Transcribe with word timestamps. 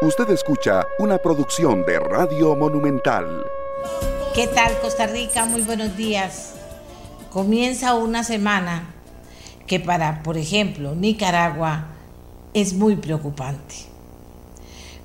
Usted 0.00 0.30
escucha 0.30 0.86
una 1.00 1.18
producción 1.18 1.84
de 1.84 1.98
Radio 1.98 2.54
Monumental. 2.54 3.44
¿Qué 4.32 4.46
tal 4.46 4.78
Costa 4.80 5.08
Rica? 5.08 5.44
Muy 5.44 5.62
buenos 5.62 5.96
días. 5.96 6.54
Comienza 7.30 7.94
una 7.94 8.22
semana 8.22 8.94
que 9.66 9.80
para, 9.80 10.22
por 10.22 10.38
ejemplo, 10.38 10.94
Nicaragua 10.94 11.88
es 12.54 12.74
muy 12.74 12.94
preocupante. 12.94 13.74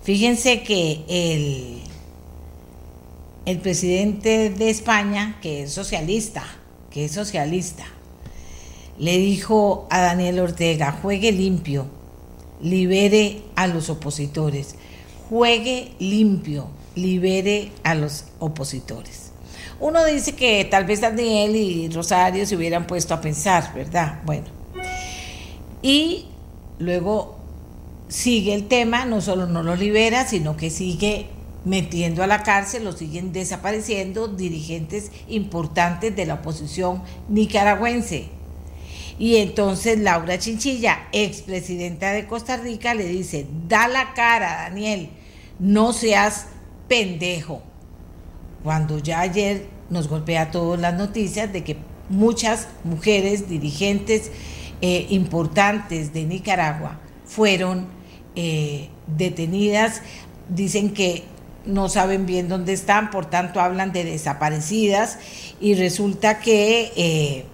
Fíjense 0.03 0.61
que 0.61 1.03
el, 1.07 1.81
el 3.47 3.59
presidente 3.61 4.51
de 4.51 4.69
España, 4.69 5.39
que 5.41 5.63
es 5.63 5.73
socialista, 5.73 6.43
que 6.91 7.05
es 7.05 7.13
socialista, 7.13 7.85
le 8.99 9.17
dijo 9.17 9.87
a 9.89 10.01
Daniel 10.01 10.39
Ortega, 10.39 10.99
juegue 11.01 11.31
limpio, 11.31 11.87
libere 12.63 13.43
a 13.55 13.67
los 13.67 13.89
opositores, 13.89 14.75
juegue 15.29 15.91
limpio, 15.99 16.69
libere 16.95 17.71
a 17.83 17.93
los 17.93 18.25
opositores. 18.39 19.31
Uno 19.79 20.05
dice 20.05 20.33
que 20.33 20.63
tal 20.65 20.85
vez 20.85 21.01
Daniel 21.01 21.55
y 21.55 21.89
Rosario 21.89 22.45
se 22.45 22.55
hubieran 22.55 22.87
puesto 22.87 23.13
a 23.13 23.21
pensar, 23.21 23.73
¿verdad? 23.75 24.21
Bueno. 24.25 24.45
Y 25.81 26.27
luego 26.79 27.35
sigue 28.07 28.53
el 28.53 28.67
tema, 28.67 29.05
no 29.05 29.19
solo 29.19 29.45
no 29.47 29.61
lo 29.61 29.75
libera, 29.75 30.25
sino 30.25 30.55
que 30.55 30.69
sigue 30.69 31.27
metiendo 31.65 32.23
a 32.23 32.27
la 32.27 32.43
cárcel, 32.43 32.85
lo 32.85 32.91
siguen 32.91 33.33
desapareciendo 33.33 34.27
dirigentes 34.27 35.11
importantes 35.27 36.15
de 36.15 36.25
la 36.25 36.35
oposición 36.35 37.03
nicaragüense. 37.27 38.29
Y 39.19 39.37
entonces 39.37 39.99
Laura 39.99 40.39
Chinchilla, 40.39 41.07
expresidenta 41.11 42.11
de 42.11 42.25
Costa 42.25 42.57
Rica, 42.57 42.93
le 42.93 43.05
dice, 43.05 43.47
da 43.67 43.87
la 43.87 44.13
cara, 44.13 44.63
Daniel, 44.69 45.09
no 45.59 45.93
seas 45.93 46.47
pendejo. 46.87 47.61
Cuando 48.63 48.99
ya 48.99 49.19
ayer 49.19 49.67
nos 49.89 50.07
golpea 50.07 50.51
todas 50.51 50.79
las 50.79 50.95
noticias 50.95 51.51
de 51.53 51.63
que 51.63 51.77
muchas 52.09 52.67
mujeres 52.83 53.47
dirigentes 53.49 54.31
eh, 54.81 55.07
importantes 55.09 56.13
de 56.13 56.25
Nicaragua 56.25 56.99
fueron 57.25 57.87
eh, 58.35 58.89
detenidas, 59.07 60.01
dicen 60.49 60.93
que 60.93 61.23
no 61.65 61.87
saben 61.87 62.25
bien 62.25 62.49
dónde 62.49 62.73
están, 62.73 63.09
por 63.09 63.25
tanto 63.25 63.61
hablan 63.61 63.93
de 63.93 64.03
desaparecidas 64.03 65.19
y 65.61 65.75
resulta 65.75 66.39
que 66.39 66.91
eh, 66.95 67.45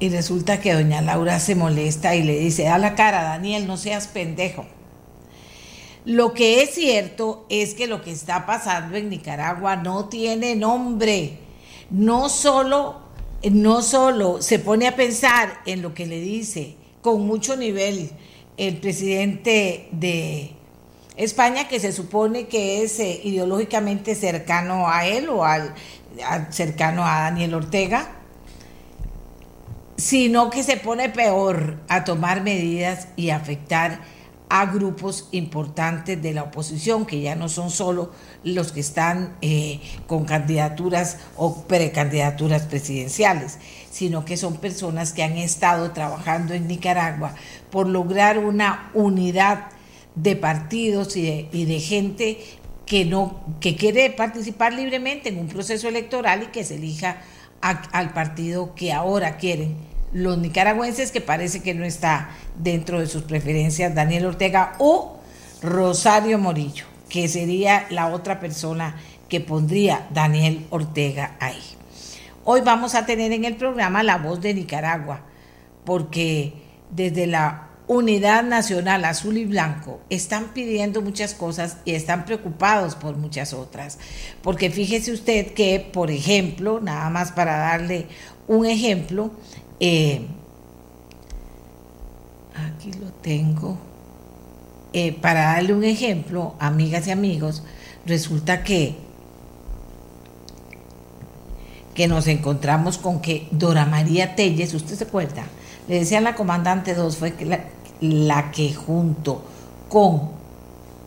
y 0.00 0.08
resulta 0.08 0.60
que 0.60 0.72
doña 0.72 1.00
Laura 1.00 1.38
se 1.38 1.54
molesta 1.54 2.14
y 2.14 2.22
le 2.22 2.38
dice, 2.38 2.68
a 2.68 2.78
la 2.78 2.94
cara, 2.94 3.22
Daniel, 3.22 3.66
no 3.66 3.76
seas 3.76 4.08
pendejo. 4.08 4.66
Lo 6.04 6.34
que 6.34 6.62
es 6.62 6.74
cierto 6.74 7.46
es 7.48 7.74
que 7.74 7.86
lo 7.86 8.02
que 8.02 8.10
está 8.10 8.44
pasando 8.44 8.96
en 8.96 9.08
Nicaragua 9.08 9.76
no 9.76 10.08
tiene 10.08 10.54
nombre. 10.54 11.38
No 11.90 12.28
solo, 12.28 13.00
no 13.50 13.82
solo 13.82 14.42
se 14.42 14.58
pone 14.58 14.86
a 14.86 14.96
pensar 14.96 15.60
en 15.64 15.80
lo 15.80 15.94
que 15.94 16.06
le 16.06 16.20
dice 16.20 16.76
con 17.00 17.26
mucho 17.26 17.56
nivel 17.56 18.10
el 18.56 18.76
presidente 18.78 19.88
de 19.92 20.50
España, 21.16 21.68
que 21.68 21.80
se 21.80 21.92
supone 21.92 22.48
que 22.48 22.82
es 22.82 22.98
eh, 22.98 23.20
ideológicamente 23.24 24.14
cercano 24.14 24.88
a 24.88 25.06
él 25.06 25.28
o 25.28 25.44
al 25.44 25.74
cercano 26.50 27.04
a 27.04 27.22
Daniel 27.22 27.54
Ortega, 27.54 28.23
sino 29.96 30.50
que 30.50 30.62
se 30.62 30.76
pone 30.76 31.08
peor 31.08 31.80
a 31.88 32.04
tomar 32.04 32.42
medidas 32.42 33.08
y 33.16 33.30
afectar 33.30 34.00
a 34.48 34.66
grupos 34.66 35.28
importantes 35.32 36.20
de 36.22 36.32
la 36.32 36.44
oposición, 36.44 37.06
que 37.06 37.20
ya 37.20 37.34
no 37.34 37.48
son 37.48 37.70
solo 37.70 38.12
los 38.44 38.72
que 38.72 38.80
están 38.80 39.36
eh, 39.40 39.80
con 40.06 40.26
candidaturas 40.26 41.18
o 41.36 41.62
precandidaturas 41.62 42.62
presidenciales, 42.62 43.58
sino 43.90 44.24
que 44.24 44.36
son 44.36 44.58
personas 44.58 45.12
que 45.12 45.22
han 45.22 45.36
estado 45.38 45.90
trabajando 45.92 46.54
en 46.54 46.68
Nicaragua 46.68 47.34
por 47.70 47.88
lograr 47.88 48.38
una 48.38 48.90
unidad 48.94 49.70
de 50.14 50.36
partidos 50.36 51.16
y 51.16 51.48
de, 51.50 51.80
gente 51.80 52.38
que 52.86 53.04
no 53.04 53.40
que 53.60 53.74
quiere 53.74 54.10
participar 54.10 54.72
libremente 54.72 55.30
en 55.30 55.38
un 55.38 55.48
proceso 55.48 55.88
electoral 55.88 56.44
y 56.44 56.46
que 56.46 56.62
se 56.62 56.76
elija 56.76 57.22
al 57.60 58.12
partido 58.12 58.74
que 58.74 58.92
ahora 58.92 59.36
quieren 59.38 59.93
los 60.14 60.38
nicaragüenses, 60.38 61.10
que 61.10 61.20
parece 61.20 61.60
que 61.60 61.74
no 61.74 61.84
está 61.84 62.30
dentro 62.56 63.00
de 63.00 63.06
sus 63.06 63.24
preferencias 63.24 63.94
Daniel 63.94 64.26
Ortega 64.26 64.74
o 64.78 65.18
Rosario 65.60 66.38
Morillo, 66.38 66.86
que 67.08 67.28
sería 67.28 67.86
la 67.90 68.06
otra 68.06 68.40
persona 68.40 68.96
que 69.28 69.40
pondría 69.40 70.06
Daniel 70.14 70.66
Ortega 70.70 71.36
ahí. 71.40 71.62
Hoy 72.44 72.60
vamos 72.60 72.94
a 72.94 73.06
tener 73.06 73.32
en 73.32 73.44
el 73.44 73.56
programa 73.56 74.02
La 74.02 74.18
Voz 74.18 74.40
de 74.40 74.54
Nicaragua, 74.54 75.22
porque 75.84 76.54
desde 76.90 77.26
la 77.26 77.68
Unidad 77.86 78.44
Nacional 78.44 79.04
Azul 79.04 79.36
y 79.36 79.44
Blanco 79.44 80.00
están 80.08 80.54
pidiendo 80.54 81.02
muchas 81.02 81.34
cosas 81.34 81.78
y 81.84 81.94
están 81.94 82.24
preocupados 82.24 82.94
por 82.94 83.16
muchas 83.16 83.52
otras. 83.52 83.98
Porque 84.42 84.70
fíjese 84.70 85.12
usted 85.12 85.52
que, 85.52 85.80
por 85.92 86.10
ejemplo, 86.10 86.80
nada 86.80 87.10
más 87.10 87.32
para 87.32 87.58
darle 87.58 88.06
un 88.46 88.64
ejemplo, 88.66 89.32
eh, 89.80 90.26
aquí 92.54 92.92
lo 92.92 93.08
tengo. 93.22 93.78
Eh, 94.92 95.12
para 95.12 95.54
darle 95.54 95.74
un 95.74 95.82
ejemplo, 95.82 96.54
amigas 96.60 97.08
y 97.08 97.10
amigos, 97.10 97.64
resulta 98.06 98.62
que, 98.62 98.94
que 101.94 102.06
nos 102.06 102.28
encontramos 102.28 102.98
con 102.98 103.20
que 103.20 103.48
Dora 103.50 103.86
María 103.86 104.36
Telles, 104.36 104.72
¿usted 104.72 104.94
se 104.94 105.04
acuerda? 105.04 105.46
Le 105.88 105.98
decía 105.98 106.20
la 106.20 106.36
comandante 106.36 106.94
2, 106.94 107.16
fue 107.16 107.34
la, 107.44 107.64
la 108.00 108.52
que 108.52 108.72
junto 108.72 109.42
con 109.88 110.30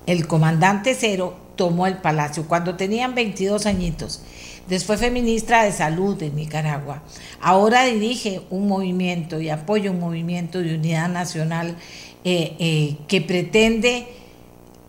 el 0.05 0.27
comandante 0.27 0.95
cero 0.95 1.46
tomó 1.57 1.87
el 1.87 1.97
palacio 1.97 2.47
cuando 2.47 2.75
tenían 2.75 3.13
22 3.13 3.65
añitos 3.65 4.21
Después 4.67 4.99
fue 4.99 5.11
ministra 5.11 5.63
de 5.63 5.71
Salud 5.71 6.17
de 6.17 6.29
Nicaragua. 6.29 7.01
Ahora 7.39 7.85
dirige 7.85 8.41
un 8.49 8.67
movimiento 8.67 9.39
y 9.39 9.49
apoya 9.49 9.91
un 9.91 9.99
movimiento 9.99 10.59
de 10.59 10.75
unidad 10.75 11.07
nacional 11.07 11.77
eh, 12.25 12.55
eh, 12.59 12.97
que 13.07 13.21
pretende, 13.21 14.07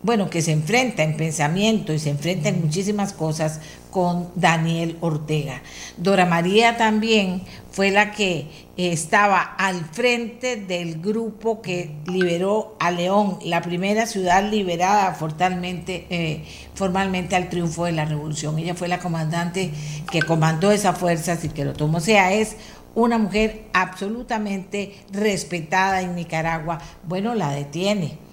bueno, 0.08 0.30
que 0.30 0.40
se 0.40 0.52
enfrenta 0.52 1.02
en 1.02 1.18
pensamiento 1.18 1.92
y 1.92 1.98
se 1.98 2.08
enfrenta 2.08 2.48
en 2.48 2.62
muchísimas 2.62 3.12
cosas 3.12 3.60
con 3.90 4.30
Daniel 4.36 4.96
Ortega. 5.02 5.60
Dora 5.98 6.24
María 6.24 6.78
también 6.78 7.42
fue 7.70 7.90
la 7.90 8.12
que 8.12 8.46
estaba 8.78 9.42
al 9.42 9.84
frente 9.84 10.56
del 10.56 11.02
grupo 11.02 11.60
que 11.60 11.90
liberó 12.06 12.74
a 12.80 12.90
León, 12.90 13.38
la 13.44 13.60
primera 13.60 14.06
ciudad 14.06 14.50
liberada 14.50 15.12
formalmente, 15.12 16.06
eh, 16.08 16.42
formalmente 16.72 17.36
al 17.36 17.50
triunfo 17.50 17.84
de 17.84 17.92
la 17.92 18.06
revolución. 18.06 18.58
Ella 18.58 18.74
fue 18.74 18.88
la 18.88 19.00
comandante 19.00 19.72
que 20.10 20.22
comandó 20.22 20.72
esas 20.72 20.96
fuerzas 20.96 21.44
y 21.44 21.50
que 21.50 21.66
lo 21.66 21.74
tomó. 21.74 21.98
O 21.98 22.00
sea, 22.00 22.32
es 22.32 22.56
una 22.94 23.18
mujer 23.18 23.64
absolutamente 23.74 24.94
respetada 25.12 26.00
en 26.00 26.14
Nicaragua. 26.14 26.78
Bueno, 27.06 27.34
la 27.34 27.50
detiene. 27.50 28.26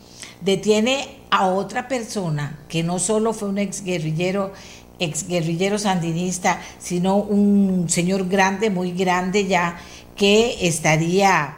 Detiene 0.45 1.07
a 1.31 1.47
otra 1.47 1.87
persona 1.87 2.59
que 2.69 2.83
no 2.83 2.99
solo 2.99 3.33
fue 3.33 3.49
un 3.49 3.57
exguerrillero 3.57 4.53
ex 4.99 5.27
guerrillero 5.27 5.77
sandinista, 5.77 6.61
sino 6.79 7.17
un 7.17 7.89
señor 7.89 8.27
grande, 8.27 8.69
muy 8.69 8.91
grande 8.91 9.45
ya, 9.45 9.77
que 10.15 10.67
estaría, 10.67 11.57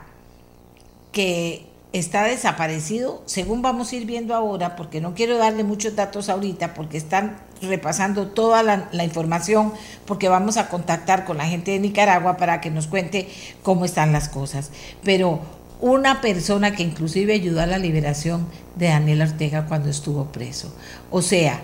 que 1.11 1.67
está 1.93 2.23
desaparecido, 2.23 3.21
según 3.25 3.61
vamos 3.61 3.91
a 3.91 3.95
ir 3.95 4.05
viendo 4.05 4.35
ahora, 4.35 4.75
porque 4.75 5.01
no 5.01 5.13
quiero 5.13 5.37
darle 5.37 5.63
muchos 5.63 5.95
datos 5.95 6.29
ahorita, 6.29 6.73
porque 6.73 6.97
están 6.97 7.37
repasando 7.61 8.27
toda 8.27 8.63
la, 8.63 8.89
la, 8.91 9.03
información, 9.03 9.73
porque 10.05 10.29
vamos 10.29 10.57
a 10.57 10.69
contactar 10.69 11.25
con 11.25 11.37
la 11.37 11.45
gente 11.45 11.71
de 11.71 11.79
Nicaragua 11.79 12.37
para 12.37 12.61
que 12.61 12.69
nos 12.69 12.87
cuente 12.87 13.29
cómo 13.63 13.85
están 13.85 14.11
las 14.11 14.29
cosas. 14.29 14.71
Pero 15.03 15.39
una 15.79 16.21
persona 16.21 16.75
que 16.75 16.83
inclusive 16.83 17.33
ayudó 17.33 17.61
a 17.61 17.67
la 17.67 17.77
liberación 17.77 18.47
de 18.75 18.87
Daniel 18.87 19.21
Ortega 19.21 19.65
cuando 19.67 19.89
estuvo 19.89 20.25
preso. 20.25 20.73
O 21.11 21.21
sea, 21.21 21.61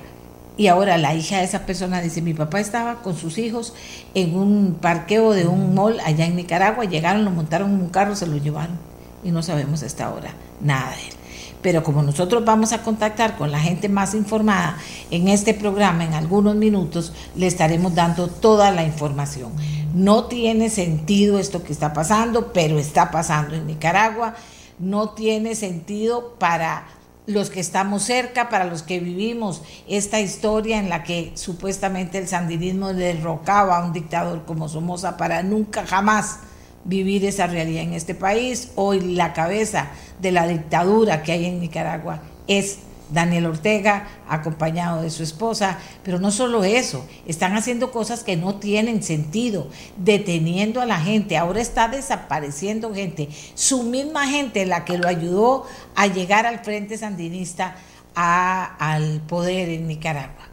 y 0.55 0.67
ahora 0.67 0.97
la 0.97 1.15
hija 1.15 1.39
de 1.39 1.45
esa 1.45 1.65
persona 1.65 2.01
dice, 2.01 2.21
mi 2.21 2.33
papá 2.33 2.59
estaba 2.59 3.01
con 3.01 3.15
sus 3.15 3.37
hijos 3.37 3.73
en 4.13 4.35
un 4.35 4.77
parqueo 4.79 5.31
de 5.31 5.47
un 5.47 5.73
mall 5.73 5.99
allá 6.01 6.25
en 6.25 6.35
Nicaragua, 6.35 6.85
llegaron, 6.85 7.25
lo 7.25 7.31
montaron 7.31 7.71
en 7.71 7.81
un 7.81 7.89
carro, 7.89 8.15
se 8.15 8.27
lo 8.27 8.37
llevaron 8.37 8.77
y 9.23 9.31
no 9.31 9.41
sabemos 9.41 9.81
hasta 9.81 10.05
ahora 10.05 10.31
nada 10.61 10.91
de 10.91 11.07
él. 11.07 11.22
Pero 11.63 11.83
como 11.83 12.03
nosotros 12.03 12.45
vamos 12.45 12.73
a 12.73 12.83
contactar 12.83 13.35
con 13.35 13.51
la 13.51 13.59
gente 13.59 13.89
más 13.89 14.13
informada 14.13 14.77
en 15.09 15.27
este 15.27 15.55
programa 15.55 16.03
en 16.03 16.13
algunos 16.13 16.55
minutos, 16.55 17.13
le 17.35 17.47
estaremos 17.47 17.95
dando 17.95 18.27
toda 18.27 18.69
la 18.69 18.83
información. 18.83 19.51
No 19.95 20.25
tiene 20.25 20.69
sentido 20.69 21.39
esto 21.39 21.63
que 21.63 21.73
está 21.73 21.93
pasando, 21.93 22.53
pero 22.53 22.77
está 22.77 23.09
pasando 23.09 23.55
en 23.55 23.65
Nicaragua 23.65 24.35
no 24.79 25.09
tiene 25.09 25.55
sentido 25.55 26.35
para 26.39 26.85
los 27.25 27.49
que 27.49 27.61
estamos 27.61 28.03
cerca, 28.03 28.49
para 28.49 28.65
los 28.65 28.83
que 28.83 28.99
vivimos 28.99 29.61
esta 29.87 30.19
historia 30.19 30.77
en 30.77 30.89
la 30.89 31.03
que 31.03 31.31
supuestamente 31.35 32.17
el 32.17 32.27
sandinismo 32.27 32.93
derrocaba 32.93 33.77
a 33.77 33.85
un 33.85 33.93
dictador 33.93 34.43
como 34.45 34.67
Somoza 34.67 35.15
para 35.15 35.41
nunca 35.41 35.85
jamás 35.85 36.39
vivir 36.85 37.25
esa 37.25 37.47
realidad 37.47 37.83
en 37.83 37.93
este 37.93 38.15
país. 38.15 38.71
Hoy 38.75 38.99
la 38.99 39.33
cabeza 39.33 39.87
de 40.21 40.31
la 40.31 40.47
dictadura 40.47 41.23
que 41.23 41.31
hay 41.31 41.45
en 41.45 41.59
Nicaragua 41.59 42.21
es 42.47 42.79
Daniel 43.09 43.45
Ortega, 43.45 44.07
acompañado 44.27 45.01
de 45.03 45.11
su 45.11 45.21
esposa, 45.23 45.77
pero 46.03 46.19
no 46.19 46.31
solo 46.31 46.63
eso, 46.63 47.05
están 47.27 47.55
haciendo 47.55 47.91
cosas 47.91 48.23
que 48.23 48.35
no 48.35 48.55
tienen 48.55 49.03
sentido, 49.03 49.67
deteniendo 49.97 50.81
a 50.81 50.85
la 50.85 50.99
gente, 50.99 51.37
ahora 51.37 51.61
está 51.61 51.87
desapareciendo 51.87 52.93
gente, 52.93 53.29
su 53.53 53.83
misma 53.83 54.27
gente 54.27 54.65
la 54.65 54.83
que 54.83 54.97
lo 54.97 55.07
ayudó 55.07 55.65
a 55.95 56.07
llegar 56.07 56.47
al 56.47 56.59
Frente 56.59 56.97
Sandinista 56.97 57.75
al 58.15 59.21
poder 59.21 59.69
en 59.69 59.87
Nicaragua. 59.87 60.52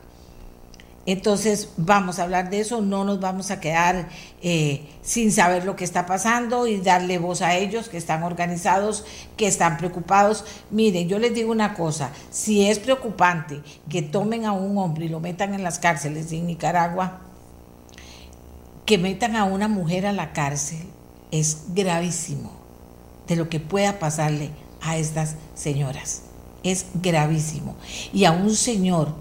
Entonces 1.10 1.70
vamos 1.76 2.20
a 2.20 2.22
hablar 2.22 2.50
de 2.50 2.60
eso, 2.60 2.80
no 2.82 3.02
nos 3.02 3.18
vamos 3.18 3.50
a 3.50 3.58
quedar 3.58 4.08
eh, 4.42 4.86
sin 5.02 5.32
saber 5.32 5.64
lo 5.64 5.74
que 5.74 5.82
está 5.82 6.06
pasando 6.06 6.68
y 6.68 6.80
darle 6.80 7.18
voz 7.18 7.42
a 7.42 7.56
ellos 7.56 7.88
que 7.88 7.96
están 7.96 8.22
organizados, 8.22 9.04
que 9.36 9.48
están 9.48 9.76
preocupados. 9.76 10.44
Miren, 10.70 11.08
yo 11.08 11.18
les 11.18 11.34
digo 11.34 11.50
una 11.50 11.74
cosa, 11.74 12.12
si 12.30 12.64
es 12.64 12.78
preocupante 12.78 13.60
que 13.88 14.02
tomen 14.02 14.44
a 14.44 14.52
un 14.52 14.78
hombre 14.78 15.06
y 15.06 15.08
lo 15.08 15.18
metan 15.18 15.52
en 15.52 15.64
las 15.64 15.80
cárceles 15.80 16.30
en 16.30 16.46
Nicaragua, 16.46 17.22
que 18.86 18.96
metan 18.96 19.34
a 19.34 19.42
una 19.46 19.66
mujer 19.66 20.06
a 20.06 20.12
la 20.12 20.32
cárcel, 20.32 20.86
es 21.32 21.74
gravísimo 21.74 22.52
de 23.26 23.34
lo 23.34 23.48
que 23.48 23.58
pueda 23.58 23.98
pasarle 23.98 24.50
a 24.80 24.96
estas 24.96 25.34
señoras. 25.56 26.22
Es 26.62 26.86
gravísimo. 26.94 27.74
Y 28.12 28.26
a 28.26 28.30
un 28.30 28.54
señor 28.54 29.12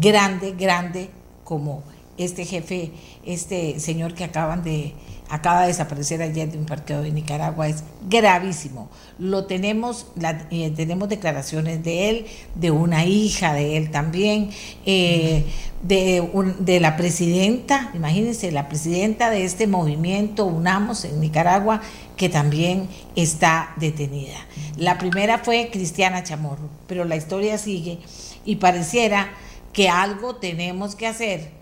grande, 0.00 0.52
grande, 0.52 1.08
como 1.50 1.82
este 2.16 2.44
jefe, 2.44 2.92
este 3.26 3.80
señor 3.80 4.14
que 4.14 4.22
acaban 4.22 4.62
de 4.62 4.94
acaba 5.28 5.62
de 5.62 5.68
desaparecer 5.68 6.22
ayer 6.22 6.50
de 6.50 6.58
un 6.58 6.66
partido 6.66 7.02
de 7.02 7.10
Nicaragua 7.10 7.68
es 7.68 7.82
gravísimo. 8.08 8.88
Lo 9.18 9.46
tenemos, 9.46 10.06
eh, 10.50 10.72
tenemos 10.76 11.08
declaraciones 11.08 11.82
de 11.82 12.10
él, 12.10 12.26
de 12.54 12.70
una 12.70 13.04
hija 13.04 13.52
de 13.52 13.76
él 13.76 13.90
también, 13.90 14.50
eh, 14.86 15.44
de, 15.82 16.28
de 16.58 16.80
la 16.80 16.96
presidenta, 16.96 17.90
imagínense, 17.94 18.50
la 18.52 18.68
presidenta 18.68 19.30
de 19.30 19.44
este 19.44 19.66
movimiento 19.66 20.46
Unamos 20.46 21.04
en 21.04 21.20
Nicaragua, 21.20 21.80
que 22.16 22.28
también 22.28 22.88
está 23.16 23.72
detenida. 23.76 24.36
La 24.76 24.98
primera 24.98 25.38
fue 25.38 25.70
Cristiana 25.72 26.22
Chamorro, 26.22 26.68
pero 26.86 27.04
la 27.04 27.16
historia 27.16 27.56
sigue 27.56 27.98
y 28.44 28.56
pareciera 28.56 29.30
que 29.72 29.88
algo 29.88 30.36
tenemos 30.36 30.94
que 30.94 31.06
hacer. 31.06 31.60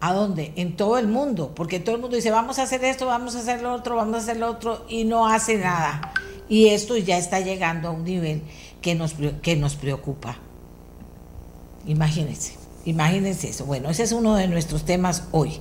¿A 0.00 0.12
dónde? 0.12 0.52
En 0.54 0.76
todo 0.76 0.96
el 0.98 1.08
mundo, 1.08 1.52
porque 1.56 1.80
todo 1.80 1.96
el 1.96 2.00
mundo 2.00 2.16
dice, 2.16 2.30
vamos 2.30 2.58
a 2.58 2.62
hacer 2.62 2.84
esto, 2.84 3.06
vamos 3.06 3.34
a 3.34 3.40
hacer 3.40 3.62
lo 3.62 3.72
otro, 3.72 3.96
vamos 3.96 4.14
a 4.14 4.18
hacer 4.18 4.36
lo 4.36 4.48
otro, 4.48 4.84
y 4.88 5.04
no 5.04 5.26
hace 5.26 5.58
nada. 5.58 6.12
Y 6.48 6.68
esto 6.68 6.96
ya 6.96 7.18
está 7.18 7.40
llegando 7.40 7.88
a 7.88 7.90
un 7.90 8.04
nivel 8.04 8.42
que 8.80 8.94
nos, 8.94 9.14
que 9.42 9.56
nos 9.56 9.74
preocupa. 9.74 10.36
Imagínense, 11.84 12.54
imagínense 12.84 13.48
eso. 13.48 13.64
Bueno, 13.64 13.90
ese 13.90 14.04
es 14.04 14.12
uno 14.12 14.36
de 14.36 14.46
nuestros 14.46 14.84
temas 14.84 15.24
hoy. 15.32 15.58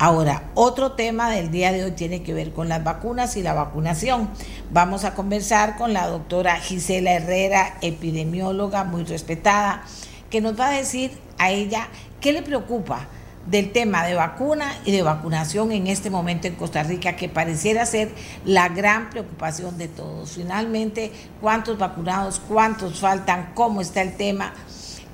Ahora, 0.00 0.50
otro 0.54 0.92
tema 0.92 1.30
del 1.30 1.52
día 1.52 1.70
de 1.70 1.84
hoy 1.84 1.92
tiene 1.92 2.22
que 2.24 2.34
ver 2.34 2.52
con 2.52 2.68
las 2.68 2.82
vacunas 2.82 3.36
y 3.36 3.42
la 3.42 3.54
vacunación. 3.54 4.28
Vamos 4.72 5.04
a 5.04 5.14
conversar 5.14 5.76
con 5.76 5.92
la 5.92 6.08
doctora 6.08 6.56
Gisela 6.56 7.12
Herrera, 7.12 7.78
epidemióloga 7.80 8.82
muy 8.82 9.04
respetada 9.04 9.84
que 10.30 10.40
nos 10.40 10.58
va 10.58 10.68
a 10.68 10.72
decir 10.72 11.12
a 11.38 11.50
ella 11.50 11.88
qué 12.20 12.32
le 12.32 12.42
preocupa 12.42 13.06
del 13.46 13.72
tema 13.72 14.04
de 14.06 14.14
vacuna 14.14 14.76
y 14.84 14.92
de 14.92 15.02
vacunación 15.02 15.72
en 15.72 15.86
este 15.86 16.10
momento 16.10 16.46
en 16.46 16.54
Costa 16.54 16.82
Rica, 16.82 17.16
que 17.16 17.28
pareciera 17.28 17.86
ser 17.86 18.10
la 18.44 18.68
gran 18.68 19.08
preocupación 19.08 19.78
de 19.78 19.88
todos. 19.88 20.32
Finalmente, 20.32 21.12
cuántos 21.40 21.78
vacunados, 21.78 22.40
cuántos 22.46 23.00
faltan, 23.00 23.52
cómo 23.54 23.80
está 23.80 24.02
el 24.02 24.16
tema 24.16 24.52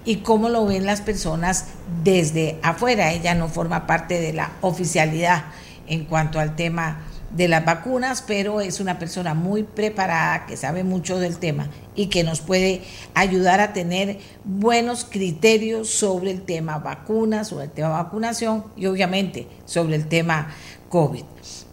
y 0.04 0.16
cómo 0.16 0.48
lo 0.48 0.66
ven 0.66 0.84
las 0.84 1.00
personas 1.00 1.66
desde 2.02 2.58
afuera. 2.62 3.12
Ella 3.12 3.34
no 3.34 3.48
forma 3.48 3.86
parte 3.86 4.20
de 4.20 4.32
la 4.32 4.50
oficialidad 4.62 5.44
en 5.86 6.04
cuanto 6.04 6.40
al 6.40 6.56
tema 6.56 6.98
de 7.34 7.48
las 7.48 7.64
vacunas, 7.64 8.22
pero 8.26 8.60
es 8.60 8.80
una 8.80 8.98
persona 8.98 9.34
muy 9.34 9.64
preparada, 9.64 10.46
que 10.46 10.56
sabe 10.56 10.84
mucho 10.84 11.18
del 11.18 11.38
tema 11.38 11.68
y 11.96 12.06
que 12.06 12.22
nos 12.24 12.40
puede 12.40 12.82
ayudar 13.14 13.60
a 13.60 13.72
tener 13.72 14.18
buenos 14.44 15.04
criterios 15.04 15.90
sobre 15.90 16.30
el 16.30 16.42
tema 16.42 16.78
vacunas, 16.78 17.48
sobre 17.48 17.64
el 17.64 17.70
tema 17.70 17.88
vacunación 17.88 18.64
y 18.76 18.86
obviamente 18.86 19.48
sobre 19.64 19.96
el 19.96 20.08
tema 20.08 20.54
COVID. 20.88 21.24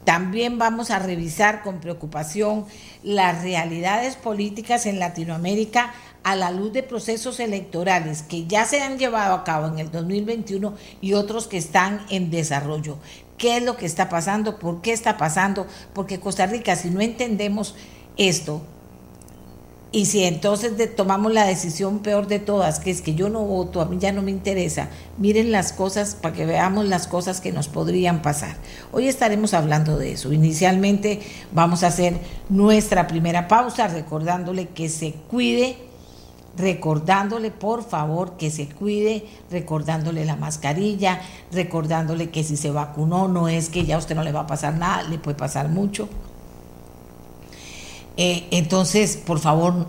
También 0.04 0.58
vamos 0.58 0.90
a 0.90 0.98
revisar 0.98 1.62
con 1.62 1.80
preocupación 1.80 2.66
las 3.04 3.44
realidades 3.44 4.16
políticas 4.16 4.88
en 4.88 4.98
Latinoamérica 4.98 5.94
a 6.24 6.36
la 6.36 6.52
luz 6.52 6.74
de 6.74 6.84
procesos 6.84 7.40
electorales 7.40 8.24
que 8.24 8.48
ya 8.48 8.66
se 8.66 8.82
han 8.82 8.98
llevado 8.98 9.34
a 9.36 9.44
cabo 9.44 9.68
en 9.68 9.80
el 9.80 9.92
2021 9.92 10.76
y 11.02 11.14
otros 11.14 11.48
que 11.48 11.58
están 11.58 12.04
en 12.10 12.32
desarrollo 12.32 12.98
qué 13.42 13.58
es 13.58 13.64
lo 13.64 13.76
que 13.76 13.88
está 13.88 14.08
pasando, 14.08 14.60
por 14.60 14.82
qué 14.82 14.94
está 14.94 15.18
pasando, 15.18 15.66
porque 15.94 16.20
Costa 16.20 16.46
Rica, 16.46 16.76
si 16.76 16.92
no 16.92 17.02
entendemos 17.02 17.74
esto, 18.16 18.62
y 19.92 20.06
si 20.06 20.24
entonces 20.24 20.72
tomamos 20.96 21.34
la 21.34 21.46
decisión 21.46 22.00
peor 22.00 22.28
de 22.28 22.38
todas, 22.38 22.80
que 22.80 22.92
es 22.92 23.02
que 23.02 23.16
yo 23.16 23.30
no 23.30 23.42
voto, 23.42 23.82
a 23.82 23.86
mí 23.86 23.98
ya 24.00 24.12
no 24.12 24.22
me 24.22 24.30
interesa, 24.30 24.90
miren 25.18 25.52
las 25.52 25.74
cosas 25.74 26.14
para 26.14 26.36
que 26.36 26.46
veamos 26.46 26.86
las 26.86 27.08
cosas 27.08 27.42
que 27.42 27.52
nos 27.52 27.68
podrían 27.68 28.22
pasar. 28.22 28.58
Hoy 28.92 29.08
estaremos 29.08 29.56
hablando 29.56 29.98
de 29.98 30.12
eso. 30.12 30.32
Inicialmente 30.32 31.20
vamos 31.52 31.84
a 31.84 31.88
hacer 31.88 32.20
nuestra 32.48 33.08
primera 33.08 33.48
pausa 33.48 33.88
recordándole 33.88 34.70
que 34.70 34.88
se 34.88 35.14
cuide 35.32 35.91
recordándole 36.58 37.52
por 37.52 37.84
favor 37.84 38.38
que 38.38 38.52
se 38.52 38.68
cuide, 38.68 39.26
recordándole 39.50 40.26
la 40.26 40.36
mascarilla, 40.36 41.22
recordándole 41.52 42.30
que 42.30 42.44
si 42.44 42.58
se 42.58 42.72
vacunó 42.72 43.28
no 43.28 43.48
es 43.48 43.70
que 43.70 43.86
ya 43.86 43.96
a 43.96 44.00
usted 44.00 44.16
no 44.16 44.24
le 44.24 44.32
va 44.32 44.42
a 44.42 44.48
pasar 44.48 44.76
nada, 44.76 45.04
le 45.04 45.18
puede 45.18 45.38
pasar 45.38 45.70
mucho. 45.70 46.10
Eh, 48.18 48.48
entonces, 48.52 49.18
por 49.18 49.40
favor, 49.40 49.88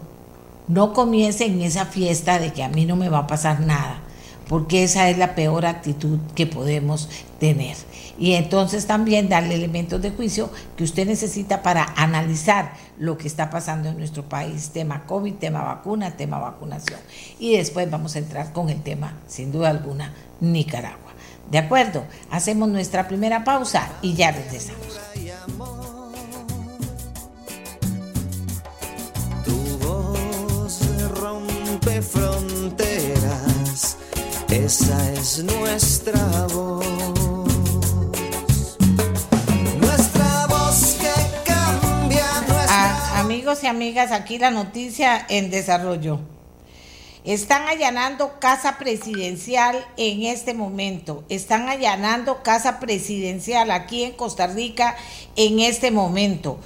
no 0.69 0.93
comience 0.93 1.45
en 1.45 1.61
esa 1.61 1.87
fiesta 1.87 2.39
de 2.39 2.53
que 2.53 2.63
a 2.63 2.69
mí 2.69 2.87
no 2.87 2.97
me 2.97 3.09
va 3.09 3.19
a 3.19 3.27
pasar 3.27 3.61
nada, 3.61 4.01
porque 4.49 4.85
esa 4.85 5.11
es 5.11 5.19
la 5.19 5.35
peor 5.35 5.67
actitud 5.67 6.19
que 6.35 6.47
podemos 6.47 7.09
tener 7.41 7.77
y 8.19 8.33
entonces 8.33 8.87
también 8.87 9.29
darle 9.29 9.55
elementos 9.55 10.01
de 10.03 10.11
juicio 10.11 10.51
que 10.77 10.85
usted 10.85 11.07
necesita 11.07 11.63
para 11.63 11.85
analizar 11.97 12.75
lo 12.99 13.19
que 13.19 13.27
está 13.27 13.51
pasando 13.51 13.89
en 13.89 13.99
nuestro 13.99 14.29
país, 14.29 14.71
tema 14.71 15.05
COVID, 15.07 15.35
tema 15.35 15.63
vacuna, 15.63 16.17
tema 16.17 16.39
vacunación. 16.39 17.01
Y 17.39 17.57
después 17.57 17.91
vamos 17.91 18.15
a 18.17 18.19
entrar 18.21 18.53
con 18.53 18.69
el 18.71 18.83
tema, 18.83 19.15
sin 19.27 19.51
duda 19.53 19.71
alguna, 19.71 20.13
Nicaragua. 20.41 21.13
¿De 21.51 21.59
acuerdo? 21.59 22.05
Hacemos 22.31 22.69
nuestra 22.69 23.09
primera 23.09 23.45
pausa 23.45 23.89
y 24.03 24.15
ya 24.15 24.31
regresamos. 24.31 25.01
Tu 29.45 29.79
voz 29.79 30.81
rompe 31.19 32.01
fronteras, 32.01 33.97
esa 34.49 35.13
es 35.13 35.45
nuestra 35.45 36.47
voz. 36.47 37.22
Amigos 43.43 43.65
y 43.65 43.67
amigas, 43.67 44.13
aquí 44.13 44.39
la 44.39 44.53
noticia 44.53 45.27
en 45.29 45.51
desarrollo. 45.51 46.21
Están 47.25 47.67
allanando 47.67 48.39
casa 48.39 48.79
presidencial 48.79 49.85
en 49.97 50.23
este 50.23 50.55
momento. 50.55 51.25
Están 51.29 51.69
allanando 51.69 52.45
casa 52.45 52.79
presidencial 52.79 53.73
aquí 53.73 54.05
en 54.05 54.13
Costa 54.13 54.47
Rica 54.47 54.95
en 55.35 55.59
este 55.59 55.91
momento. 55.91 56.61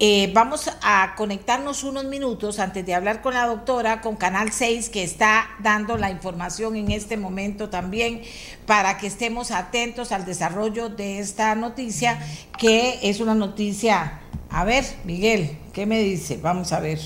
Eh, 0.00 0.30
vamos 0.34 0.70
a 0.82 1.14
conectarnos 1.16 1.82
unos 1.82 2.04
minutos 2.04 2.58
antes 2.58 2.84
de 2.84 2.94
hablar 2.94 3.22
con 3.22 3.32
la 3.32 3.46
doctora, 3.46 4.02
con 4.02 4.14
Canal 4.14 4.52
6, 4.52 4.90
que 4.90 5.04
está 5.04 5.48
dando 5.60 5.96
la 5.96 6.10
información 6.10 6.76
en 6.76 6.90
este 6.90 7.16
momento 7.16 7.70
también, 7.70 8.20
para 8.66 8.98
que 8.98 9.06
estemos 9.06 9.50
atentos 9.50 10.12
al 10.12 10.26
desarrollo 10.26 10.90
de 10.90 11.20
esta 11.20 11.54
noticia, 11.54 12.20
que 12.58 12.98
es 13.02 13.18
una 13.20 13.34
noticia 13.34 14.20
a 14.50 14.64
ver, 14.64 14.84
Miguel, 15.04 15.58
¿qué 15.72 15.86
me 15.86 16.00
dice? 16.00 16.38
Vamos 16.42 16.72
a 16.72 16.80
ver. 16.80 17.00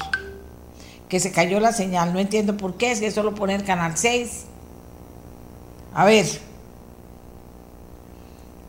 Que 1.09 1.21
se 1.21 1.33
cayó 1.33 1.61
la 1.61 1.73
señal, 1.73 2.13
no 2.13 2.19
entiendo 2.19 2.57
por 2.57 2.77
qué, 2.77 2.93
es 2.93 3.01
que 3.01 3.11
solo 3.11 3.35
poner 3.35 3.65
canal 3.65 3.93
6. 3.97 4.47
A 5.95 6.05
ver. 6.05 6.27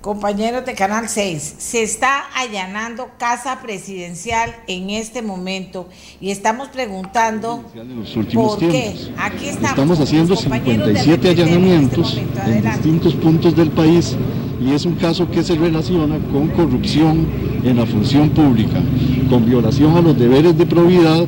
Compañeros 0.01 0.65
de 0.65 0.74
Canal 0.74 1.08
6, 1.08 1.56
se 1.60 1.82
está 1.82 2.25
allanando 2.36 3.12
casa 3.18 3.62
presidencial 3.62 4.53
en 4.68 4.89
este 4.89 5.22
momento 5.22 5.88
y 6.20 6.30
estamos 6.32 6.68
preguntando 6.68 7.63
por 8.34 8.60
qué. 8.60 9.13
Aquí 9.18 9.48
estamos, 9.48 9.70
estamos 9.70 10.00
haciendo 10.01 10.36
57 10.36 11.30
allanamientos 11.30 12.18
en, 12.18 12.53
en 12.53 12.63
distintos 12.63 13.15
puntos 13.15 13.56
del 13.56 13.72
país 13.72 14.18
y 14.60 14.74
es 14.74 14.84
un 14.84 14.96
caso 14.96 15.32
que 15.32 15.42
se 15.42 15.56
relaciona 15.56 16.20
con 16.34 16.50
corrupción 16.50 17.53
en 17.63 17.77
la 17.77 17.86
función 17.86 18.29
pública, 18.29 18.82
con 19.29 19.46
violación 19.46 19.96
a 19.96 20.01
los 20.01 20.17
deberes 20.17 20.58
de 20.58 20.65
probidad 20.65 21.25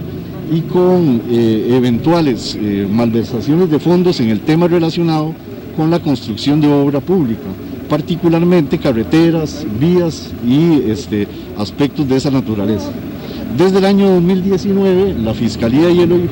y 0.52 0.62
con 0.62 1.22
eh, 1.30 1.74
eventuales 1.76 2.58
eh, 2.60 2.88
malversaciones 2.90 3.70
de 3.70 3.80
fondos 3.80 4.20
en 4.20 4.30
el 4.30 4.42
tema 4.42 4.68
relacionado 4.68 5.34
con 5.76 5.90
la 5.90 6.00
construcción 6.00 6.62
de 6.62 6.68
obra 6.68 7.00
pública, 7.00 7.48
particularmente 7.90 8.78
carreteras, 8.78 9.66
vías 9.80 10.32
y 10.46 10.90
este, 10.90 11.28
aspectos 11.58 12.08
de 12.08 12.18
esa 12.18 12.32
naturaleza. 12.32 12.92
Desde 13.58 13.78
el 13.78 13.86
año 13.86 14.10
2019, 14.16 15.16
la 15.24 15.34
Fiscalía 15.34 15.90
y 15.90 16.02
el 16.02 16.12
OIJ 16.12 16.30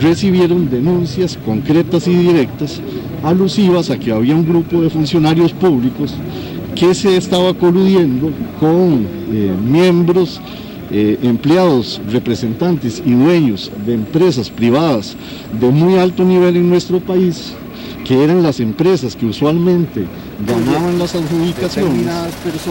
recibieron 0.00 0.68
denuncias 0.68 1.38
concretas 1.44 2.08
y 2.08 2.14
directas 2.14 2.80
alusivas 3.22 3.90
a 3.90 3.98
que 3.98 4.10
había 4.10 4.34
un 4.34 4.46
grupo 4.46 4.82
de 4.82 4.90
funcionarios 4.90 5.52
públicos 5.52 6.14
que 6.74 6.94
se 6.94 7.16
estaba 7.16 7.54
coludiendo 7.54 8.30
con 8.58 9.06
eh, 9.30 9.54
miembros, 9.62 10.40
eh, 10.90 11.18
empleados, 11.22 12.00
representantes 12.10 13.02
y 13.04 13.12
dueños 13.12 13.70
de 13.86 13.94
empresas 13.94 14.50
privadas 14.50 15.16
de 15.58 15.70
muy 15.70 15.98
alto 15.98 16.24
nivel 16.24 16.56
en 16.56 16.68
nuestro 16.68 17.00
país, 17.00 17.54
que 18.04 18.22
eran 18.22 18.42
las 18.42 18.60
empresas 18.60 19.16
que 19.16 19.26
usualmente 19.26 20.06
ganaban 20.46 20.98
las 20.98 21.14
adjudicaciones 21.14 22.06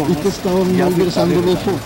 y 0.10 0.16
que 0.16 0.28
estaban 0.28 0.78
malversando 0.78 1.42
los 1.42 1.60
fondos, 1.60 1.80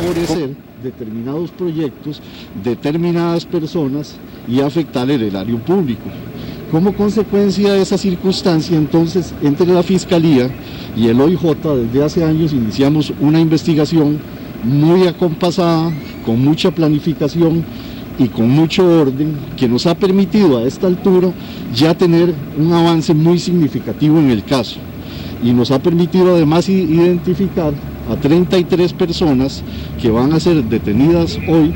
favorecer 0.00 0.50
determinados 0.82 1.50
proyectos, 1.50 2.20
determinadas 2.62 3.44
personas 3.44 4.16
y 4.46 4.60
afectar 4.60 5.10
el 5.10 5.22
erario 5.22 5.58
público. 5.58 6.08
Como 6.70 6.94
consecuencia 6.94 7.74
de 7.74 7.82
esa 7.82 7.96
circunstancia, 7.96 8.76
entonces, 8.76 9.32
entre 9.40 9.68
la 9.68 9.84
Fiscalía 9.84 10.50
y 10.96 11.06
el 11.06 11.20
OIJ, 11.20 11.54
desde 11.62 12.04
hace 12.04 12.24
años 12.24 12.52
iniciamos 12.52 13.12
una 13.20 13.38
investigación 13.38 14.18
muy 14.64 15.06
acompasada, 15.06 15.92
con 16.24 16.44
mucha 16.44 16.72
planificación 16.72 17.64
y 18.18 18.26
con 18.26 18.50
mucho 18.50 18.84
orden, 18.84 19.36
que 19.56 19.68
nos 19.68 19.86
ha 19.86 19.94
permitido 19.94 20.58
a 20.58 20.64
esta 20.64 20.88
altura 20.88 21.32
ya 21.72 21.96
tener 21.96 22.34
un 22.58 22.72
avance 22.72 23.14
muy 23.14 23.38
significativo 23.38 24.18
en 24.18 24.30
el 24.30 24.42
caso. 24.42 24.80
Y 25.44 25.52
nos 25.52 25.70
ha 25.70 25.80
permitido 25.80 26.34
además 26.34 26.68
identificar 26.68 27.74
a 28.10 28.16
33 28.16 28.92
personas 28.92 29.62
que 30.02 30.10
van 30.10 30.32
a 30.32 30.40
ser 30.40 30.64
detenidas 30.64 31.38
hoy 31.48 31.72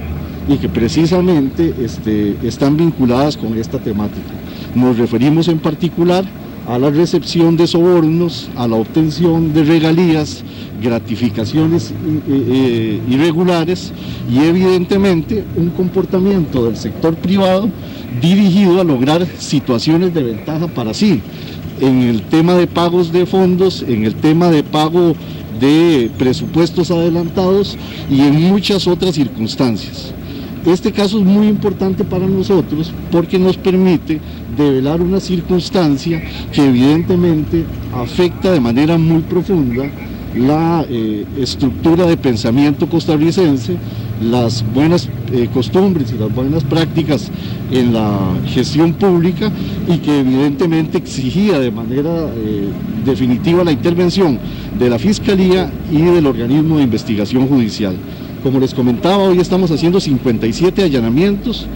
y 0.49 0.57
que 0.57 0.69
precisamente 0.69 1.75
este, 1.81 2.37
están 2.43 2.77
vinculadas 2.77 3.37
con 3.37 3.57
esta 3.57 3.79
temática. 3.79 4.31
Nos 4.75 4.99
referimos 4.99 5.49
en 5.49 5.59
particular 5.59 6.25
a 6.69 6.79
la 6.79 6.91
recepción 6.91 7.57
de 7.57 7.67
sobornos, 7.67 8.49
a 8.57 8.69
la 8.69 8.77
obtención 8.77 9.53
de 9.53 9.65
regalías, 9.65 10.45
gratificaciones 10.81 11.91
eh, 11.91 11.95
eh, 12.29 13.01
irregulares 13.09 13.93
y 14.31 14.39
evidentemente 14.39 15.45
un 15.57 15.71
comportamiento 15.71 16.65
del 16.65 16.77
sector 16.77 17.17
privado 17.17 17.69
dirigido 18.21 18.81
a 18.81 18.85
lograr 18.85 19.27
situaciones 19.39 20.15
de 20.15 20.23
ventaja 20.23 20.69
para 20.69 20.95
sí, 20.95 21.21
en 21.81 22.03
el 22.03 22.23
tema 22.23 22.55
de 22.55 22.67
pagos 22.67 23.13
de 23.13 23.27
fondos, 23.27 23.83
en 23.83 24.05
el 24.05 24.15
tema 24.15 24.51
de 24.51 24.63
pago 24.63 25.15
de 25.59 26.11
presupuestos 26.19 26.91
adelantados 26.91 27.77
y 28.11 28.21
en 28.21 28.43
muchas 28.49 28.87
otras 28.87 29.15
circunstancias. 29.15 30.15
Este 30.67 30.93
caso 30.93 31.19
es 31.19 31.25
muy 31.25 31.49
importante 31.49 32.05
para 32.05 32.27
nosotros 32.27 32.93
porque 33.11 33.39
nos 33.39 33.57
permite 33.57 34.21
develar 34.57 35.01
una 35.01 35.19
circunstancia 35.19 36.23
que 36.53 36.67
evidentemente 36.67 37.65
afecta 37.95 38.53
de 38.53 38.61
manera 38.61 38.99
muy 38.99 39.23
profunda 39.23 39.91
la 40.35 40.85
eh, 40.89 41.25
estructura 41.39 42.07
de 42.07 42.17
pensamiento 42.17 42.89
costarricense, 42.89 43.77
las 44.23 44.65
buenas 44.75 45.09
eh, 45.33 45.49
costumbres 45.53 46.13
y 46.13 46.19
las 46.19 46.33
buenas 46.33 46.63
prácticas 46.63 47.31
en 47.73 47.95
la 47.95 48.35
gestión 48.47 48.93
pública 48.93 49.51
y 49.89 49.97
que 49.99 50.21
evidentemente 50.21 50.99
exigía 50.99 51.59
de 51.59 51.71
manera 51.71 52.29
eh, 52.37 52.69
definitiva 53.05 53.65
la 53.65 53.73
intervención 53.73 54.39
de 54.79 54.91
la 54.91 54.99
Fiscalía 54.99 55.73
y 55.91 56.03
del 56.03 56.27
organismo 56.27 56.77
de 56.77 56.85
investigación 56.85 57.49
judicial. 57.49 57.97
Como 58.43 58.59
les 58.59 58.73
comentaba, 58.73 59.25
hoy 59.25 59.39
estamos 59.39 59.71
haciendo 59.71 60.01
57 60.01 60.83
allanamientos. 60.83 61.67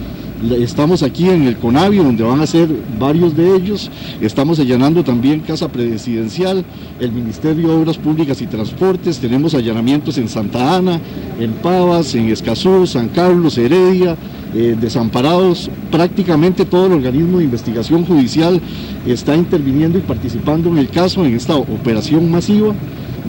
Estamos 0.57 1.03
aquí 1.03 1.29
en 1.29 1.43
el 1.43 1.57
Conavio, 1.57 2.03
donde 2.03 2.23
van 2.23 2.41
a 2.41 2.47
ser 2.47 2.67
varios 2.99 3.35
de 3.35 3.55
ellos. 3.55 3.91
Estamos 4.19 4.59
allanando 4.59 5.03
también 5.03 5.41
Casa 5.41 5.67
Presidencial, 5.69 6.65
el 6.99 7.11
Ministerio 7.11 7.67
de 7.67 7.75
Obras 7.75 7.97
Públicas 7.97 8.41
y 8.41 8.47
Transportes. 8.47 9.19
Tenemos 9.19 9.53
allanamientos 9.53 10.17
en 10.17 10.27
Santa 10.27 10.75
Ana, 10.75 10.99
en 11.39 11.51
Pavas, 11.53 12.15
en 12.15 12.29
Escazú, 12.29 12.87
San 12.87 13.09
Carlos, 13.09 13.59
Heredia, 13.59 14.17
eh, 14.55 14.75
desamparados. 14.79 15.69
Prácticamente 15.91 16.65
todo 16.65 16.87
el 16.87 16.93
organismo 16.93 17.37
de 17.37 17.43
investigación 17.43 18.05
judicial 18.05 18.59
está 19.05 19.35
interviniendo 19.35 19.99
y 19.99 20.01
participando 20.01 20.69
en 20.69 20.79
el 20.79 20.89
caso, 20.89 21.23
en 21.25 21.35
esta 21.35 21.55
operación 21.55 22.31
masiva. 22.31 22.73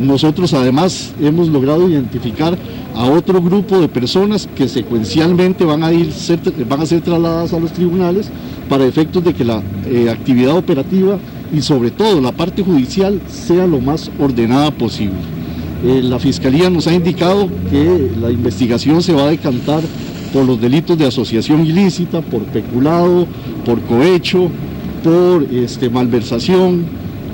Nosotros 0.00 0.52
además 0.52 1.14
hemos 1.20 1.48
logrado 1.48 1.88
identificar 1.88 2.56
a 2.94 3.04
otro 3.04 3.40
grupo 3.40 3.78
de 3.78 3.88
personas 3.88 4.48
que 4.54 4.68
secuencialmente 4.68 5.64
van 5.64 5.82
a, 5.82 5.92
ir, 5.92 6.12
ser, 6.12 6.38
van 6.68 6.80
a 6.80 6.86
ser 6.86 7.00
trasladadas 7.00 7.52
a 7.52 7.60
los 7.60 7.72
tribunales 7.72 8.28
para 8.68 8.84
efectos 8.84 9.24
de 9.24 9.32
que 9.32 9.44
la 9.44 9.62
eh, 9.86 10.10
actividad 10.10 10.56
operativa 10.56 11.18
y 11.52 11.62
sobre 11.62 11.90
todo 11.90 12.20
la 12.20 12.32
parte 12.32 12.62
judicial 12.62 13.20
sea 13.28 13.66
lo 13.66 13.80
más 13.80 14.10
ordenada 14.18 14.70
posible. 14.70 15.16
Eh, 15.84 16.02
la 16.02 16.18
Fiscalía 16.18 16.68
nos 16.68 16.86
ha 16.86 16.94
indicado 16.94 17.48
que 17.70 18.10
la 18.20 18.30
investigación 18.30 19.02
se 19.02 19.12
va 19.12 19.24
a 19.24 19.28
decantar 19.28 19.82
por 20.32 20.44
los 20.44 20.60
delitos 20.60 20.98
de 20.98 21.06
asociación 21.06 21.64
ilícita, 21.66 22.20
por 22.20 22.42
peculado, 22.42 23.26
por 23.64 23.80
cohecho, 23.82 24.50
por 25.02 25.44
este, 25.52 25.88
malversación, 25.88 26.84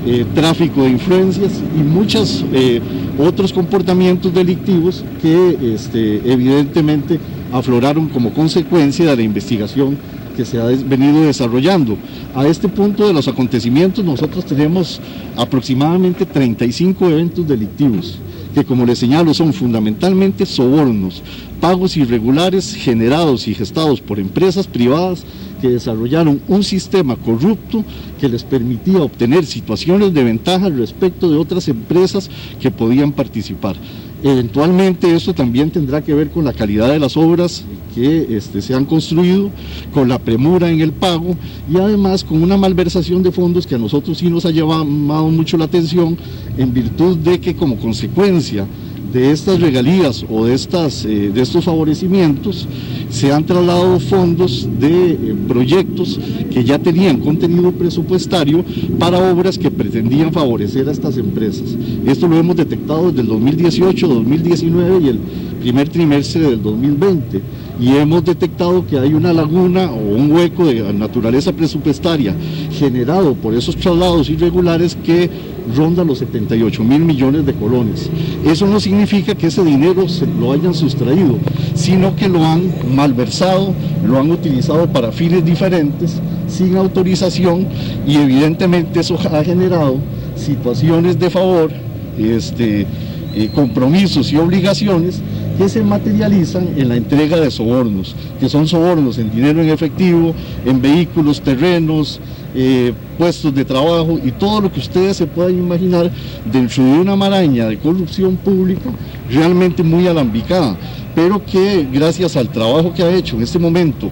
eh, 0.07 0.25
tráfico 0.35 0.83
de 0.83 0.91
influencias 0.91 1.63
y 1.79 1.83
muchos 1.83 2.45
eh, 2.53 2.81
otros 3.19 3.53
comportamientos 3.53 4.35
delictivos 4.35 5.05
que 5.21 5.75
este, 5.75 6.33
evidentemente 6.33 7.21
afloraron 7.53 8.09
como 8.09 8.33
consecuencia 8.33 9.11
de 9.11 9.17
la 9.17 9.23
investigación 9.23 9.97
que 10.37 10.45
se 10.45 10.59
ha 10.59 10.65
venido 10.65 11.23
desarrollando. 11.23 11.97
A 12.35 12.47
este 12.47 12.69
punto 12.69 13.07
de 13.07 13.13
los 13.13 13.29
acontecimientos 13.29 14.05
nosotros 14.05 14.45
tenemos 14.45 15.01
aproximadamente 15.37 16.25
35 16.27 17.09
eventos 17.09 17.47
delictivos 17.47 18.19
que 18.55 18.65
como 18.65 18.85
les 18.85 18.99
señalo 18.99 19.35
son 19.35 19.53
fundamentalmente 19.53 20.47
sobornos, 20.47 21.23
pagos 21.61 21.97
irregulares 21.97 22.75
generados 22.75 23.49
y 23.49 23.55
gestados 23.55 24.01
por 24.01 24.19
empresas 24.19 24.67
privadas 24.67 25.25
que 25.61 25.69
desarrollaron 25.69 26.41
un 26.49 26.65
sistema 26.65 27.17
corrupto 27.17 27.85
que 28.21 28.29
les 28.29 28.43
permitía 28.43 29.01
obtener 29.01 29.47
situaciones 29.47 30.13
de 30.13 30.25
ventaja 30.25 30.69
respecto 30.69 31.31
de 31.31 31.39
otras 31.39 31.69
empresas 31.69 32.29
que 32.61 32.71
podían 32.71 33.13
participar. 33.13 33.77
Eventualmente 34.23 35.13
esto 35.15 35.35
también 35.35 35.71
tendrá 35.71 36.01
que 36.01 36.15
ver 36.15 36.31
con 36.31 36.45
la 36.45 36.53
calidad 36.53 36.89
de 36.89 37.01
las 37.01 37.17
obras 37.17 37.65
que 37.93 38.37
este, 38.37 38.63
se 38.63 38.73
han 38.73 38.85
construido, 38.85 39.51
con 39.93 40.09
la 40.09 40.21
premura 40.21 40.71
en 40.71 40.81
el 40.81 40.93
pago 40.93 41.37
y 41.69 41.77
además 41.77 42.23
con 42.23 42.41
una 42.41 42.57
malversación 42.57 43.25
de 43.25 43.33
fondos 43.33 43.67
que 43.67 43.75
a 43.75 43.79
nosotros 43.79 44.19
sí 44.19 44.31
nos 44.31 44.47
ha 44.47 44.51
llamado 44.51 45.29
mucho 45.29 45.57
la 45.57 45.65
atención 45.65 46.17
en 46.57 46.73
virtud 46.73 47.17
de 47.19 47.41
que 47.41 47.57
como 47.57 47.77
consecuencia 47.79 48.65
de 49.13 49.31
estas 49.31 49.61
regalías 49.61 50.25
o 50.29 50.47
de, 50.47 50.55
estas, 50.55 51.05
eh, 51.05 51.31
de 51.33 51.43
estos 51.43 51.65
favorecimientos 51.65 52.67
se 53.11 53.31
han 53.31 53.45
trasladado 53.45 54.01
fondos 54.01 54.67
de 54.81 55.13
eh, 55.13 55.37
proyectos 55.47 56.19
que 56.51 56.65
ya 56.65 56.79
tenían 56.79 57.19
contenido 57.19 57.73
presupuestario 57.73 58.65
para 58.99 59.19
obras 59.33 59.59
que 59.59 59.71
pretendían 59.71 60.33
favorecer 60.33 60.89
a 60.89 60.93
estas 60.93 61.19
empresas. 61.19 61.77
Esto 62.07 62.27
lo 62.27 62.39
hemos 62.39 62.57
detectado 62.57 63.09
desde 63.09 63.21
el 63.21 63.29
2018, 63.29 64.09
2019 64.09 65.05
y 65.05 65.09
el 65.09 65.19
primer 65.61 65.89
trimestre 65.89 66.43
del 66.43 66.63
2020 66.63 67.43
y 67.81 67.97
hemos 67.97 68.25
detectado 68.25 68.87
que 68.87 68.99
hay 68.99 69.15
una 69.15 69.33
laguna 69.33 69.91
o 69.91 69.97
un 69.97 70.33
hueco 70.33 70.67
de 70.67 70.93
naturaleza 70.93 71.53
presupuestaria 71.53 72.35
generado 72.71 73.35
por 73.35 73.55
esos 73.55 73.77
traslados 73.77 74.29
irregulares 74.29 74.97
que 75.05 75.31
ronda 75.75 76.05
los 76.05 76.19
78 76.19 76.83
mil 76.85 77.01
millones 77.01 77.47
de 77.47 77.55
colones. 77.55 78.11
Eso 78.45 78.67
no 78.67 78.81
significa 78.81 79.35
que 79.35 79.47
ese 79.47 79.65
dinero 79.65 80.09
se 80.09 80.27
lo 80.27 80.53
hayan 80.53 80.75
sustraído, 80.75 81.39
sino 81.75 82.15
que 82.17 82.29
lo 82.29 82.45
han 82.45 82.73
malversado, 82.95 83.75
lo 84.07 84.19
han 84.19 84.31
utilizado 84.31 84.87
para 84.93 85.13
fines 85.13 85.45
diferentes, 85.45 86.21
sin 86.49 86.77
autorización, 86.77 87.67
y 88.07 88.17
evidentemente 88.17 89.01
eso 89.01 89.19
ha 89.19 89.45
generado 89.45 89.97
situaciones 90.37 91.19
de 91.19 91.31
favor 91.31 91.71
este, 92.19 92.87
eh, 93.35 93.51
compromisos 93.55 94.33
y 94.33 94.37
obligaciones 94.37 95.23
que 95.57 95.69
se 95.69 95.83
materializan 95.83 96.69
en 96.77 96.89
la 96.89 96.97
entrega 96.97 97.39
de 97.39 97.51
sobornos, 97.51 98.15
que 98.41 98.49
son 98.49 98.67
sobornos 98.67 99.19
en 99.19 99.31
dinero 99.31 99.63
en 99.63 99.71
efectivo, 99.71 100.35
en 100.65 100.81
vehículos, 100.81 101.41
terrenos, 101.41 102.21
eh, 102.55 102.93
puestos 103.17 103.55
de 103.55 103.65
trabajo 103.65 104.19
y 104.23 104.31
todo 104.33 104.63
lo 104.63 104.73
que 104.73 104.81
ustedes 104.81 105.17
se 105.17 105.27
puedan 105.27 105.57
imaginar 105.59 106.11
dentro 106.51 106.85
de 106.85 106.99
una 106.99 107.17
maraña 107.17 107.67
de 107.67 107.79
corrupción 107.79 108.37
pública 108.37 108.91
realmente 109.31 109.83
muy 109.83 110.07
alambicada, 110.07 110.77
pero 111.15 111.45
que 111.45 111.87
gracias 111.91 112.37
al 112.37 112.49
trabajo 112.49 112.93
que 112.93 113.03
ha 113.03 113.11
hecho 113.11 113.37
en 113.37 113.43
este 113.43 113.59
momento 113.59 114.11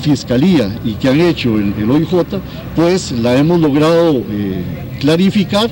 Fiscalía 0.00 0.74
y 0.84 0.94
que 0.94 1.08
han 1.08 1.20
hecho 1.20 1.56
el, 1.56 1.88
OIJ, 1.88 2.40
pues 2.74 3.12
la 3.12 3.36
hemos 3.36 3.60
logrado 3.60 4.16
eh, 4.30 4.62
clarificar 4.98 5.70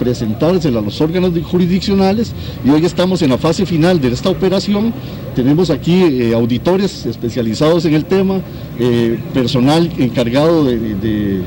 presentársela 0.00 0.80
a 0.80 0.82
los 0.82 0.98
órganos 1.00 1.32
jurisdiccionales 1.44 2.32
y 2.64 2.70
hoy 2.70 2.84
estamos 2.86 3.20
en 3.20 3.30
la 3.30 3.38
fase 3.38 3.66
final 3.66 4.00
de 4.00 4.08
esta 4.08 4.30
operación. 4.30 4.94
Tenemos 5.36 5.68
aquí 5.68 6.02
eh, 6.02 6.34
auditores 6.34 7.04
especializados 7.04 7.84
en 7.84 7.94
el 7.94 8.06
tema, 8.06 8.40
eh, 8.78 9.18
personal 9.34 9.92
encargado 9.98 10.64
de, 10.64 11.42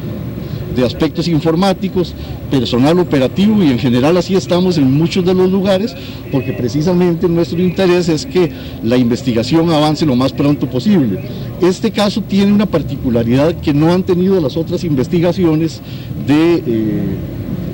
aspectos 0.85 1.27
informáticos, 1.27 2.13
personal 2.49 2.99
operativo 2.99 3.63
y 3.63 3.67
en 3.69 3.79
general 3.79 4.17
así 4.17 4.35
estamos 4.35 4.77
en 4.77 4.91
muchos 4.91 5.23
de 5.23 5.33
los 5.33 5.49
lugares 5.51 5.95
porque 6.31 6.51
precisamente 6.51 7.29
nuestro 7.29 7.61
interés 7.61 8.09
es 8.09 8.25
que 8.25 8.51
la 8.83 8.97
investigación 8.97 9.69
avance 9.71 10.05
lo 10.05 10.15
más 10.15 10.31
pronto 10.31 10.67
posible. 10.67 11.19
Este 11.61 11.91
caso 11.91 12.21
tiene 12.21 12.51
una 12.51 12.65
particularidad 12.65 13.55
que 13.61 13.73
no 13.73 13.93
han 13.93 14.03
tenido 14.03 14.39
las 14.39 14.57
otras 14.57 14.83
investigaciones 14.83 15.81
de... 16.27 16.63
Eh, 16.67 17.17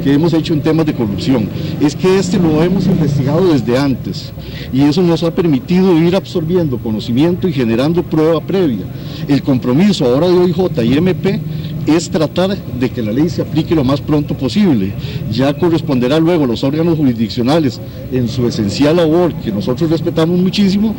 que 0.03 0.13
hemos 0.13 0.33
hecho 0.33 0.53
en 0.53 0.61
temas 0.61 0.85
de 0.85 0.93
corrupción, 0.93 1.49
es 1.79 1.95
que 1.95 2.17
este 2.17 2.39
lo 2.39 2.61
hemos 2.63 2.85
investigado 2.85 3.51
desde 3.51 3.77
antes 3.77 4.31
y 4.73 4.81
eso 4.81 5.01
nos 5.01 5.23
ha 5.23 5.33
permitido 5.33 5.97
ir 5.97 6.15
absorbiendo 6.15 6.77
conocimiento 6.77 7.47
y 7.47 7.53
generando 7.53 8.03
prueba 8.03 8.39
previa. 8.41 8.85
El 9.27 9.43
compromiso 9.43 10.05
ahora 10.05 10.27
de 10.27 10.37
OIJ 10.37 10.83
y 10.83 10.97
MP 10.97 11.39
es 11.87 12.09
tratar 12.09 12.55
de 12.57 12.89
que 12.89 13.01
la 13.01 13.11
ley 13.11 13.29
se 13.29 13.41
aplique 13.41 13.75
lo 13.75 13.83
más 13.83 14.01
pronto 14.01 14.35
posible. 14.35 14.93
Ya 15.31 15.53
corresponderá 15.53 16.19
luego 16.19 16.43
a 16.43 16.47
los 16.47 16.63
órganos 16.63 16.97
jurisdiccionales 16.97 17.79
en 18.11 18.27
su 18.27 18.47
esencial 18.47 18.97
labor, 18.97 19.33
que 19.35 19.51
nosotros 19.51 19.89
respetamos 19.89 20.39
muchísimo, 20.39 20.95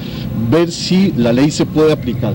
ver 0.50 0.70
si 0.70 1.12
la 1.16 1.32
ley 1.32 1.50
se 1.50 1.66
puede 1.66 1.92
aplicar. 1.92 2.34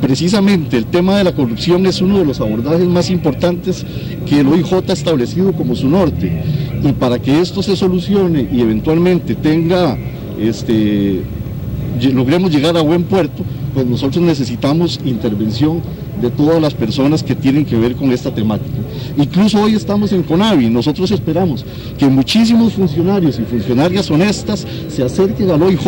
Precisamente 0.00 0.78
el 0.78 0.86
tema 0.86 1.18
de 1.18 1.24
la 1.24 1.32
corrupción 1.32 1.84
es 1.84 2.00
uno 2.00 2.18
de 2.18 2.24
los 2.24 2.40
abordajes 2.40 2.86
más 2.88 3.10
importantes 3.10 3.84
que 4.26 4.40
el 4.40 4.48
OIJ 4.48 4.72
ha 4.88 4.92
establecido 4.92 5.52
como 5.52 5.74
su 5.74 5.88
norte. 5.88 6.42
Y 6.82 6.92
para 6.92 7.18
que 7.18 7.40
esto 7.40 7.62
se 7.62 7.76
solucione 7.76 8.48
y 8.50 8.60
eventualmente 8.60 9.34
tenga, 9.34 9.98
este, 10.38 11.20
logremos 12.12 12.50
llegar 12.50 12.76
a 12.78 12.80
buen 12.80 13.04
puerto, 13.04 13.44
pues 13.74 13.86
nosotros 13.86 14.24
necesitamos 14.24 15.00
intervención 15.04 15.82
de 16.20 16.30
todas 16.30 16.60
las 16.60 16.74
personas 16.74 17.22
que 17.22 17.34
tienen 17.34 17.64
que 17.64 17.76
ver 17.76 17.94
con 17.94 18.12
esta 18.12 18.32
temática. 18.32 18.76
Incluso 19.16 19.62
hoy 19.62 19.74
estamos 19.74 20.12
en 20.12 20.22
CONAVI, 20.22 20.70
nosotros 20.70 21.10
esperamos 21.10 21.64
que 21.98 22.06
muchísimos 22.06 22.74
funcionarios 22.74 23.38
y 23.38 23.42
funcionarias 23.42 24.10
honestas 24.10 24.66
se 24.88 25.02
acerquen 25.02 25.50
al 25.50 25.62
OIJ, 25.62 25.86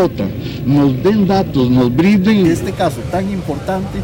nos 0.66 1.02
den 1.02 1.26
datos, 1.26 1.70
nos 1.70 1.94
brinden 1.94 2.46
este 2.46 2.72
caso 2.72 2.98
tan 3.10 3.30
importante 3.30 3.98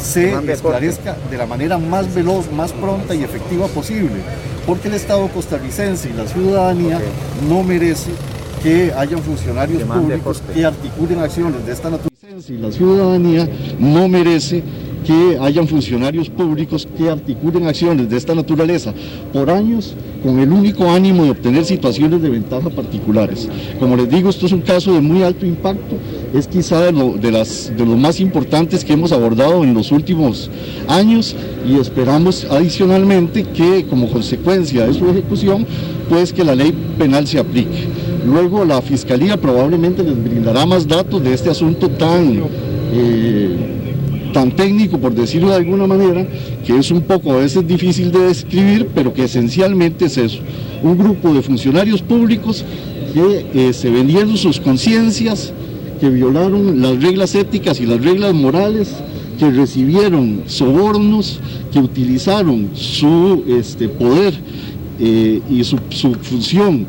se 0.00 0.32
esclarezca 0.52 1.16
de 1.30 1.36
la 1.36 1.46
manera 1.46 1.78
más 1.78 2.14
veloz, 2.14 2.50
más 2.52 2.72
pronta 2.72 3.14
y 3.14 3.24
efectiva 3.24 3.66
posible, 3.66 4.22
porque 4.66 4.88
el 4.88 4.94
Estado 4.94 5.26
costarricense 5.28 6.10
y 6.10 6.12
la 6.12 6.26
ciudadanía 6.26 7.00
no 7.48 7.62
merece 7.62 8.10
que 8.62 8.92
hayan 8.96 9.20
funcionarios 9.22 9.82
públicos 9.82 10.42
que 10.54 10.64
articulen 10.64 11.20
acciones 11.20 11.64
de 11.66 11.72
esta 11.72 11.90
naturaleza 11.90 12.08
y 12.48 12.56
la 12.56 12.70
ciudadanía 12.70 13.48
no 13.78 14.08
merece 14.08 14.62
que 15.08 15.38
hayan 15.40 15.66
funcionarios 15.66 16.28
públicos 16.28 16.86
que 16.98 17.08
articulen 17.08 17.66
acciones 17.66 18.10
de 18.10 18.18
esta 18.18 18.34
naturaleza 18.34 18.92
por 19.32 19.48
años 19.48 19.94
con 20.22 20.38
el 20.38 20.52
único 20.52 20.90
ánimo 20.90 21.24
de 21.24 21.30
obtener 21.30 21.64
situaciones 21.64 22.20
de 22.20 22.28
ventaja 22.28 22.68
particulares. 22.68 23.48
Como 23.80 23.96
les 23.96 24.10
digo, 24.10 24.28
esto 24.28 24.44
es 24.44 24.52
un 24.52 24.60
caso 24.60 24.92
de 24.92 25.00
muy 25.00 25.22
alto 25.22 25.46
impacto, 25.46 25.96
es 26.34 26.46
quizá 26.46 26.92
de, 26.92 27.32
las, 27.32 27.72
de 27.74 27.86
los 27.86 27.96
más 27.96 28.20
importantes 28.20 28.84
que 28.84 28.92
hemos 28.92 29.10
abordado 29.10 29.64
en 29.64 29.72
los 29.72 29.92
últimos 29.92 30.50
años 30.88 31.34
y 31.66 31.78
esperamos 31.78 32.46
adicionalmente 32.50 33.44
que 33.44 33.86
como 33.86 34.10
consecuencia 34.10 34.86
de 34.86 34.92
su 34.92 35.08
ejecución, 35.08 35.66
pues 36.10 36.34
que 36.34 36.44
la 36.44 36.54
ley 36.54 36.74
penal 36.98 37.26
se 37.26 37.38
aplique. 37.38 37.88
Luego 38.26 38.62
la 38.66 38.82
Fiscalía 38.82 39.40
probablemente 39.40 40.02
les 40.02 40.22
brindará 40.22 40.66
más 40.66 40.86
datos 40.86 41.24
de 41.24 41.32
este 41.32 41.48
asunto 41.48 41.88
tan... 41.88 42.42
Eh, 42.92 43.77
tan 44.32 44.52
técnico, 44.52 44.98
por 44.98 45.14
decirlo 45.14 45.50
de 45.50 45.56
alguna 45.56 45.86
manera, 45.86 46.26
que 46.64 46.76
es 46.76 46.90
un 46.90 47.02
poco 47.02 47.32
a 47.32 47.36
veces 47.36 47.66
difícil 47.66 48.12
de 48.12 48.20
describir, 48.20 48.88
pero 48.94 49.12
que 49.12 49.24
esencialmente 49.24 50.06
es 50.06 50.18
eso, 50.18 50.40
un 50.82 50.96
grupo 50.96 51.32
de 51.32 51.42
funcionarios 51.42 52.02
públicos 52.02 52.64
que 53.14 53.46
eh, 53.54 53.72
se 53.72 53.90
vendieron 53.90 54.36
sus 54.36 54.60
conciencias, 54.60 55.52
que 56.00 56.10
violaron 56.10 56.80
las 56.80 57.02
reglas 57.02 57.34
éticas 57.34 57.80
y 57.80 57.86
las 57.86 58.02
reglas 58.02 58.34
morales, 58.34 58.94
que 59.38 59.50
recibieron 59.50 60.42
sobornos, 60.46 61.40
que 61.72 61.78
utilizaron 61.78 62.70
su 62.74 63.44
este, 63.48 63.88
poder 63.88 64.34
eh, 65.00 65.40
y 65.48 65.62
su, 65.64 65.78
su 65.90 66.14
función 66.14 66.86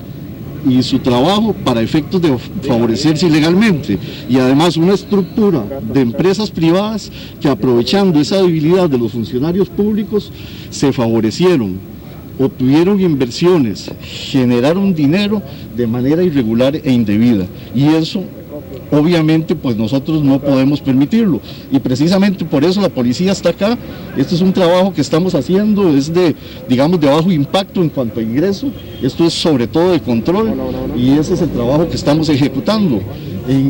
y 0.67 0.81
su 0.83 0.99
trabajo 0.99 1.53
para 1.53 1.81
efectos 1.81 2.21
de 2.21 2.37
favorecerse 2.37 3.27
ilegalmente. 3.27 3.97
Y 4.29 4.37
además 4.37 4.77
una 4.77 4.93
estructura 4.93 5.63
de 5.93 6.01
empresas 6.01 6.49
privadas 6.51 7.11
que 7.39 7.49
aprovechando 7.49 8.19
esa 8.19 8.41
debilidad 8.41 8.89
de 8.89 8.97
los 8.97 9.11
funcionarios 9.11 9.69
públicos 9.69 10.31
se 10.69 10.91
favorecieron, 10.91 11.77
obtuvieron 12.39 12.99
inversiones, 12.99 13.91
generaron 14.01 14.93
dinero 14.93 15.41
de 15.75 15.87
manera 15.87 16.23
irregular 16.23 16.75
e 16.75 16.91
indebida. 16.91 17.45
Y 17.75 17.87
eso 17.89 18.23
obviamente 18.91 19.55
pues 19.55 19.75
nosotros 19.75 20.23
no 20.23 20.39
podemos 20.39 20.81
permitirlo. 20.81 21.39
Y 21.71 21.79
precisamente 21.79 22.45
por 22.45 22.63
eso 22.63 22.81
la 22.81 22.89
policía 22.89 23.31
está 23.31 23.49
acá. 23.49 23.77
Este 24.17 24.35
es 24.35 24.41
un 24.41 24.53
trabajo 24.53 24.93
que 24.93 25.01
estamos 25.01 25.35
haciendo 25.35 25.89
es 25.89 26.13
de 26.13 26.35
digamos 26.67 26.99
de 26.99 27.07
bajo 27.07 27.31
impacto 27.31 27.81
en 27.81 27.89
cuanto 27.89 28.19
a 28.19 28.23
ingreso. 28.23 28.71
Esto 29.01 29.25
es 29.25 29.33
sobre 29.33 29.67
todo 29.67 29.91
de 29.91 29.99
control 29.99 30.53
y 30.95 31.11
ese 31.11 31.33
es 31.33 31.41
el 31.41 31.49
trabajo 31.49 31.87
que 31.87 31.95
estamos 31.95 32.29
ejecutando. 32.29 33.01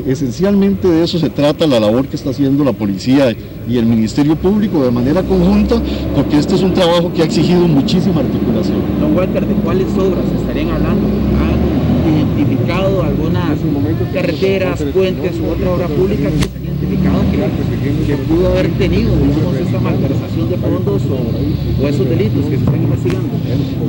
Esencialmente 0.08 0.90
de 0.90 1.04
eso 1.06 1.18
se 1.20 1.30
trata 1.30 1.66
la 1.66 1.80
labor 1.80 2.06
que 2.08 2.18
está 2.18 2.32
haciendo 2.32 2.66
la 2.66 2.74
policía 2.74 3.34
y 3.68 3.78
el 3.78 3.86
Ministerio 3.86 4.36
Público 4.36 4.84
de 4.84 4.92
manera 4.92 5.24
conjunta, 5.24 5.82
porque 6.16 6.38
este 6.38 6.56
es 6.56 6.64
un 6.64 6.74
trabajo 6.74 7.14
que 7.14 7.22
ha 7.22 7.26
exigido 7.26 7.66
muchísima 7.66 8.20
articulación. 8.20 8.82
Don 9.00 9.16
Walter, 9.16 9.46
¿de 9.46 9.54
cuáles 9.56 9.88
obras 9.94 10.26
estarían 10.38 10.72
hablando? 10.72 11.08
Identificado 12.08 13.04
algunas 13.04 13.60
carreteras, 14.14 14.82
puentes 14.94 15.40
u 15.40 15.50
otra 15.50 15.72
obra 15.72 15.88
pública 15.88 16.30
que 16.30 16.38
se 16.38 16.58
han 16.58 16.64
identificado 16.64 17.22
que, 17.32 18.16
pudo 18.28 18.48
haber 18.48 18.70
tenido 18.78 19.12
esta 19.60 19.80
malversación 19.80 20.50
de 20.50 20.58
fondos 20.58 21.02
o, 21.06 21.88
esos 21.88 22.10
delitos 22.10 22.46
que 22.46 22.58
se 22.58 22.64
están 22.64 22.84
investigando? 22.84 23.30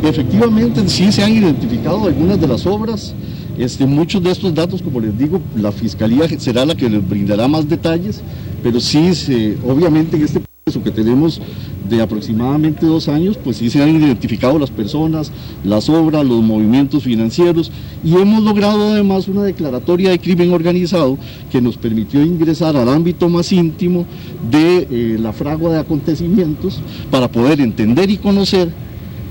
Efectivamente, 0.02 0.88
sí 0.88 1.12
se 1.12 1.22
han 1.22 1.32
identificado 1.32 2.06
algunas 2.06 2.40
de 2.40 2.46
las 2.46 2.66
obras. 2.66 3.14
Este, 3.58 3.84
muchos 3.84 4.22
de 4.22 4.30
estos 4.30 4.54
datos, 4.54 4.80
como 4.80 5.00
les 5.00 5.16
digo, 5.18 5.40
la 5.54 5.70
Fiscalía 5.70 6.26
será 6.38 6.64
la 6.64 6.74
que 6.74 6.88
les 6.88 7.06
brindará 7.06 7.46
más 7.46 7.68
detalles, 7.68 8.22
pero 8.62 8.80
sí, 8.80 9.14
se, 9.14 9.56
obviamente 9.66 10.16
en 10.16 10.24
este 10.24 10.40
que 10.64 10.90
tenemos 10.92 11.40
de 11.88 12.00
aproximadamente 12.00 12.86
dos 12.86 13.08
años, 13.08 13.36
pues 13.42 13.56
sí 13.56 13.70
se 13.70 13.82
han 13.82 13.96
identificado 13.96 14.56
las 14.58 14.70
personas, 14.70 15.32
las 15.64 15.88
obras, 15.88 16.24
los 16.24 16.42
movimientos 16.42 17.02
financieros 17.02 17.72
y 18.04 18.14
hemos 18.14 18.42
logrado 18.44 18.90
además 18.90 19.26
una 19.26 19.42
declaratoria 19.42 20.10
de 20.10 20.20
crimen 20.20 20.52
organizado 20.52 21.18
que 21.50 21.60
nos 21.60 21.76
permitió 21.76 22.22
ingresar 22.22 22.76
al 22.76 22.88
ámbito 22.88 23.28
más 23.28 23.50
íntimo 23.50 24.06
de 24.48 24.86
eh, 24.90 25.18
la 25.18 25.32
fragua 25.32 25.72
de 25.72 25.80
acontecimientos 25.80 26.80
para 27.10 27.26
poder 27.26 27.60
entender 27.60 28.08
y 28.08 28.18
conocer 28.18 28.68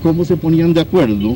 cómo 0.03 0.25
se 0.25 0.35
ponían 0.35 0.73
de 0.73 0.81
acuerdo 0.81 1.33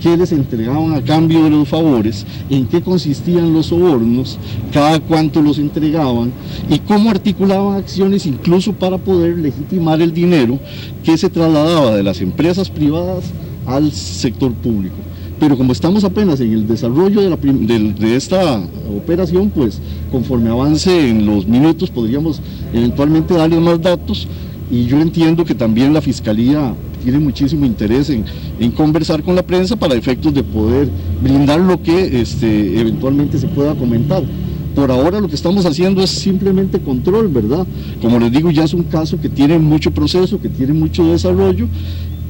qué 0.00 0.16
les 0.16 0.32
entregaban 0.32 0.94
a 0.94 1.02
cambio 1.02 1.44
de 1.44 1.50
los 1.50 1.68
favores, 1.68 2.26
en 2.50 2.66
qué 2.66 2.80
consistían 2.80 3.52
los 3.52 3.66
sobornos, 3.66 4.38
cada 4.72 5.00
cuánto 5.00 5.42
los 5.42 5.58
entregaban 5.58 6.32
y 6.68 6.78
cómo 6.80 7.10
articulaban 7.10 7.76
acciones 7.76 8.26
incluso 8.26 8.72
para 8.72 8.98
poder 8.98 9.38
legitimar 9.38 10.00
el 10.00 10.12
dinero 10.12 10.58
que 11.04 11.16
se 11.16 11.30
trasladaba 11.30 11.96
de 11.96 12.02
las 12.02 12.20
empresas 12.20 12.70
privadas 12.70 13.24
al 13.66 13.92
sector 13.92 14.52
público. 14.52 14.96
Pero 15.38 15.56
como 15.56 15.72
estamos 15.72 16.02
apenas 16.02 16.40
en 16.40 16.52
el 16.52 16.66
desarrollo 16.66 17.20
de, 17.20 17.92
de 17.92 18.16
esta 18.16 18.60
operación, 18.96 19.50
pues 19.50 19.80
conforme 20.10 20.50
avance 20.50 21.08
en 21.08 21.26
los 21.26 21.46
minutos 21.46 21.90
podríamos 21.90 22.40
eventualmente 22.72 23.34
darles 23.34 23.60
más 23.60 23.80
datos 23.80 24.26
y 24.70 24.86
yo 24.86 25.00
entiendo 25.00 25.44
que 25.44 25.54
también 25.54 25.92
la 25.92 26.00
Fiscalía 26.00 26.74
tienen 27.02 27.24
muchísimo 27.24 27.64
interés 27.64 28.10
en, 28.10 28.70
conversar 28.72 29.22
con 29.22 29.34
la 29.34 29.42
prensa 29.42 29.76
para 29.76 29.94
efectos 29.94 30.34
de 30.34 30.42
poder 30.42 30.90
brindar 31.22 31.60
lo 31.60 31.82
que 31.82 32.20
este, 32.20 32.80
eventualmente 32.80 33.38
se 33.38 33.48
pueda 33.48 33.74
comentar. 33.74 34.22
Por 34.74 34.90
ahora 34.90 35.20
lo 35.20 35.28
que 35.28 35.34
estamos 35.34 35.64
haciendo 35.66 36.02
es 36.02 36.10
simplemente 36.10 36.78
control, 36.80 37.28
¿verdad? 37.28 37.66
Como 38.00 38.18
les 38.18 38.30
digo, 38.30 38.50
ya 38.50 38.64
es 38.64 38.74
un 38.74 38.84
caso 38.84 39.20
que 39.20 39.28
tiene 39.28 39.58
mucho 39.58 39.90
proceso, 39.90 40.40
que 40.40 40.48
tiene 40.48 40.72
mucho 40.72 41.04
desarrollo 41.04 41.66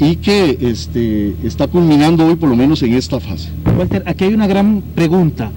y 0.00 0.16
que 0.16 0.56
este, 0.60 1.34
está 1.42 1.66
culminando 1.66 2.26
hoy 2.26 2.36
por 2.36 2.48
lo 2.48 2.56
menos 2.56 2.82
en 2.82 2.94
esta 2.94 3.20
fase. 3.20 3.50
Walter, 3.76 4.02
aquí 4.06 4.24
hay 4.24 4.34
una 4.34 4.46
gran 4.46 4.82
pregunta. 4.94 5.50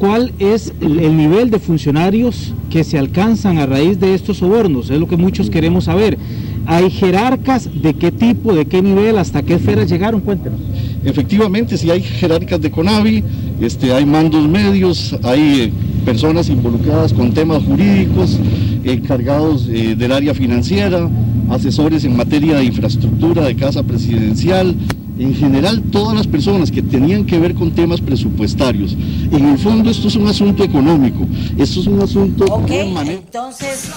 ¿Cuál 0.00 0.32
es 0.38 0.72
el, 0.80 1.14
nivel 1.14 1.50
de 1.50 1.58
funcionarios 1.58 2.54
que 2.70 2.84
se 2.84 2.98
alcanzan 2.98 3.58
a 3.58 3.66
raíz 3.66 4.00
de 4.00 4.14
estos 4.14 4.38
sobornos? 4.38 4.88
Es 4.88 4.98
lo 4.98 5.06
que 5.06 5.18
muchos 5.18 5.50
queremos 5.50 5.84
saber. 5.84 6.16
¿Hay 6.64 6.90
jerarcas 6.90 7.68
de 7.82 7.92
qué 7.92 8.10
tipo, 8.10 8.54
de 8.54 8.64
qué 8.64 8.80
nivel, 8.80 9.18
hasta 9.18 9.42
qué 9.42 9.56
esferas 9.56 9.90
llegaron? 9.90 10.22
Cuéntenos. 10.22 10.58
Efectivamente, 11.04 11.76
si 11.76 11.90
hay 11.90 12.00
jerarcas 12.00 12.62
de 12.62 12.70
CONAVI, 12.70 13.22
este, 13.60 13.92
hay 13.92 14.06
mandos 14.06 14.48
medios, 14.48 15.14
hay 15.22 15.60
eh, 15.60 15.72
personas 16.06 16.48
involucradas 16.48 17.12
con 17.12 17.34
temas 17.34 17.62
jurídicos, 17.62 18.40
encargados 18.84 19.68
eh, 19.68 19.96
del 19.96 20.12
área 20.12 20.32
financiera, 20.32 21.10
asesores 21.50 22.04
en 22.04 22.16
materia 22.16 22.56
de 22.56 22.64
infraestructura 22.64 23.44
de 23.44 23.54
casa 23.54 23.82
presidencial, 23.82 24.74
en 25.20 25.34
general 25.34 25.82
todas 25.92 26.16
las 26.16 26.26
personas 26.26 26.70
que 26.70 26.82
tenían 26.82 27.26
que 27.26 27.38
ver 27.38 27.54
con 27.54 27.72
temas 27.74 28.00
presupuestarios. 28.00 28.94
En 28.94 29.50
el 29.50 29.58
fondo 29.58 29.90
esto 29.90 30.08
es 30.08 30.16
un 30.16 30.26
asunto 30.26 30.64
económico, 30.64 31.26
esto 31.58 31.80
es 31.80 31.86
un 31.86 32.00
asunto... 32.00 32.46
Ok, 32.46 32.70
entonces 32.70 33.90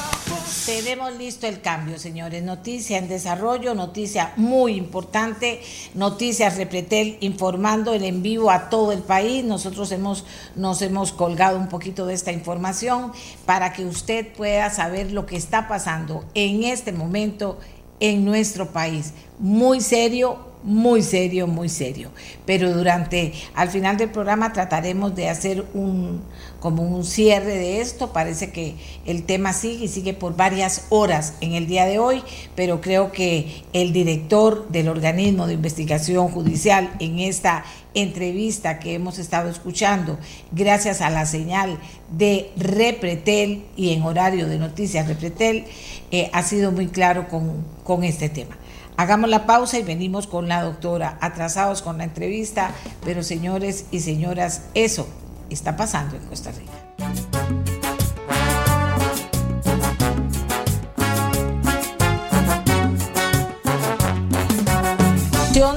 tenemos 0.66 1.18
listo 1.18 1.48
el 1.48 1.62
cambio, 1.62 1.98
señores. 1.98 2.44
Noticia 2.44 2.98
en 2.98 3.08
desarrollo, 3.08 3.74
noticia 3.74 4.34
muy 4.36 4.74
importante, 4.74 5.62
noticias 5.94 6.58
Repretel 6.58 7.18
informando 7.22 7.94
el 7.94 8.04
en 8.04 8.22
vivo 8.22 8.52
a 8.52 8.70
todo 8.70 8.92
el 8.92 9.00
país. 9.00 9.46
Nosotros 9.46 9.94
hemos, 9.94 10.26
nos 10.58 10.82
hemos 10.82 11.14
colgado 11.14 11.58
un 11.58 11.70
poquito 11.70 12.06
de 12.06 12.16
esta 12.16 12.34
información 12.34 13.14
para 13.46 13.72
que 13.72 13.86
usted 13.86 14.28
pueda 14.34 14.70
saber 14.70 15.14
lo 15.14 15.26
que 15.26 15.38
está 15.38 15.70
pasando 15.70 16.26
en 16.34 16.64
este 16.64 16.92
momento 16.92 17.60
en 18.02 18.26
nuestro 18.26 18.74
país. 18.74 19.14
Muy 19.40 19.80
serio, 19.80 20.53
muy 20.63 21.04
serio, 21.04 21.47
muy 21.47 21.69
serio. 21.69 22.10
Pero 22.45 22.73
durante, 22.73 23.34
al 23.54 23.69
final 23.69 23.97
del 23.97 24.10
programa 24.10 24.54
trataremos 24.54 25.15
de 25.15 25.30
hacer 25.30 25.65
un, 25.73 26.21
como 26.60 26.84
un 26.84 27.04
cierre 27.04 27.56
de 27.56 27.82
esto. 27.82 28.13
Parece 28.13 28.52
que 28.52 28.76
el 29.06 29.23
tema 29.23 29.54
sigue 29.54 29.86
y 29.86 29.88
sigue 29.89 30.13
por 30.13 30.36
varias 30.36 30.86
horas 30.89 31.36
en 31.41 31.54
el 31.54 31.67
día 31.67 31.86
de 31.86 31.99
hoy, 31.99 32.23
pero 32.56 32.82
creo 32.82 33.12
que 33.12 33.63
el 33.73 33.93
director 33.93 34.67
del 34.69 34.88
organismo 34.88 35.47
de 35.47 35.54
investigación 35.54 36.30
judicial 36.30 36.93
en 36.99 37.19
esta 37.19 37.65
entrevista 37.93 38.80
que 38.80 38.95
hemos 38.95 39.19
estado 39.19 39.49
escuchando, 39.49 40.17
gracias 40.52 41.02
a 41.02 41.10
la 41.10 41.26
señal 41.26 41.78
de 42.12 42.52
Repretel 42.56 43.65
y 43.76 43.93
en 43.93 44.02
horario 44.04 44.47
de 44.47 44.58
noticias 44.58 45.08
Repretel, 45.08 45.65
eh, 46.12 46.30
ha 46.34 46.43
sido 46.43 46.71
muy 46.71 46.88
claro 46.88 47.28
con, 47.28 47.63
con 47.84 48.04
este 48.04 48.30
tema. 48.30 48.58
Hagamos 48.95 49.29
la 49.29 49.45
pausa 49.45 49.79
y 49.79 49.84
venimos 49.84 50.27
con 50.27 50.47
la 50.47 50.62
doctora, 50.62 51.17
atrasados 51.19 51.82
con 51.82 51.97
la 51.97 52.03
entrevista, 52.03 52.71
pero 53.03 53.23
señores 53.23 53.86
y 53.91 54.01
señoras, 54.01 54.63
eso 54.73 55.08
está 55.49 55.75
pasando 55.75 56.15
en 56.15 56.23
Costa 56.27 56.51
Rica. 56.51 56.71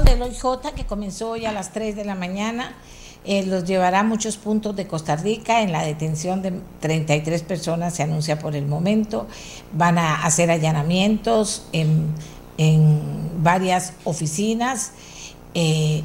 del 0.03 0.21
OIJ 0.21 0.73
que 0.75 0.85
comenzó 0.85 1.31
hoy 1.31 1.45
a 1.45 1.51
las 1.51 1.71
3 1.71 1.95
de 1.95 2.03
la 2.03 2.13
mañana 2.13 2.75
eh, 3.27 3.45
los 3.45 3.65
llevará 3.65 3.99
a 3.99 4.03
muchos 4.03 4.37
puntos 4.37 4.73
de 4.77 4.87
Costa 4.87 5.17
Rica. 5.17 5.61
En 5.61 5.73
la 5.73 5.81
detención 5.81 6.41
de 6.41 6.53
33 6.79 7.43
personas 7.43 7.93
se 7.93 8.03
anuncia 8.03 8.39
por 8.39 8.55
el 8.55 8.65
momento. 8.65 9.27
Van 9.73 9.97
a 9.97 10.23
hacer 10.23 10.49
allanamientos 10.49 11.67
en 11.73 12.07
en 12.57 12.99
varias 13.41 13.93
oficinas 14.03 14.91
eh, 15.53 16.03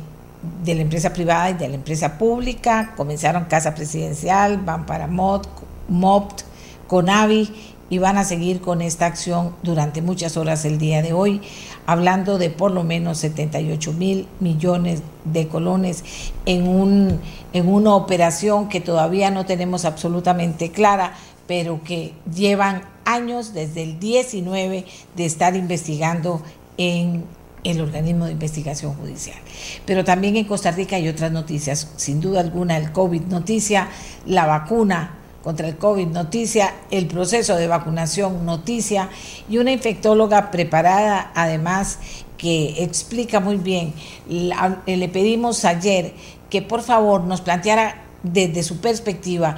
de 0.65 0.75
la 0.75 0.83
empresa 0.83 1.13
privada 1.13 1.51
y 1.51 1.55
de 1.55 1.69
la 1.69 1.75
empresa 1.75 2.19
pública. 2.19 2.95
Comenzaron 2.97 3.45
Casa 3.45 3.75
Presidencial, 3.75 4.59
van 4.59 4.87
para 4.87 5.07
MOT, 5.07 5.47
MOPT, 5.89 6.43
CONAVI 6.89 7.51
y 7.93 7.99
van 7.99 8.17
a 8.17 8.25
seguir 8.25 8.63
con 8.63 8.81
esta 8.81 9.05
acción 9.05 9.55
durante 9.63 10.01
muchas 10.01 10.39
horas 10.39 10.65
el 10.65 10.79
día 10.79 11.03
de 11.03 11.13
hoy, 11.13 11.43
hablando 11.85 12.39
de 12.39 12.49
por 12.49 12.71
lo 12.71 12.85
menos 12.85 13.19
78 13.19 13.93
mil 13.93 14.27
millones 14.41 15.03
de 15.27 15.47
colones 15.47 16.03
en, 16.47 16.67
un, 16.67 17.21
en 17.53 17.69
una 17.69 17.95
operación 17.95 18.71
que 18.71 18.81
todavía 18.81 19.31
no 19.31 19.45
tenemos 19.45 19.85
absolutamente 19.85 20.71
clara, 20.71 21.13
pero 21.53 21.85
que 21.85 22.15
llevan 22.35 22.81
años, 23.05 23.53
desde 23.53 23.83
el 23.83 24.01
19, 24.01 24.87
de 25.15 25.25
estar 25.27 25.55
investigando 25.55 26.41
en 26.79 27.27
el 27.63 27.79
organismo 27.83 28.25
de 28.25 28.33
investigación 28.33 28.95
judicial. 28.95 29.37
Pero 29.85 30.03
también 30.03 30.37
en 30.37 30.47
Costa 30.47 30.71
Rica 30.71 30.97
hay 30.97 31.09
otras 31.09 31.31
noticias, 31.31 31.93
sin 31.97 32.23
duda 32.23 32.41
alguna 32.41 32.79
el 32.79 32.91
COVID 32.91 33.25
noticia, 33.25 33.89
la 34.25 34.47
vacuna 34.47 35.19
contra 35.43 35.69
el 35.69 35.77
COVID 35.77 36.07
noticia, 36.07 36.73
el 36.91 37.07
proceso 37.07 37.55
de 37.57 37.67
vacunación 37.67 38.47
noticia 38.47 39.11
y 39.47 39.59
una 39.59 39.73
infectóloga 39.73 40.51
preparada 40.51 41.33
además 41.35 41.99
que 42.39 42.83
explica 42.83 43.41
muy 43.41 43.57
bien. 43.57 43.93
Le 44.27 45.09
pedimos 45.11 45.67
ayer 45.67 46.15
que 46.49 46.63
por 46.63 46.81
favor 46.81 47.25
nos 47.25 47.43
planteara 47.43 48.05
desde 48.23 48.63
su 48.63 48.81
perspectiva 48.81 49.57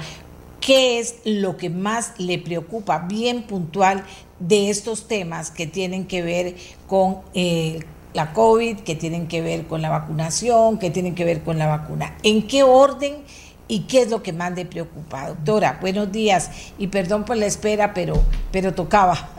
qué 0.65 0.99
es 0.99 1.17
lo 1.25 1.57
que 1.57 1.69
más 1.69 2.13
le 2.17 2.39
preocupa 2.39 3.05
bien 3.07 3.43
puntual 3.43 4.03
de 4.39 4.71
estos 4.71 5.07
temas 5.07 5.51
que 5.51 5.67
tienen 5.67 6.07
que 6.07 6.23
ver 6.23 6.55
con 6.87 7.19
eh, 7.35 7.85
la 8.15 8.33
COVID, 8.33 8.79
que 8.79 8.95
tienen 8.95 9.27
que 9.27 9.43
ver 9.43 9.67
con 9.67 9.83
la 9.83 9.91
vacunación, 9.91 10.79
que 10.79 10.89
tienen 10.89 11.13
que 11.13 11.23
ver 11.23 11.43
con 11.43 11.59
la 11.59 11.67
vacuna. 11.67 12.15
¿En 12.23 12.47
qué 12.47 12.63
orden 12.63 13.17
y 13.67 13.81
qué 13.81 14.01
es 14.01 14.09
lo 14.09 14.23
que 14.23 14.33
más 14.33 14.53
le 14.53 14.65
preocupa? 14.65 15.27
Doctora, 15.27 15.77
buenos 15.81 16.11
días 16.11 16.49
y 16.79 16.87
perdón 16.87 17.25
por 17.25 17.37
la 17.37 17.45
espera, 17.45 17.93
pero, 17.93 18.15
pero 18.51 18.73
tocaba. 18.73 19.29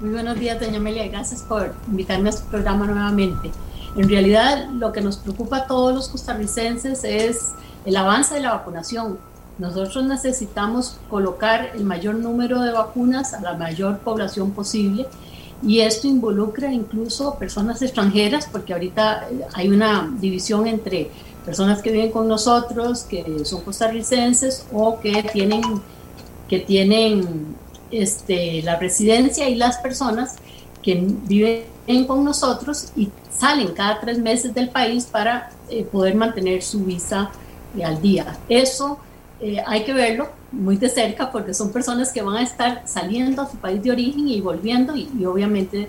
Muy 0.00 0.10
buenos 0.10 0.38
días, 0.38 0.60
doña 0.60 0.76
Amelia, 0.76 1.08
gracias 1.08 1.40
por 1.40 1.74
invitarme 1.88 2.28
a 2.28 2.32
este 2.32 2.44
programa 2.50 2.86
nuevamente. 2.86 3.50
En 3.96 4.10
realidad, 4.10 4.68
lo 4.74 4.92
que 4.92 5.00
nos 5.00 5.16
preocupa 5.16 5.56
a 5.56 5.66
todos 5.66 5.94
los 5.94 6.08
costarricenses 6.10 7.02
es 7.02 7.52
el 7.86 7.96
avance 7.96 8.34
de 8.34 8.40
la 8.40 8.50
vacunación. 8.50 9.18
Nosotros 9.58 10.04
necesitamos 10.04 10.98
colocar 11.10 11.72
el 11.74 11.84
mayor 11.84 12.14
número 12.14 12.62
de 12.62 12.72
vacunas 12.72 13.34
a 13.34 13.40
la 13.40 13.54
mayor 13.54 13.98
población 13.98 14.52
posible 14.52 15.06
y 15.62 15.80
esto 15.80 16.06
involucra 16.06 16.72
incluso 16.72 17.34
personas 17.34 17.82
extranjeras 17.82 18.48
porque 18.50 18.72
ahorita 18.72 19.28
eh, 19.30 19.40
hay 19.54 19.68
una 19.68 20.14
división 20.20 20.68
entre 20.68 21.10
personas 21.44 21.82
que 21.82 21.90
viven 21.90 22.12
con 22.12 22.28
nosotros, 22.28 23.02
que 23.02 23.44
son 23.44 23.62
costarricenses 23.62 24.66
o 24.72 25.00
que 25.00 25.24
tienen, 25.32 25.62
que 26.48 26.60
tienen 26.60 27.56
este, 27.90 28.62
la 28.62 28.76
residencia 28.76 29.48
y 29.48 29.56
las 29.56 29.78
personas 29.78 30.36
que 30.82 30.94
viven 31.26 32.04
con 32.06 32.24
nosotros 32.24 32.92
y 32.94 33.08
salen 33.36 33.68
cada 33.68 33.98
tres 34.00 34.18
meses 34.18 34.54
del 34.54 34.68
país 34.68 35.06
para 35.06 35.50
eh, 35.68 35.84
poder 35.84 36.14
mantener 36.14 36.62
su 36.62 36.84
visa 36.84 37.30
eh, 37.76 37.84
al 37.84 38.00
día. 38.00 38.38
Eso 38.48 38.98
eh, 39.40 39.62
hay 39.64 39.84
que 39.84 39.92
verlo 39.92 40.28
muy 40.50 40.76
de 40.76 40.88
cerca 40.88 41.30
porque 41.30 41.54
son 41.54 41.70
personas 41.70 42.10
que 42.10 42.22
van 42.22 42.36
a 42.36 42.42
estar 42.42 42.82
saliendo 42.86 43.42
a 43.42 43.50
su 43.50 43.56
país 43.56 43.80
de 43.82 43.92
origen 43.92 44.26
y 44.28 44.40
volviendo 44.40 44.96
y, 44.96 45.24
obviamente 45.24 45.88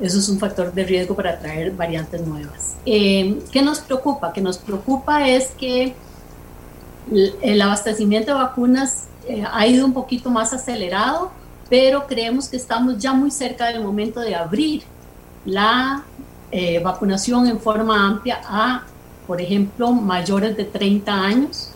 eso 0.00 0.18
es 0.18 0.28
un 0.28 0.38
factor 0.38 0.72
de 0.72 0.84
riesgo 0.84 1.16
para 1.16 1.38
traer 1.38 1.72
variantes 1.72 2.20
nuevas. 2.20 2.76
Eh, 2.84 3.40
¿Qué 3.50 3.62
nos 3.62 3.80
preocupa? 3.80 4.32
Que 4.32 4.42
nos 4.42 4.58
preocupa 4.58 5.26
es 5.26 5.48
que 5.58 5.94
el 7.40 7.62
abastecimiento 7.62 8.32
de 8.32 8.38
vacunas 8.38 9.06
eh, 9.26 9.42
ha 9.50 9.66
ido 9.66 9.86
un 9.86 9.94
poquito 9.94 10.30
más 10.30 10.52
acelerado, 10.52 11.32
pero 11.70 12.06
creemos 12.06 12.48
que 12.48 12.58
estamos 12.58 12.98
ya 12.98 13.14
muy 13.14 13.30
cerca 13.30 13.66
del 13.66 13.82
momento 13.82 14.20
de 14.20 14.34
abrir 14.34 14.82
la 15.44 16.04
vacunación 16.82 17.46
en 17.48 17.60
forma 17.60 18.06
amplia 18.06 18.40
a, 18.44 18.84
por 19.26 19.40
ejemplo, 19.42 19.92
mayores 19.92 20.56
de 20.56 20.64
30 20.64 21.12
años 21.12 21.70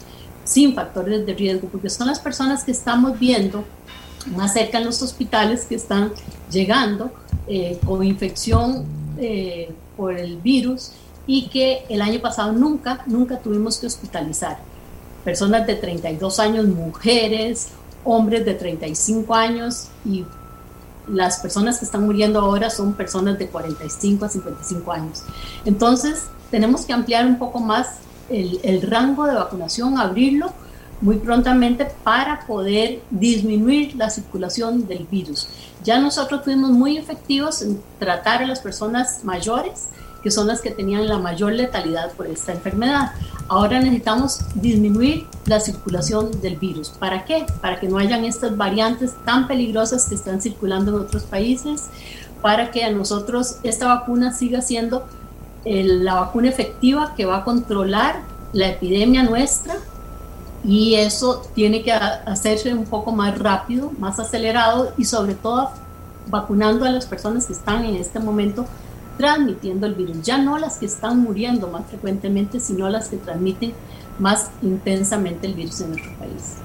sin 0.50 0.74
factores 0.74 1.24
de 1.24 1.32
riesgo, 1.32 1.68
porque 1.68 1.88
son 1.88 2.08
las 2.08 2.18
personas 2.18 2.64
que 2.64 2.72
estamos 2.72 3.16
viendo 3.20 3.64
más 4.34 4.52
cerca 4.52 4.78
en 4.78 4.84
los 4.84 5.00
hospitales 5.00 5.64
que 5.64 5.76
están 5.76 6.10
llegando 6.50 7.12
eh, 7.46 7.78
con 7.86 8.02
infección 8.02 8.84
eh, 9.16 9.72
por 9.96 10.12
el 10.18 10.38
virus 10.38 10.90
y 11.24 11.48
que 11.48 11.84
el 11.88 12.02
año 12.02 12.20
pasado 12.20 12.50
nunca, 12.52 13.04
nunca 13.06 13.38
tuvimos 13.38 13.78
que 13.78 13.86
hospitalizar. 13.86 14.58
Personas 15.24 15.68
de 15.68 15.76
32 15.76 16.40
años, 16.40 16.66
mujeres, 16.66 17.68
hombres 18.02 18.44
de 18.44 18.54
35 18.54 19.32
años 19.32 19.86
y 20.04 20.24
las 21.06 21.38
personas 21.38 21.78
que 21.78 21.84
están 21.84 22.04
muriendo 22.04 22.40
ahora 22.40 22.70
son 22.70 22.94
personas 22.94 23.38
de 23.38 23.46
45 23.46 24.24
a 24.24 24.28
55 24.28 24.92
años. 24.92 25.22
Entonces, 25.64 26.24
tenemos 26.50 26.84
que 26.84 26.92
ampliar 26.92 27.24
un 27.24 27.38
poco 27.38 27.60
más 27.60 28.00
el, 28.30 28.82
rango 28.82 29.26
de 29.26 29.34
vacunación, 29.34 29.98
abrirlo 29.98 30.52
muy 31.00 31.16
prontamente 31.16 31.86
para 32.04 32.46
poder 32.46 33.00
disminuir 33.10 33.96
la 33.96 34.10
circulación 34.10 34.86
del 34.86 35.06
virus. 35.10 35.48
Ya 35.82 35.98
nosotros 35.98 36.42
fuimos 36.44 36.70
muy 36.70 36.98
efectivos 36.98 37.62
en 37.62 37.80
tratar 37.98 38.42
a 38.42 38.46
las 38.46 38.60
personas 38.60 39.24
mayores, 39.24 39.88
que 40.22 40.30
son 40.30 40.46
las 40.46 40.60
que 40.60 40.70
tenían 40.70 41.08
la 41.08 41.18
mayor 41.18 41.52
letalidad 41.52 42.12
por 42.12 42.26
esta 42.26 42.52
enfermedad. 42.52 43.12
Ahora 43.48 43.80
necesitamos 43.80 44.40
disminuir 44.54 45.26
la 45.46 45.58
circulación 45.58 46.40
del 46.42 46.56
virus. 46.56 46.90
¿Para 46.90 47.24
qué? 47.24 47.46
Para 47.62 47.80
que 47.80 47.88
no 47.88 47.96
hayan 47.96 48.24
estas 48.24 48.56
variantes 48.56 49.12
tan 49.24 49.48
peligrosas 49.48 50.08
que 50.08 50.14
están 50.14 50.42
circulando 50.42 50.90
en 50.92 51.02
otros 51.02 51.22
países, 51.22 51.86
para 52.42 52.70
que 52.70 52.84
a 52.84 52.90
nosotros 52.90 53.56
esta 53.62 53.86
vacuna 53.86 54.32
siga 54.32 54.60
siendo 54.60 55.06
eh, 55.64 55.84
la 55.84 56.14
vacuna 56.14 56.48
efectiva 56.48 57.14
que 57.16 57.26
va 57.26 57.38
a 57.38 57.44
controlar 57.44 58.22
la 58.52 58.68
epidemia 58.68 59.22
nuestra 59.22 59.76
y 60.64 60.94
eso 60.94 61.42
tiene 61.54 61.82
que 61.82 61.92
hacerse 61.92 62.74
un 62.74 62.84
poco 62.84 63.12
más 63.12 63.38
rápido, 63.38 63.92
más 63.98 64.18
acelerado 64.18 64.92
y 64.96 65.04
sobre 65.04 65.34
todo 65.34 65.70
vacunando 66.26 66.84
a 66.84 66.90
las 66.90 67.06
personas 67.06 67.46
que 67.46 67.52
están 67.52 67.84
en 67.84 67.96
este 67.96 68.18
momento 68.20 68.66
transmitiendo 69.16 69.86
el 69.86 69.94
virus, 69.94 70.22
ya 70.22 70.38
no 70.38 70.58
las 70.58 70.78
que 70.78 70.86
están 70.86 71.18
muriendo 71.22 71.68
más 71.68 71.86
frecuentemente, 71.86 72.58
sino 72.58 72.88
las 72.88 73.08
que 73.08 73.18
transmiten 73.18 73.74
más 74.18 74.50
intensamente 74.62 75.46
el 75.46 75.54
virus 75.54 75.80
en 75.82 75.90
nuestro 75.90 76.16
país. 76.18 76.56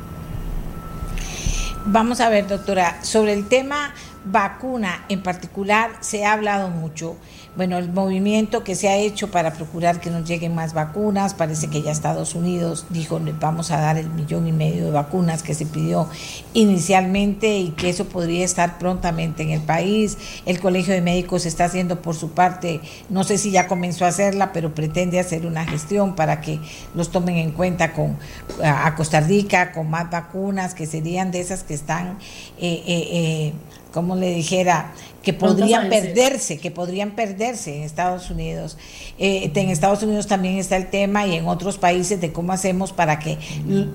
Vamos 1.85 2.21
a 2.21 2.29
ver, 2.29 2.47
doctora, 2.47 3.03
sobre 3.03 3.33
el 3.33 3.47
tema 3.47 3.93
vacuna 4.25 5.05
en 5.09 5.21
particular 5.21 5.91
se 5.99 6.25
ha 6.25 6.33
hablado 6.33 6.69
mucho 6.69 7.15
bueno, 7.55 7.77
el 7.77 7.91
movimiento 7.91 8.63
que 8.63 8.75
se 8.75 8.89
ha 8.89 8.97
hecho 8.97 9.31
para 9.31 9.53
procurar 9.53 9.99
que 9.99 10.09
nos 10.09 10.27
lleguen 10.27 10.53
más 10.53 10.73
vacunas, 10.73 11.33
parece 11.33 11.69
que 11.69 11.81
ya 11.81 11.91
Estados 11.91 12.35
Unidos 12.35 12.85
dijo 12.89 13.19
vamos 13.39 13.71
a 13.71 13.79
dar 13.79 13.97
el 13.97 14.09
millón 14.09 14.47
y 14.47 14.51
medio 14.51 14.85
de 14.85 14.91
vacunas 14.91 15.41
que 15.41 15.53
se 15.53 15.65
pidió 15.65 16.09
inicialmente 16.53 17.57
y 17.57 17.69
que 17.69 17.89
eso 17.89 18.05
podría 18.05 18.43
estar 18.43 18.77
prontamente 18.77 19.43
en 19.43 19.51
el 19.51 19.61
país. 19.61 20.17
El 20.45 20.59
Colegio 20.59 20.93
de 20.93 21.01
Médicos 21.01 21.45
está 21.45 21.65
haciendo 21.65 22.01
por 22.01 22.15
su 22.15 22.31
parte, 22.31 22.81
no 23.09 23.23
sé 23.23 23.37
si 23.37 23.51
ya 23.51 23.67
comenzó 23.67 24.05
a 24.05 24.09
hacerla, 24.09 24.51
pero 24.51 24.73
pretende 24.73 25.19
hacer 25.19 25.45
una 25.45 25.65
gestión 25.65 26.15
para 26.15 26.41
que 26.41 26.59
los 26.93 27.11
tomen 27.11 27.37
en 27.37 27.51
cuenta 27.51 27.93
con 27.93 28.17
a 28.63 28.95
Costa 28.95 29.19
Rica, 29.21 29.71
con 29.71 29.89
más 29.89 30.09
vacunas, 30.09 30.73
que 30.73 30.85
serían 30.85 31.31
de 31.31 31.39
esas 31.39 31.63
que 31.63 31.73
están, 31.73 32.17
eh, 32.57 32.83
eh, 32.85 33.07
eh, 33.11 33.53
como 33.95 34.17
le 34.17 34.29
dijera, 34.35 34.91
que 35.23 35.31
podrían 35.31 35.87
perderse, 35.87 36.57
que 36.57 36.69
podrían 36.69 37.11
perderse 37.11 37.77
en 37.77 37.83
Estados 37.83 38.29
Unidos. 38.29 38.77
Eh, 39.17 39.49
en 39.55 39.69
Estados 39.69 40.03
Unidos 40.03 40.27
también 40.27 40.57
está 40.57 40.75
el 40.75 40.89
tema 40.89 41.25
y 41.25 41.35
en 41.35 41.47
otros 41.47 41.77
países 41.77 42.19
de 42.19 42.33
cómo 42.33 42.51
hacemos 42.51 42.91
para 42.91 43.19
que 43.19 43.37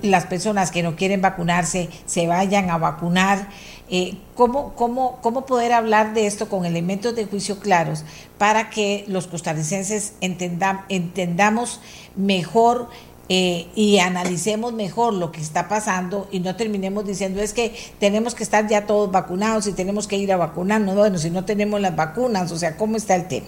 las 0.01 0.25
personas 0.25 0.71
que 0.71 0.81
no 0.81 0.95
quieren 0.95 1.21
vacunarse 1.21 1.87
se 2.07 2.25
vayan 2.25 2.71
a 2.71 2.79
vacunar. 2.79 3.47
Eh, 3.91 4.17
¿cómo, 4.33 4.73
cómo, 4.73 5.19
¿Cómo 5.21 5.45
poder 5.45 5.71
hablar 5.71 6.15
de 6.15 6.25
esto 6.25 6.49
con 6.49 6.65
elementos 6.65 7.15
de 7.15 7.25
juicio 7.25 7.59
claros 7.59 8.03
para 8.39 8.71
que 8.71 9.05
los 9.07 9.27
costarricenses 9.27 10.13
entendamos 10.19 11.79
mejor 12.15 12.89
eh, 13.33 13.69
y 13.75 13.99
analicemos 13.99 14.73
mejor 14.73 15.13
lo 15.13 15.31
que 15.31 15.39
está 15.39 15.69
pasando 15.69 16.27
y 16.33 16.41
no 16.41 16.57
terminemos 16.57 17.05
diciendo 17.05 17.39
es 17.41 17.53
que 17.53 17.73
tenemos 17.97 18.35
que 18.35 18.43
estar 18.43 18.67
ya 18.67 18.85
todos 18.85 19.09
vacunados 19.09 19.67
y 19.67 19.71
tenemos 19.71 20.05
que 20.05 20.17
ir 20.17 20.33
a 20.33 20.35
vacunarnos, 20.35 20.97
bueno, 20.97 21.17
si 21.17 21.29
no 21.29 21.45
tenemos 21.45 21.79
las 21.79 21.95
vacunas, 21.95 22.51
o 22.51 22.57
sea, 22.57 22.75
¿cómo 22.75 22.97
está 22.97 23.15
el 23.15 23.29
tema? 23.29 23.47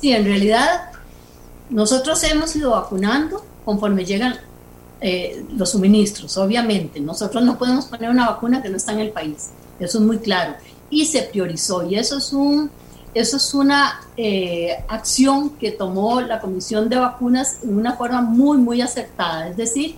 Sí, 0.00 0.10
en 0.10 0.24
realidad 0.24 0.90
nosotros 1.70 2.24
hemos 2.24 2.56
ido 2.56 2.72
vacunando 2.72 3.46
conforme 3.64 4.04
llegan 4.04 4.34
eh, 5.00 5.46
los 5.56 5.70
suministros, 5.70 6.36
obviamente. 6.36 6.98
Nosotros 6.98 7.44
no 7.44 7.58
podemos 7.58 7.84
poner 7.84 8.10
una 8.10 8.30
vacuna 8.30 8.64
que 8.64 8.68
no 8.68 8.78
está 8.78 8.90
en 8.90 8.98
el 8.98 9.10
país, 9.10 9.50
eso 9.78 9.98
es 9.98 10.04
muy 10.04 10.18
claro. 10.18 10.54
Y 10.90 11.06
se 11.06 11.22
priorizó 11.22 11.88
y 11.88 11.94
eso 11.94 12.18
es 12.18 12.32
un 12.32 12.68
eso 13.14 13.36
es 13.36 13.52
una 13.54 14.00
eh, 14.16 14.84
acción 14.88 15.50
que 15.50 15.70
tomó 15.70 16.20
la 16.20 16.40
Comisión 16.40 16.88
de 16.88 16.96
Vacunas 16.96 17.58
en 17.62 17.76
una 17.76 17.94
forma 17.94 18.22
muy, 18.22 18.58
muy 18.58 18.80
acertada. 18.80 19.48
Es 19.48 19.56
decir, 19.56 19.96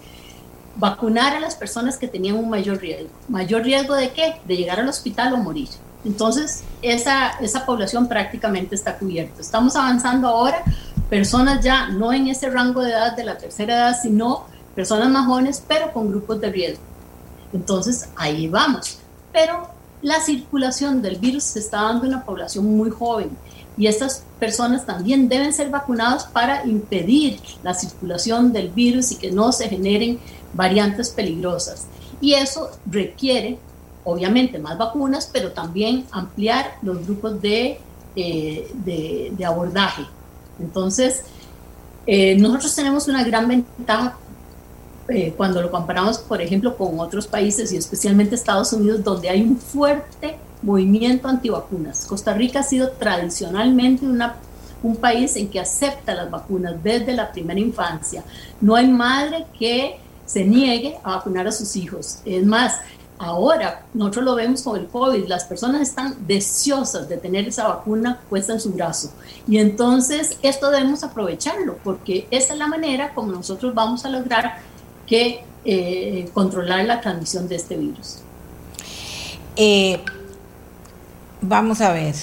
vacunar 0.77 1.37
a 1.37 1.41
las 1.41 1.55
personas 1.55 1.97
que 1.97 2.09
tenían 2.09 2.37
un 2.37 2.51
mayor 2.51 2.81
riesgo. 2.81 3.11
¿Mayor 3.29 3.63
riesgo 3.63 3.95
de 3.95 4.11
qué? 4.11 4.41
De 4.45 4.57
llegar 4.57 4.81
al 4.81 4.89
hospital 4.89 5.33
o 5.35 5.37
morir. 5.37 5.69
Entonces, 6.05 6.65
esa, 6.83 7.31
esa 7.41 7.65
población 7.65 8.09
prácticamente 8.09 8.75
está 8.75 8.99
cubierta. 8.99 9.41
Estamos 9.41 9.77
avanzando 9.77 10.29
ahora, 10.29 10.63
personas 11.09 11.65
ya 11.65 11.89
no 11.89 12.13
en 12.13 12.29
ese 12.29 12.51
rango 12.51 12.83
de 12.83 12.91
edad 12.91 13.17
de 13.17 13.25
la 13.25 13.39
tercera 13.39 13.75
edad, 13.75 13.97
sino 14.01 14.45
personas 14.75 15.09
más 15.09 15.27
jóvenes, 15.27 15.63
pero 15.67 15.93
con 15.93 16.09
grupos 16.09 16.41
de 16.41 16.51
riesgo. 16.51 16.83
Entonces, 17.53 18.09
ahí 18.17 18.49
vamos. 18.49 18.99
Pero 19.33 19.74
la 20.05 20.21
circulación 20.21 21.01
del 21.01 21.17
virus 21.17 21.45
se 21.45 21.61
está 21.61 21.81
dando 21.81 22.05
en 22.05 22.13
una 22.13 22.27
población 22.27 22.77
muy 22.77 22.91
joven 22.91 23.31
y 23.79 23.87
estas 23.87 24.23
personas 24.39 24.85
también 24.85 25.31
deben 25.31 25.51
ser 25.51 25.71
vacunadas 25.71 26.27
para 26.27 26.67
impedir 26.67 27.41
la 27.63 27.73
circulación 27.73 28.53
del 28.53 28.69
virus 28.69 29.13
y 29.13 29.17
que 29.17 29.31
no 29.31 29.51
se 29.51 29.67
generen 29.67 30.21
variantes 30.53 31.09
peligrosas. 31.09 31.87
Y 32.21 32.35
eso 32.35 32.71
requiere, 32.85 33.59
obviamente, 34.05 34.59
más 34.59 34.77
vacunas, 34.77 35.31
pero 35.33 35.53
también 35.53 36.05
ampliar 36.11 36.77
los 36.83 37.03
grupos 37.07 37.41
de, 37.41 37.81
eh, 38.15 38.71
de, 38.85 39.45
abordaje. 39.45 40.05
Entonces, 40.61 41.23
eh, 42.07 42.37
nosotros 42.37 42.75
tenemos 42.75 43.09
una 43.09 43.25
gran 43.25 43.49
ventaja 43.49 44.19
eh, 45.09 45.35
cuando 45.37 45.61
lo 45.61 45.71
comparamos, 45.71 46.19
por 46.19 46.41
ejemplo, 46.41 46.77
con 46.77 46.99
otros 46.99 47.27
países 47.27 47.73
y 47.73 47.77
especialmente 47.77 48.35
Estados 48.35 48.73
Unidos, 48.73 49.05
donde 49.05 49.29
hay 49.29 49.43
un 49.43 49.59
fuerte 49.59 50.37
movimiento 50.63 51.29
antivacunas. 51.29 52.07
Costa 52.07 52.33
Rica 52.33 52.61
ha 52.61 52.63
sido 52.63 52.91
tradicionalmente 52.91 54.07
una, 54.07 54.37
un 54.83 54.97
país 54.97 55.37
en 55.37 55.49
que 55.49 55.61
acepta 55.61 56.15
las 56.15 56.31
vacunas 56.31 56.83
desde 56.83 57.13
la 57.13 57.31
primera 57.31 57.61
infancia. 57.61 58.25
No 58.61 58.75
hay 58.75 58.89
madre 58.89 59.45
que 59.59 59.99
se 60.25 60.45
niegue 60.45 60.97
a 61.05 61.17
vacunar 61.17 61.47
a 61.47 61.53
sus 61.53 61.77
hijos. 61.77 62.21
Es 62.25 62.47
más, 62.47 62.81
ahora 63.19 63.85
nosotros 63.93 64.25
lo 64.25 64.35
vemos 64.35 64.63
con 64.63 64.79
el 64.81 64.87
COVID, 64.87 65.27
las 65.27 65.45
personas 65.45 65.83
están 65.83 66.27
deseosas 66.27 67.09
de 67.09 67.19
tener 67.19 67.47
esa 67.47 67.69
vacuna 67.69 68.21
puesta 68.31 68.55
en 68.55 68.61
su 68.61 68.73
brazo. 68.73 69.13
Y 69.47 69.59
entonces 69.59 70.39
esto 70.43 70.71
debemos 70.71 71.05
aprovecharlo 71.05 71.77
porque 71.85 72.27
esa 72.31 72.55
es 72.55 72.59
la 72.59 72.69
manera 72.69 73.13
como 73.15 73.33
nosotros 73.33 73.75
vamos 73.75 74.07
a 74.07 74.09
lograr 74.09 74.61
que 75.07 75.45
eh, 75.65 76.29
controlar 76.35 76.85
la 76.85 77.01
transmisión 77.01 77.49
de 77.49 77.57
este 77.57 77.77
virus. 77.77 78.19
Eh, 79.57 80.01
vamos 81.41 81.81
a 81.81 81.93
ver. 81.93 82.15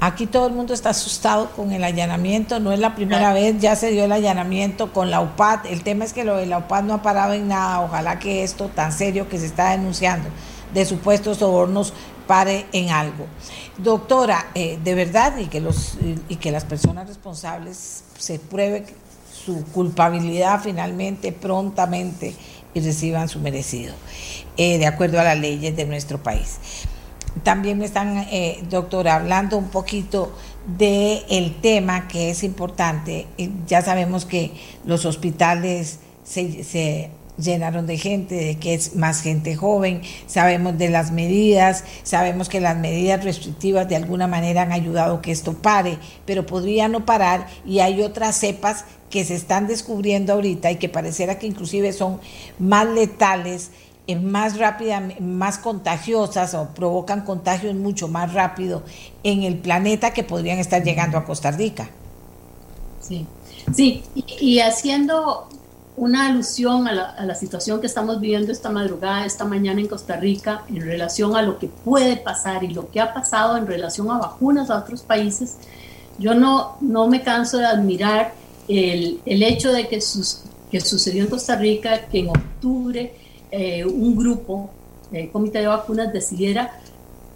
Aquí 0.00 0.26
todo 0.26 0.48
el 0.48 0.52
mundo 0.52 0.74
está 0.74 0.90
asustado 0.90 1.50
con 1.52 1.72
el 1.72 1.82
allanamiento, 1.82 2.60
no 2.60 2.72
es 2.72 2.78
la 2.78 2.94
primera 2.94 3.32
vez, 3.32 3.58
ya 3.58 3.74
se 3.74 3.90
dio 3.90 4.04
el 4.04 4.12
allanamiento 4.12 4.92
con 4.92 5.10
la 5.10 5.22
UPAD. 5.22 5.66
El 5.66 5.82
tema 5.82 6.04
es 6.04 6.12
que 6.12 6.24
lo 6.24 6.36
de 6.36 6.44
la 6.44 6.58
UPAD 6.58 6.82
no 6.82 6.94
ha 6.94 7.02
parado 7.02 7.32
en 7.32 7.48
nada. 7.48 7.80
Ojalá 7.80 8.18
que 8.18 8.44
esto 8.44 8.68
tan 8.68 8.92
serio 8.92 9.28
que 9.28 9.38
se 9.38 9.46
está 9.46 9.70
denunciando 9.70 10.28
de 10.74 10.84
supuestos 10.84 11.38
sobornos 11.38 11.94
pare 12.26 12.66
en 12.72 12.90
algo. 12.90 13.26
Doctora, 13.78 14.48
eh, 14.54 14.78
de 14.82 14.94
verdad, 14.94 15.38
y 15.38 15.46
que, 15.46 15.60
los, 15.60 15.96
y 16.28 16.36
que 16.36 16.50
las 16.50 16.64
personas 16.64 17.08
responsables 17.08 18.04
se 18.18 18.38
pruebe 18.38 18.84
su 19.44 19.64
culpabilidad 19.66 20.60
finalmente, 20.62 21.32
prontamente 21.32 22.34
y 22.72 22.80
reciban 22.80 23.28
su 23.28 23.40
merecido, 23.40 23.94
eh, 24.56 24.78
de 24.78 24.86
acuerdo 24.86 25.20
a 25.20 25.24
las 25.24 25.38
leyes 25.38 25.76
de 25.76 25.84
nuestro 25.84 26.22
país. 26.22 26.58
También 27.42 27.78
me 27.78 27.84
están, 27.84 28.26
eh, 28.30 28.62
doctora, 28.70 29.16
hablando 29.16 29.56
un 29.56 29.68
poquito 29.68 30.32
del 30.66 31.24
el 31.28 31.60
tema 31.60 32.06
que 32.08 32.30
es 32.30 32.44
importante. 32.44 33.26
Ya 33.66 33.82
sabemos 33.82 34.24
que 34.24 34.52
los 34.84 35.04
hospitales 35.04 35.98
se, 36.22 36.62
se 36.62 37.10
llenaron 37.36 37.86
de 37.86 37.98
gente, 37.98 38.34
de 38.34 38.58
que 38.58 38.74
es 38.74 38.94
más 38.94 39.20
gente 39.20 39.56
joven, 39.56 40.02
sabemos 40.26 40.78
de 40.78 40.88
las 40.88 41.10
medidas, 41.10 41.84
sabemos 42.02 42.48
que 42.48 42.60
las 42.60 42.76
medidas 42.76 43.24
restrictivas 43.24 43.88
de 43.88 43.96
alguna 43.96 44.26
manera 44.26 44.62
han 44.62 44.72
ayudado 44.72 45.20
que 45.20 45.32
esto 45.32 45.54
pare, 45.54 45.98
pero 46.26 46.46
podría 46.46 46.88
no 46.88 47.04
parar 47.04 47.48
y 47.66 47.80
hay 47.80 48.02
otras 48.02 48.38
cepas 48.38 48.84
que 49.14 49.24
se 49.24 49.36
están 49.36 49.68
descubriendo 49.68 50.32
ahorita 50.32 50.72
y 50.72 50.76
que 50.76 50.88
pareciera 50.88 51.38
que 51.38 51.46
inclusive 51.46 51.92
son 51.92 52.18
más 52.58 52.84
letales, 52.88 53.70
eh, 54.08 54.16
más 54.16 54.58
rápidas, 54.58 55.20
más 55.20 55.58
contagiosas 55.58 56.52
o 56.54 56.70
provocan 56.74 57.20
contagios 57.20 57.76
mucho 57.76 58.08
más 58.08 58.34
rápido 58.34 58.82
en 59.22 59.44
el 59.44 59.58
planeta 59.58 60.12
que 60.12 60.24
podrían 60.24 60.58
estar 60.58 60.82
llegando 60.82 61.16
a 61.16 61.24
Costa 61.24 61.52
Rica. 61.52 61.88
Sí, 63.00 63.24
sí, 63.72 64.02
y, 64.16 64.58
haciendo 64.58 65.48
una 65.96 66.26
alusión 66.26 66.88
a 66.88 66.92
la, 66.92 67.04
a 67.10 67.24
la, 67.24 67.36
situación 67.36 67.80
que 67.80 67.86
estamos 67.86 68.20
viviendo 68.20 68.50
esta 68.50 68.70
madrugada, 68.70 69.26
esta 69.26 69.44
mañana 69.44 69.80
en 69.80 69.86
Costa 69.86 70.16
Rica, 70.16 70.64
en 70.68 70.80
relación 70.80 71.36
a 71.36 71.42
lo 71.42 71.60
que 71.60 71.68
puede 71.68 72.16
pasar 72.16 72.64
y 72.64 72.74
lo 72.74 72.90
que 72.90 73.00
ha 73.00 73.14
pasado 73.14 73.56
en 73.58 73.68
relación 73.68 74.10
a 74.10 74.18
vacunas 74.18 74.70
a 74.70 74.78
otros 74.78 75.02
países, 75.02 75.54
yo 76.18 76.34
no, 76.34 76.78
no 76.80 77.06
me 77.06 77.22
canso 77.22 77.58
de 77.58 77.66
admirar 77.66 78.42
el, 78.68 79.20
hecho 79.24 79.72
de 79.72 79.88
que, 79.88 80.00
sus, 80.00 80.42
que 80.70 80.80
sucedió 80.80 81.24
en 81.24 81.30
Costa 81.30 81.56
Rica, 81.56 82.06
que 82.08 82.20
en 82.20 82.28
octubre 82.28 83.14
eh, 83.50 83.84
un 83.84 84.16
grupo, 84.16 84.70
el 85.12 85.30
Comité 85.30 85.60
de 85.60 85.66
Vacunas, 85.66 86.12
decidiera 86.12 86.80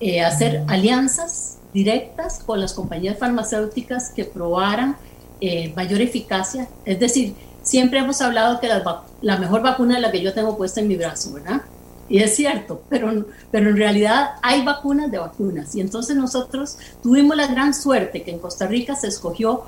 eh, 0.01 0.23
hacer 0.23 0.65
alianzas 0.69 1.59
directas 1.73 2.41
con 2.45 2.61
las 2.61 2.73
compañías 2.73 3.19
farmacéuticas 3.19 4.11
que 4.11 4.25
probaran 4.25 4.97
eh, 5.41 5.73
mayor 5.77 6.01
eficacia, 6.01 6.69
es 6.85 6.99
decir, 6.99 7.35
siempre 7.63 8.01
hemos 8.01 8.21
hablado 8.21 8.59
que 8.61 8.67
la, 8.67 9.05
la, 9.21 9.37
mejor 9.37 9.63
vacuna 9.63 9.97
es 9.97 10.03
la 10.03 10.11
que 10.11 10.23
yo 10.23 10.33
tengo 10.33 10.57
puesta 10.57 10.81
en 10.81 10.89
mi 10.89 10.97
brazo, 10.97 11.35
¿verdad? 11.35 11.63
Y 12.09 12.19
es 12.23 12.35
cierto, 12.35 12.83
pero, 12.89 13.27
pero 13.51 13.69
en 13.69 13.77
realidad 13.77 14.31
hay 14.43 14.65
vacunas 14.65 15.11
de 15.11 15.19
vacunas. 15.19 15.75
Y 15.75 15.81
entonces 15.81 16.17
nosotros 16.17 16.79
tuvimos 17.03 17.37
la 17.37 17.47
gran 17.47 17.75
suerte 17.75 18.23
que 18.23 18.31
en 18.31 18.39
Costa 18.39 18.67
Rica 18.67 18.97
se 18.97 19.09
escogió 19.09 19.65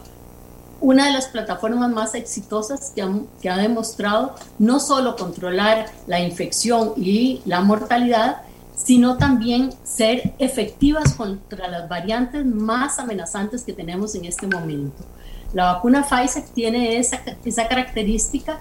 una 0.80 1.06
de 1.06 1.12
las 1.12 1.28
plataformas 1.28 1.90
más 1.90 2.14
exitosas 2.14 2.92
que, 2.94 3.48
ha 3.48 3.56
demostrado 3.56 4.34
no 4.58 4.80
solo 4.80 5.16
controlar 5.16 5.86
la 6.06 6.20
infección 6.20 6.94
y 6.96 7.42
la 7.44 7.60
mortalidad, 7.60 8.42
sino 8.74 9.18
también 9.18 9.70
ser 9.84 10.32
efectivas 10.38 11.14
contra 11.14 11.68
las 11.68 11.88
variantes 11.88 12.46
más 12.46 12.98
amenazantes 12.98 13.62
que 13.62 13.72
tenemos 13.72 14.14
en 14.14 14.24
este 14.24 14.46
momento. 14.46 15.04
La 15.52 15.74
vacuna 15.74 16.02
Pfizer 16.04 16.44
tiene 16.54 16.98
esa, 16.98 17.20
esa 17.44 17.68
característica 17.68 18.60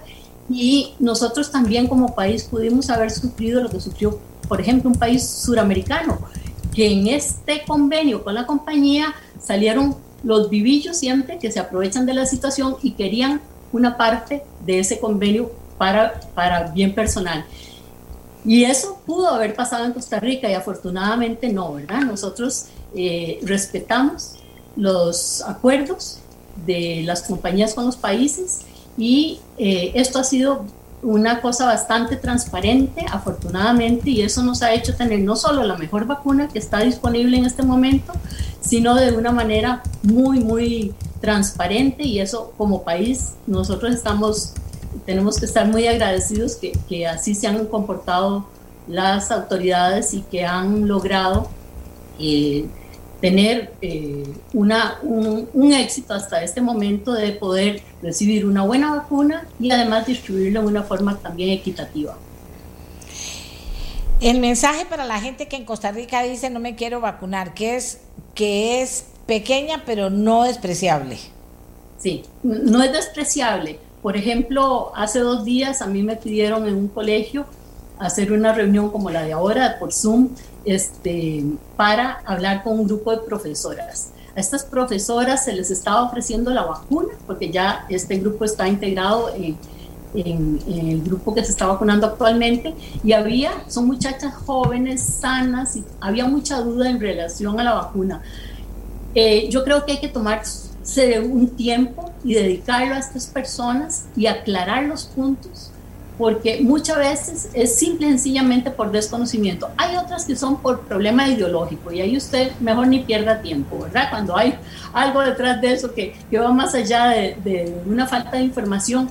y 0.50 0.94
nosotros 0.98 1.50
también 1.50 1.86
como 1.86 2.14
país 2.14 2.44
pudimos 2.44 2.90
haber 2.90 3.10
sufrido 3.10 3.62
lo 3.62 3.70
que 3.70 3.80
sufrió, 3.80 4.20
por 4.48 4.60
ejemplo, 4.60 4.90
un 4.90 4.98
país 4.98 5.26
suramericano, 5.26 6.18
que 6.74 6.92
en 6.92 7.06
este 7.06 7.62
convenio 7.66 8.22
con 8.22 8.34
la 8.34 8.46
compañía 8.46 9.14
salieron 9.40 9.96
los 10.22 10.50
vivillos 10.50 10.96
siempre 10.96 11.38
que 11.38 11.50
se 11.50 11.60
aprovechan 11.60 12.06
de 12.06 12.14
la 12.14 12.26
situación 12.26 12.76
y 12.82 12.92
querían 12.92 13.40
una 13.72 13.96
parte 13.96 14.42
de 14.64 14.80
ese 14.80 14.98
convenio 14.98 15.52
para, 15.78 16.20
para 16.34 16.70
bien 16.72 16.94
personal. 16.94 17.44
Y 18.44 18.64
eso 18.64 19.00
pudo 19.06 19.28
haber 19.28 19.54
pasado 19.54 19.84
en 19.84 19.92
Costa 19.92 20.18
Rica 20.18 20.50
y 20.50 20.54
afortunadamente 20.54 21.52
no, 21.52 21.74
¿verdad? 21.74 22.00
Nosotros 22.00 22.66
eh, 22.94 23.38
respetamos 23.42 24.32
los 24.76 25.42
acuerdos 25.42 26.18
de 26.66 27.02
las 27.04 27.22
compañías 27.22 27.74
con 27.74 27.86
los 27.86 27.96
países 27.96 28.60
y 28.96 29.40
eh, 29.58 29.92
esto 29.94 30.18
ha 30.18 30.24
sido 30.24 30.64
una 31.02 31.40
cosa 31.40 31.66
bastante 31.66 32.16
transparente, 32.16 33.06
afortunadamente, 33.10 34.10
y 34.10 34.22
eso 34.22 34.42
nos 34.42 34.62
ha 34.62 34.72
hecho 34.72 34.94
tener 34.94 35.20
no 35.20 35.34
solo 35.36 35.64
la 35.64 35.76
mejor 35.76 36.06
vacuna 36.06 36.48
que 36.48 36.58
está 36.58 36.80
disponible 36.80 37.38
en 37.38 37.46
este 37.46 37.62
momento, 37.62 38.12
sino 38.60 38.94
de 38.94 39.12
una 39.16 39.32
manera 39.32 39.82
muy, 40.02 40.40
muy 40.40 40.94
transparente 41.20 42.04
y 42.04 42.20
eso 42.20 42.52
como 42.56 42.82
país 42.82 43.32
nosotros 43.46 43.94
estamos, 43.94 44.52
tenemos 45.06 45.38
que 45.38 45.46
estar 45.46 45.66
muy 45.66 45.86
agradecidos 45.86 46.56
que, 46.56 46.72
que 46.88 47.06
así 47.06 47.34
se 47.34 47.46
han 47.46 47.66
comportado 47.66 48.46
las 48.86 49.30
autoridades 49.30 50.14
y 50.14 50.22
que 50.22 50.44
han 50.44 50.88
logrado 50.88 51.48
eh, 52.18 52.66
tener 53.20 53.72
eh, 53.82 54.24
una, 54.54 54.98
un, 55.02 55.48
un, 55.52 55.72
éxito 55.72 56.14
hasta 56.14 56.42
este 56.42 56.60
momento 56.60 57.12
de 57.12 57.32
poder 57.32 57.82
recibir 58.02 58.46
una 58.46 58.62
buena 58.62 58.94
vacuna 58.94 59.46
y 59.58 59.70
además 59.70 60.06
distribuirla 60.06 60.60
de 60.60 60.66
una 60.66 60.82
forma 60.82 61.18
también 61.18 61.50
equitativa. 61.50 62.16
El 64.20 64.38
mensaje 64.38 64.84
para 64.86 65.04
la 65.04 65.20
gente 65.20 65.48
que 65.48 65.56
en 65.56 65.64
Costa 65.64 65.92
Rica 65.92 66.22
dice 66.22 66.50
no 66.50 66.60
me 66.60 66.76
quiero 66.76 67.00
vacunar, 67.00 67.54
que 67.54 67.76
es 67.76 68.00
que 68.34 68.82
es 68.82 69.06
pequeña 69.26 69.82
pero 69.86 70.10
no 70.10 70.44
despreciable. 70.44 71.18
Sí, 71.98 72.22
no 72.42 72.82
es 72.82 72.92
despreciable. 72.92 73.78
Por 74.02 74.16
ejemplo, 74.16 74.92
hace 74.94 75.18
dos 75.18 75.44
días 75.44 75.82
a 75.82 75.86
mí 75.86 76.02
me 76.02 76.16
pidieron 76.16 76.66
en 76.66 76.74
un 76.74 76.88
colegio 76.88 77.46
hacer 77.98 78.32
una 78.32 78.52
reunión 78.54 78.90
como 78.90 79.10
la 79.10 79.22
de 79.22 79.32
ahora 79.34 79.76
por 79.78 79.92
Zoom 79.92 80.30
este, 80.64 81.44
para 81.76 82.20
hablar 82.24 82.62
con 82.62 82.78
un 82.78 82.86
grupo 82.86 83.10
de 83.10 83.18
profesoras. 83.18 84.10
A 84.36 84.40
estas 84.40 84.64
profesoras 84.64 85.44
se 85.44 85.52
les 85.52 85.70
estaba 85.70 86.02
ofreciendo 86.02 86.50
la 86.50 86.64
vacuna 86.64 87.08
porque 87.26 87.50
ya 87.50 87.86
este 87.88 88.16
grupo 88.18 88.44
está 88.44 88.68
integrado 88.68 89.32
en, 89.34 89.56
el 90.12 91.02
grupo 91.02 91.32
que 91.32 91.44
se 91.44 91.52
está 91.52 91.68
vacunando 91.68 92.04
actualmente 92.04 92.74
y 93.04 93.12
había, 93.12 93.52
son 93.68 93.86
muchachas 93.86 94.34
jóvenes, 94.34 95.00
sanas, 95.00 95.76
y 95.76 95.84
había 96.00 96.26
mucha 96.26 96.60
duda 96.62 96.90
en 96.90 96.98
relación 96.98 97.60
a 97.60 97.62
la 97.62 97.74
vacuna. 97.74 98.20
Eh, 99.14 99.48
yo 99.50 99.62
creo 99.62 99.86
que 99.86 99.92
hay 99.92 100.00
que 100.00 100.08
tomarse 100.08 101.20
un 101.20 101.50
tiempo 101.50 102.10
y 102.24 102.34
dedicarlo 102.34 102.94
a 102.96 102.98
estas 102.98 103.28
personas 103.28 104.06
y 104.16 104.26
aclarar 104.26 104.82
los 104.84 105.04
puntos 105.04 105.70
porque 106.20 106.60
muchas 106.60 106.98
veces 106.98 107.48
es 107.54 107.76
simple 107.76 108.06
y 108.06 108.10
sencillamente 108.10 108.70
por 108.70 108.92
desconocimiento. 108.92 109.70
Hay 109.78 109.96
otras 109.96 110.26
que 110.26 110.36
son 110.36 110.60
por 110.60 110.82
problema 110.82 111.26
ideológico 111.26 111.90
y 111.92 112.02
ahí 112.02 112.14
usted 112.14 112.52
mejor 112.60 112.88
ni 112.88 112.98
pierda 112.98 113.40
tiempo, 113.40 113.78
¿verdad? 113.78 114.10
Cuando 114.10 114.36
hay 114.36 114.54
algo 114.92 115.22
detrás 115.22 115.62
de 115.62 115.72
eso 115.72 115.94
que, 115.94 116.14
que 116.30 116.38
va 116.38 116.52
más 116.52 116.74
allá 116.74 117.06
de, 117.06 117.38
de, 117.42 117.74
una 117.86 118.06
falta 118.06 118.32
de 118.32 118.42
información, 118.42 119.08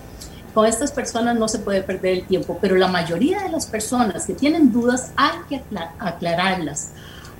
con 0.54 0.68
estas 0.68 0.92
personas 0.92 1.36
no 1.36 1.48
se 1.48 1.58
puede 1.58 1.82
perder 1.82 2.14
el 2.14 2.28
tiempo, 2.28 2.60
pero 2.62 2.76
la 2.76 2.88
mayoría 2.88 3.42
de 3.42 3.50
las 3.50 3.66
personas 3.66 4.28
que 4.28 4.36
tienen 4.36 4.72
dudas 4.72 5.12
hay 5.16 5.40
que 5.50 5.64
aclararlas, 5.98 6.92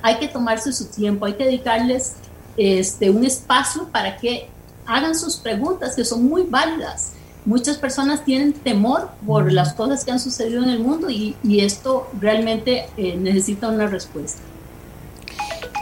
hay 0.02 0.16
que 0.16 0.26
tomarse 0.26 0.72
su 0.72 0.86
tiempo, 0.86 1.26
hay 1.26 1.34
que 1.34 1.44
dedicarles 1.44 2.14
este, 2.56 3.08
un 3.08 3.24
espacio 3.24 3.86
para 3.86 4.16
que 4.16 4.48
hagan 4.84 5.14
sus 5.14 5.36
preguntas 5.36 5.94
que 5.94 6.04
son 6.04 6.28
muy 6.28 6.42
válidas 6.42 7.12
muchas 7.44 7.78
personas 7.78 8.24
tienen 8.24 8.52
temor 8.52 9.10
por 9.26 9.52
las 9.52 9.74
cosas 9.74 10.04
que 10.04 10.10
han 10.10 10.20
sucedido 10.20 10.62
en 10.62 10.70
el 10.70 10.80
mundo 10.80 11.10
y, 11.10 11.36
y 11.42 11.60
esto 11.60 12.08
realmente 12.18 12.86
eh, 12.96 13.16
necesita 13.16 13.68
una 13.68 13.86
respuesta. 13.86 14.40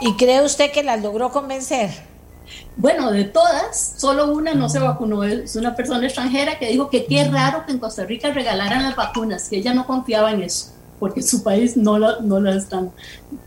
¿Y 0.01 0.15
cree 0.15 0.43
usted 0.43 0.71
que 0.71 0.83
las 0.83 1.01
logró 1.01 1.31
convencer? 1.31 1.89
Bueno, 2.77 3.11
de 3.11 3.25
todas, 3.25 3.95
solo 3.97 4.33
una 4.33 4.53
no 4.53 4.69
se 4.69 4.79
vacunó. 4.79 5.23
Es 5.23 5.55
una 5.57 5.75
persona 5.75 6.05
extranjera 6.05 6.57
que 6.57 6.67
dijo 6.67 6.89
que 6.89 7.05
qué 7.05 7.25
raro 7.25 7.65
que 7.65 7.73
en 7.73 7.79
Costa 7.79 8.05
Rica 8.05 8.31
regalaran 8.31 8.83
las 8.83 8.95
vacunas, 8.95 9.49
que 9.49 9.57
ella 9.57 9.73
no 9.73 9.85
confiaba 9.85 10.31
en 10.31 10.43
eso, 10.43 10.71
porque 10.99 11.21
su 11.21 11.43
país 11.43 11.77
no 11.77 11.97
lo, 11.97 12.21
no 12.21 12.39
lo 12.39 12.51
están 12.51 12.91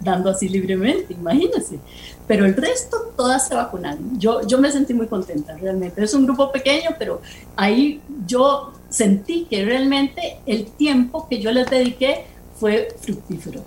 dando 0.01 0.31
así 0.31 0.49
libremente, 0.49 1.13
imagínense 1.15 1.79
pero 2.27 2.47
el 2.47 2.57
resto 2.57 3.13
todas 3.17 3.47
se 3.49 3.55
vacunaron. 3.55 4.19
Yo, 4.19 4.47
yo 4.47 4.59
me 4.59 4.71
sentí 4.71 4.95
muy 4.95 5.07
contenta 5.07 5.55
realmente. 5.57 6.03
Es 6.03 6.15
un 6.15 6.25
grupo 6.25 6.53
pequeño, 6.53 6.91
pero 6.99 7.21
ahí 7.57 8.01
yo 8.27 8.73
sentí 8.89 9.47
que 9.51 9.65
realmente 9.65 10.39
el 10.47 10.67
tiempo 10.67 11.29
que 11.29 11.41
yo 11.41 11.51
les 11.51 11.69
dediqué 11.69 12.25
fue 12.59 12.89
fructífero. 13.01 13.63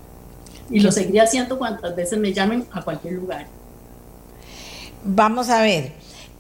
Y 0.70 0.80
lo 0.80 0.92
seguiré 0.92 1.22
haciendo 1.22 1.60
cuantas 1.60 1.96
veces 1.96 2.18
me 2.18 2.34
llamen 2.34 2.66
a 2.72 2.82
cualquier 2.82 3.14
lugar. 3.14 3.46
Vamos 5.04 5.50
a 5.50 5.62
ver. 5.62 5.92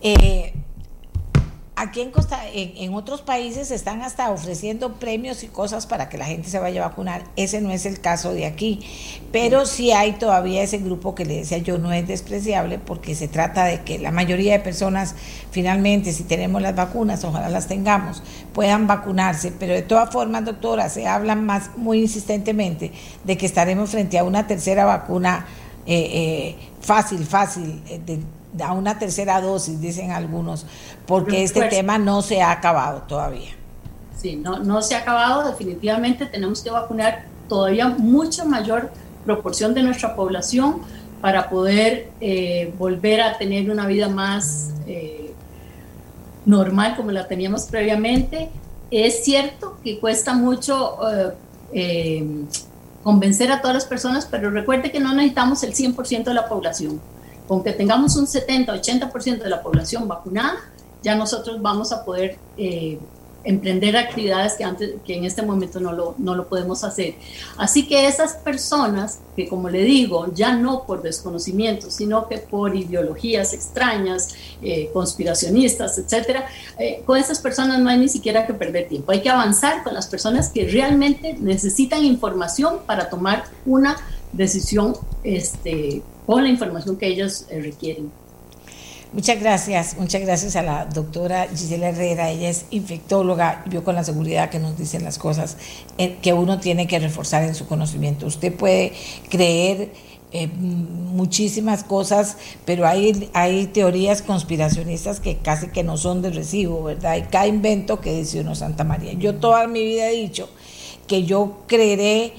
Eh, 0.01 0.51
aquí 1.75 2.01
en 2.01 2.11
Costa, 2.11 2.39
en, 2.53 2.73
en, 2.77 2.93
otros 2.93 3.21
países 3.21 3.71
están 3.71 4.01
hasta 4.01 4.31
ofreciendo 4.31 4.93
premios 4.93 5.43
y 5.43 5.47
cosas 5.47 5.85
para 5.88 6.09
que 6.09 6.17
la 6.17 6.25
gente 6.25 6.49
se 6.49 6.59
vaya 6.59 6.83
a 6.83 6.89
vacunar. 6.89 7.23
Ese 7.35 7.61
no 7.61 7.71
es 7.71 7.85
el 7.85 7.99
caso 8.01 8.33
de 8.33 8.45
aquí, 8.45 8.79
pero 9.31 9.65
sí 9.65 9.91
hay 9.91 10.13
todavía 10.13 10.63
ese 10.63 10.77
grupo 10.77 11.15
que 11.15 11.25
le 11.25 11.38
decía 11.38 11.57
yo 11.57 11.77
no 11.77 11.91
es 11.91 12.07
despreciable 12.07 12.79
porque 12.79 13.15
se 13.15 13.27
trata 13.27 13.65
de 13.65 13.81
que 13.83 13.99
la 13.99 14.11
mayoría 14.11 14.53
de 14.53 14.59
personas 14.59 15.15
finalmente, 15.51 16.11
si 16.11 16.23
tenemos 16.23 16.61
las 16.61 16.75
vacunas, 16.75 17.23
ojalá 17.23 17.49
las 17.49 17.67
tengamos, 17.67 18.21
puedan 18.53 18.88
vacunarse. 18.88 19.53
Pero 19.57 19.73
de 19.73 19.83
todas 19.83 20.09
formas, 20.11 20.43
doctora, 20.43 20.89
se 20.89 21.07
habla 21.07 21.35
más 21.35 21.71
muy 21.77 22.01
insistentemente 22.01 22.91
de 23.23 23.38
que 23.38 23.45
estaremos 23.45 23.89
frente 23.89 24.17
a 24.19 24.23
una 24.23 24.47
tercera 24.47 24.85
vacuna 24.85 25.45
eh, 25.85 26.09
eh, 26.13 26.55
fácil, 26.81 27.25
fácil, 27.25 27.81
eh, 27.88 28.01
de, 28.05 28.19
a 28.63 28.73
una 28.73 28.97
tercera 28.99 29.41
dosis, 29.41 29.79
dicen 29.79 30.11
algunos, 30.11 30.65
porque 31.05 31.43
este 31.43 31.59
pues, 31.59 31.69
tema 31.69 31.97
no 31.97 32.21
se 32.21 32.41
ha 32.41 32.51
acabado 32.51 33.03
todavía. 33.03 33.51
Sí, 34.17 34.36
no, 34.36 34.59
no 34.59 34.82
se 34.82 34.95
ha 34.95 34.99
acabado, 34.99 35.47
definitivamente 35.47 36.25
tenemos 36.25 36.61
que 36.61 36.71
vacunar 36.71 37.25
todavía 37.47 37.89
mucha 37.89 38.45
mayor 38.45 38.91
proporción 39.25 39.73
de 39.73 39.84
nuestra 39.84 40.15
población 40.15 40.82
para 41.21 41.49
poder 41.49 42.11
eh, 42.21 42.73
volver 42.77 43.21
a 43.21 43.38
tener 43.38 43.69
una 43.69 43.88
vida 43.88 44.09
más 44.09 44.71
eh, 44.88 45.34
normal 46.45 46.95
como 46.95 47.11
la 47.11 47.27
teníamos 47.27 47.65
previamente. 47.65 48.49
Es 48.91 49.23
cierto 49.23 49.77
que 49.84 49.99
cuesta 49.99 50.34
mucho 50.34 50.97
eh, 51.73 52.23
convencer 53.03 53.51
a 53.51 53.61
todas 53.61 53.75
las 53.75 53.86
personas, 53.86 54.27
pero 54.30 54.51
recuerde 54.51 54.91
que 54.91 54.99
no 54.99 55.13
necesitamos 55.13 55.63
el 55.63 55.73
100% 55.73 56.23
de 56.23 56.34
la 56.34 56.47
población 56.47 57.01
con 57.47 57.63
que 57.63 57.73
tengamos 57.73 58.15
un 58.15 58.25
70-80% 58.25 59.43
de 59.43 59.49
la 59.49 59.61
población 59.61 60.07
vacunada, 60.07 60.57
ya 61.03 61.15
nosotros 61.15 61.61
vamos 61.61 61.91
a 61.91 62.03
poder 62.03 62.37
eh, 62.57 62.99
emprender 63.45 63.95
actividades 63.95 64.53
que, 64.53 64.63
antes, 64.63 64.95
que 65.05 65.15
en 65.15 65.23
este 65.23 65.43
momento 65.43 65.79
no 65.79 65.93
lo, 65.93 66.15
no 66.17 66.35
lo 66.35 66.47
podemos 66.47 66.83
hacer. 66.83 67.15
Así 67.57 67.87
que 67.87 68.07
esas 68.07 68.33
personas 68.33 69.19
que, 69.35 69.47
como 69.47 69.69
le 69.69 69.83
digo, 69.83 70.33
ya 70.33 70.55
no 70.55 70.83
por 70.85 71.01
desconocimiento, 71.03 71.91
sino 71.91 72.27
que 72.27 72.39
por 72.39 72.75
ideologías 72.75 73.53
extrañas, 73.53 74.29
eh, 74.61 74.89
conspiracionistas, 74.93 75.97
etcétera, 75.99 76.47
eh, 76.79 77.03
con 77.05 77.17
esas 77.17 77.39
personas 77.39 77.79
no 77.79 77.89
hay 77.89 77.99
ni 77.99 78.09
siquiera 78.09 78.47
que 78.47 78.53
perder 78.53 78.87
tiempo. 78.87 79.11
Hay 79.11 79.21
que 79.21 79.29
avanzar 79.29 79.83
con 79.83 79.93
las 79.93 80.07
personas 80.07 80.49
que 80.49 80.67
realmente 80.67 81.37
necesitan 81.39 82.03
información 82.03 82.79
para 82.85 83.09
tomar 83.09 83.43
una 83.65 83.95
decisión 84.33 84.95
este, 85.23 86.01
con 86.26 86.43
la 86.43 86.49
información 86.49 86.97
que 86.97 87.07
ellos 87.07 87.45
eh, 87.49 87.61
requieren. 87.61 88.11
Muchas 89.13 89.39
gracias, 89.39 89.95
muchas 89.97 90.21
gracias 90.23 90.57
a 90.57 90.61
la 90.61 90.86
doctora 90.86 91.47
Gisela 91.47 91.89
Herrera, 91.89 92.32
ella 92.32 92.49
es 92.49 92.65
infectóloga, 92.71 93.63
vio 93.67 93.82
con 93.82 93.95
la 93.95 94.03
seguridad 94.03 94.49
que 94.49 94.59
nos 94.59 94.78
dicen 94.78 95.05
las 95.05 95.17
cosas 95.17 95.55
eh, 95.97 96.17
que 96.21 96.34
uno 96.34 96.59
tiene 96.59 96.86
que 96.86 96.99
reforzar 96.99 97.43
en 97.43 97.55
su 97.55 97.65
conocimiento. 97.65 98.26
Usted 98.26 98.53
puede 98.53 98.91
creer 99.30 99.91
eh, 100.34 100.47
muchísimas 100.47 101.86
cosas, 101.86 102.36
pero 102.65 102.86
hay, 102.86 103.30
hay 103.32 103.67
teorías 103.67 104.21
conspiracionistas 104.21 105.21
que 105.21 105.38
casi 105.38 105.67
que 105.67 105.84
no 105.84 105.95
son 105.95 106.21
de 106.21 106.32
recibo, 106.32 106.84
¿verdad? 106.84 107.13
Hay 107.13 107.21
cada 107.21 107.47
invento 107.47 108.01
que 108.01 108.17
dice 108.17 108.41
uno 108.41 108.53
Santa 108.53 108.84
María. 108.84 109.13
Yo 109.13 109.36
toda 109.36 109.65
mi 109.67 109.82
vida 109.86 110.09
he 110.09 110.15
dicho 110.15 110.49
que 111.07 111.23
yo 111.23 111.59
creeré 111.67 112.34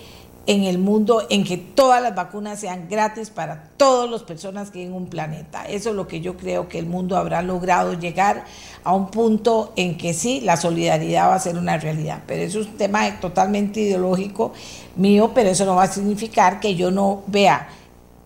en 0.47 0.62
el 0.62 0.78
mundo 0.78 1.26
en 1.28 1.44
que 1.44 1.57
todas 1.57 2.01
las 2.01 2.14
vacunas 2.14 2.61
sean 2.61 2.88
gratis 2.88 3.30
para 3.30 3.70
todas 3.76 4.09
las 4.09 4.22
personas 4.22 4.70
que 4.70 4.84
en 4.84 4.92
un 4.92 5.07
planeta. 5.07 5.64
Eso 5.64 5.90
es 5.90 5.97
lo 5.97 6.07
que 6.07 6.20
yo 6.20 6.36
creo 6.36 6.68
que 6.68 6.78
el 6.78 6.86
mundo 6.86 7.16
habrá 7.16 7.42
logrado 7.42 7.94
llegar 7.94 8.44
a 8.84 8.94
un 8.94 9.11
punto 9.11 9.72
en 9.76 9.99
que 9.99 10.14
sí, 10.14 10.40
la 10.40 10.57
solidaridad 10.57 11.28
va 11.28 11.34
a 11.34 11.40
ser 11.40 11.59
una 11.59 11.78
realidad. 11.78 12.22
Pero 12.26 12.42
eso 12.42 12.61
es 12.61 12.68
un 12.68 12.76
tema 12.76 13.20
totalmente 13.20 13.80
ideológico 13.80 14.53
mío, 14.94 15.32
pero 15.34 15.51
eso 15.51 15.64
no 15.64 15.74
va 15.74 15.84
a 15.84 15.92
significar 15.92 16.61
que 16.61 16.76
yo 16.76 16.90
no 16.90 17.24
vea 17.26 17.68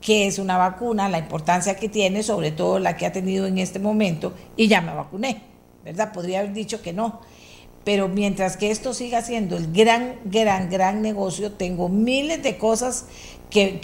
qué 0.00 0.26
es 0.26 0.38
una 0.38 0.58
vacuna, 0.58 1.08
la 1.08 1.18
importancia 1.18 1.76
que 1.76 1.88
tiene, 1.88 2.22
sobre 2.22 2.52
todo 2.52 2.78
la 2.78 2.96
que 2.96 3.06
ha 3.06 3.12
tenido 3.12 3.46
en 3.46 3.58
este 3.58 3.78
momento, 3.78 4.32
y 4.56 4.68
ya 4.68 4.80
me 4.80 4.94
vacuné, 4.94 5.42
¿verdad? 5.84 6.12
Podría 6.12 6.40
haber 6.40 6.52
dicho 6.52 6.80
que 6.80 6.92
no 6.92 7.20
pero 7.84 8.08
mientras 8.08 8.56
que 8.56 8.70
esto 8.70 8.92
siga 8.92 9.22
siendo 9.22 9.56
el 9.56 9.72
gran, 9.72 10.16
gran, 10.24 10.70
gran 10.70 11.02
negocio, 11.02 11.52
tengo 11.52 11.88
miles 11.88 12.42
de 12.42 12.58
cosas 12.58 13.06
que, 13.50 13.80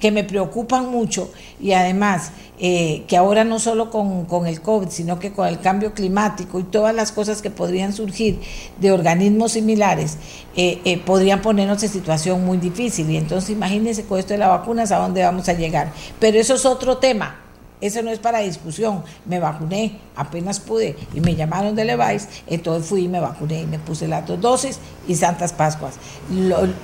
que, 0.00 0.10
me 0.10 0.24
preocupan 0.24 0.90
mucho 0.90 1.30
y 1.60 1.72
además 1.72 2.30
eh, 2.58 3.04
que 3.06 3.16
ahora 3.16 3.44
no 3.44 3.58
solo 3.58 3.90
con, 3.90 4.46
el 4.46 4.62
COVID, 4.62 4.88
sino 4.88 5.18
que 5.18 5.32
con 5.32 5.46
el 5.46 5.60
cambio 5.60 5.92
climático 5.92 6.58
y 6.58 6.62
todas 6.62 6.94
las 6.94 7.12
cosas 7.12 7.42
que 7.42 7.50
podrían 7.50 7.92
surgir 7.92 8.40
de 8.80 8.92
organismos 8.92 9.52
similares, 9.52 10.16
eh, 10.56 10.80
eh, 10.84 10.98
podrían 10.98 11.42
ponernos 11.42 11.82
en 11.82 11.90
situación 11.90 12.46
muy 12.46 12.56
difícil. 12.56 13.10
Y 13.10 13.18
entonces 13.18 13.50
imagínense 13.50 14.04
con 14.04 14.18
esto 14.18 14.32
de 14.32 14.38
las 14.38 14.48
vacunas 14.48 14.90
a 14.90 14.98
dónde 14.98 15.22
vamos 15.22 15.48
a 15.48 15.52
llegar. 15.52 15.92
Pero 16.18 16.38
eso 16.38 16.54
es 16.54 16.64
otro 16.64 16.96
tema 16.96 17.45
eso 17.80 18.02
no 18.02 18.10
es 18.10 18.18
para 18.18 18.38
discusión. 18.40 19.02
Me 19.24 19.38
vacuné, 19.38 19.98
apenas 20.14 20.60
pude, 20.60 20.96
y 21.14 21.20
me 21.20 21.34
llamaron 21.34 21.74
de 21.74 21.84
Levi's, 21.84 22.28
entonces 22.46 22.88
fui 22.88 23.04
y 23.04 23.08
me 23.08 23.20
vacuné 23.20 23.62
y 23.62 23.66
me 23.66 23.78
puse 23.78 24.08
las 24.08 24.26
dos 24.26 24.40
dosis 24.40 24.78
y 25.06 25.14
Santas 25.14 25.52
Pascuas. 25.52 25.94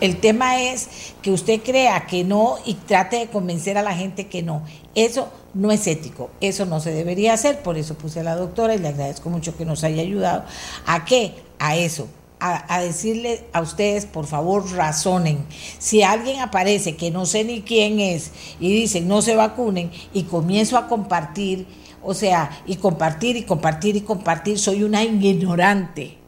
el 0.01 0.21
tema 0.21 0.61
es 0.63 0.89
que 1.23 1.31
usted 1.31 1.61
crea 1.63 2.07
que 2.07 2.25
no 2.25 2.57
y 2.65 2.75
trate 2.75 3.17
de 3.17 3.27
convencer 3.29 3.79
a 3.79 3.83
la 3.83 3.95
gente 3.95 4.27
que 4.29 4.43
no. 4.43 4.63
Eso 4.95 5.29
no 5.55 5.71
es 5.71 5.87
ético, 5.87 6.31
eso 6.41 6.67
no 6.67 6.81
se 6.81 6.93
debería 6.93 7.35
hacer, 7.35 7.63
por 7.63 7.79
eso 7.79 7.95
puse 7.95 8.21
a 8.21 8.25
la 8.25 8.37
doctora 8.37 8.75
y 8.75 8.79
le 8.79 8.89
agradezco 8.89 9.31
mucho 9.31 9.57
que 9.57 9.65
nos 9.65 9.85
haya 9.85 10.03
ayudado. 10.03 10.45
¿A 10.87 11.05
qué? 11.05 11.35
A 11.59 11.77
eso, 11.77 12.09
a, 12.43 12.81
decirle 12.81 13.45
a 13.53 13.61
ustedes, 13.61 14.05
por 14.07 14.27
favor, 14.27 14.69
razonen. 14.73 15.47
Si 15.79 16.03
alguien 16.03 16.41
aparece 16.41 16.97
que 16.97 17.11
no 17.11 17.25
sé 17.25 17.45
ni 17.45 17.63
quién 17.63 18.01
es 18.01 18.33
y 18.59 18.73
dice 18.73 19.01
no 19.01 19.23
se 19.23 19.37
vacunen 19.37 19.93
y 20.13 20.25
comienzo 20.25 20.77
a 20.77 20.89
compartir, 20.89 21.67
o 22.03 22.15
sea, 22.15 22.51
y 22.67 22.77
compartir 22.77 23.37
y 23.37 23.45
compartir 23.45 23.97
y 23.97 24.01
compartir, 24.01 24.59
soy 24.59 24.83
una 24.83 25.05
ignorante. 25.05 26.19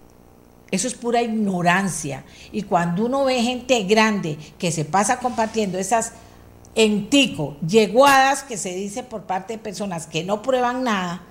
Eso 0.70 0.86
es 0.86 0.94
pura 0.94 1.22
ignorancia. 1.22 2.24
Y 2.52 2.62
cuando 2.62 3.06
uno 3.06 3.24
ve 3.24 3.42
gente 3.42 3.82
grande 3.84 4.38
que 4.58 4.72
se 4.72 4.84
pasa 4.84 5.18
compartiendo 5.18 5.78
esas 5.78 6.12
entico, 6.76 7.56
yeguadas 7.66 8.42
que 8.42 8.56
se 8.56 8.74
dice 8.74 9.02
por 9.02 9.22
parte 9.22 9.54
de 9.54 9.58
personas 9.58 10.06
que 10.06 10.24
no 10.24 10.42
prueban 10.42 10.84
nada, 10.84 11.22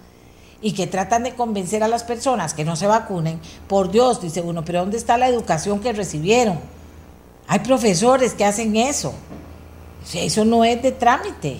y 0.63 0.71
que 0.71 0.87
tratan 0.87 1.23
de 1.23 1.35
convencer 1.35 1.83
a 1.83 1.89
las 1.89 2.05
personas 2.05 2.53
que 2.53 2.63
no 2.63 2.77
se 2.77 2.87
vacunen, 2.87 3.39
por 3.67 3.91
Dios, 3.91 4.21
dice 4.21 4.41
uno, 4.41 4.63
pero 4.63 4.79
¿dónde 4.79 4.97
está 4.97 5.17
la 5.17 5.27
educación 5.27 5.81
que 5.81 5.91
recibieron? 5.91 6.59
Hay 7.47 7.59
profesores 7.59 8.33
que 8.33 8.45
hacen 8.45 8.77
eso. 8.77 9.13
Eso 10.13 10.45
no 10.45 10.63
es 10.63 10.81
de 10.81 10.93
trámite. 10.93 11.59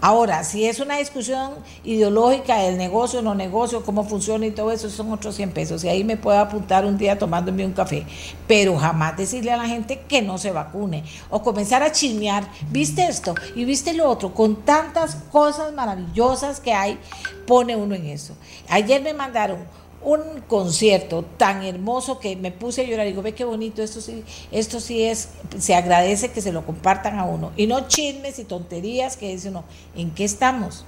Ahora, 0.00 0.44
si 0.44 0.64
es 0.64 0.78
una 0.78 0.98
discusión 0.98 1.54
ideológica 1.82 2.58
del 2.58 2.78
negocio, 2.78 3.20
no 3.20 3.34
negocio, 3.34 3.84
cómo 3.84 4.04
funciona 4.04 4.46
y 4.46 4.52
todo 4.52 4.70
eso, 4.70 4.88
son 4.90 5.10
otros 5.12 5.34
100 5.34 5.50
pesos. 5.50 5.82
Y 5.82 5.88
ahí 5.88 6.04
me 6.04 6.16
puedo 6.16 6.38
apuntar 6.38 6.84
un 6.84 6.96
día 6.96 7.18
tomándome 7.18 7.66
un 7.66 7.72
café. 7.72 8.06
Pero 8.46 8.76
jamás 8.76 9.16
decirle 9.16 9.50
a 9.50 9.56
la 9.56 9.66
gente 9.66 10.00
que 10.08 10.22
no 10.22 10.38
se 10.38 10.52
vacune. 10.52 11.02
O 11.30 11.42
comenzar 11.42 11.82
a 11.82 11.90
chismear, 11.90 12.48
viste 12.70 13.06
esto 13.06 13.34
y 13.56 13.64
viste 13.64 13.92
lo 13.92 14.08
otro. 14.08 14.32
Con 14.32 14.62
tantas 14.64 15.16
cosas 15.32 15.72
maravillosas 15.72 16.60
que 16.60 16.72
hay, 16.72 16.98
pone 17.44 17.74
uno 17.74 17.96
en 17.96 18.06
eso. 18.06 18.36
Ayer 18.68 19.02
me 19.02 19.14
mandaron 19.14 19.58
un 20.02 20.20
concierto 20.46 21.24
tan 21.36 21.64
hermoso 21.64 22.20
que 22.20 22.36
me 22.36 22.52
puse 22.52 22.82
a 22.82 22.84
llorar 22.84 23.06
digo, 23.06 23.22
ve 23.22 23.34
qué 23.34 23.44
bonito, 23.44 23.82
esto 23.82 24.00
sí, 24.00 24.22
esto 24.52 24.80
sí 24.80 25.02
es, 25.02 25.30
se 25.58 25.74
agradece 25.74 26.30
que 26.30 26.40
se 26.40 26.52
lo 26.52 26.64
compartan 26.64 27.18
a 27.18 27.24
uno. 27.24 27.52
Y 27.56 27.66
no 27.66 27.88
chismes 27.88 28.38
y 28.38 28.44
tonterías 28.44 29.16
que 29.16 29.28
dice 29.28 29.48
uno, 29.48 29.64
¿en 29.96 30.10
qué 30.12 30.24
estamos? 30.24 30.84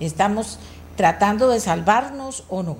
¿Estamos 0.00 0.58
tratando 0.96 1.48
de 1.48 1.60
salvarnos 1.60 2.44
o 2.48 2.62
no? 2.62 2.76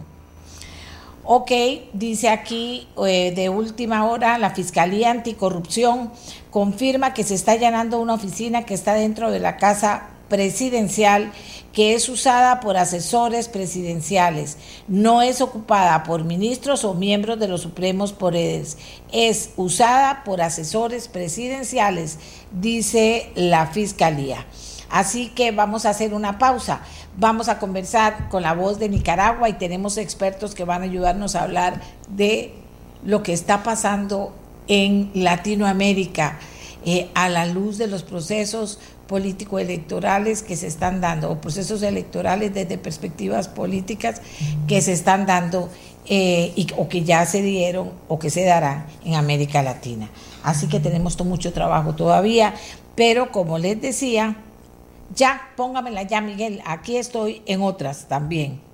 Ok, 1.30 1.52
dice 1.92 2.30
aquí 2.30 2.88
eh, 3.06 3.32
de 3.36 3.50
última 3.50 4.06
hora, 4.06 4.38
la 4.38 4.50
Fiscalía 4.50 5.10
Anticorrupción 5.10 6.10
confirma 6.50 7.12
que 7.12 7.22
se 7.22 7.34
está 7.34 7.52
allanando 7.52 8.00
una 8.00 8.14
oficina 8.14 8.64
que 8.64 8.72
está 8.72 8.94
dentro 8.94 9.30
de 9.30 9.38
la 9.38 9.58
Casa 9.58 10.08
Presidencial 10.30 11.32
que 11.78 11.94
es 11.94 12.08
usada 12.08 12.58
por 12.58 12.76
asesores 12.76 13.46
presidenciales, 13.46 14.56
no 14.88 15.22
es 15.22 15.40
ocupada 15.40 16.02
por 16.02 16.24
ministros 16.24 16.82
o 16.82 16.94
miembros 16.94 17.38
de 17.38 17.46
los 17.46 17.60
supremos 17.60 18.12
poderes, 18.12 18.78
es 19.12 19.50
usada 19.54 20.24
por 20.24 20.40
asesores 20.40 21.06
presidenciales, 21.06 22.18
dice 22.50 23.30
la 23.36 23.68
Fiscalía. 23.68 24.44
Así 24.90 25.28
que 25.28 25.52
vamos 25.52 25.86
a 25.86 25.90
hacer 25.90 26.14
una 26.14 26.36
pausa. 26.40 26.80
Vamos 27.16 27.48
a 27.48 27.60
conversar 27.60 28.28
con 28.28 28.42
la 28.42 28.54
voz 28.54 28.80
de 28.80 28.88
Nicaragua 28.88 29.48
y 29.48 29.52
tenemos 29.52 29.98
expertos 29.98 30.56
que 30.56 30.64
van 30.64 30.82
a 30.82 30.86
ayudarnos 30.86 31.36
a 31.36 31.44
hablar 31.44 31.80
de 32.08 32.54
lo 33.04 33.22
que 33.22 33.32
está 33.32 33.62
pasando 33.62 34.32
en 34.66 35.12
Latinoamérica 35.14 36.40
eh, 36.84 37.08
a 37.14 37.28
la 37.28 37.46
luz 37.46 37.78
de 37.78 37.86
los 37.86 38.02
procesos 38.02 38.80
político-electorales 39.09 40.42
que 40.42 40.54
se 40.54 40.68
están 40.68 41.00
dando, 41.00 41.30
o 41.30 41.40
procesos 41.40 41.82
electorales 41.82 42.54
desde 42.54 42.78
perspectivas 42.78 43.48
políticas 43.48 44.20
que 44.68 44.80
se 44.80 44.92
están 44.92 45.26
dando 45.26 45.70
eh, 46.06 46.52
y, 46.54 46.68
o 46.76 46.88
que 46.88 47.02
ya 47.02 47.26
se 47.26 47.42
dieron 47.42 47.90
o 48.06 48.18
que 48.18 48.30
se 48.30 48.44
darán 48.44 48.86
en 49.04 49.14
América 49.14 49.62
Latina. 49.62 50.09
Así 50.44 50.68
que 50.68 50.78
tenemos 50.78 51.18
mucho 51.24 51.52
trabajo 51.52 51.94
todavía, 51.94 52.54
pero 52.94 53.32
como 53.32 53.59
les 53.59 53.80
decía, 53.80 54.36
ya, 55.14 55.50
póngamela 55.56 56.02
ya, 56.02 56.20
Miguel, 56.20 56.61
aquí 56.64 56.96
estoy 56.96 57.42
en 57.46 57.62
otras 57.62 58.06
también. 58.09 58.67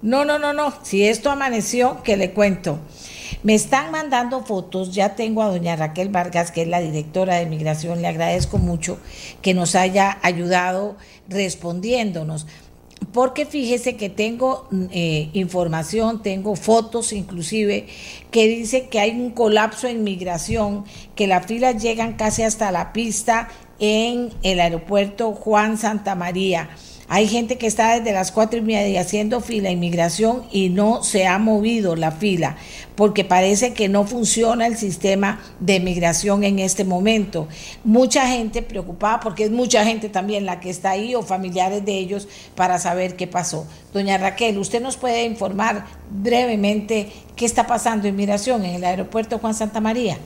No, 0.00 0.24
no, 0.24 0.38
no, 0.38 0.52
no, 0.52 0.72
si 0.82 1.04
esto 1.04 1.30
amaneció, 1.30 2.02
que 2.04 2.16
le 2.16 2.32
cuento. 2.32 2.78
Me 3.42 3.54
están 3.54 3.90
mandando 3.90 4.44
fotos, 4.44 4.94
ya 4.94 5.16
tengo 5.16 5.42
a 5.42 5.48
doña 5.48 5.76
Raquel 5.76 6.08
Vargas, 6.08 6.50
que 6.50 6.62
es 6.62 6.68
la 6.68 6.80
directora 6.80 7.36
de 7.36 7.46
migración, 7.46 8.02
le 8.02 8.08
agradezco 8.08 8.58
mucho 8.58 8.98
que 9.42 9.54
nos 9.54 9.74
haya 9.74 10.18
ayudado 10.22 10.96
respondiéndonos. 11.28 12.46
Porque 13.12 13.46
fíjese 13.46 13.96
que 13.96 14.08
tengo 14.08 14.68
eh, 14.90 15.30
información, 15.32 16.22
tengo 16.22 16.56
fotos 16.56 17.12
inclusive, 17.12 17.86
que 18.30 18.46
dice 18.46 18.88
que 18.88 19.00
hay 19.00 19.12
un 19.12 19.30
colapso 19.30 19.88
en 19.88 20.04
migración, 20.04 20.84
que 21.14 21.26
las 21.26 21.46
filas 21.46 21.82
llegan 21.82 22.14
casi 22.14 22.42
hasta 22.42 22.70
la 22.70 22.92
pista 22.92 23.48
en 23.78 24.30
el 24.42 24.60
aeropuerto 24.60 25.32
Juan 25.32 25.78
Santa 25.78 26.14
María. 26.14 26.70
Hay 27.10 27.26
gente 27.26 27.56
que 27.56 27.66
está 27.66 27.98
desde 27.98 28.12
las 28.12 28.32
cuatro 28.32 28.58
y 28.58 28.62
media 28.62 29.00
haciendo 29.00 29.40
fila 29.40 29.70
inmigración 29.70 30.44
y 30.52 30.68
no 30.68 31.02
se 31.02 31.26
ha 31.26 31.38
movido 31.38 31.96
la 31.96 32.12
fila 32.12 32.56
porque 32.96 33.24
parece 33.24 33.72
que 33.72 33.88
no 33.88 34.04
funciona 34.04 34.66
el 34.66 34.76
sistema 34.76 35.40
de 35.58 35.80
migración 35.80 36.44
en 36.44 36.58
este 36.58 36.84
momento. 36.84 37.48
Mucha 37.82 38.26
gente 38.26 38.60
preocupada 38.60 39.20
porque 39.20 39.44
es 39.44 39.50
mucha 39.50 39.84
gente 39.84 40.10
también 40.10 40.44
la 40.44 40.60
que 40.60 40.68
está 40.68 40.90
ahí 40.90 41.14
o 41.14 41.22
familiares 41.22 41.82
de 41.84 41.96
ellos 41.96 42.28
para 42.54 42.78
saber 42.78 43.16
qué 43.16 43.26
pasó. 43.26 43.66
Doña 43.94 44.18
Raquel, 44.18 44.58
¿usted 44.58 44.82
nos 44.82 44.98
puede 44.98 45.24
informar 45.24 45.86
brevemente 46.10 47.10
qué 47.36 47.46
está 47.46 47.66
pasando 47.66 48.06
en 48.06 48.16
migración 48.16 48.64
en 48.66 48.74
el 48.74 48.84
aeropuerto 48.84 49.38
Juan 49.38 49.54
Santa 49.54 49.80
María? 49.80 50.18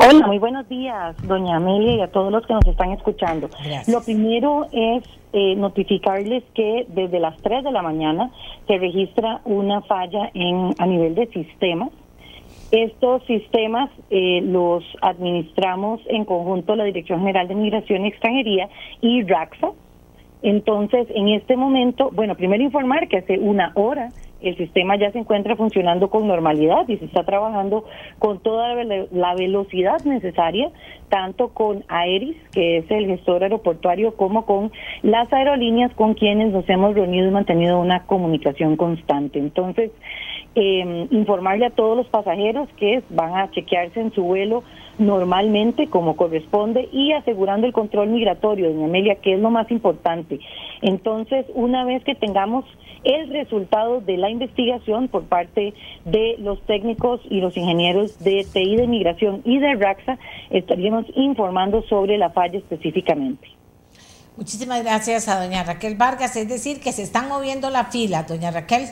Hola, 0.00 0.28
muy 0.28 0.38
buenos 0.38 0.68
días, 0.68 1.16
doña 1.26 1.56
Amelia, 1.56 1.96
y 1.96 2.00
a 2.00 2.06
todos 2.06 2.30
los 2.30 2.46
que 2.46 2.54
nos 2.54 2.64
están 2.68 2.92
escuchando. 2.92 3.50
Lo 3.88 4.00
primero 4.04 4.68
es 4.70 5.02
eh, 5.32 5.56
notificarles 5.56 6.44
que 6.54 6.86
desde 6.88 7.18
las 7.18 7.36
3 7.42 7.64
de 7.64 7.72
la 7.72 7.82
mañana 7.82 8.30
se 8.68 8.78
registra 8.78 9.40
una 9.44 9.82
falla 9.82 10.30
en 10.34 10.72
a 10.78 10.86
nivel 10.86 11.16
de 11.16 11.26
sistemas. 11.26 11.90
Estos 12.70 13.24
sistemas 13.24 13.90
eh, 14.10 14.40
los 14.40 14.84
administramos 15.02 16.00
en 16.06 16.24
conjunto 16.24 16.76
la 16.76 16.84
Dirección 16.84 17.18
General 17.18 17.48
de 17.48 17.56
Migración 17.56 18.04
y 18.04 18.08
Extranjería 18.08 18.68
y 19.00 19.24
RAXA. 19.24 19.72
Entonces, 20.42 21.08
en 21.10 21.28
este 21.30 21.56
momento, 21.56 22.10
bueno, 22.12 22.36
primero 22.36 22.62
informar 22.62 23.08
que 23.08 23.16
hace 23.16 23.36
una 23.36 23.72
hora 23.74 24.10
el 24.40 24.56
sistema 24.56 24.96
ya 24.96 25.10
se 25.10 25.18
encuentra 25.18 25.56
funcionando 25.56 26.10
con 26.10 26.28
normalidad 26.28 26.88
y 26.88 26.96
se 26.96 27.06
está 27.06 27.24
trabajando 27.24 27.84
con 28.18 28.40
toda 28.40 28.74
la 28.84 29.34
velocidad 29.34 30.00
necesaria, 30.04 30.70
tanto 31.08 31.48
con 31.48 31.84
Aeris, 31.88 32.36
que 32.52 32.78
es 32.78 32.90
el 32.90 33.06
gestor 33.06 33.42
aeroportuario, 33.42 34.14
como 34.14 34.46
con 34.46 34.70
las 35.02 35.32
aerolíneas 35.32 35.92
con 35.94 36.14
quienes 36.14 36.52
nos 36.52 36.68
hemos 36.68 36.94
reunido 36.94 37.26
y 37.26 37.30
mantenido 37.30 37.80
una 37.80 38.04
comunicación 38.04 38.76
constante. 38.76 39.38
Entonces, 39.38 39.90
eh, 40.54 41.06
informarle 41.10 41.66
a 41.66 41.70
todos 41.70 41.96
los 41.96 42.06
pasajeros 42.08 42.68
que 42.76 43.02
van 43.10 43.36
a 43.36 43.50
chequearse 43.50 44.00
en 44.00 44.12
su 44.12 44.22
vuelo 44.22 44.62
normalmente 44.98 45.86
como 45.88 46.16
corresponde 46.16 46.88
y 46.92 47.12
asegurando 47.12 47.66
el 47.66 47.72
control 47.72 48.08
migratorio, 48.08 48.72
doña 48.72 48.86
Amelia, 48.86 49.16
que 49.16 49.34
es 49.34 49.40
lo 49.40 49.50
más 49.50 49.70
importante. 49.70 50.40
Entonces, 50.82 51.46
una 51.54 51.84
vez 51.84 52.02
que 52.04 52.14
tengamos 52.14 52.64
el 53.04 53.30
resultado 53.30 54.00
de 54.00 54.16
la 54.16 54.30
investigación 54.30 55.08
por 55.08 55.24
parte 55.24 55.74
de 56.04 56.36
los 56.38 56.60
técnicos 56.66 57.20
y 57.28 57.40
los 57.40 57.56
ingenieros 57.56 58.18
de 58.18 58.46
TI 58.52 58.76
de 58.76 58.86
Migración 58.86 59.42
y 59.44 59.58
de 59.58 59.74
RAXA, 59.74 60.18
estaríamos 60.50 61.06
informando 61.14 61.82
sobre 61.88 62.18
la 62.18 62.30
falla 62.30 62.58
específicamente. 62.58 63.48
Muchísimas 64.36 64.82
gracias 64.84 65.28
a 65.28 65.44
doña 65.44 65.64
Raquel 65.64 65.96
Vargas, 65.96 66.36
es 66.36 66.48
decir, 66.48 66.80
que 66.80 66.92
se 66.92 67.02
están 67.02 67.28
moviendo 67.28 67.70
la 67.70 67.86
fila, 67.86 68.22
doña 68.22 68.50
Raquel. 68.50 68.88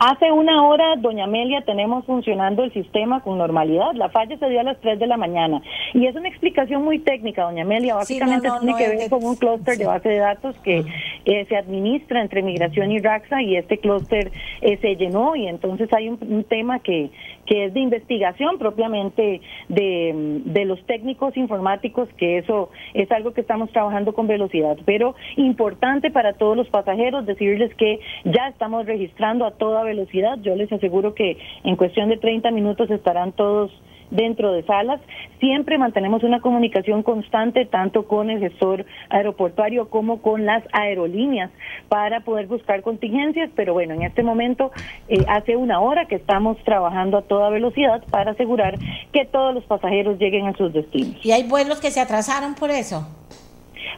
Hace 0.00 0.30
una 0.30 0.64
hora, 0.64 0.94
doña 0.96 1.24
Amelia, 1.24 1.62
tenemos 1.62 2.04
funcionando 2.04 2.62
el 2.62 2.72
sistema 2.72 3.20
con 3.20 3.36
normalidad. 3.36 3.94
La 3.94 4.08
falla 4.10 4.38
se 4.38 4.48
dio 4.48 4.60
a 4.60 4.62
las 4.62 4.80
3 4.80 4.96
de 4.96 5.08
la 5.08 5.16
mañana. 5.16 5.60
Y 5.92 6.06
es 6.06 6.14
una 6.14 6.28
explicación 6.28 6.84
muy 6.84 7.00
técnica, 7.00 7.42
doña 7.42 7.62
Amelia. 7.62 7.96
Básicamente 7.96 8.48
tiene 8.60 8.76
que 8.76 8.88
ver 8.88 9.10
con 9.10 9.24
un 9.24 9.34
clúster 9.34 9.76
de 9.76 9.86
base 9.86 10.08
de 10.08 10.18
datos 10.18 10.56
que 10.58 10.84
eh, 11.24 11.44
se 11.46 11.56
administra 11.56 12.20
entre 12.20 12.42
Migración 12.42 12.92
y 12.92 13.00
RAXA 13.00 13.42
y 13.42 13.56
este 13.56 13.78
clúster 13.78 14.30
eh, 14.60 14.76
se 14.76 14.94
llenó 14.94 15.34
y 15.34 15.48
entonces 15.48 15.92
hay 15.92 16.10
un, 16.10 16.44
tema 16.44 16.78
que, 16.78 17.10
que 17.48 17.64
es 17.64 17.74
de 17.74 17.80
investigación 17.80 18.58
propiamente 18.58 19.40
de, 19.68 20.64
los 20.66 20.84
técnicos 20.84 21.34
informáticos, 21.36 22.08
que 22.18 22.36
eso 22.36 22.68
es 22.92 23.10
algo 23.10 23.32
que 23.32 23.40
estamos 23.40 23.70
trabajando 23.70 24.12
con 24.12 24.26
velocidad. 24.26 24.76
Pero 24.84 25.14
importante 25.36 26.10
para 26.10 26.34
todos 26.34 26.56
los 26.56 26.68
pasajeros 26.68 27.24
decirles 27.24 27.74
que 27.76 28.00
ya 28.24 28.48
estamos 28.48 28.84
registrando 28.84 29.46
a 29.46 29.52
toda 29.52 29.82
velocidad. 29.82 30.38
Yo 30.42 30.54
les 30.56 30.70
aseguro 30.70 31.14
que 31.14 31.38
en 31.64 31.76
cuestión 31.76 32.10
de 32.10 32.18
30 32.18 32.50
minutos 32.50 32.90
estarán 32.90 33.32
todos 33.32 33.70
dentro 34.10 34.52
de 34.52 34.62
salas. 34.64 35.00
Siempre 35.40 35.78
mantenemos 35.78 36.22
una 36.22 36.40
comunicación 36.40 37.02
constante 37.02 37.66
tanto 37.66 38.06
con 38.06 38.30
el 38.30 38.40
gestor 38.40 38.86
aeroportuario 39.10 39.88
como 39.88 40.20
con 40.22 40.46
las 40.46 40.62
aerolíneas 40.72 41.50
para 41.88 42.20
poder 42.20 42.46
buscar 42.46 42.82
contingencias, 42.82 43.50
pero 43.54 43.72
bueno, 43.72 43.94
en 43.94 44.02
este 44.02 44.22
momento 44.22 44.70
eh, 45.08 45.24
hace 45.28 45.56
una 45.56 45.80
hora 45.80 46.06
que 46.06 46.16
estamos 46.16 46.56
trabajando 46.64 47.18
a 47.18 47.22
toda 47.22 47.50
velocidad 47.50 48.02
para 48.10 48.32
asegurar 48.32 48.78
que 49.12 49.24
todos 49.24 49.54
los 49.54 49.64
pasajeros 49.64 50.18
lleguen 50.18 50.46
a 50.46 50.56
sus 50.56 50.72
destinos. 50.72 51.24
¿Y 51.24 51.32
hay 51.32 51.48
vuelos 51.48 51.80
que 51.80 51.90
se 51.90 52.00
atrasaron 52.00 52.54
por 52.54 52.70
eso? 52.70 53.06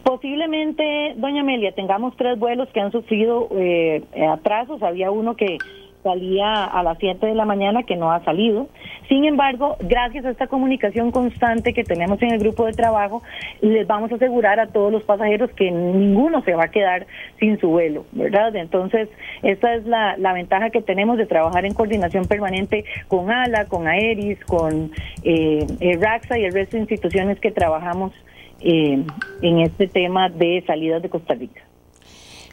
Posiblemente, 0.04 1.14
doña 1.16 1.42
Amelia, 1.42 1.72
tengamos 1.72 2.16
tres 2.16 2.38
vuelos 2.38 2.68
que 2.72 2.80
han 2.80 2.90
sufrido 2.90 3.48
eh, 3.52 4.02
atrasos. 4.30 4.82
Había 4.82 5.10
uno 5.10 5.36
que 5.36 5.58
salía 6.02 6.64
a 6.64 6.82
las 6.82 6.98
7 6.98 7.26
de 7.26 7.34
la 7.34 7.44
mañana 7.44 7.82
que 7.82 7.96
no 7.96 8.12
ha 8.12 8.24
salido. 8.24 8.68
Sin 9.08 9.24
embargo, 9.24 9.76
gracias 9.80 10.24
a 10.24 10.30
esta 10.30 10.46
comunicación 10.46 11.10
constante 11.10 11.74
que 11.74 11.84
tenemos 11.84 12.20
en 12.22 12.32
el 12.32 12.38
grupo 12.38 12.66
de 12.66 12.72
trabajo, 12.72 13.22
les 13.60 13.86
vamos 13.86 14.12
a 14.12 14.14
asegurar 14.14 14.60
a 14.60 14.68
todos 14.68 14.92
los 14.92 15.02
pasajeros 15.02 15.50
que 15.52 15.70
ninguno 15.70 16.42
se 16.42 16.54
va 16.54 16.64
a 16.64 16.70
quedar 16.70 17.06
sin 17.38 17.58
su 17.58 17.68
vuelo, 17.68 18.04
¿verdad? 18.12 18.54
Entonces, 18.56 19.08
esta 19.42 19.74
es 19.74 19.84
la, 19.86 20.16
la 20.16 20.32
ventaja 20.32 20.70
que 20.70 20.82
tenemos 20.82 21.18
de 21.18 21.26
trabajar 21.26 21.64
en 21.64 21.74
coordinación 21.74 22.26
permanente 22.26 22.84
con 23.08 23.30
ALA, 23.30 23.66
con 23.66 23.88
AERIS, 23.88 24.44
con 24.44 24.92
eh, 25.24 25.66
RAXA 26.00 26.38
y 26.38 26.44
el 26.44 26.52
resto 26.52 26.76
de 26.76 26.82
instituciones 26.82 27.40
que 27.40 27.50
trabajamos 27.50 28.12
eh, 28.60 29.02
en 29.42 29.60
este 29.60 29.88
tema 29.88 30.28
de 30.28 30.62
salidas 30.66 31.02
de 31.02 31.08
Costa 31.08 31.34
Rica. 31.34 31.62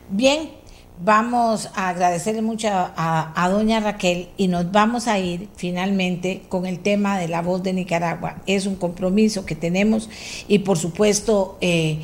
Bien, 0.10 0.50
vamos 1.04 1.70
a 1.76 1.90
agradecerle 1.90 2.42
mucho 2.42 2.70
a, 2.72 3.50
doña 3.52 3.80
Raquel 3.80 4.30
y 4.38 4.48
nos 4.48 4.72
vamos 4.72 5.08
a 5.08 5.20
ir 5.20 5.48
finalmente 5.56 6.44
con 6.50 6.66
el 6.66 6.80
tema 6.80 7.20
de 7.20 7.28
la 7.28 7.42
voz 7.42 7.64
de 7.64 7.74
Nicaragua. 7.74 8.38
Es 8.48 8.66
un 8.66 8.76
compromiso 8.76 9.46
que 9.46 9.56
tenemos 9.56 10.10
y 10.48 10.60
por 10.60 10.78
supuesto 10.78 11.58
eh, 11.62 12.02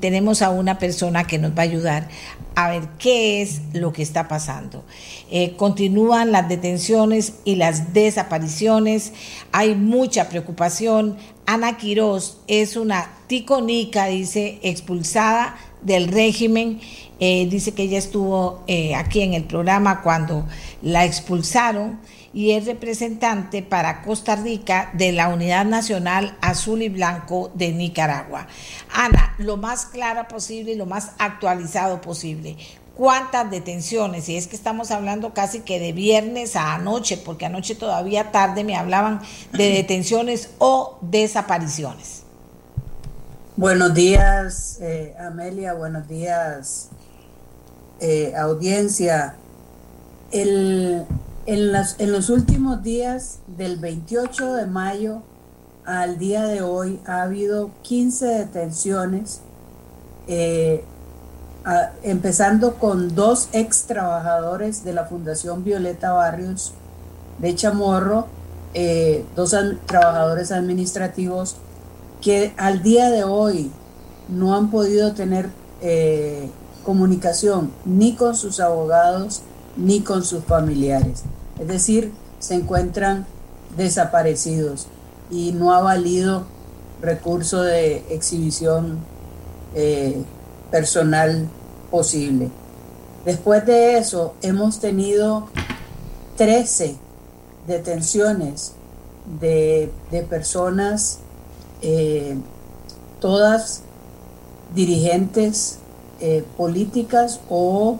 tenemos 0.00 0.42
a 0.42 0.50
una 0.50 0.78
persona 0.78 1.26
que 1.26 1.38
nos 1.38 1.52
va 1.52 1.60
a 1.60 1.62
ayudar 1.62 2.08
a 2.56 2.70
ver 2.70 2.88
qué 2.98 3.42
es 3.42 3.60
lo 3.72 3.92
que 3.92 4.02
está 4.02 4.28
pasando. 4.28 4.84
Eh, 5.30 5.54
continúan 5.56 6.32
las 6.32 6.48
detenciones 6.48 7.34
y 7.44 7.56
las 7.56 7.92
desapariciones, 7.92 9.12
hay 9.52 9.74
mucha 9.74 10.28
preocupación. 10.28 11.16
Ana 11.46 11.76
Quiroz 11.76 12.38
es 12.46 12.76
una 12.76 13.10
ticonica, 13.26 14.06
dice, 14.06 14.58
expulsada 14.62 15.56
del 15.84 16.08
régimen 16.08 16.80
eh, 17.20 17.46
dice 17.48 17.72
que 17.72 17.84
ella 17.84 17.98
estuvo 17.98 18.64
eh, 18.66 18.94
aquí 18.94 19.20
en 19.20 19.34
el 19.34 19.44
programa 19.44 20.02
cuando 20.02 20.46
la 20.82 21.04
expulsaron 21.04 22.00
y 22.32 22.50
es 22.50 22.66
representante 22.66 23.62
para 23.62 24.02
Costa 24.02 24.34
Rica 24.34 24.90
de 24.94 25.12
la 25.12 25.28
Unidad 25.28 25.64
Nacional 25.64 26.36
Azul 26.40 26.82
y 26.82 26.88
Blanco 26.88 27.52
de 27.54 27.72
Nicaragua. 27.72 28.48
Ana, 28.92 29.34
lo 29.38 29.56
más 29.56 29.86
clara 29.86 30.26
posible 30.26 30.72
y 30.72 30.76
lo 30.76 30.86
más 30.86 31.12
actualizado 31.18 32.00
posible. 32.00 32.56
¿Cuántas 32.96 33.50
detenciones? 33.50 34.28
Y 34.28 34.36
es 34.36 34.48
que 34.48 34.56
estamos 34.56 34.90
hablando 34.90 35.32
casi 35.32 35.60
que 35.60 35.78
de 35.78 35.92
viernes 35.92 36.56
a 36.56 36.74
anoche, 36.74 37.16
porque 37.16 37.46
anoche 37.46 37.76
todavía 37.76 38.32
tarde 38.32 38.64
me 38.64 38.76
hablaban 38.76 39.20
de 39.52 39.68
detenciones 39.70 40.50
o 40.58 40.98
desapariciones. 41.00 42.23
Buenos 43.56 43.94
días, 43.94 44.78
eh, 44.80 45.14
Amelia. 45.16 45.74
Buenos 45.74 46.08
días, 46.08 46.88
eh, 48.00 48.34
audiencia, 48.36 49.36
en, 50.32 51.06
los 52.00 52.30
últimos 52.30 52.82
días, 52.82 53.38
del 53.46 53.76
28 53.76 54.54
de 54.54 54.66
mayo 54.66 55.22
al 55.84 56.18
día 56.18 56.46
de 56.46 56.62
hoy, 56.62 56.98
ha 57.06 57.22
habido 57.22 57.70
15 57.82 58.26
detenciones, 58.26 59.40
eh, 60.26 60.82
empezando 62.02 62.74
con 62.74 63.14
dos 63.14 63.50
ex 63.52 63.84
trabajadores 63.84 64.82
de 64.82 64.94
la 64.94 65.04
Fundación 65.04 65.62
Violeta 65.62 66.10
Barrios 66.12 66.72
de 67.38 67.54
Chamorro, 67.54 68.26
eh, 68.76 69.24
dos 69.36 69.54
trabajadores 69.86 70.50
administrativos 70.50 71.56
que 72.24 72.54
al 72.56 72.82
día 72.82 73.10
de 73.10 73.22
hoy 73.22 73.70
no 74.28 74.56
han 74.56 74.70
podido 74.70 75.12
tener 75.12 75.50
comunicación 76.82 77.70
ni 77.84 78.14
con 78.14 78.34
sus 78.34 78.58
abogados 78.58 79.42
ni 79.76 80.00
con 80.00 80.24
sus 80.24 80.42
familiares. 80.44 81.24
Es 81.60 81.68
decir, 81.68 82.12
se 82.38 82.54
encuentran 82.54 83.26
desaparecidos 83.76 84.86
y 85.30 85.52
no 85.52 85.74
ha 85.74 85.80
valido 85.80 86.44
recurso 87.02 87.62
de 87.62 88.04
exhibición 88.08 88.98
eh, 89.74 90.22
personal 90.70 91.48
posible. 91.90 92.50
Después 93.24 93.64
de 93.66 93.98
eso, 93.98 94.34
hemos 94.42 94.80
tenido 94.80 95.48
13 96.36 96.96
detenciones 97.66 98.72
de, 99.40 99.90
personas, 100.28 101.20
eh, 101.86 102.38
todas 103.20 103.82
dirigentes 104.74 105.78
eh, 106.18 106.42
políticas 106.56 107.40
o 107.50 107.98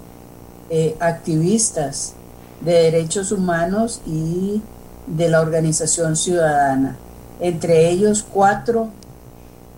eh, 0.70 0.96
activistas 1.00 2.14
de 2.62 2.72
derechos 2.72 3.30
humanos 3.30 4.00
y 4.06 4.62
de 5.06 5.28
la 5.28 5.42
organización 5.42 6.16
ciudadana. 6.16 6.96
Entre 7.40 7.90
ellos 7.90 8.24
cuatro 8.32 8.88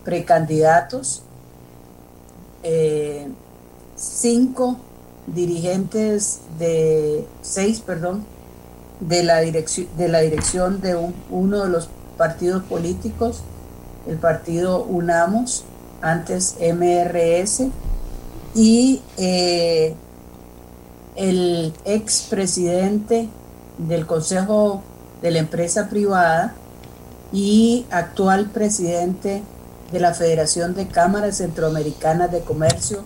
precandidatos, 0.04 1.22
cinco 3.96 4.76
dirigentes 5.26 6.42
de 6.60 7.26
seis, 7.42 7.80
perdón, 7.80 8.24
de 9.00 9.24
la 9.24 9.40
dirección 9.40 9.88
de 9.96 10.08
la 10.08 10.20
dirección 10.20 10.80
de 10.80 10.96
uno 11.30 11.64
de 11.64 11.70
los 11.70 11.88
partidos 12.16 12.62
políticos, 12.62 13.42
el 14.06 14.16
partido 14.18 14.84
UNAMOS, 14.84 15.64
antes 16.00 16.56
MRS, 16.60 17.68
y 18.54 19.02
eh, 19.16 19.94
el 21.16 21.72
expresidente 21.84 23.28
del 23.78 24.06
Consejo 24.06 24.82
de 25.22 25.30
la 25.30 25.38
Empresa 25.38 25.88
Privada 25.88 26.54
y 27.32 27.86
actual 27.90 28.46
presidente 28.50 29.42
de 29.92 30.00
la 30.00 30.14
Federación 30.14 30.74
de 30.74 30.88
Cámaras 30.88 31.38
Centroamericanas 31.38 32.30
de 32.32 32.40
Comercio, 32.40 33.04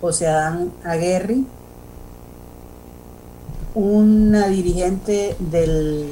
José 0.00 0.26
Adán 0.28 0.72
Aguerri, 0.84 1.46
una 3.74 4.48
dirigente 4.48 5.36
del, 5.38 6.08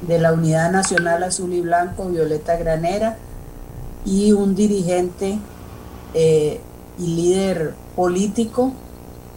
de 0.00 0.18
la 0.18 0.32
Unidad 0.32 0.72
Nacional 0.72 1.22
Azul 1.22 1.52
y 1.52 1.60
Blanco, 1.60 2.06
Violeta 2.06 2.56
Granera, 2.56 3.18
y 4.04 4.32
un 4.32 4.54
dirigente 4.54 5.38
eh, 6.14 6.60
y 6.98 7.06
líder 7.06 7.74
político, 7.96 8.72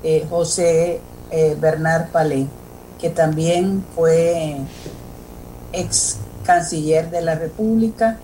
eh, 0.03 0.25
José 0.29 1.01
eh, 1.31 1.57
Bernard 1.59 2.09
Palé, 2.09 2.47
que 2.99 3.09
también 3.09 3.83
fue 3.95 4.57
ex 5.71 6.17
canciller 6.43 7.09
de 7.09 7.21
la 7.21 7.35
República. 7.35 8.17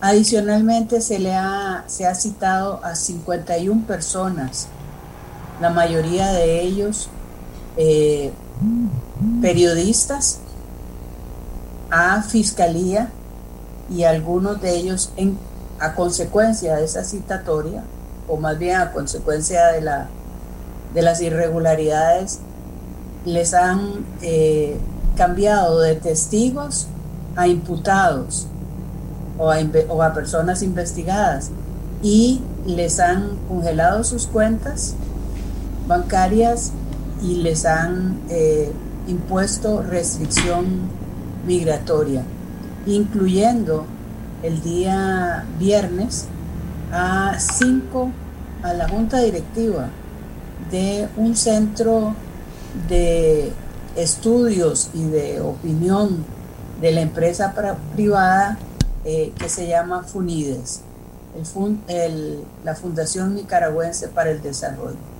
Adicionalmente 0.00 1.00
se 1.00 1.18
le 1.18 1.34
ha, 1.34 1.84
se 1.86 2.06
ha 2.06 2.14
citado 2.14 2.84
a 2.84 2.94
51 2.94 3.86
personas, 3.86 4.68
la 5.60 5.70
mayoría 5.70 6.32
de 6.32 6.60
ellos 6.62 7.08
periodistas, 9.40 10.38
a 11.90 12.22
fiscalía 12.22 13.10
y 13.90 14.04
algunos 14.04 14.60
de 14.60 14.76
ellos 14.76 15.12
a 15.78 15.94
consecuencia 15.94 16.76
de 16.76 16.84
esa 16.84 17.04
citatoria, 17.04 17.82
o 18.28 18.36
más 18.36 18.58
bien 18.58 18.76
a 18.76 18.92
consecuencia 18.92 19.66
de, 19.68 19.80
la, 19.80 20.08
de 20.94 21.02
las 21.02 21.20
irregularidades, 21.20 22.40
les 23.24 23.54
han 23.54 24.04
eh, 24.22 24.76
cambiado 25.16 25.80
de 25.80 25.94
testigos 25.94 26.86
a 27.36 27.48
imputados 27.48 28.46
o 29.38 29.50
a, 29.50 29.58
o 29.88 30.02
a 30.02 30.14
personas 30.14 30.62
investigadas 30.62 31.50
y 32.02 32.42
les 32.64 33.00
han 33.00 33.36
congelado 33.48 34.04
sus 34.04 34.26
cuentas 34.26 34.94
bancarias 35.86 36.72
y 37.22 37.36
les 37.36 37.64
han 37.64 38.20
eh, 38.28 38.72
impuesto 39.06 39.82
restricción 39.82 40.88
migratoria 41.46 42.22
incluyendo 42.86 43.84
el 44.42 44.62
día 44.62 45.44
viernes 45.58 46.26
a 46.92 47.36
cinco 47.38 48.10
a 48.62 48.72
la 48.72 48.88
junta 48.88 49.20
directiva 49.20 49.88
de 50.70 51.08
un 51.16 51.36
centro 51.36 52.14
de 52.88 53.52
estudios 53.96 54.90
y 54.94 55.04
de 55.04 55.40
opinión 55.40 56.24
de 56.80 56.92
la 56.92 57.00
empresa 57.00 57.54
privada 57.94 58.58
eh, 59.04 59.32
que 59.38 59.48
se 59.48 59.66
llama 59.66 60.02
FUNIDES, 60.02 60.82
la 62.64 62.74
Fundación 62.74 63.34
Nicaragüense 63.34 64.08
para 64.08 64.30
el 64.30 64.42
Desarrollo. 64.42 65.15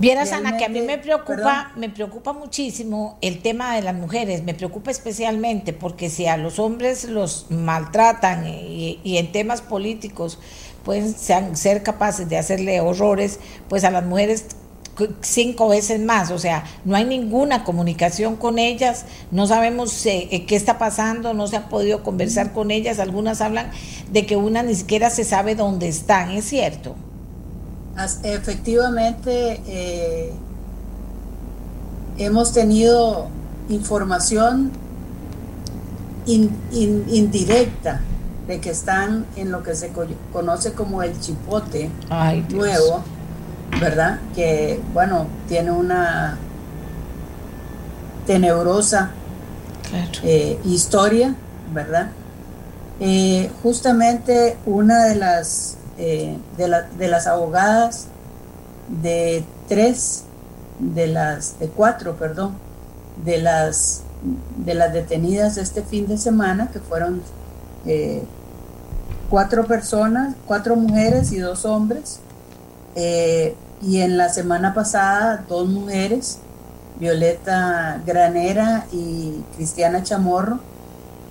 Vieras, 0.00 0.32
Ana, 0.32 0.56
que 0.56 0.64
a 0.64 0.70
mí 0.70 0.80
me 0.80 0.96
preocupa, 0.96 1.72
me 1.76 1.90
preocupa 1.90 2.32
muchísimo 2.32 3.18
el 3.20 3.42
tema 3.42 3.76
de 3.76 3.82
las 3.82 3.94
mujeres, 3.94 4.42
me 4.42 4.54
preocupa 4.54 4.90
especialmente 4.90 5.74
porque 5.74 6.08
si 6.08 6.24
a 6.24 6.38
los 6.38 6.58
hombres 6.58 7.04
los 7.04 7.50
maltratan 7.50 8.46
y, 8.46 8.98
en 9.04 9.30
temas 9.30 9.60
políticos 9.60 10.38
pueden 10.86 11.14
ser 11.14 11.82
capaces 11.82 12.30
de 12.30 12.38
hacerle 12.38 12.80
horrores, 12.80 13.40
pues 13.68 13.84
a 13.84 13.90
las 13.90 14.02
mujeres 14.06 14.46
cinco 15.20 15.68
veces 15.68 16.00
más, 16.00 16.30
o 16.30 16.38
sea, 16.38 16.64
no 16.86 16.96
hay 16.96 17.04
ninguna 17.04 17.64
comunicación 17.64 18.36
con 18.36 18.58
ellas, 18.58 19.04
no 19.30 19.46
sabemos 19.46 20.06
eh, 20.06 20.28
eh, 20.30 20.46
qué 20.46 20.56
está 20.56 20.78
pasando, 20.78 21.34
no 21.34 21.46
se 21.46 21.58
ha 21.58 21.68
podido 21.68 22.02
conversar 22.02 22.54
con 22.54 22.70
ellas, 22.70 23.00
algunas 23.00 23.42
hablan 23.42 23.70
de 24.10 24.24
que 24.24 24.36
una 24.36 24.62
ni 24.62 24.74
siquiera 24.74 25.10
se 25.10 25.24
sabe 25.24 25.56
dónde 25.56 25.88
están, 25.88 26.30
¿es 26.30 26.46
cierto? 26.46 26.96
Efectivamente, 28.22 29.62
eh, 29.66 30.32
hemos 32.18 32.52
tenido 32.52 33.28
información 33.68 34.70
indirecta 36.26 38.00
de 38.46 38.60
que 38.60 38.70
están 38.70 39.26
en 39.36 39.50
lo 39.50 39.62
que 39.62 39.74
se 39.74 39.90
conoce 40.32 40.72
como 40.72 41.02
el 41.02 41.18
chipote 41.20 41.90
nuevo, 42.50 43.02
¿verdad? 43.80 44.20
Que, 44.34 44.80
bueno, 44.92 45.26
tiene 45.48 45.70
una 45.70 46.38
tenebrosa 48.26 49.10
eh, 50.22 50.58
historia, 50.64 51.34
¿verdad? 51.72 52.10
Eh, 53.00 53.50
justamente 53.62 54.58
una 54.66 55.04
de 55.06 55.16
las 55.16 55.76
eh, 56.02 56.38
de, 56.56 57.08
las 57.08 57.26
abogadas 57.26 58.06
de 58.88 59.44
tres, 59.68 60.24
de 60.78 61.06
las, 61.08 61.58
de 61.58 61.68
cuatro, 61.68 62.16
perdón, 62.16 62.54
de 63.22 63.36
las, 63.36 64.00
de 64.64 64.72
las 64.72 64.94
detenidas 64.94 65.58
este 65.58 65.82
fin 65.82 66.06
de 66.06 66.16
semana, 66.16 66.70
que 66.72 66.80
fueron 66.80 67.20
eh, 67.84 68.22
cuatro 69.28 69.66
personas, 69.66 70.34
cuatro 70.46 70.74
mujeres 70.74 71.32
y 71.32 71.38
dos 71.38 71.66
hombres, 71.66 72.20
eh, 72.94 73.54
y 73.82 74.00
en 74.00 74.16
la 74.16 74.30
semana 74.30 74.72
pasada 74.72 75.44
dos 75.50 75.68
mujeres, 75.68 76.38
Violeta 76.98 78.00
Granera 78.06 78.86
y 78.90 79.42
Cristiana 79.54 80.02
Chamorro. 80.02 80.60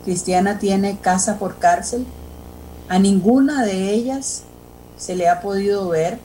Cristiana 0.05 0.59
tiene 0.59 0.99
casa 0.99 1.37
por 1.37 1.57
cárcel. 1.57 2.05
A 2.87 2.97
ninguna 2.97 3.63
de 3.65 3.93
ellas 3.93 4.43
se 4.99 5.15
le 5.15 5.27
ha 5.27 5.41
podido 5.41 5.87
ver 5.89 6.19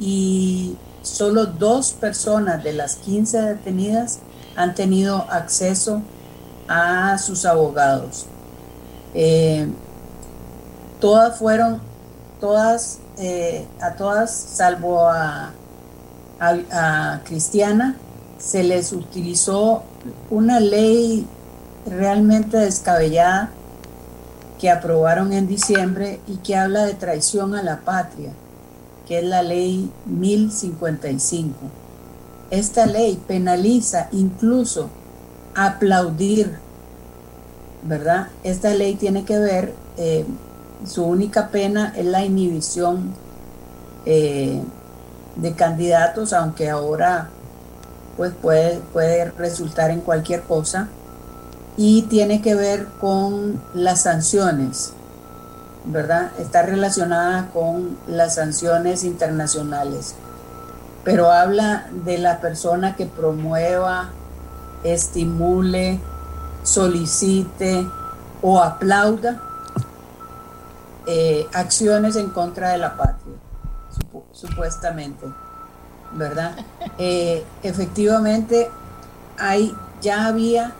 y 0.00 0.76
solo 1.02 1.46
dos 1.46 1.92
personas 1.92 2.64
de 2.64 2.72
las 2.72 2.96
15 2.96 3.40
detenidas 3.42 4.18
han 4.56 4.74
tenido 4.74 5.26
acceso 5.30 6.02
a 6.66 7.18
sus 7.18 7.44
abogados. 7.44 8.26
Eh, 9.12 9.68
todas 11.00 11.38
fueron, 11.38 11.80
todas, 12.40 12.98
eh, 13.18 13.66
a 13.80 13.92
todas, 13.92 14.34
salvo 14.34 15.06
a, 15.06 15.52
a 16.40 17.20
Cristiana, 17.24 17.96
se 18.38 18.64
les 18.64 18.92
utilizó 18.92 19.82
una 20.30 20.60
ley 20.60 21.26
realmente 21.86 22.56
descabellada 22.56 23.50
que 24.64 24.70
aprobaron 24.70 25.34
en 25.34 25.46
diciembre 25.46 26.20
y 26.26 26.38
que 26.38 26.56
habla 26.56 26.86
de 26.86 26.94
traición 26.94 27.54
a 27.54 27.62
la 27.62 27.80
patria, 27.80 28.30
que 29.06 29.18
es 29.18 29.24
la 29.24 29.42
ley 29.42 29.90
1055. 30.06 31.54
Esta 32.50 32.86
ley 32.86 33.22
penaliza 33.28 34.08
incluso 34.10 34.88
aplaudir, 35.54 36.56
¿verdad? 37.82 38.28
Esta 38.42 38.72
ley 38.72 38.94
tiene 38.94 39.26
que 39.26 39.38
ver, 39.38 39.74
eh, 39.98 40.24
su 40.86 41.04
única 41.04 41.48
pena 41.48 41.92
es 41.94 42.06
la 42.06 42.24
inhibición 42.24 43.12
eh, 44.06 44.62
de 45.36 45.52
candidatos, 45.52 46.32
aunque 46.32 46.70
ahora 46.70 47.28
pues 48.16 48.32
puede, 48.32 48.80
puede 48.94 49.30
resultar 49.32 49.90
en 49.90 50.00
cualquier 50.00 50.40
cosa 50.44 50.88
y 51.76 52.02
tiene 52.02 52.40
que 52.40 52.54
ver 52.54 52.86
con 53.00 53.60
las 53.74 54.02
sanciones, 54.02 54.92
¿verdad? 55.84 56.30
Está 56.38 56.62
relacionada 56.62 57.50
con 57.52 57.98
las 58.06 58.36
sanciones 58.36 59.04
internacionales, 59.04 60.14
pero 61.04 61.30
habla 61.30 61.88
de 62.04 62.18
la 62.18 62.40
persona 62.40 62.96
que 62.96 63.06
promueva, 63.06 64.10
estimule 64.84 66.00
solicite 66.64 67.86
o 68.42 68.60
aplauda 68.60 69.40
eh, 71.06 71.46
acciones 71.52 72.16
en 72.16 72.30
contra 72.30 72.70
de 72.70 72.78
la 72.78 72.96
patria, 72.96 73.34
supuestamente, 74.32 75.26
¿verdad? 76.12 76.56
Eh, 76.96 77.44
efectivamente, 77.64 78.70
hay, 79.36 79.74
ya 80.00 80.26
había 80.26 80.72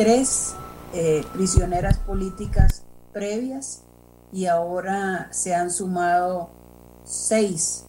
tres 0.00 0.54
eh, 0.94 1.22
prisioneras 1.34 1.98
políticas 1.98 2.84
previas 3.12 3.82
y 4.32 4.46
ahora 4.46 5.28
se 5.30 5.54
han 5.54 5.70
sumado 5.70 6.48
seis, 7.04 7.84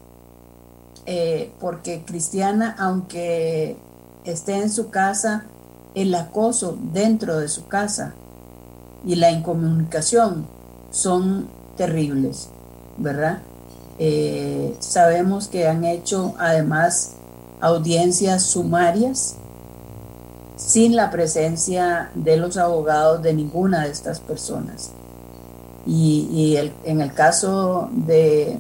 porque 1.62 2.04
Cristiana, 2.06 2.76
aunque 2.78 3.78
esté 4.26 4.58
en 4.58 4.70
su 4.70 4.90
casa, 4.90 5.46
el 5.96 6.14
acoso 6.14 6.78
dentro 6.92 7.38
de 7.38 7.48
su 7.48 7.68
casa 7.68 8.14
y 9.06 9.16
la 9.16 9.32
incomunicación 9.32 10.46
son 10.92 11.48
terribles, 11.78 12.50
¿verdad? 12.98 13.40
Eh, 14.00 14.76
sabemos 14.80 15.48
que 15.48 15.66
han 15.66 15.86
hecho 15.86 16.34
además 16.38 17.14
audiencias 17.62 18.44
sumarias 18.44 19.38
sin 20.66 20.96
la 20.96 21.10
presencia 21.10 22.12
de 22.14 22.38
los 22.38 22.56
abogados 22.56 23.24
de 23.24 23.34
ninguna 23.34 23.86
de 23.86 23.92
estas 23.92 24.20
personas. 24.20 24.92
Y, 25.86 26.58
en 26.84 27.02
el 27.02 27.14
caso 27.14 27.90
de, 27.92 28.58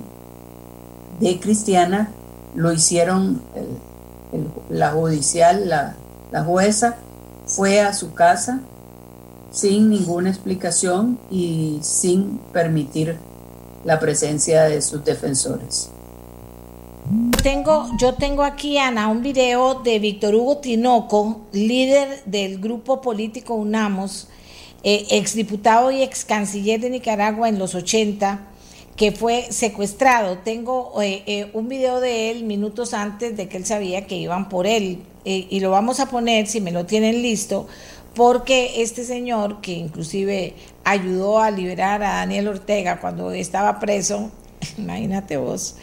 de 1.20 1.40
Cristiana, 1.40 2.12
lo 2.56 2.74
hicieron 2.74 3.42
la 4.70 4.92
judicial, 4.92 5.70
la, 5.70 5.96
la 6.32 6.44
jueza, 6.44 6.96
fue 7.46 7.82
a 7.82 7.94
su 7.94 8.14
casa 8.14 8.62
sin 9.52 9.90
ninguna 9.90 10.30
explicación 10.30 11.20
y 11.30 11.80
sin 11.84 12.40
permitir 12.52 13.18
la 13.86 14.00
presencia 14.00 14.64
de 14.64 14.82
sus 14.82 15.06
defensores. 15.06 15.90
Tengo, 17.44 17.90
yo 17.98 18.14
tengo 18.14 18.44
aquí, 18.44 18.78
Ana, 18.78 19.10
un 19.10 19.22
video 19.22 19.82
de 19.82 20.00
Víctor 20.00 20.34
Hugo 20.34 20.60
Tinoco, 20.60 21.42
líder 21.52 22.24
del 22.26 22.60
grupo 22.60 23.02
político 23.02 23.56
UNAMOS, 23.56 24.30
eh, 24.84 25.08
exdiputado 25.12 25.92
y 25.92 26.04
ex 26.04 26.24
canciller 26.24 26.80
de 26.80 26.90
Nicaragua 26.90 27.50
en 27.50 27.60
los 27.60 27.76
80, 27.76 28.48
que 28.96 29.12
fue 29.12 29.48
secuestrado. 29.50 30.38
Tengo 30.38 31.02
eh, 31.02 31.24
eh, 31.26 31.50
un 31.54 31.68
video 31.68 32.00
de 32.00 32.32
él 32.32 32.46
minutos 32.46 32.94
antes 32.94 33.36
de 33.36 33.50
que 33.50 33.58
él 33.58 33.66
sabía 33.66 34.08
que 34.08 34.16
iban 34.16 34.48
por 34.48 34.66
él. 34.66 35.04
y 35.26 35.60
lo 35.60 35.70
vamos 35.70 36.00
a 36.00 36.06
poner, 36.06 36.48
si 36.48 36.62
me 36.62 36.72
lo 36.72 36.86
tienen 36.86 37.22
listo, 37.22 37.68
porque 38.16 38.82
este 38.82 39.04
señor, 39.04 39.60
que 39.62 39.74
inclusive 39.74 40.56
ayudó 40.84 41.40
a 41.40 41.52
liberar 41.52 42.02
a 42.04 42.16
Daniel 42.16 42.48
Ortega 42.48 43.02
cuando 43.02 43.32
estaba 43.32 43.80
preso, 43.80 44.32
imagínate 44.78 45.38
vos, 45.38 45.76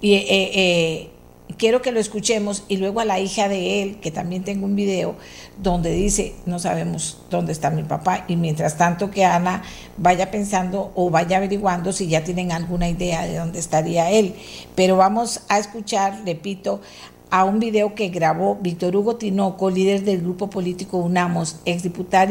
y 0.00 0.14
eh, 0.14 0.26
eh, 0.28 1.10
quiero 1.56 1.82
que 1.82 1.92
lo 1.92 2.00
escuchemos 2.00 2.64
y 2.68 2.76
luego 2.76 3.00
a 3.00 3.04
la 3.04 3.18
hija 3.18 3.48
de 3.48 3.82
él, 3.82 3.98
que 4.00 4.10
también 4.10 4.44
tengo 4.44 4.66
un 4.66 4.76
video, 4.76 5.16
donde 5.58 5.90
dice, 5.92 6.34
no 6.44 6.58
sabemos 6.58 7.22
dónde 7.30 7.52
está 7.52 7.70
mi 7.70 7.82
papá, 7.82 8.24
y 8.28 8.36
mientras 8.36 8.76
tanto 8.76 9.10
que 9.10 9.24
Ana 9.24 9.62
vaya 9.96 10.30
pensando 10.30 10.92
o 10.94 11.10
vaya 11.10 11.38
averiguando 11.38 11.92
si 11.92 12.08
ya 12.08 12.24
tienen 12.24 12.52
alguna 12.52 12.88
idea 12.88 13.26
de 13.26 13.36
dónde 13.36 13.58
estaría 13.58 14.10
él. 14.10 14.34
Pero 14.74 14.96
vamos 14.96 15.40
a 15.48 15.58
escuchar, 15.58 16.22
repito, 16.24 16.80
a 17.28 17.44
un 17.44 17.58
video 17.58 17.94
que 17.94 18.08
grabó 18.08 18.56
Víctor 18.56 18.94
Hugo 18.94 19.16
Tinoco, 19.16 19.68
líder 19.70 20.04
del 20.04 20.20
grupo 20.20 20.48
político 20.48 20.98
UNAMOS, 20.98 21.60
exdiputado 21.64 22.30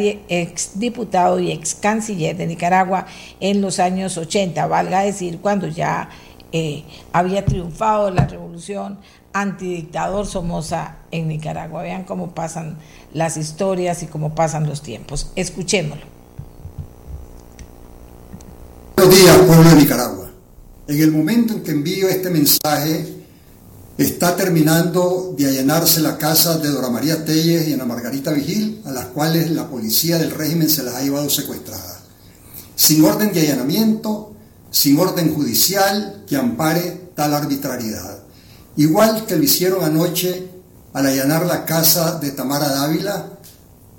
y 1.40 1.52
ex, 1.52 1.76
canciller 1.76 2.38
de 2.38 2.48
Nicaragua 2.48 3.06
en 3.42 3.60
los 3.62 3.80
años 3.80 4.18
80, 4.18 4.68
valga 4.68 5.02
decir, 5.02 5.40
cuando 5.42 5.68
ya 5.68 6.10
eh, 6.58 6.86
había 7.12 7.44
triunfado 7.44 8.10
la 8.12 8.28
revolución 8.28 8.98
antidictador 9.34 10.26
Somoza 10.26 11.00
en 11.12 11.28
Nicaragua. 11.28 11.82
Vean 11.82 12.06
cómo 12.06 12.34
pasan 12.34 12.78
las 13.14 13.36
historias 13.36 14.04
y 14.04 14.08
cómo 14.08 14.34
pasan 14.34 14.66
los 14.66 14.82
tiempos. 14.82 15.32
Escuchémoslo. 15.36 16.06
Buenos 18.96 19.20
días, 19.20 19.38
pueblo 19.40 19.70
de 19.70 19.76
Nicaragua. 19.76 20.32
En 20.88 21.02
el 21.02 21.12
momento 21.12 21.56
en 21.56 21.64
que 21.64 21.72
envío 21.72 22.08
este 22.08 22.30
mensaje, 22.30 23.16
Está 23.98 24.36
terminando 24.36 25.34
de 25.38 25.48
allanarse 25.48 26.02
la 26.02 26.18
casa 26.18 26.58
de 26.58 26.68
Dora 26.68 26.90
María 26.90 27.24
Telles 27.24 27.66
y 27.66 27.72
Ana 27.72 27.86
Margarita 27.86 28.34
Vigil, 28.34 28.82
a 28.84 28.92
las 28.92 29.06
cuales 29.06 29.50
la 29.52 29.70
policía 29.70 30.18
del 30.18 30.32
régimen 30.32 30.70
se 30.70 30.84
las 30.84 30.96
ha 30.96 31.02
llevado 31.02 31.30
secuestradas. 31.30 32.00
Sin 32.76 33.06
orden 33.06 33.32
de 33.32 33.40
allanamiento, 33.40 34.35
sin 34.76 35.00
orden 35.00 35.34
judicial 35.34 36.26
que 36.28 36.36
ampare 36.36 37.12
tal 37.16 37.34
arbitrariedad. 37.34 38.20
Igual 38.76 39.26
que 39.26 39.38
lo 39.38 39.44
hicieron 39.44 39.86
anoche 39.86 40.50
al 40.92 41.06
allanar 41.06 41.46
la 41.46 41.64
casa 41.64 42.20
de 42.20 42.32
Tamara 42.32 42.68
Dávila, 42.68 43.40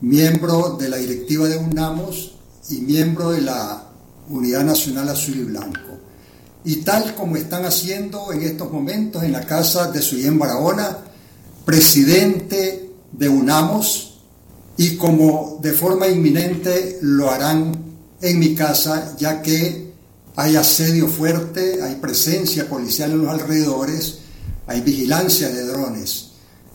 miembro 0.02 0.76
de 0.78 0.90
la 0.90 0.98
directiva 0.98 1.48
de 1.48 1.56
UNAMOS 1.56 2.32
y 2.68 2.82
miembro 2.82 3.30
de 3.30 3.40
la 3.40 3.84
Unidad 4.28 4.64
Nacional 4.64 5.08
Azul 5.08 5.36
y 5.36 5.44
Blanco 5.44 5.80
y 6.62 6.82
tal 6.82 7.14
como 7.14 7.36
están 7.36 7.64
haciendo 7.64 8.30
en 8.34 8.42
estos 8.42 8.70
momentos 8.70 9.22
en 9.22 9.32
la 9.32 9.46
casa 9.46 9.90
de 9.90 10.02
Suyén 10.02 10.38
Barahona, 10.38 10.98
presidente 11.64 12.90
de 13.12 13.28
UNAMOS, 13.30 14.18
y 14.76 14.96
como 14.96 15.58
de 15.62 15.72
forma 15.72 16.06
inminente 16.06 16.98
lo 17.00 17.30
harán 17.30 17.72
en 18.20 18.38
mi 18.38 18.54
casa, 18.54 19.16
ya 19.16 19.40
que 19.40 19.85
hay 20.36 20.56
asedio 20.56 21.08
fuerte, 21.08 21.82
hay 21.82 21.96
presencia 21.96 22.68
policial 22.68 23.12
en 23.12 23.22
los 23.22 23.30
alrededores, 23.30 24.18
hay 24.66 24.82
vigilancia 24.82 25.48
de 25.48 25.66
drones. 25.66 26.28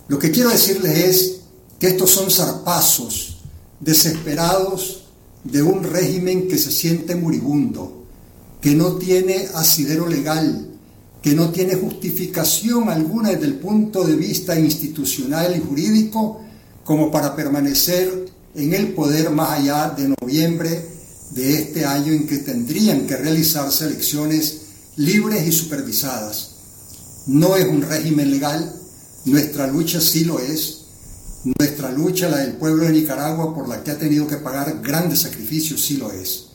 Lo 0.07 0.17
que 0.19 0.31
quiero 0.31 0.49
decirles 0.49 0.97
es 0.97 1.35
que 1.79 1.87
estos 1.87 2.09
son 2.09 2.29
zarpazos 2.31 3.37
desesperados 3.79 5.05
de 5.43 5.61
un 5.61 5.83
régimen 5.83 6.47
que 6.47 6.57
se 6.57 6.71
siente 6.71 7.15
moribundo 7.15 8.01
que 8.61 8.75
no 8.75 8.95
tiene 8.97 9.47
asidero 9.55 10.07
legal, 10.07 10.67
que 11.21 11.33
no 11.33 11.49
tiene 11.49 11.75
justificación 11.75 12.89
alguna 12.89 13.29
desde 13.29 13.45
el 13.45 13.55
punto 13.55 14.03
de 14.03 14.15
vista 14.15 14.57
institucional 14.57 15.55
y 15.55 15.59
jurídico 15.59 16.41
como 16.83 17.11
para 17.11 17.35
permanecer 17.35 18.31
en 18.53 18.73
el 18.73 18.93
poder 18.93 19.31
más 19.31 19.59
allá 19.59 19.89
de 19.89 20.13
noviembre 20.21 20.90
de 21.31 21.53
este 21.55 21.85
año 21.85 22.11
en 22.11 22.27
que 22.27 22.39
tendrían 22.39 23.07
que 23.07 23.17
realizarse 23.17 23.85
elecciones 23.85 24.61
libres 24.97 25.47
y 25.47 25.51
supervisadas. 25.51 26.51
No 27.27 27.55
es 27.55 27.65
un 27.67 27.81
régimen 27.81 28.31
legal, 28.31 28.75
nuestra 29.25 29.67
lucha 29.67 30.01
sí 30.01 30.25
lo 30.25 30.39
es, 30.39 30.81
nuestra 31.57 31.91
lucha, 31.91 32.29
la 32.29 32.37
del 32.37 32.53
pueblo 32.53 32.85
de 32.85 32.91
Nicaragua, 32.91 33.53
por 33.53 33.67
la 33.67 33.83
que 33.83 33.91
ha 33.91 33.97
tenido 33.97 34.27
que 34.27 34.37
pagar 34.37 34.79
grandes 34.81 35.19
sacrificios, 35.19 35.81
sí 35.81 35.97
lo 35.97 36.11
es. 36.11 36.47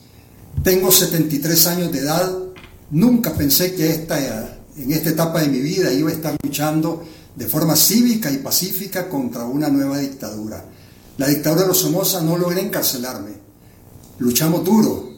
Tengo 0.63 0.91
73 0.91 1.67
años 1.67 1.91
de 1.91 1.99
edad, 1.99 2.31
nunca 2.91 3.33
pensé 3.33 3.73
que 3.75 3.89
esta, 3.89 4.17
en 4.77 4.91
esta 4.91 5.09
etapa 5.09 5.41
de 5.41 5.49
mi 5.49 5.59
vida 5.59 5.91
iba 5.91 6.09
a 6.09 6.13
estar 6.13 6.35
luchando 6.41 7.03
de 7.35 7.47
forma 7.47 7.75
cívica 7.75 8.31
y 8.31 8.37
pacífica 8.37 9.09
contra 9.09 9.45
una 9.45 9.69
nueva 9.69 9.99
dictadura. 9.99 10.63
La 11.17 11.27
dictadura 11.27 11.63
de 11.63 11.67
los 11.69 11.79
Somoza 11.79 12.21
no 12.21 12.37
logré 12.37 12.61
encarcelarme. 12.61 13.46
Luchamos 14.19 14.63
duro. 14.63 15.11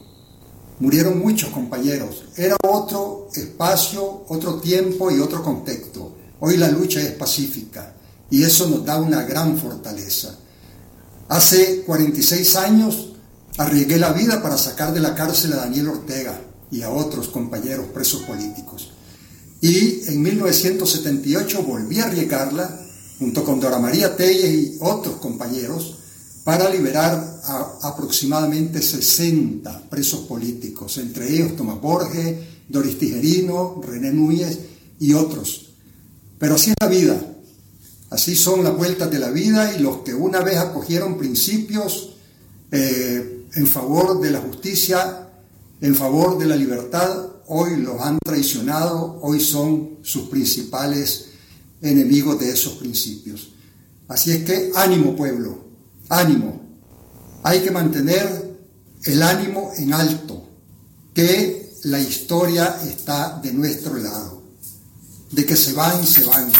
Murieron 0.79 1.19
muchos 1.19 1.49
compañeros. 1.49 2.25
Era 2.37 2.55
otro 2.67 3.29
espacio, 3.33 4.23
otro 4.27 4.55
tiempo 4.55 5.11
y 5.11 5.19
otro 5.19 5.43
contexto. 5.43 6.13
Hoy 6.39 6.57
la 6.57 6.69
lucha 6.69 7.01
es 7.01 7.11
pacífica 7.11 7.93
y 8.29 8.43
eso 8.43 8.67
nos 8.67 8.85
da 8.85 8.99
una 8.99 9.23
gran 9.23 9.57
fortaleza. 9.57 10.35
Hace 11.27 11.83
46 11.83 12.55
años 12.55 13.09
Arriesgué 13.59 13.99
la 13.99 14.13
vida 14.13 14.41
para 14.41 14.57
sacar 14.57 14.93
de 14.93 15.01
la 15.01 15.13
cárcel 15.13 15.51
a 15.51 15.57
Daniel 15.57 15.89
Ortega 15.89 16.39
y 16.71 16.81
a 16.81 16.91
otros 16.91 17.27
compañeros 17.27 17.87
presos 17.93 18.21
políticos. 18.21 18.91
Y 19.59 20.09
en 20.09 20.21
1978 20.21 21.63
volví 21.63 21.99
a 21.99 22.05
arriesgarla 22.05 22.79
junto 23.19 23.43
con 23.43 23.59
Dora 23.59 23.77
María 23.77 24.15
Telles 24.15 24.49
y 24.49 24.77
otros 24.79 25.17
compañeros 25.17 25.97
para 26.43 26.69
liberar 26.69 27.41
a 27.43 27.79
aproximadamente 27.83 28.81
60 28.81 29.89
presos 29.89 30.21
políticos, 30.21 30.97
entre 30.97 31.33
ellos 31.33 31.55
Tomás 31.55 31.81
Borges, 31.81 32.37
Doris 32.67 32.97
Tijerino, 32.97 33.81
René 33.81 34.11
Núñez 34.11 34.59
y 34.99 35.13
otros. 35.13 35.71
Pero 36.37 36.55
así 36.55 36.71
es 36.71 36.75
la 36.79 36.87
vida, 36.87 37.21
así 38.09 38.35
son 38.35 38.63
las 38.63 38.75
vueltas 38.75 39.11
de 39.11 39.19
la 39.19 39.29
vida 39.29 39.73
y 39.75 39.79
los 39.79 39.97
que 39.99 40.13
una 40.13 40.41
vez 40.41 40.57
acogieron 40.57 41.17
principios 41.17 42.15
eh, 42.71 43.45
en 43.55 43.67
favor 43.67 44.21
de 44.21 44.31
la 44.31 44.39
justicia, 44.39 45.27
en 45.81 45.95
favor 45.95 46.37
de 46.37 46.45
la 46.45 46.55
libertad, 46.55 47.29
hoy 47.47 47.77
los 47.77 47.99
han 48.01 48.19
traicionado, 48.19 49.19
hoy 49.21 49.39
son 49.39 49.97
sus 50.03 50.29
principales 50.29 51.29
enemigos 51.81 52.39
de 52.39 52.51
esos 52.51 52.73
principios. 52.73 53.49
Así 54.07 54.31
es 54.31 54.43
que 54.43 54.71
ánimo 54.75 55.15
pueblo, 55.15 55.68
ánimo. 56.09 56.59
hay 57.43 57.61
que 57.61 57.71
mantener 57.71 58.57
el 59.05 59.23
ánimo 59.23 59.71
en 59.77 59.93
alto, 59.93 60.43
que 61.13 61.73
la 61.83 61.99
historia 61.99 62.77
está 62.83 63.39
de 63.41 63.53
nuestro 63.53 63.95
lado, 63.95 64.43
de 65.31 65.45
que 65.45 65.55
se 65.55 65.73
van, 65.73 66.05
se 66.05 66.25
van. 66.25 66.51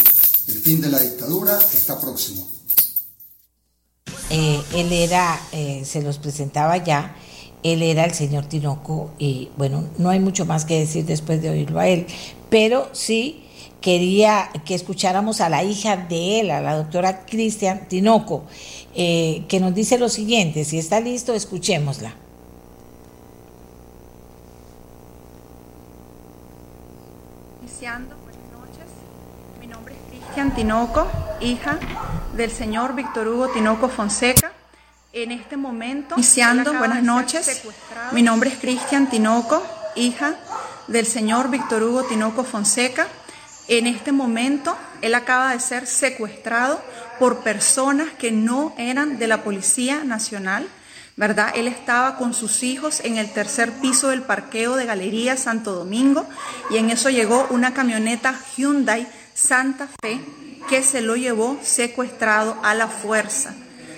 El 0.48 0.60
fin 0.60 0.80
de 0.80 0.90
la 0.90 1.00
dictadura 1.00 1.60
está 1.74 2.00
próximo. 2.00 2.50
Eh, 4.30 4.62
él 4.74 4.94
era, 4.94 5.40
eh, 5.52 5.84
se 5.86 6.02
los 6.02 6.18
presentaba 6.20 6.78
ya, 6.78 7.16
él 7.64 7.82
era 7.82 8.06
el 8.06 8.14
señor 8.14 8.46
Tinoco 8.46 9.12
y 9.20 9.50
bueno, 9.58 9.90
no 9.98 10.10
hay 10.10 10.20
mucho 10.20 10.46
más 10.46 10.66
que 10.66 10.80
decir 10.80 11.06
después 11.06 11.42
de 11.42 11.50
oírlo 11.50 11.80
a 11.80 11.88
él, 11.88 12.08
pero 12.50 12.90
sí 12.94 13.49
quería 13.82 14.50
que 14.66 14.76
escucháramos 14.76 15.42
a 15.42 15.50
la 15.50 15.64
hija 15.64 15.96
de 15.98 16.42
él, 16.42 16.52
a 16.52 16.62
la 16.62 16.76
doctora 16.76 17.26
Cristian 17.26 17.88
Tinoco, 17.88 18.44
eh, 18.94 19.46
que 19.48 19.60
nos 19.60 19.74
dice 19.74 19.98
lo 19.98 20.10
siguiente, 20.10 20.66
si 20.66 20.78
está 20.78 21.00
listo, 21.00 21.34
escuchémosla. 21.34 22.14
Iniciando, 27.62 28.16
buenas 28.18 28.52
noches, 28.52 28.86
mi 29.62 29.68
nombre 29.68 29.96
es 29.96 30.20
Cristian 30.20 30.54
Tinoco, 30.54 31.08
hija 31.40 31.80
del 32.36 32.52
señor 32.52 32.96
Víctor 32.96 33.28
Hugo 33.28 33.48
Tinoco 33.50 33.88
Fonseca. 33.88 34.52
En 35.12 35.32
este 35.32 35.58
momento, 35.58 36.16
iniciando, 36.16 36.74
buenas 36.74 37.02
noches, 37.02 37.64
mi 38.12 38.22
nombre 38.22 38.50
es 38.50 38.60
Cristian 38.60 39.10
Tinoco, 39.10 39.64
hija 39.96 40.36
del 40.88 41.06
señor 41.06 41.50
Víctor 41.50 41.82
Hugo 41.82 42.04
Tinoco 42.04 42.44
Fonseca. 42.44 43.08
En 43.70 43.86
este 43.86 44.12
momento, 44.12 44.76
él 45.04 45.14
acaba 45.14 45.54
de 45.54 45.60
ser 45.60 45.86
secuestrado 45.86 46.82
por 47.20 47.44
personas 47.44 48.08
que 48.18 48.32
no 48.32 48.74
eran 48.80 49.20
de 49.20 49.28
la 49.28 49.44
Policía 49.44 50.04
Nacional, 50.04 50.68
¿verdad? 51.16 51.52
Él 51.54 51.68
estaba 51.68 52.18
con 52.18 52.34
sus 52.34 52.64
hijos 52.64 53.00
en 53.04 53.18
el 53.18 53.32
tercer 53.32 53.72
piso 53.74 54.08
del 54.10 54.24
parqueo 54.24 54.76
de 54.76 54.88
Galería 54.88 55.38
Santo 55.38 55.74
Domingo 55.74 56.28
y 56.72 56.78
en 56.78 56.90
eso 56.90 57.12
llegó 57.12 57.46
una 57.52 57.76
camioneta 57.76 58.34
Hyundai 58.58 59.08
Santa 59.36 59.88
Fe 60.02 60.20
que 60.68 60.82
se 60.82 61.02
lo 61.02 61.16
llevó 61.16 61.60
secuestrado 61.62 62.58
a 62.64 62.74
la 62.74 62.88
fuerza. 62.88 63.54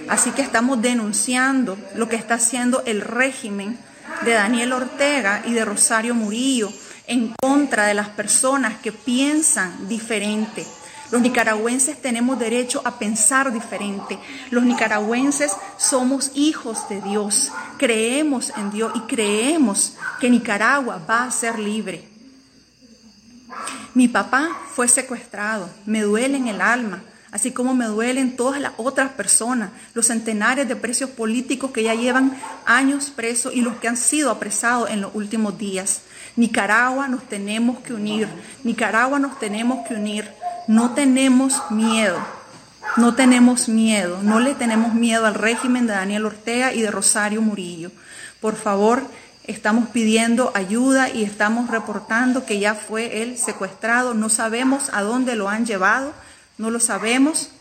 Así 0.10 0.32
que 0.32 0.42
estamos 0.42 0.82
denunciando 0.82 1.78
lo 1.96 2.10
que 2.10 2.18
está 2.18 2.34
haciendo 2.34 2.84
el 2.86 3.00
régimen 3.00 3.78
de 4.26 4.34
Daniel 4.34 4.74
Ortega 4.74 5.44
y 5.46 5.54
de 5.54 5.64
Rosario 5.64 6.14
Murillo 6.14 6.74
en 7.12 7.34
contra 7.42 7.88
de 7.88 7.94
las 7.94 8.08
personas 8.08 8.80
que 8.80 8.94
piensan 8.94 9.90
diferente. 9.90 10.66
Los 11.12 11.22
nicaragüenses 11.22 12.02
tenemos 12.02 12.40
derecho 12.40 12.82
a 12.86 12.98
pensar 12.98 13.52
diferente. 13.52 14.18
Los 14.50 14.64
nicaragüenses 14.64 15.52
somos 15.78 16.32
hijos 16.36 16.88
de 16.88 17.02
Dios. 17.02 17.52
Creemos 17.78 18.54
en 18.56 18.72
Dios 18.72 18.94
y 18.96 19.02
creemos 19.02 19.98
que 20.22 20.30
Nicaragua 20.30 21.02
va 21.10 21.26
a 21.26 21.32
ser 21.32 21.60
libre. 21.60 22.08
Mi 23.94 24.08
papá 24.08 24.48
fue 24.74 24.88
secuestrado. 24.88 25.70
Me 25.86 26.04
duele 26.04 26.38
en 26.38 26.48
el 26.48 26.62
alma 26.62 27.04
así 27.32 27.52
como 27.52 27.74
me 27.74 27.86
duelen 27.86 28.36
todas 28.36 28.60
las 28.60 28.74
otras 28.78 29.12
personas, 29.12 29.72
los 29.94 30.08
centenares 30.08 30.68
de 30.68 30.76
presos 30.76 31.10
políticos 31.12 31.72
que 31.72 31.84
ya 31.84 31.96
llevan 31.96 32.38
años 32.66 33.10
presos 33.10 33.54
y 33.54 33.62
los 33.62 33.78
que 33.78 33.88
han 33.88 33.98
sido 33.98 34.30
apresados 34.30 34.90
en 34.90 35.02
los 35.02 35.16
últimos 35.16 35.58
días. 35.58 36.02
Nicaragua 36.42 37.08
nos 37.08 37.22
tenemos 37.30 37.82
que 37.82 37.94
unir, 37.94 38.28
Nicaragua 38.64 39.20
nos 39.20 39.38
tenemos 39.38 39.88
que 39.88 39.94
unir, 39.94 40.28
no 40.68 40.96
tenemos 40.96 41.70
miedo, 41.70 42.18
no 42.98 43.14
tenemos 43.14 43.70
miedo, 43.70 44.24
no 44.24 44.40
le 44.40 44.56
tenemos 44.56 44.96
miedo 44.96 45.28
al 45.28 45.36
régimen 45.36 45.86
de 45.86 45.94
Daniel 45.94 46.26
Ortega 46.26 46.74
y 46.74 46.82
de 46.82 46.90
Rosario 46.90 47.44
Murillo. 47.44 47.92
Por 48.40 48.56
favor, 48.56 49.04
estamos 49.44 49.90
pidiendo 49.90 50.52
ayuda 50.56 51.10
y 51.10 51.24
estamos 51.24 51.70
reportando 51.70 52.44
que 52.44 52.58
ya 52.58 52.74
fue 52.74 53.22
él 53.22 53.38
secuestrado, 53.38 54.16
no 54.16 54.30
sabemos 54.30 54.90
a 54.94 55.04
dónde 55.04 55.36
lo 55.36 55.48
han 55.48 55.68
llevado, 55.68 56.12
no 56.58 56.72
lo 56.72 56.80
sabemos, 56.80 57.52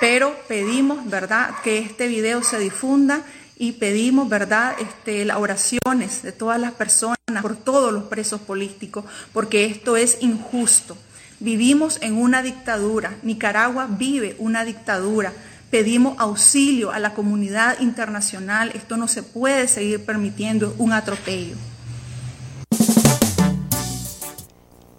pero 0.00 0.34
pedimos, 0.48 1.08
¿verdad?, 1.08 1.50
que 1.62 1.78
este 1.78 2.08
video 2.08 2.42
se 2.42 2.58
difunda 2.58 3.20
y 3.56 3.72
pedimos, 3.72 4.28
¿verdad?, 4.28 4.74
este, 4.80 5.24
las 5.24 5.36
oraciones 5.36 6.22
de 6.22 6.32
todas 6.32 6.60
las 6.60 6.72
personas, 6.72 7.18
por 7.40 7.56
todos 7.56 7.92
los 7.92 8.04
presos 8.04 8.40
políticos, 8.40 9.04
porque 9.32 9.66
esto 9.66 9.96
es 9.96 10.18
injusto. 10.20 10.96
Vivimos 11.40 11.98
en 12.00 12.16
una 12.16 12.42
dictadura, 12.42 13.16
Nicaragua 13.22 13.86
vive 13.90 14.36
una 14.38 14.64
dictadura. 14.64 15.32
Pedimos 15.70 16.16
auxilio 16.18 16.92
a 16.92 17.00
la 17.00 17.14
comunidad 17.14 17.80
internacional, 17.80 18.70
esto 18.74 18.96
no 18.96 19.08
se 19.08 19.22
puede 19.22 19.66
seguir 19.66 20.04
permitiendo 20.04 20.74
un 20.78 20.92
atropello. 20.92 21.56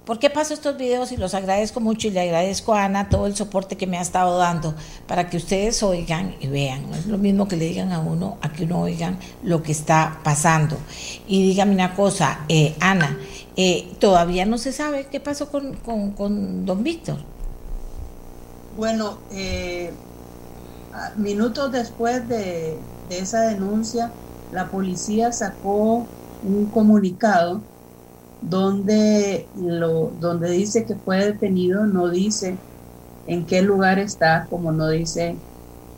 ¿Por 0.06 0.20
qué 0.20 0.30
paso 0.30 0.54
estos 0.54 0.78
videos 0.78 1.12
y 1.12 1.18
los 1.18 1.34
agradezco 1.34 1.80
mucho 1.80 2.08
y 2.08 2.12
le 2.12 2.22
agradezco 2.22 2.76
a 2.76 2.86
Ana 2.86 3.10
todo 3.10 3.26
el 3.26 3.36
soporte 3.36 3.76
que 3.76 3.88
me 3.88 3.98
ha 3.98 4.02
estado 4.02 4.38
dando 4.38 4.76
para 5.08 5.32
que 5.32 5.38
ustedes 5.38 5.82
oigan 5.82 6.36
y 6.40 6.46
vean? 6.46 6.88
No 6.92 6.96
es 6.96 7.08
lo 7.08 7.18
mismo 7.18 7.48
que 7.48 7.56
le 7.56 7.66
digan 7.66 7.92
a 7.92 8.00
uno, 8.00 8.38
a 8.42 8.54
que 8.54 8.66
uno 8.66 8.82
oigan 8.82 9.18
lo 9.42 9.64
que 9.64 9.72
está 9.72 10.20
pasando. 10.24 10.78
Y 11.28 11.42
dígame 11.42 11.74
una 11.74 11.96
cosa, 11.96 12.42
eh, 12.50 12.76
Ana, 12.80 13.18
eh, 13.56 13.96
todavía 13.98 14.46
no 14.46 14.60
se 14.60 14.74
sabe 14.74 15.08
qué 15.08 15.20
pasó 15.20 15.50
con, 15.50 16.66
don 16.66 16.84
Víctor. 16.84 17.18
Bueno, 18.78 19.18
eh, 19.32 19.92
minutos 21.16 21.72
después 21.72 22.30
de 22.30 22.78
esa 23.10 23.42
denuncia, 23.42 24.12
la 24.52 24.70
policía 24.70 25.32
sacó 25.32 26.06
un 26.44 26.66
comunicado 26.72 27.62
donde, 28.50 29.48
lo, 29.56 30.12
donde 30.20 30.52
dice 30.52 30.86
que 30.86 30.96
fue 30.96 31.26
detenido, 31.26 31.86
no 31.86 32.10
dice 32.10 32.58
en 33.28 33.46
qué 33.46 33.62
lugar 33.62 34.00
está, 34.00 34.48
como 34.50 34.72
no 34.72 34.90
dice, 34.90 35.36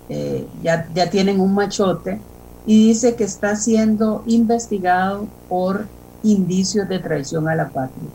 eh, 0.09 0.47
ya, 0.63 0.87
ya 0.93 1.09
tienen 1.09 1.39
un 1.39 1.53
machote, 1.53 2.21
y 2.65 2.87
dice 2.87 3.15
que 3.15 3.23
está 3.23 3.55
siendo 3.55 4.23
investigado 4.25 5.27
por 5.47 5.87
indicios 6.23 6.87
de 6.89 6.99
traición 6.99 7.47
a 7.47 7.55
la 7.55 7.71
patria, 7.71 8.09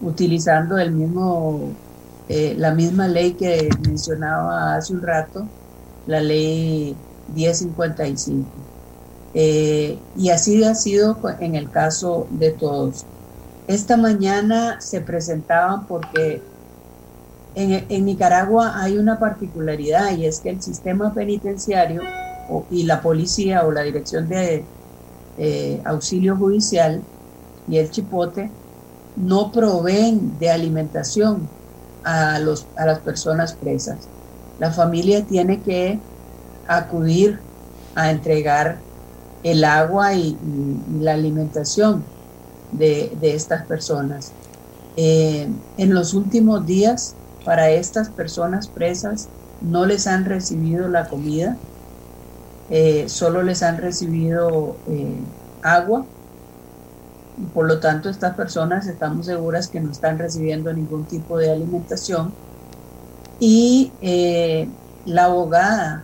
utilizando 0.00 0.78
el 0.78 0.92
mismo, 0.92 1.78
eh, 2.28 2.54
la 2.58 2.74
misma 2.74 3.08
ley 3.08 3.34
que 3.34 3.68
mencionaba 3.80 4.76
hace 4.76 4.92
un 4.94 5.02
rato, 5.02 5.50
la 6.06 6.20
ley 6.20 6.94
1055. 7.26 8.68
Eh, 9.32 9.98
y 10.14 10.30
así 10.30 10.64
ha 10.64 10.74
sido 10.74 11.18
en 11.40 11.54
el 11.56 11.70
caso 11.70 12.26
de 12.30 12.52
todos. 12.52 13.06
Esta 13.68 13.96
mañana 13.96 14.80
se 14.80 15.00
presentaban 15.00 15.86
porque 15.86 16.40
en, 17.56 18.04
Nicaragua 18.04 18.80
hay 18.80 18.96
una 18.96 19.18
particularidad 19.18 20.16
y 20.16 20.26
es 20.26 20.40
que 20.40 20.50
el 20.50 20.62
sistema 20.62 21.12
penitenciario 21.12 22.02
y 22.70 22.84
la 22.84 23.02
policía 23.02 23.66
o 23.66 23.72
la 23.72 23.82
dirección 23.82 24.28
de 24.28 24.64
auxilio 25.84 26.36
judicial 26.36 27.02
y 27.68 27.78
el 27.78 27.90
chipote 27.90 28.50
no 29.16 29.50
proveen 29.50 30.38
de 30.38 30.50
alimentación 30.50 31.48
a, 32.04 32.38
los, 32.38 32.66
a 32.76 32.86
las 32.86 33.00
personas 33.00 33.54
presas. 33.54 33.98
La 34.60 34.70
familia 34.70 35.24
tiene 35.24 35.60
que 35.60 35.98
acudir 36.68 37.40
a 37.96 38.10
entregar 38.10 38.78
el 39.42 39.64
agua 39.64 40.14
y 40.14 40.36
la 41.00 41.14
alimentación 41.14 42.04
de, 42.72 43.16
estas 43.22 43.66
personas. 43.66 44.32
Eh, 44.96 45.48
en 45.76 45.94
los 45.94 46.14
últimos 46.14 46.66
días, 46.66 47.14
para 47.44 47.70
estas 47.70 48.08
personas 48.08 48.68
presas, 48.68 49.28
no 49.60 49.86
les 49.86 50.06
han 50.06 50.24
recibido 50.24 50.88
la 50.88 51.08
comida, 51.08 51.56
eh, 52.70 53.04
solo 53.08 53.42
les 53.42 53.62
han 53.62 53.78
recibido 53.78 54.76
eh, 54.88 55.20
agua 55.62 56.04
y 57.38 57.44
por 57.46 57.66
lo 57.66 57.78
tanto 57.78 58.08
estas 58.08 58.34
personas 58.34 58.86
estamos 58.86 59.26
seguras 59.26 59.68
que 59.68 59.78
no 59.78 59.92
están 59.92 60.18
recibiendo 60.18 60.72
ningún 60.72 61.04
tipo 61.04 61.38
de 61.38 61.50
alimentación 61.50 62.32
y 63.38 63.92
la 65.04 65.24
abogada 65.26 66.02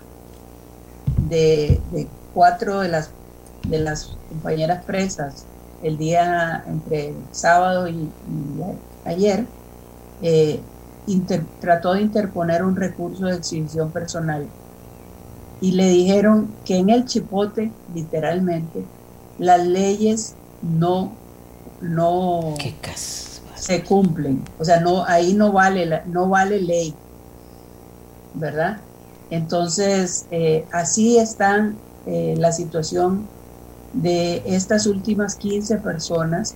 de, 1.28 1.80
de, 1.90 2.06
cuatro 2.34 2.80
de 2.80 2.88
las, 2.88 3.10
de 3.66 3.78
las 3.78 4.16
compañeras 4.28 4.84
presas 4.84 5.46
el 5.82 5.98
día 5.98 6.64
entre 6.66 7.14
sábado 7.32 7.88
y, 7.88 8.08
ayer, 9.04 9.46
eh, 10.22 10.60
trató 11.60 11.94
de 11.94 12.02
interponer 12.02 12.64
un 12.64 12.76
recurso 12.76 13.26
de 13.26 13.36
exhibición 13.36 13.90
personal 13.90 14.46
y 15.60 15.72
le 15.72 15.88
dijeron 15.88 16.48
que 16.64 16.76
en 16.76 16.90
el 16.90 17.04
chipote, 17.04 17.70
literalmente, 17.94 18.84
las 19.38 19.64
leyes 19.64 20.34
no, 20.60 21.12
no 21.80 22.54
se 23.54 23.84
cumplen. 23.84 24.42
O 24.58 24.64
sea, 24.64 24.80
no, 24.80 25.04
ahí 25.04 25.34
no 25.34 25.52
vale, 25.52 26.02
no 26.06 26.28
vale 26.28 26.60
ley, 26.60 26.94
¿verdad? 28.34 28.78
Entonces, 29.30 30.26
eh, 30.32 30.66
así 30.72 31.18
están 31.18 31.76
eh, 32.06 32.34
la 32.38 32.50
situación 32.50 33.28
de 33.92 34.42
estas 34.46 34.86
últimas 34.86 35.36
15 35.36 35.78
personas, 35.78 36.54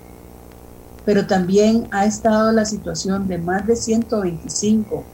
pero 1.05 1.27
también 1.27 1.87
ha 1.93 2.07
estado 2.07 2.53
la 2.53 2.65
situación 2.65 3.29
de 3.29 3.39
más 3.39 3.67
de 3.67 3.77
125 3.77 5.05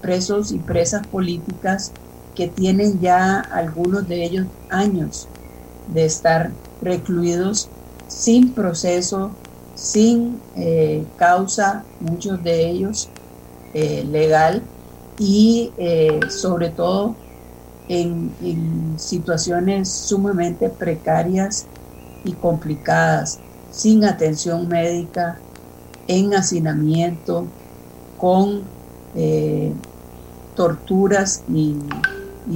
presos 0.00 0.52
y 0.52 0.58
presas 0.58 1.06
políticas 1.06 1.92
que 2.34 2.48
tienen 2.48 3.00
ya 3.00 3.40
algunos 3.40 4.06
de 4.06 4.24
ellos 4.24 4.46
años 4.68 5.28
de 5.86 6.04
estar 6.04 6.52
recluidos 6.80 7.68
sin 8.06 8.54
proceso, 8.54 9.30
sin 9.74 10.40
eh, 10.56 11.04
causa, 11.16 11.84
muchos 12.00 12.42
de 12.42 12.68
ellos 12.68 13.08
eh, 13.72 14.04
legal 14.04 14.62
y 15.18 15.72
eh, 15.78 16.20
sobre 16.28 16.70
todo 16.70 17.16
en, 17.88 18.94
situaciones 18.98 19.88
sumamente 19.88 20.68
precarias 20.68 21.66
y 22.24 22.32
complicadas, 22.32 23.38
sin 23.70 24.04
atención 24.04 24.68
médica, 24.68 25.38
en 26.06 26.34
hacinamiento, 26.34 27.46
con 28.18 28.62
torturas 30.54 31.44
y, 31.48 31.76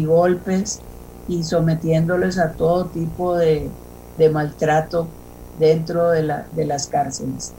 golpes 0.05 0.81
y 1.29 1.45
sometiéndoles 1.45 2.39
a 2.39 2.53
todo 2.53 2.87
tipo 2.87 3.37
de, 3.37 3.71
maltrato 4.33 5.07
dentro 5.59 6.11
de, 6.11 6.23
las 6.23 6.87
cárceles. 6.89 7.53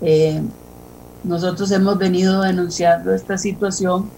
Eh, 0.00 0.42
nosotros 1.24 1.70
hemos 1.70 1.98
venido 1.98 2.42
denunciando 2.42 3.12
esta 3.14 3.38
situación 3.38 4.10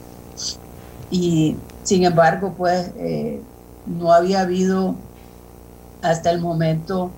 y 1.11 1.57
sin 1.87 2.05
embargo 2.05 2.55
pues 2.57 2.91
eh, 2.99 3.41
no 3.87 4.13
había 4.13 4.41
habido 4.41 4.97
hasta 6.03 6.31
el 6.31 6.41
momento 6.41 7.11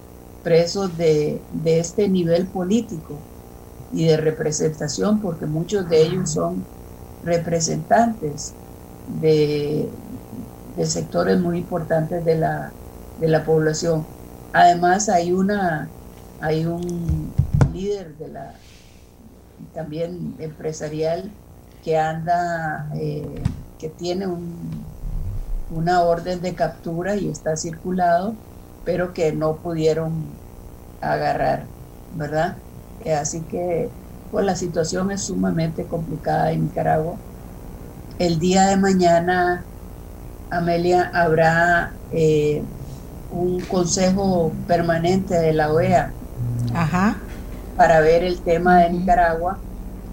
presos 0.44 0.96
de, 0.96 1.40
de, 1.52 1.80
este 1.80 2.08
nivel 2.08 2.46
político 2.46 3.18
y 3.92 4.04
de 4.06 4.18
representación 4.18 5.20
porque 5.20 5.46
muchos 5.46 5.88
de 5.88 6.02
ellos 6.02 6.30
son 6.30 6.64
representantes 7.24 8.52
de, 9.20 9.88
sectores 10.84 11.40
muy 11.40 11.58
importantes 11.58 12.24
de 12.24 12.36
la, 12.36 12.70
de 13.20 13.26
la 13.26 13.44
población. 13.44 14.06
Además 14.52 15.08
hay 15.08 15.32
una 15.32 15.88
hay 16.40 16.66
un 16.66 17.32
líder 17.72 18.16
de 18.16 18.28
la 18.28 18.54
también 19.74 20.36
empresarial 20.38 21.32
que 21.82 21.96
anda 21.96 22.88
eh, 22.94 23.42
que 23.78 23.88
tiene 23.88 24.26
un, 24.26 24.84
una 25.70 26.02
orden 26.02 26.40
de 26.40 26.54
captura 26.54 27.16
y 27.16 27.28
está 27.28 27.56
circulado 27.56 28.34
pero 28.84 29.12
que 29.12 29.32
no 29.32 29.56
pudieron 29.56 30.12
agarrar 31.00 31.66
verdad 32.16 32.56
eh, 33.04 33.14
así 33.14 33.40
que 33.42 33.90
pues 34.30 34.44
la 34.44 34.56
situación 34.56 35.10
es 35.10 35.22
sumamente 35.22 35.84
complicada 35.84 36.52
en 36.52 36.64
Nicaragua. 36.64 37.16
El 38.18 38.38
día 38.38 38.66
de 38.66 38.76
mañana, 38.76 39.64
Amelia, 40.50 41.10
habrá 41.14 41.92
eh, 42.12 42.62
un 43.30 43.60
consejo 43.60 44.52
permanente 44.66 45.34
de 45.34 45.52
la 45.52 45.72
OEA 45.72 46.12
para 47.76 48.00
ver 48.00 48.24
el 48.24 48.40
tema 48.40 48.80
de 48.80 48.90
Nicaragua. 48.90 49.58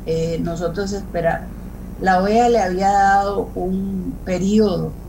Eh, 0.05 0.39
nosotros 0.41 0.93
esperamos, 0.93 1.49
la 1.97 2.21
OEA 2.21 2.49
le 2.49 2.59
había 2.59 2.91
dado 2.91 3.51
un 3.55 4.21
periodo 4.23 5.01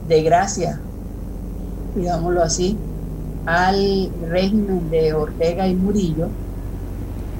de 0.00 0.22
gracia, 0.22 0.88
digámoslo 1.94 2.42
así, 2.42 2.88
al 3.44 4.16
régimen 4.20 4.88
de 4.90 5.14
Ortega 5.14 5.68
y 5.68 5.76
Murillo 5.76 6.38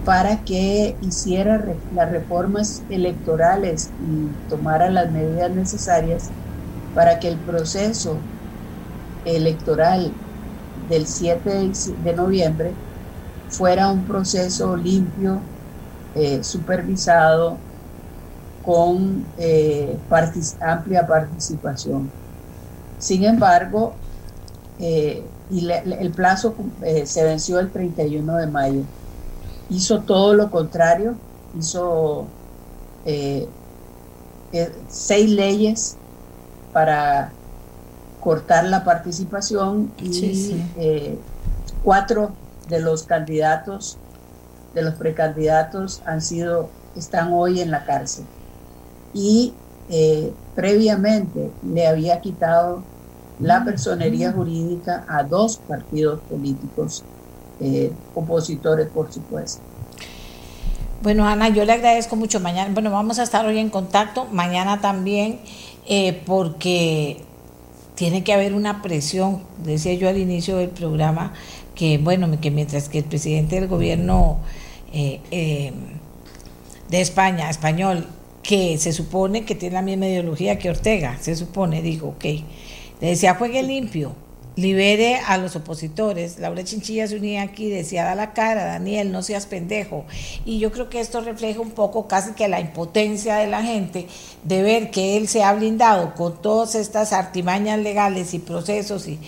para 0.04 0.44
que 0.44 0.98
hiciera 1.00 1.80
las 1.90 2.10
reformas 2.10 2.84
electorales 2.88 3.94
y 3.98 4.40
tomara 4.48 4.90
las 4.90 5.10
medidas 5.12 5.52
necesarias 5.54 6.34
para 6.92 7.18
que 7.20 7.28
el 7.28 7.44
proceso 7.44 8.28
electoral 9.24 10.22
del 10.74 11.06
7 11.06 11.72
de 11.98 12.14
noviembre 12.14 12.82
fuera 13.48 13.90
un 13.92 14.06
proceso 14.06 14.76
limpio, 14.76 15.50
eh, 16.14 16.42
supervisado, 16.44 17.66
con 18.64 19.24
eh, 19.38 19.96
amplia 20.60 21.06
participación. 21.06 22.10
Sin 22.98 23.24
embargo, 23.24 23.94
eh, 24.78 25.24
y 25.50 25.68
el 25.68 26.10
plazo 26.12 26.54
se 27.04 27.24
venció 27.24 27.58
el 27.58 27.70
31 27.70 28.36
de 28.36 28.46
mayo 28.46 28.82
hizo 29.72 30.00
todo 30.00 30.34
lo 30.34 30.50
contrario, 30.50 31.14
hizo 31.58 32.26
eh, 33.04 33.48
eh, 34.52 34.72
seis 34.88 35.30
leyes 35.30 35.96
para 36.72 37.32
cortar 38.20 38.64
la 38.64 38.84
participación 38.84 39.92
y 39.98 40.64
eh, 40.76 41.18
cuatro 41.82 42.32
de 42.68 42.80
los 42.80 43.04
candidatos, 43.04 43.98
de 44.74 44.82
los 44.82 44.94
precandidatos 44.94 46.02
han 46.06 46.20
sido, 46.20 46.68
están 46.96 47.32
hoy 47.32 47.60
en 47.60 47.70
la 47.70 47.84
cárcel. 47.84 48.24
Y 49.14 49.52
previamente 50.54 51.50
le 51.62 51.86
había 51.86 52.20
quitado 52.20 52.82
la 53.42 53.64
personería 53.64 54.32
jurídica 54.32 55.04
a 55.08 55.24
dos 55.24 55.58
partidos 55.58 56.20
políticos 56.30 57.04
eh, 57.60 57.92
opositores, 58.14 58.88
por 58.88 59.12
supuesto. 59.12 59.60
Bueno, 61.02 61.26
Ana, 61.26 61.48
yo 61.48 61.64
le 61.64 61.72
agradezco 61.72 62.14
mucho. 62.14 62.38
Mañana, 62.40 62.70
bueno, 62.72 62.90
vamos 62.90 63.18
a 63.18 63.24
estar 63.24 63.44
hoy 63.44 63.58
en 63.58 63.70
contacto, 63.70 64.26
mañana 64.30 64.80
también, 64.80 65.40
eh, 65.88 66.22
porque 66.24 67.24
tiene 67.96 68.22
que 68.22 68.32
haber 68.32 68.54
una 68.54 68.82
presión, 68.82 69.42
decía 69.64 69.94
yo 69.94 70.08
al 70.08 70.18
inicio 70.18 70.56
del 70.56 70.70
programa, 70.70 71.32
que 71.74 71.98
bueno, 71.98 72.28
que 72.40 72.50
mientras 72.50 72.88
que 72.88 72.98
el 72.98 73.04
presidente 73.04 73.56
del 73.56 73.68
gobierno 73.68 74.38
eh, 74.92 75.72
de 76.88 77.00
España, 77.00 77.50
español, 77.50 78.06
que 78.42 78.76
se 78.78 78.92
supone 78.92 79.44
que 79.44 79.54
tiene 79.54 79.74
la 79.74 79.82
misma 79.82 80.06
ideología 80.06 80.58
que 80.58 80.70
Ortega, 80.70 81.18
se 81.20 81.36
supone, 81.36 81.80
dijo, 81.82 82.08
ok, 82.08 82.24
le 83.00 83.08
decía, 83.08 83.34
juegue 83.34 83.62
limpio, 83.62 84.14
libere 84.56 85.16
a 85.16 85.38
los 85.38 85.56
opositores. 85.56 86.38
Laura 86.38 86.64
Chinchilla 86.64 87.06
se 87.06 87.16
unía 87.16 87.42
aquí, 87.42 87.70
decía, 87.70 88.04
da 88.04 88.14
la 88.14 88.32
cara, 88.32 88.64
Daniel, 88.64 89.12
no 89.12 89.22
seas 89.22 89.46
pendejo. 89.46 90.04
Y 90.44 90.58
yo 90.58 90.72
creo 90.72 90.88
que 90.88 91.00
esto 91.00 91.20
refleja 91.20 91.60
un 91.60 91.70
poco 91.70 92.06
casi 92.08 92.32
que 92.32 92.48
la 92.48 92.60
impotencia 92.60 93.36
de 93.36 93.46
la 93.46 93.62
gente 93.62 94.06
de 94.44 94.62
ver 94.62 94.90
que 94.90 95.16
él 95.16 95.28
se 95.28 95.42
ha 95.42 95.52
blindado 95.52 96.14
con 96.14 96.40
todas 96.40 96.74
estas 96.74 97.12
artimañas 97.12 97.78
legales 97.78 98.34
y 98.34 98.38
procesos 98.38 99.08
y 99.08 99.18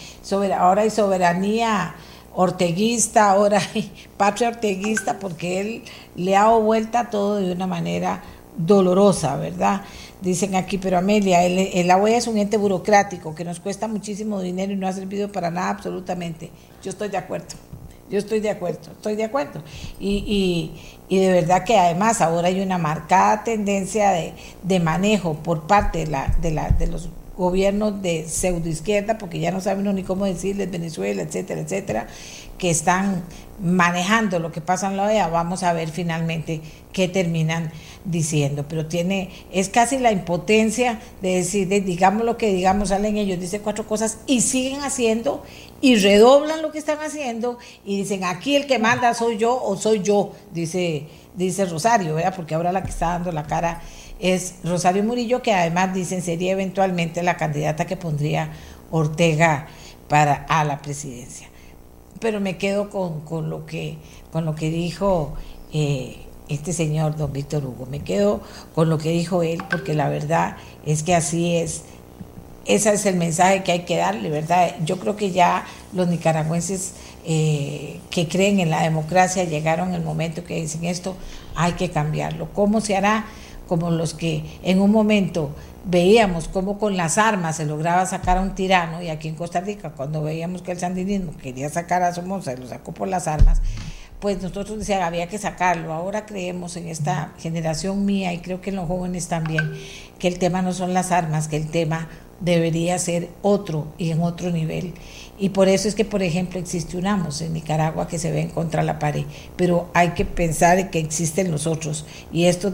ahora 0.56 0.82
hay 0.82 0.90
soberanía 0.90 1.94
orteguista, 2.34 3.30
ahora 3.30 3.60
hay 3.74 3.90
patria 4.16 4.48
orteguista, 4.48 5.18
porque 5.18 5.60
él 5.60 5.82
le 6.16 6.36
ha 6.36 6.42
dado 6.42 6.60
vuelta 6.60 7.10
todo 7.10 7.36
de 7.36 7.52
una 7.52 7.66
manera 7.66 8.22
dolorosa, 8.56 9.36
¿verdad? 9.36 9.82
Dicen 10.20 10.54
aquí, 10.54 10.78
pero 10.78 10.98
Amelia, 10.98 11.44
el, 11.44 11.58
el, 11.58 11.90
es 12.08 12.26
un 12.26 12.38
ente 12.38 12.56
burocrático 12.56 13.34
que 13.34 13.44
nos 13.44 13.60
cuesta 13.60 13.88
muchísimo 13.88 14.40
dinero 14.40 14.72
y 14.72 14.76
no 14.76 14.86
ha 14.88 14.92
servido 14.92 15.30
para 15.30 15.50
nada 15.50 15.70
absolutamente. 15.70 16.50
Yo 16.82 16.90
estoy 16.90 17.08
de 17.08 17.18
acuerdo. 17.18 17.56
Yo 18.10 18.18
estoy 18.18 18.40
de 18.40 18.50
acuerdo, 18.50 18.92
estoy 18.92 19.16
de 19.16 19.24
acuerdo. 19.24 19.62
Y, 19.98 20.72
y, 21.08 21.18
de 21.18 21.32
verdad 21.32 21.64
que 21.64 21.78
además 21.78 22.20
ahora 22.20 22.48
hay 22.48 22.60
una 22.60 22.76
marcada 22.76 23.44
tendencia 23.44 24.10
de, 24.10 24.34
de 24.62 24.80
manejo 24.80 25.34
por 25.34 25.66
parte 25.66 26.00
de, 26.00 26.06
la, 26.08 26.28
de, 26.40 26.50
la, 26.50 26.70
de 26.70 26.86
los 26.86 27.08
gobiernos 27.36 28.00
de 28.00 28.26
pseudoizquierda, 28.28 29.18
porque 29.18 29.40
ya 29.40 29.50
no 29.50 29.60
saben 29.60 29.92
ni 29.94 30.02
cómo 30.02 30.24
decirles 30.24 30.70
Venezuela, 30.70 31.22
etcétera, 31.22 31.60
etcétera, 31.60 32.06
que 32.58 32.70
están 32.70 33.24
manejando 33.60 34.38
lo 34.38 34.52
que 34.52 34.60
pasa 34.60 34.88
en 34.88 34.96
la 34.96 35.04
OEA, 35.04 35.28
vamos 35.28 35.62
a 35.62 35.72
ver 35.72 35.88
finalmente 35.88 36.60
qué 36.92 37.08
terminan 37.08 37.72
diciendo. 38.04 38.66
Pero 38.68 38.86
tiene, 38.86 39.30
es 39.52 39.68
casi 39.68 39.98
la 39.98 40.12
impotencia 40.12 41.00
de 41.22 41.36
decir, 41.36 41.68
digamos 41.84 42.24
lo 42.24 42.36
que 42.36 42.52
digamos, 42.52 42.90
salen 42.90 43.16
ellos, 43.16 43.40
dicen 43.40 43.62
cuatro 43.62 43.86
cosas 43.86 44.18
y 44.26 44.40
siguen 44.40 44.82
haciendo 44.82 45.42
y 45.80 45.96
redoblan 45.96 46.62
lo 46.62 46.70
que 46.72 46.78
están 46.78 46.98
haciendo 47.00 47.58
y 47.84 47.98
dicen, 47.98 48.24
aquí 48.24 48.56
el 48.56 48.66
que 48.66 48.78
manda 48.78 49.12
soy 49.14 49.36
yo 49.38 49.60
o 49.62 49.76
soy 49.76 50.02
yo, 50.02 50.32
dice, 50.52 51.06
dice 51.34 51.66
Rosario, 51.66 52.14
¿verdad? 52.14 52.34
Porque 52.34 52.54
ahora 52.54 52.72
la 52.72 52.82
que 52.82 52.90
está 52.90 53.08
dando 53.08 53.32
la 53.32 53.44
cara 53.44 53.82
es 54.24 54.56
Rosario 54.64 55.04
Murillo, 55.04 55.42
que 55.42 55.52
además 55.52 55.94
dicen 55.94 56.22
sería 56.22 56.52
eventualmente 56.52 57.22
la 57.22 57.36
candidata 57.36 57.86
que 57.86 57.96
pondría 57.96 58.50
Ortega 58.90 59.66
para 60.08 60.46
a 60.48 60.64
la 60.64 60.82
presidencia 60.82 61.48
pero 62.24 62.40
me 62.40 62.56
quedo 62.56 62.88
con, 62.88 63.50
lo, 63.50 63.66
que, 63.66 63.98
con 64.32 64.46
lo 64.46 64.54
que 64.54 64.70
dijo 64.70 65.34
eh, 65.74 66.16
este 66.48 66.72
señor, 66.72 67.16
don 67.16 67.34
Víctor 67.34 67.66
Hugo. 67.66 67.84
Me 67.84 68.00
quedo 68.00 68.40
con 68.74 68.88
lo 68.88 68.96
que 68.96 69.10
dijo 69.10 69.42
él, 69.42 69.62
porque 69.70 69.92
la 69.92 70.08
verdad 70.08 70.56
es 70.86 71.02
que 71.02 71.14
así 71.14 71.56
es. 71.56 71.82
ese 72.64 72.94
es 72.94 73.04
el 73.04 73.16
mensaje 73.16 73.62
que 73.62 73.72
hay 73.72 73.80
que 73.80 73.96
darle, 73.96 74.30
¿verdad? 74.30 74.74
Yo 74.86 74.98
creo 74.98 75.16
que 75.16 75.32
ya 75.32 75.66
los 75.92 76.08
nicaragüenses 76.08 76.94
eh, 77.26 78.00
que 78.08 78.26
creen 78.26 78.58
en 78.58 78.70
la 78.70 78.82
democracia 78.82 79.44
llegaron 79.44 79.92
el 79.92 80.02
momento 80.02 80.44
que 80.44 80.56
dicen 80.56 80.86
esto, 80.86 81.16
hay 81.54 81.72
que 81.72 81.90
cambiarlo. 81.90 82.48
¿Cómo 82.54 82.80
se 82.80 82.96
hará? 82.96 83.26
Como 83.66 83.90
los 83.90 84.14
que 84.14 84.44
en 84.62 84.80
un 84.80 84.90
momento 84.90 85.50
veíamos 85.84 86.48
cómo 86.48 86.78
con 86.78 86.96
las 86.96 87.18
armas 87.18 87.56
se 87.56 87.66
lograba 87.66 88.06
sacar 88.06 88.38
a 88.38 88.40
un 88.40 88.54
tirano, 88.54 89.02
y 89.02 89.08
aquí 89.08 89.28
en 89.28 89.34
Costa 89.34 89.60
Rica, 89.60 89.90
cuando 89.90 90.22
veíamos 90.22 90.62
que 90.62 90.72
el 90.72 90.78
sandinismo 90.78 91.32
quería 91.42 91.68
sacar 91.68 92.02
a 92.02 92.14
Somoza 92.14 92.52
y 92.52 92.56
lo 92.56 92.66
sacó 92.66 92.92
por 92.92 93.08
las 93.08 93.28
armas, 93.28 93.60
pues 94.20 94.40
nosotros 94.40 94.78
decíamos 94.78 95.06
había 95.06 95.28
que 95.28 95.36
sacarlo. 95.36 95.92
Ahora 95.92 96.24
creemos 96.24 96.76
en 96.76 96.88
esta 96.88 97.32
generación 97.38 98.06
mía 98.06 98.32
y 98.32 98.38
creo 98.38 98.60
que 98.62 98.70
en 98.70 98.76
los 98.76 98.88
jóvenes 98.88 99.28
también, 99.28 99.72
que 100.18 100.28
el 100.28 100.38
tema 100.38 100.62
no 100.62 100.72
son 100.72 100.94
las 100.94 101.12
armas, 101.12 101.48
que 101.48 101.56
el 101.56 101.70
tema 101.70 102.08
debería 102.40 102.98
ser 102.98 103.28
otro 103.42 103.88
y 103.98 104.10
en 104.10 104.22
otro 104.22 104.50
nivel. 104.50 104.94
Y 105.38 105.48
por 105.48 105.68
eso 105.68 105.88
es 105.88 105.94
que, 105.94 106.04
por 106.04 106.22
ejemplo, 106.22 106.60
existe 106.60 106.96
un 106.96 107.06
AMOS 107.06 107.42
en 107.42 107.54
Nicaragua 107.54 108.06
que 108.06 108.18
se 108.18 108.30
ven 108.30 108.50
contra 108.50 108.82
la 108.82 108.98
pared, 108.98 109.24
pero 109.56 109.88
hay 109.92 110.10
que 110.10 110.24
pensar 110.24 110.90
que 110.90 111.00
existen 111.00 111.50
los 111.50 111.66
otros. 111.66 112.06
Y 112.32 112.44
estos 112.44 112.72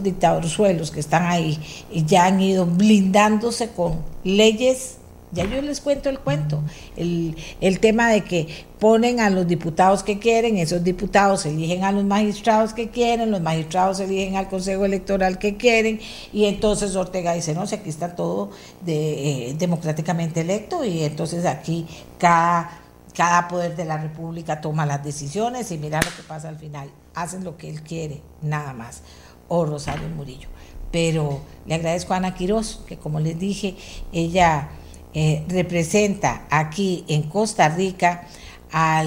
suelos 0.51 0.91
que 0.91 0.99
están 0.99 1.25
ahí 1.25 1.59
y 1.91 2.05
ya 2.05 2.25
han 2.25 2.39
ido 2.39 2.65
blindándose 2.65 3.69
con 3.69 4.01
leyes 4.23 4.97
ya 5.31 5.45
yo 5.45 5.61
les 5.61 5.81
cuento 5.81 6.09
el 6.09 6.19
cuento. 6.19 6.61
El, 6.95 7.35
el, 7.61 7.79
tema 7.79 8.09
de 8.09 8.23
que 8.23 8.65
ponen 8.79 9.19
a 9.19 9.29
los 9.29 9.47
diputados 9.47 10.03
que 10.03 10.19
quieren, 10.19 10.57
esos 10.57 10.83
diputados 10.83 11.45
eligen 11.45 11.83
a 11.83 11.91
los 11.91 12.03
magistrados 12.03 12.73
que 12.73 12.89
quieren, 12.89 13.31
los 13.31 13.41
magistrados 13.41 13.99
eligen 13.99 14.35
al 14.35 14.49
Consejo 14.49 14.85
Electoral 14.85 15.39
que 15.39 15.57
quieren, 15.57 15.99
y 16.33 16.45
entonces 16.45 16.95
Ortega 16.95 17.33
dice, 17.33 17.53
no, 17.53 17.65
si 17.65 17.75
aquí 17.75 17.89
está 17.89 18.15
todo 18.15 18.51
eh, 18.85 19.55
democráticamente 19.57 20.41
electo, 20.41 20.83
y 20.83 21.03
entonces 21.03 21.45
aquí 21.45 21.87
cada, 22.17 22.81
cada 23.15 23.47
poder 23.47 23.75
de 23.75 23.85
la 23.85 23.97
República 23.97 24.61
toma 24.61 24.85
las 24.85 25.03
decisiones 25.03 25.71
y 25.71 25.77
mira 25.77 25.99
lo 26.03 26.15
que 26.15 26.23
pasa 26.23 26.49
al 26.49 26.57
final. 26.57 26.89
Hacen 27.13 27.43
lo 27.43 27.57
que 27.57 27.69
él 27.69 27.81
quiere, 27.83 28.21
nada 28.41 28.73
más. 28.73 29.01
O 29.47 29.65
Rosario 29.65 30.07
Murillo. 30.09 30.47
Pero 30.91 31.41
le 31.65 31.75
agradezco 31.75 32.13
a 32.13 32.17
Ana 32.17 32.35
Quiroz, 32.35 32.81
que 32.87 32.97
como 32.97 33.19
les 33.19 33.37
dije, 33.37 33.75
ella 34.11 34.69
eh, 35.13 35.43
representa 35.47 36.45
aquí 36.49 37.03
en 37.07 37.23
Costa 37.23 37.69
Rica 37.69 38.27
a 38.71 39.03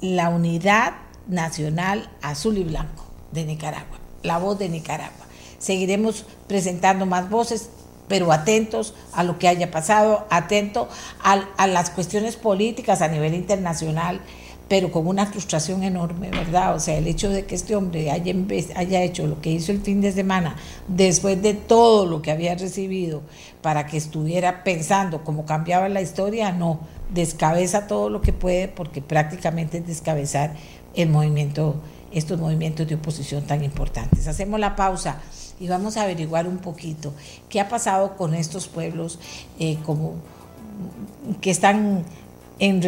la 0.00 0.28
unidad 0.28 0.94
nacional 1.28 2.10
azul 2.22 2.58
y 2.58 2.64
blanco 2.64 3.04
de 3.32 3.44
Nicaragua, 3.44 3.98
la 4.22 4.38
voz 4.38 4.58
de 4.58 4.68
Nicaragua. 4.68 5.26
Seguiremos 5.58 6.24
presentando 6.48 7.06
más 7.06 7.30
voces, 7.30 7.70
pero 8.08 8.32
atentos 8.32 8.94
a 9.12 9.24
lo 9.24 9.38
que 9.38 9.48
haya 9.48 9.70
pasado, 9.70 10.26
atentos 10.30 10.88
a 11.22 11.66
las 11.66 11.90
cuestiones 11.90 12.36
políticas 12.36 13.02
a 13.02 13.08
nivel 13.08 13.34
internacional 13.34 14.20
pero 14.68 14.90
con 14.90 15.06
una 15.06 15.26
frustración 15.26 15.84
enorme, 15.84 16.30
¿verdad? 16.30 16.74
O 16.74 16.80
sea, 16.80 16.96
el 16.96 17.06
hecho 17.06 17.30
de 17.30 17.46
que 17.46 17.54
este 17.54 17.76
hombre 17.76 18.10
haya, 18.10 19.02
hecho 19.02 19.26
lo 19.26 19.40
que 19.40 19.50
hizo 19.50 19.70
el 19.70 19.80
fin 19.80 20.00
de 20.00 20.10
semana, 20.10 20.56
después 20.88 21.40
de 21.40 21.54
todo 21.54 22.04
lo 22.06 22.20
que 22.20 22.32
había 22.32 22.54
recibido, 22.56 23.22
para 23.62 23.86
que 23.86 23.96
estuviera 23.96 24.64
pensando 24.64 25.22
cómo 25.22 25.46
cambiaba 25.46 25.88
la 25.88 26.02
historia, 26.02 26.50
no, 26.50 26.80
descabeza 27.10 27.86
todo 27.86 28.10
lo 28.10 28.20
que 28.20 28.32
puede, 28.32 28.66
porque 28.66 29.00
prácticamente 29.00 29.78
es 29.78 29.86
descabezar 29.86 30.54
el 30.94 31.10
movimiento, 31.10 31.76
estos 32.10 32.40
movimientos 32.40 32.88
de 32.88 32.96
oposición 32.96 33.44
tan 33.44 33.62
importantes. 33.62 34.26
Hacemos 34.26 34.58
la 34.58 34.74
pausa 34.74 35.20
y 35.60 35.68
vamos 35.68 35.96
a 35.96 36.02
averiguar 36.02 36.48
un 36.48 36.58
poquito 36.58 37.12
qué 37.48 37.60
ha 37.60 37.68
pasado 37.68 38.16
con 38.16 38.34
estos 38.34 38.66
pueblos 38.66 39.20
eh, 39.60 39.78
como 39.86 40.14
que 41.40 41.50
están 41.50 42.04
en, 42.58 42.82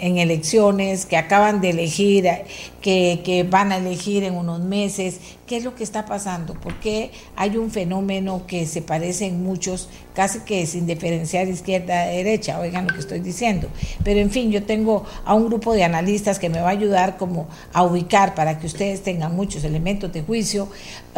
en, 0.00 0.18
elecciones, 0.18 1.06
que 1.06 1.16
acaban 1.16 1.60
de 1.60 1.70
elegir, 1.70 2.26
que, 2.80 3.20
que, 3.24 3.42
van 3.42 3.72
a 3.72 3.76
elegir 3.76 4.24
en 4.24 4.34
unos 4.34 4.60
meses, 4.60 5.20
qué 5.46 5.56
es 5.56 5.64
lo 5.64 5.74
que 5.74 5.84
está 5.84 6.06
pasando, 6.06 6.54
porque 6.54 7.12
hay 7.36 7.56
un 7.56 7.70
fenómeno 7.70 8.42
que 8.46 8.66
se 8.66 8.82
parece 8.82 9.26
en 9.26 9.42
muchos, 9.42 9.88
casi 10.14 10.40
que 10.40 10.66
sin 10.66 10.86
diferenciar 10.86 11.48
izquierda-derecha, 11.48 12.58
oigan 12.58 12.86
lo 12.86 12.94
que 12.94 13.00
estoy 13.00 13.20
diciendo. 13.20 13.68
Pero 14.02 14.20
en 14.20 14.30
fin, 14.30 14.50
yo 14.50 14.64
tengo 14.64 15.04
a 15.24 15.34
un 15.34 15.46
grupo 15.46 15.72
de 15.72 15.84
analistas 15.84 16.38
que 16.38 16.48
me 16.48 16.60
va 16.60 16.68
a 16.68 16.72
ayudar 16.72 17.16
como 17.16 17.46
a 17.72 17.82
ubicar, 17.84 18.34
para 18.34 18.58
que 18.58 18.66
ustedes 18.66 19.02
tengan 19.02 19.36
muchos 19.36 19.64
elementos 19.64 20.12
de 20.12 20.22
juicio, 20.22 20.68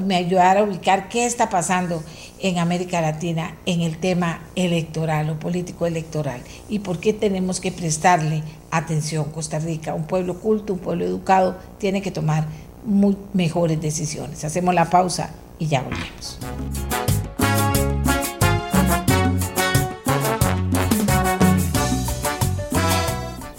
me 0.02 0.16
ayudar 0.16 0.58
a 0.58 0.62
ubicar 0.62 1.08
qué 1.08 1.24
está 1.24 1.48
pasando 1.48 2.02
en 2.40 2.58
América 2.58 3.00
Latina 3.00 3.56
en 3.66 3.80
el 3.80 3.98
tema 3.98 4.42
electoral 4.54 5.30
o 5.30 5.40
político 5.40 5.86
electoral 5.86 6.40
y 6.68 6.80
por 6.80 7.00
qué 7.00 7.12
tenemos 7.12 7.60
que 7.60 7.72
prestarle 7.72 8.42
atención. 8.70 9.30
Costa 9.32 9.58
Rica, 9.58 9.94
un 9.94 10.06
pueblo 10.06 10.38
culto, 10.38 10.74
un 10.74 10.78
pueblo 10.78 11.04
educado, 11.04 11.56
tiene 11.78 12.02
que 12.02 12.10
tomar 12.10 12.46
muy 12.88 13.16
mejores 13.34 13.80
decisiones. 13.80 14.44
Hacemos 14.44 14.74
la 14.74 14.88
pausa 14.88 15.30
y 15.58 15.66
ya 15.66 15.82
volvemos. 15.82 16.38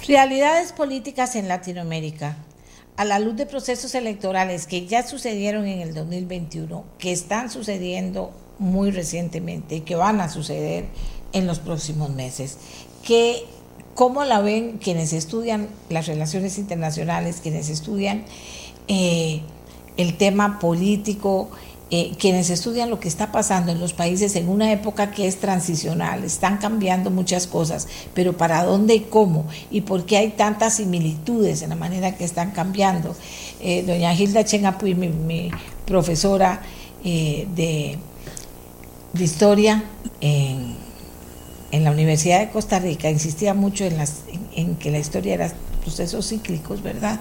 Realidades 0.07 0.71
políticas 0.71 1.36
en 1.36 1.47
Latinoamérica. 1.47 2.38
A 2.97 3.05
la 3.05 3.19
luz 3.19 3.38
de 3.38 3.45
procesos 3.45 3.95
electorales 3.95 4.67
que 4.67 4.86
ya 4.86 5.07
sucedieron 5.07 5.65
en 5.67 5.80
el 5.80 5.93
2021, 5.93 6.84
que 6.97 7.13
están 7.13 7.49
sucediendo 7.49 8.32
muy 8.57 8.91
recientemente 8.91 9.84
que 9.84 9.95
van 9.95 10.19
a 10.19 10.27
suceder 10.27 10.86
en 11.32 11.47
los 11.47 11.59
próximos 11.59 12.09
meses, 12.09 12.57
que 13.03 13.45
¿Cómo 13.99 14.23
la 14.23 14.39
ven 14.39 14.77
quienes 14.77 15.11
estudian 15.11 15.67
las 15.89 16.07
relaciones 16.07 16.57
internacionales, 16.57 17.41
quienes 17.43 17.67
estudian 17.67 18.23
eh, 18.89 19.39
el 19.95 20.17
tema 20.17 20.59
político, 20.59 21.49
eh, 21.91 22.11
quienes 22.19 22.49
estudian 22.49 22.89
lo 22.89 22.99
que 22.99 23.07
está 23.07 23.31
pasando 23.31 23.71
en 23.71 23.79
los 23.79 23.93
países 23.93 24.35
en 24.35 24.49
una 24.49 24.73
época 24.73 25.11
que 25.11 25.27
es 25.27 25.39
transicional, 25.39 26.25
están 26.25 26.57
cambiando 26.57 27.09
muchas 27.09 27.47
cosas, 27.47 27.87
pero 28.13 28.35
¿para 28.35 28.65
dónde 28.65 28.95
y 28.95 28.99
cómo? 29.01 29.45
¿Y 29.71 29.81
por 29.81 30.05
qué 30.05 30.17
hay 30.17 30.29
tantas 30.31 30.75
similitudes 30.75 31.61
en 31.61 31.69
la 31.69 31.75
manera 31.75 32.17
que 32.17 32.25
están 32.25 32.51
cambiando? 32.51 33.15
Eh, 33.61 33.83
doña 33.87 34.13
Gilda 34.13 34.43
Chengapuy, 34.43 34.95
mi, 34.95 35.49
profesora 35.85 36.61
de, 37.01 37.97
historia 39.13 39.85
en 40.19 40.75
en 41.71 41.83
la 41.83 41.91
Universidad 41.91 42.39
de 42.39 42.49
Costa 42.49 42.79
Rica 42.79 43.09
insistía 43.09 43.53
mucho 43.53 43.85
en, 43.85 43.97
las, 43.97 44.23
en, 44.55 44.75
que 44.75 44.91
la 44.91 44.99
historia 44.99 45.35
era 45.35 45.53
procesos 45.81 46.27
cíclicos, 46.27 46.81
¿verdad? 46.81 47.19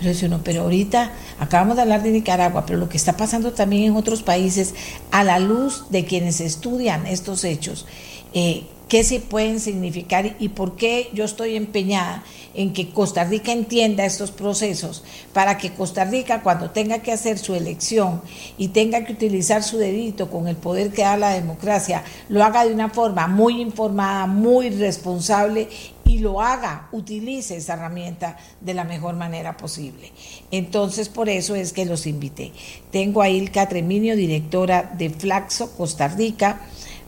Pero 0.00 0.12
eso 0.12 0.28
no, 0.28 0.42
pero 0.42 0.62
ahorita 0.62 1.12
acabamos 1.38 1.76
de 1.76 1.82
hablar 1.82 2.02
de 2.02 2.10
Nicaragua, 2.10 2.64
pero 2.64 2.78
lo 2.78 2.88
que 2.88 2.96
está 2.96 3.18
pasando 3.18 3.52
también 3.52 3.84
en 3.84 3.96
otros 3.96 4.22
países, 4.22 4.74
a 5.10 5.24
la 5.24 5.38
luz 5.38 5.84
de 5.90 6.06
quienes 6.06 6.40
estudian 6.40 7.06
estos 7.06 7.44
hechos, 7.44 7.84
eh, 8.32 8.64
qué 8.88 9.04
se 9.04 9.20
pueden 9.20 9.60
significar 9.60 10.36
y 10.38 10.48
por 10.48 10.76
qué 10.76 11.10
yo 11.12 11.24
estoy 11.24 11.54
empeñada 11.54 12.24
en 12.54 12.72
que 12.72 12.90
Costa 12.90 13.24
Rica 13.24 13.52
entienda 13.52 14.04
estos 14.04 14.32
procesos 14.32 15.04
para 15.32 15.58
que 15.58 15.72
Costa 15.72 16.04
Rica 16.04 16.42
cuando 16.42 16.70
tenga 16.70 16.98
que 16.98 17.12
hacer 17.12 17.38
su 17.38 17.54
elección 17.54 18.20
y 18.58 18.68
tenga 18.68 19.04
que 19.04 19.12
utilizar 19.12 19.62
su 19.62 19.78
dedito 19.78 20.30
con 20.30 20.48
el 20.48 20.56
poder 20.56 20.90
que 20.92 21.02
da 21.02 21.16
la 21.16 21.30
democracia, 21.30 22.02
lo 22.28 22.42
haga 22.42 22.64
de 22.64 22.74
una 22.74 22.88
forma 22.88 23.28
muy 23.28 23.60
informada, 23.60 24.26
muy 24.26 24.70
responsable 24.70 25.68
y 26.10 26.18
lo 26.18 26.40
haga, 26.40 26.88
utilice 26.90 27.56
esa 27.56 27.74
herramienta 27.74 28.36
de 28.60 28.74
la 28.74 28.82
mejor 28.82 29.14
manera 29.14 29.56
posible. 29.56 30.10
Entonces, 30.50 31.08
por 31.08 31.28
eso 31.28 31.54
es 31.54 31.72
que 31.72 31.84
los 31.84 32.04
invité. 32.04 32.50
Tengo 32.90 33.22
a 33.22 33.28
Ilka 33.28 33.68
Treminio, 33.68 34.16
directora 34.16 34.92
de 34.98 35.10
Flaxo 35.10 35.70
Costa 35.76 36.08
Rica, 36.08 36.62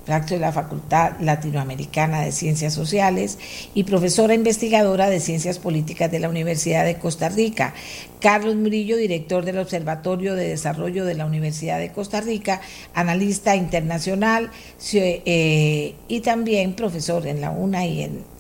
de 0.06 0.38
la 0.38 0.52
Facultad 0.52 1.20
Latinoamericana 1.20 2.22
de 2.22 2.32
Ciencias 2.32 2.74
Sociales 2.74 3.38
y 3.72 3.84
profesora 3.84 4.34
investigadora 4.34 5.08
de 5.08 5.20
Ciencias 5.20 5.58
Políticas 5.58 6.10
de 6.10 6.18
la 6.18 6.28
Universidad 6.28 6.84
de 6.84 6.96
Costa 6.96 7.28
Rica. 7.28 7.72
Carlos 8.20 8.56
Murillo, 8.56 8.96
director 8.96 9.44
del 9.44 9.58
Observatorio 9.58 10.34
de 10.34 10.48
Desarrollo 10.48 11.04
de 11.04 11.14
la 11.14 11.24
Universidad 11.24 11.78
de 11.78 11.92
Costa 11.92 12.20
Rica, 12.20 12.60
analista 12.94 13.54
internacional 13.54 14.50
eh, 14.92 15.94
y 16.08 16.20
también 16.20 16.74
profesor 16.74 17.26
en 17.26 17.40
la 17.40 17.50
UNA 17.50 17.86
y 17.86 18.02
en 18.02 18.32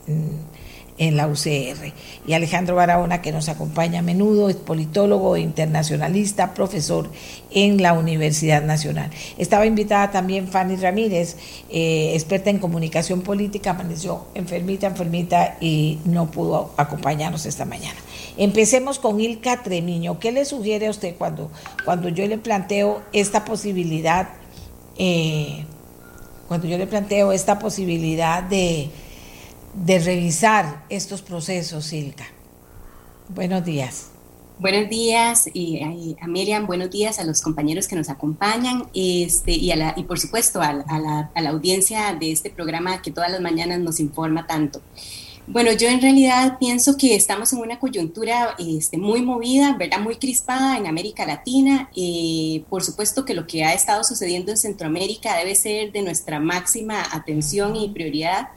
la 0.98 1.26
UCR. 1.26 1.92
Y 2.26 2.32
Alejandro 2.32 2.76
Barahona, 2.76 3.22
que 3.22 3.32
nos 3.32 3.48
acompaña 3.48 4.00
a 4.00 4.02
menudo, 4.02 4.48
es 4.48 4.56
politólogo 4.56 5.36
internacionalista, 5.36 6.54
profesor 6.54 7.10
en 7.50 7.82
la 7.82 7.92
Universidad 7.94 8.62
Nacional. 8.62 9.10
Estaba 9.38 9.66
invitada 9.66 10.10
también 10.10 10.48
Fanny 10.48 10.76
Ramírez, 10.76 11.36
eh, 11.70 12.12
experta 12.14 12.50
en 12.50 12.58
comunicación 12.58 13.22
política, 13.22 13.70
amaneció 13.70 14.26
enfermita, 14.34 14.86
enfermita 14.86 15.56
y 15.60 15.98
no 16.04 16.30
pudo 16.30 16.72
acompañarnos 16.76 17.46
esta 17.46 17.64
mañana. 17.64 17.98
Empecemos 18.36 18.98
con 18.98 19.20
Ilka 19.20 19.62
Tremiño. 19.62 20.18
¿Qué 20.18 20.32
le 20.32 20.44
sugiere 20.44 20.86
a 20.86 20.90
usted 20.90 21.16
cuando, 21.16 21.50
cuando 21.84 22.08
yo 22.08 22.26
le 22.26 22.38
planteo 22.38 23.02
esta 23.12 23.44
posibilidad? 23.44 24.28
Eh, 24.98 25.64
cuando 26.48 26.66
yo 26.66 26.76
le 26.76 26.86
planteo 26.86 27.32
esta 27.32 27.58
posibilidad 27.58 28.42
de, 28.42 28.90
de 29.74 29.98
revisar 29.98 30.84
estos 30.88 31.22
procesos, 31.22 31.86
Silka. 31.86 32.26
Buenos 33.28 33.64
días. 33.64 34.08
Buenos 34.58 34.88
días, 34.88 35.48
y, 35.52 36.16
a 36.20 36.26
Miriam, 36.28 36.66
buenos 36.66 36.90
días 36.90 37.18
a 37.18 37.24
los 37.24 37.40
compañeros 37.40 37.88
que 37.88 37.96
nos 37.96 38.08
acompañan 38.08 38.86
este, 38.94 39.52
y, 39.52 39.72
a 39.72 39.76
la, 39.76 39.94
y 39.96 40.04
por 40.04 40.20
supuesto 40.20 40.60
a 40.60 40.72
la, 40.72 41.30
a 41.34 41.40
la 41.40 41.50
audiencia 41.50 42.14
de 42.14 42.30
este 42.30 42.50
programa 42.50 43.02
que 43.02 43.10
todas 43.10 43.30
las 43.32 43.40
mañanas 43.40 43.80
nos 43.80 43.98
informa 43.98 44.46
tanto. 44.46 44.80
Bueno, 45.48 45.72
yo 45.72 45.88
en 45.88 46.00
realidad 46.00 46.58
pienso 46.60 46.96
que 46.96 47.16
estamos 47.16 47.52
en 47.52 47.58
una 47.58 47.80
coyuntura 47.80 48.54
este, 48.58 48.96
muy 48.96 49.22
movida, 49.22 49.76
¿verdad? 49.76 49.98
Muy 49.98 50.14
crispada 50.16 50.78
en 50.78 50.86
América 50.86 51.26
Latina. 51.26 51.90
Eh, 51.96 52.62
por 52.70 52.84
supuesto 52.84 53.24
que 53.24 53.34
lo 53.34 53.48
que 53.48 53.64
ha 53.64 53.74
estado 53.74 54.04
sucediendo 54.04 54.52
en 54.52 54.56
Centroamérica 54.56 55.36
debe 55.36 55.56
ser 55.56 55.90
de 55.90 56.02
nuestra 56.02 56.38
máxima 56.38 57.02
atención 57.12 57.74
y 57.74 57.88
prioridad 57.88 58.50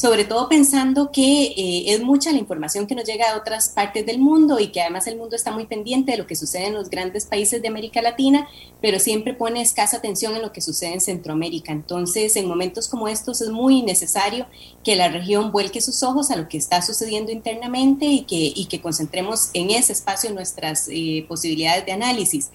sobre 0.00 0.24
todo 0.24 0.48
pensando 0.48 1.12
que 1.12 1.42
eh, 1.48 1.92
es 1.92 2.02
mucha 2.02 2.32
la 2.32 2.38
información 2.38 2.86
que 2.86 2.94
nos 2.94 3.04
llega 3.04 3.30
de 3.30 3.38
otras 3.38 3.68
partes 3.68 4.06
del 4.06 4.18
mundo 4.18 4.58
y 4.58 4.68
que 4.68 4.80
además 4.80 5.06
el 5.06 5.18
mundo 5.18 5.36
está 5.36 5.52
muy 5.52 5.66
pendiente 5.66 6.12
de 6.12 6.16
lo 6.16 6.26
que 6.26 6.36
sucede 6.36 6.68
en 6.68 6.72
los 6.72 6.88
grandes 6.88 7.26
países 7.26 7.60
de 7.60 7.68
América 7.68 8.00
Latina, 8.00 8.48
pero 8.80 8.98
siempre 8.98 9.34
pone 9.34 9.60
escasa 9.60 9.98
atención 9.98 10.34
en 10.34 10.40
lo 10.40 10.52
que 10.52 10.62
sucede 10.62 10.94
en 10.94 11.02
Centroamérica. 11.02 11.72
Entonces, 11.72 12.34
en 12.36 12.48
momentos 12.48 12.88
como 12.88 13.08
estos 13.08 13.42
es 13.42 13.50
muy 13.50 13.82
necesario 13.82 14.46
que 14.82 14.96
la 14.96 15.08
región 15.08 15.52
vuelque 15.52 15.82
sus 15.82 16.02
ojos 16.02 16.30
a 16.30 16.36
lo 16.36 16.48
que 16.48 16.56
está 16.56 16.80
sucediendo 16.80 17.30
internamente 17.30 18.06
y 18.06 18.22
que, 18.22 18.54
y 18.56 18.68
que 18.70 18.80
concentremos 18.80 19.50
en 19.52 19.68
ese 19.68 19.92
espacio 19.92 20.32
nuestras 20.32 20.88
eh, 20.90 21.26
posibilidades 21.28 21.84
de 21.84 21.92
análisis. 21.92 22.48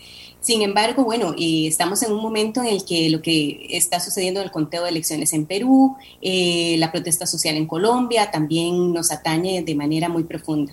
Sin 0.45 0.61
embargo, 0.61 1.03
bueno, 1.03 1.33
eh, 1.39 1.65
estamos 1.65 2.03
en 2.03 2.11
un 2.11 2.21
momento 2.21 2.61
en 2.61 2.67
el 2.67 2.85
que 2.85 3.09
lo 3.09 3.19
que 3.19 3.65
está 3.71 3.99
sucediendo 3.99 4.41
en 4.41 4.45
el 4.45 4.51
conteo 4.51 4.83
de 4.83 4.89
elecciones 4.89 5.33
en 5.33 5.47
Perú, 5.47 5.95
eh, 6.21 6.75
la 6.77 6.91
protesta 6.91 7.25
social 7.25 7.55
en 7.55 7.65
Colombia, 7.65 8.29
también 8.29 8.93
nos 8.93 9.11
atañe 9.11 9.63
de 9.63 9.73
manera 9.73 10.07
muy 10.07 10.23
profunda. 10.23 10.71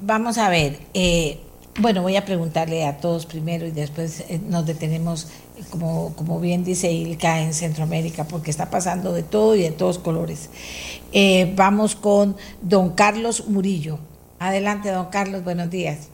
Vamos 0.00 0.38
a 0.38 0.48
ver, 0.48 0.78
eh, 0.94 1.40
bueno, 1.78 2.00
voy 2.00 2.16
a 2.16 2.24
preguntarle 2.24 2.86
a 2.86 2.96
todos 2.96 3.26
primero 3.26 3.66
y 3.66 3.70
después 3.70 4.24
nos 4.48 4.64
detenemos, 4.64 5.28
como, 5.68 6.14
como 6.16 6.40
bien 6.40 6.64
dice 6.64 6.90
Ilka, 6.90 7.42
en 7.42 7.52
Centroamérica, 7.52 8.24
porque 8.24 8.50
está 8.50 8.70
pasando 8.70 9.12
de 9.12 9.24
todo 9.24 9.56
y 9.56 9.60
de 9.60 9.72
todos 9.72 9.98
colores. 9.98 10.48
vamos 11.54 11.94
con 11.94 12.34
don 12.62 12.94
Carlos 12.94 13.46
Murillo. 13.46 13.98
Adelante, 14.38 14.90
don 14.90 15.08
Carlos, 15.10 15.44
buenos 15.44 15.68
días. 15.68 16.08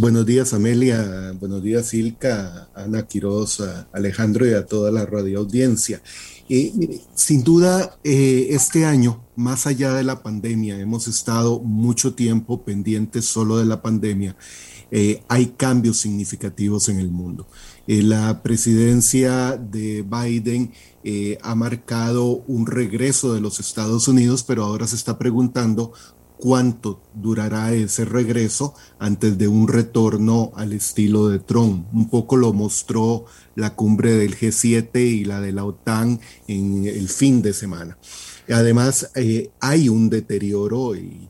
Buenos 0.00 0.24
días, 0.24 0.54
Amelia. 0.54 1.34
Buenos 1.38 1.62
días, 1.62 1.92
Ilka, 1.92 2.70
Ana 2.74 3.06
Quiroz, 3.06 3.62
Alejandro 3.92 4.48
y 4.48 4.54
a 4.54 4.64
toda 4.64 4.90
la 4.90 5.04
radioaudiencia. 5.04 6.00
Eh, 6.48 7.02
sin 7.14 7.44
duda, 7.44 7.98
eh, 8.02 8.46
este 8.48 8.86
año, 8.86 9.22
más 9.36 9.66
allá 9.66 9.92
de 9.92 10.02
la 10.02 10.22
pandemia, 10.22 10.80
hemos 10.80 11.06
estado 11.06 11.60
mucho 11.60 12.14
tiempo 12.14 12.64
pendientes 12.64 13.26
solo 13.26 13.58
de 13.58 13.66
la 13.66 13.82
pandemia. 13.82 14.38
Eh, 14.90 15.22
hay 15.28 15.48
cambios 15.48 15.98
significativos 15.98 16.88
en 16.88 16.98
el 16.98 17.10
mundo. 17.10 17.46
la 17.86 18.42
presidencia 18.42 19.58
de 19.58 20.02
Biden 20.02 20.72
ha 21.42 21.54
marcado 21.54 22.44
un 22.46 22.66
regreso 22.66 23.34
de 23.34 23.40
los 23.40 23.60
Estados 23.60 24.08
Unidos, 24.08 24.44
pero 24.44 24.64
ahora 24.64 24.86
se 24.86 24.96
está 24.96 25.18
preguntando 25.18 25.92
cuánto 26.40 27.02
durará 27.14 27.72
ese 27.72 28.04
regreso 28.04 28.74
antes 28.98 29.36
de 29.38 29.46
un 29.46 29.68
retorno 29.68 30.52
al 30.56 30.72
estilo 30.72 31.28
de 31.28 31.38
Trump. 31.38 31.86
Un 31.92 32.08
poco 32.08 32.36
lo 32.36 32.52
mostró 32.52 33.26
la 33.54 33.74
cumbre 33.74 34.14
del 34.14 34.36
G7 34.36 34.98
y 35.00 35.24
la 35.24 35.40
de 35.40 35.52
la 35.52 35.64
OTAN 35.64 36.18
en 36.48 36.86
el 36.86 37.08
fin 37.08 37.42
de 37.42 37.52
semana. 37.52 37.98
Además, 38.48 39.10
eh, 39.14 39.50
hay 39.60 39.88
un 39.88 40.08
deterioro 40.08 40.96
y, 40.96 41.28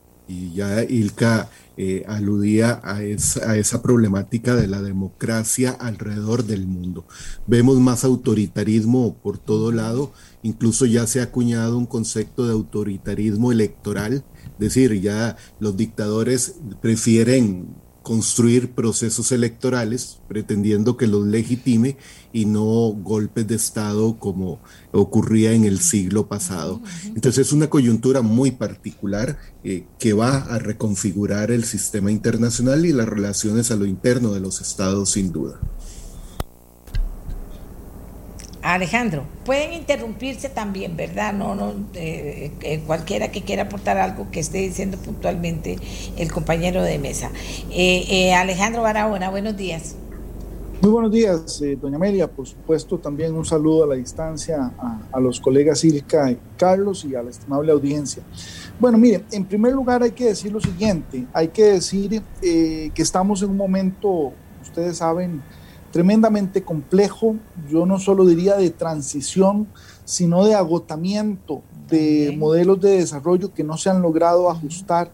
ya 0.54 0.84
Ilka 0.84 1.50
eh, 1.76 2.04
aludía 2.06 2.80
a 2.84 3.02
esa, 3.02 3.50
a 3.50 3.56
esa, 3.56 3.82
problemática 3.82 4.54
de 4.54 4.68
la 4.68 4.80
democracia 4.80 5.72
alrededor 5.72 6.44
del 6.44 6.68
mundo. 6.68 7.04
Vemos 7.48 7.80
más 7.80 8.04
autoritarismo 8.04 9.16
por 9.16 9.38
todo 9.38 9.72
lado, 9.72 10.12
incluso 10.44 10.86
ya 10.86 11.08
se 11.08 11.18
ha 11.18 11.24
acuñado 11.24 11.76
un 11.76 11.86
concepto 11.86 12.46
de 12.46 12.52
autoritarismo 12.52 13.50
electoral 13.50 14.24
decir, 14.60 15.00
ya 15.00 15.36
los 15.58 15.76
dictadores 15.76 16.56
prefieren 16.80 17.74
construir 18.02 18.72
procesos 18.72 19.30
electorales 19.30 20.20
pretendiendo 20.26 20.96
que 20.96 21.06
los 21.06 21.26
legitime 21.26 21.96
y 22.32 22.46
no 22.46 22.92
golpes 22.92 23.46
de 23.46 23.56
Estado 23.56 24.18
como 24.18 24.60
ocurría 24.92 25.52
en 25.52 25.64
el 25.64 25.80
siglo 25.80 26.26
pasado. 26.26 26.80
Entonces 27.04 27.46
es 27.46 27.52
una 27.52 27.68
coyuntura 27.68 28.22
muy 28.22 28.52
particular 28.52 29.38
eh, 29.64 29.84
que 29.98 30.12
va 30.12 30.38
a 30.38 30.58
reconfigurar 30.58 31.50
el 31.50 31.64
sistema 31.64 32.10
internacional 32.10 32.86
y 32.86 32.92
las 32.92 33.08
relaciones 33.08 33.70
a 33.70 33.76
lo 33.76 33.84
interno 33.84 34.32
de 34.32 34.40
los 34.40 34.60
estados 34.60 35.10
sin 35.10 35.32
duda. 35.32 35.60
Alejandro, 38.62 39.24
pueden 39.46 39.72
interrumpirse 39.72 40.50
también, 40.50 40.96
¿verdad? 40.96 41.32
No, 41.32 41.54
no, 41.54 41.72
eh, 41.94 42.52
eh, 42.60 42.82
cualquiera 42.86 43.30
que 43.32 43.42
quiera 43.42 43.64
aportar 43.64 43.96
algo 43.96 44.30
que 44.30 44.40
esté 44.40 44.58
diciendo 44.58 44.98
puntualmente 44.98 45.78
el 46.18 46.30
compañero 46.30 46.82
de 46.82 46.98
mesa. 46.98 47.30
Eh, 47.70 48.34
Alejandro 48.34 48.82
Barahona, 48.82 49.30
buenos 49.30 49.56
días. 49.56 49.96
Muy 50.82 50.90
buenos 50.90 51.12
días, 51.12 51.62
doña 51.80 51.96
Amelia. 51.96 52.26
Por 52.26 52.46
supuesto, 52.46 52.98
también 52.98 53.34
un 53.34 53.44
saludo 53.44 53.84
a 53.84 53.86
la 53.86 53.94
distancia 53.94 54.72
a, 55.12 55.20
los 55.20 55.38
colegas 55.38 55.84
Ilka 55.84 56.30
y 56.30 56.38
Carlos 56.56 57.04
y 57.04 57.14
a 57.14 57.22
la 57.22 57.30
estimable 57.30 57.72
audiencia. 57.72 58.22
Bueno, 58.78 58.96
mire, 58.96 59.24
en 59.30 59.44
primer 59.44 59.72
lugar 59.74 60.02
hay 60.02 60.12
que 60.12 60.26
decir 60.26 60.52
lo 60.52 60.60
siguiente, 60.60 61.26
hay 61.34 61.48
que 61.48 61.64
decir 61.64 62.22
que 62.40 62.92
estamos 62.96 63.42
en 63.42 63.50
un 63.50 63.58
momento, 63.58 64.32
ustedes 64.62 64.98
saben, 64.98 65.42
tremendamente 65.90 66.62
complejo, 66.62 67.36
yo 67.68 67.86
no 67.86 67.98
solo 67.98 68.24
diría 68.24 68.56
de 68.56 68.70
transición, 68.70 69.68
sino 70.04 70.44
de 70.44 70.54
agotamiento 70.54 71.62
de 71.88 72.34
modelos 72.38 72.80
de 72.80 72.98
desarrollo 72.98 73.52
que 73.52 73.64
no 73.64 73.76
se 73.76 73.90
han 73.90 74.00
logrado 74.00 74.48
ajustar 74.48 75.10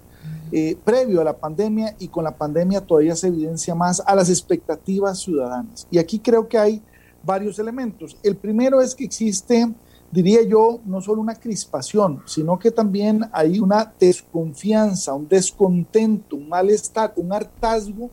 eh, 0.53 0.77
previo 0.85 1.21
a 1.21 1.25
la 1.25 1.37
pandemia 1.37 1.97
y 1.99 2.09
con 2.09 2.23
la 2.23 2.37
pandemia 2.37 2.81
todavía 2.81 3.17
se 3.17 3.29
evidencia 3.29 3.75
más 3.75 4.01
a 4.07 4.15
las 4.15 4.29
expectativas 4.29 5.19
ciudadanas. 5.19 5.89
Y 5.91 5.99
aquí 5.99 6.21
creo 6.21 6.47
que 6.47 6.59
hay 6.59 6.83
varios 7.25 7.59
elementos. 7.59 8.17
El 8.23 8.37
primero 8.37 8.81
es 8.81 8.95
que 8.95 9.05
existe, 9.05 9.69
diría 10.13 10.43
yo, 10.43 10.81
no 10.85 11.01
solo 11.01 11.21
una 11.21 11.35
crispación, 11.35 12.23
sino 12.27 12.59
que 12.59 12.71
también 12.71 13.23
hay 13.33 13.59
una 13.59 13.93
desconfianza, 13.99 15.15
un 15.15 15.27
descontento, 15.27 16.37
un 16.37 16.49
malestar, 16.49 17.13
un 17.17 17.33
hartazgo, 17.33 18.11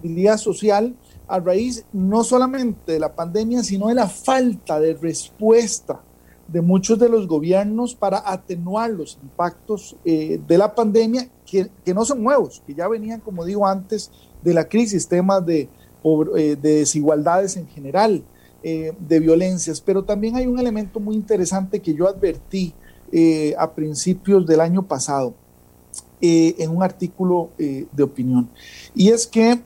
diría 0.00 0.38
social, 0.38 0.94
a 1.26 1.40
raíz 1.40 1.84
no 1.92 2.24
solamente 2.24 2.92
de 2.92 3.00
la 3.00 3.14
pandemia, 3.14 3.62
sino 3.62 3.88
de 3.88 3.94
la 3.94 4.08
falta 4.08 4.78
de 4.78 4.94
respuesta 4.94 6.00
de 6.48 6.60
muchos 6.60 6.98
de 6.98 7.08
los 7.08 7.26
gobiernos 7.26 7.94
para 7.94 8.22
atenuar 8.30 8.90
los 8.90 9.18
impactos 9.22 9.96
eh, 10.04 10.40
de 10.46 10.58
la 10.58 10.74
pandemia, 10.74 11.28
que, 11.46 11.70
no 11.94 12.04
son 12.04 12.22
nuevos, 12.22 12.62
que 12.66 12.74
ya 12.74 12.88
venían, 12.88 13.20
como 13.20 13.44
digo 13.44 13.66
antes, 13.66 14.10
de 14.42 14.54
la 14.54 14.68
crisis, 14.68 15.08
temas 15.08 15.44
de, 15.46 15.68
eh, 16.36 16.56
de 16.60 16.78
desigualdades 16.78 17.56
en 17.56 17.66
general, 17.68 18.22
eh, 18.62 18.92
de 18.98 19.20
violencias, 19.20 19.80
pero 19.80 20.04
también 20.04 20.36
hay 20.36 20.46
un 20.46 20.58
elemento 20.58 21.00
muy 21.00 21.14
interesante 21.14 21.80
que 21.80 21.94
yo 21.94 22.08
advertí 22.08 22.74
a 23.56 23.72
principios 23.72 24.44
del 24.44 24.58
año 24.58 24.88
pasado 24.88 25.34
en 26.20 26.68
un 26.68 26.82
artículo 26.82 27.50
de 27.56 28.02
opinión, 28.02 28.50
y 28.92 29.10
es 29.10 29.24
que 29.24 29.62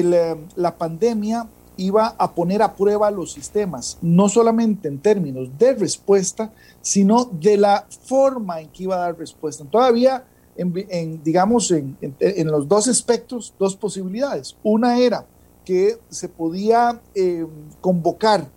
eh, 0.00 0.36
la 0.56 0.76
pandemia 0.76 1.46
iba 1.76 2.14
a 2.18 2.34
poner 2.34 2.62
a 2.62 2.74
prueba 2.74 3.10
los 3.10 3.32
sistemas, 3.32 3.98
no 4.02 4.28
solamente 4.28 4.88
en 4.88 4.98
términos 4.98 5.48
de 5.58 5.74
respuesta, 5.74 6.52
sino 6.80 7.24
de 7.24 7.56
la 7.56 7.86
forma 8.04 8.60
en 8.60 8.68
que 8.68 8.84
iba 8.84 8.96
a 8.96 9.00
dar 9.00 9.18
respuesta. 9.18 9.64
Todavía, 9.64 10.24
digamos, 11.22 11.70
en, 11.70 11.96
los 12.46 12.68
dos 12.68 12.88
aspectos, 12.88 13.54
dos 13.58 13.76
posibilidades. 13.76 14.56
Una 14.62 14.98
era 14.98 15.26
que 15.64 15.98
se 16.08 16.28
podía 16.28 17.00
eh, 17.14 17.46
convocar 17.80 18.48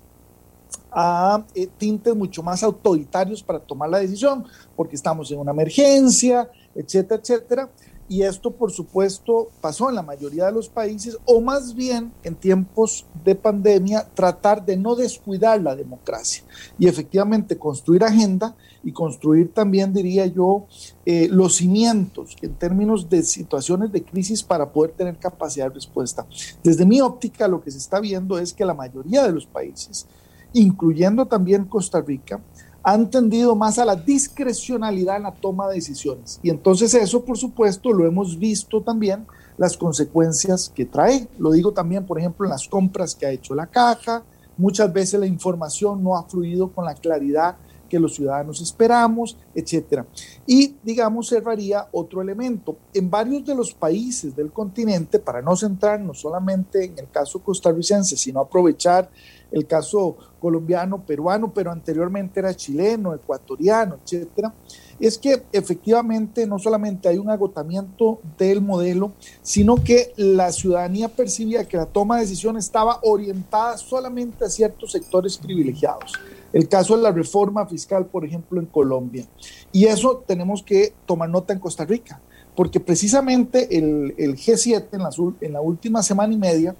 a 0.91 1.43
eh, 1.53 1.67
tintes 1.77 2.15
mucho 2.15 2.41
más 2.41 2.63
autoritarios 2.63 3.43
para 3.43 3.59
tomar 3.59 3.89
la 3.89 3.99
decisión, 3.99 4.45
porque 4.75 4.95
estamos 4.95 5.29
en 5.31 5.39
una 5.39 5.51
emergencia, 5.51 6.49
etcétera, 6.73 7.21
etcétera. 7.21 7.69
Y 8.07 8.21
esto, 8.21 8.51
por 8.51 8.71
supuesto, 8.71 9.49
pasó 9.61 9.89
en 9.89 9.95
la 9.95 10.03
mayoría 10.03 10.45
de 10.45 10.51
los 10.51 10.69
países, 10.69 11.17
o 11.25 11.41
más 11.41 11.73
bien 11.73 12.11
en 12.23 12.35
tiempos 12.35 13.07
de 13.23 13.33
pandemia, 13.33 14.07
tratar 14.13 14.63
de 14.63 14.77
no 14.77 14.95
descuidar 14.95 15.59
la 15.61 15.75
democracia 15.75 16.43
y 16.77 16.87
efectivamente 16.87 17.57
construir 17.57 18.03
agenda 18.03 18.55
y 18.83 18.91
construir 18.91 19.51
también, 19.51 19.91
diría 19.91 20.27
yo, 20.27 20.67
eh, 21.07 21.27
los 21.31 21.55
cimientos 21.55 22.35
en 22.43 22.53
términos 22.53 23.09
de 23.09 23.23
situaciones 23.23 23.91
de 23.91 24.03
crisis 24.03 24.43
para 24.43 24.71
poder 24.71 24.91
tener 24.91 25.17
capacidad 25.17 25.69
de 25.69 25.73
respuesta. 25.73 26.27
Desde 26.63 26.85
mi 26.85 27.01
óptica, 27.01 27.47
lo 27.47 27.63
que 27.63 27.71
se 27.71 27.79
está 27.79 27.99
viendo 27.99 28.37
es 28.37 28.53
que 28.53 28.65
la 28.65 28.75
mayoría 28.75 29.23
de 29.23 29.31
los 29.31 29.47
países, 29.47 30.05
incluyendo 30.53 31.25
también 31.25 31.65
Costa 31.65 31.99
Rica, 32.01 32.39
han 32.87 33.09
tendido 33.09 33.55
más 33.55 33.79
a 33.79 33.85
la 33.85 33.95
discrecionalidad 33.95 35.17
en 35.17 35.23
la 35.23 35.33
toma 35.33 35.67
de 35.67 35.75
decisiones. 35.75 36.39
Y 36.43 36.51
entonces 36.51 36.93
eso, 36.93 37.25
por 37.25 37.35
supuesto, 37.35 37.91
lo 37.91 38.05
hemos 38.05 38.37
visto 38.37 38.79
también 38.79 39.25
las 39.57 39.75
consecuencias 39.75 40.71
que 40.73 40.85
trae. 40.85 41.27
Lo 41.39 41.51
digo 41.51 41.71
también, 41.71 42.05
por 42.05 42.19
ejemplo, 42.19 42.45
en 42.45 42.51
las 42.51 42.67
compras 42.67 43.15
que 43.15 43.25
ha 43.25 43.31
hecho 43.31 43.55
la 43.55 43.65
caja. 43.65 44.23
Muchas 44.55 44.93
veces 44.93 45.19
la 45.19 45.25
información 45.25 46.03
no 46.03 46.15
ha 46.15 46.25
fluido 46.25 46.69
con 46.69 46.85
la 46.85 46.93
claridad 46.93 47.57
que 47.89 47.99
los 47.99 48.13
ciudadanos 48.13 48.61
esperamos, 48.61 49.35
etcétera. 49.55 50.05
Y, 50.45 50.75
digamos, 50.83 51.29
cerraría 51.29 51.87
otro 51.91 52.21
elemento. 52.21 52.77
En 52.93 53.09
varios 53.09 53.43
de 53.45 53.55
los 53.55 53.73
países 53.73 54.35
del 54.35 54.51
continente, 54.51 55.17
para 55.17 55.41
no 55.41 55.55
centrarnos 55.55 56.19
solamente 56.19 56.85
en 56.85 56.99
el 56.99 57.09
caso 57.09 57.39
costarricense, 57.39 58.15
sino 58.15 58.41
aprovechar 58.41 59.09
el 59.51 59.65
caso 59.67 60.17
colombiano, 60.39 61.03
peruano, 61.03 61.51
pero 61.53 61.71
anteriormente 61.71 62.39
era 62.39 62.53
chileno, 62.53 63.13
ecuatoriano, 63.13 63.97
etcétera, 64.03 64.53
es 64.99 65.17
que 65.17 65.43
efectivamente 65.51 66.45
no 66.45 66.59
solamente 66.59 67.09
hay 67.09 67.17
un 67.17 67.29
agotamiento 67.29 68.19
del 68.37 68.61
modelo, 68.61 69.11
sino 69.41 69.75
que 69.75 70.13
la 70.17 70.51
ciudadanía 70.51 71.09
percibía 71.09 71.67
que 71.67 71.77
la 71.77 71.85
toma 71.85 72.15
de 72.15 72.21
decisiones 72.21 72.65
estaba 72.65 72.99
orientada 73.03 73.77
solamente 73.77 74.45
a 74.45 74.49
ciertos 74.49 74.91
sectores 74.91 75.37
privilegiados. 75.37 76.13
El 76.53 76.69
caso 76.69 76.95
de 76.95 77.03
la 77.03 77.11
reforma 77.11 77.65
fiscal, 77.65 78.05
por 78.05 78.23
ejemplo, 78.23 78.61
en 78.61 78.67
Colombia. 78.67 79.25
Y 79.71 79.85
eso 79.85 80.23
tenemos 80.25 80.63
que 80.63 80.93
tomar 81.05 81.29
nota 81.29 81.53
en 81.53 81.59
Costa 81.59 81.83
Rica, 81.83 82.21
porque 82.55 82.79
precisamente 82.79 83.77
el, 83.77 84.15
G7 84.15 84.87
en 84.93 84.99
la, 85.03 85.09
en 85.41 85.53
la 85.53 85.61
última 85.61 86.01
semana 86.01 86.33
y 86.33 86.37
media 86.37 86.75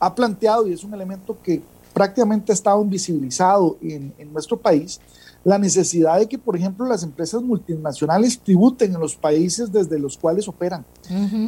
ha 0.00 0.14
planteado, 0.14 0.66
y 0.66 0.72
es 0.72 0.84
un 0.84 0.94
elemento 0.94 1.36
que 1.42 1.60
prácticamente 1.98 2.52
ha 2.52 2.54
estado 2.54 2.80
invisibilizado 2.80 3.76
en, 3.82 4.14
en 4.18 4.32
nuestro 4.32 4.56
país, 4.56 5.00
la 5.42 5.58
necesidad 5.58 6.16
de 6.20 6.28
que, 6.28 6.38
por 6.38 6.54
ejemplo, 6.54 6.86
las 6.86 7.02
empresas 7.02 7.42
multinacionales 7.42 8.38
tributen 8.38 8.94
en 8.94 9.00
los 9.00 9.16
países 9.16 9.72
desde 9.72 9.98
los 9.98 10.16
cuales 10.16 10.46
operan. 10.46 10.84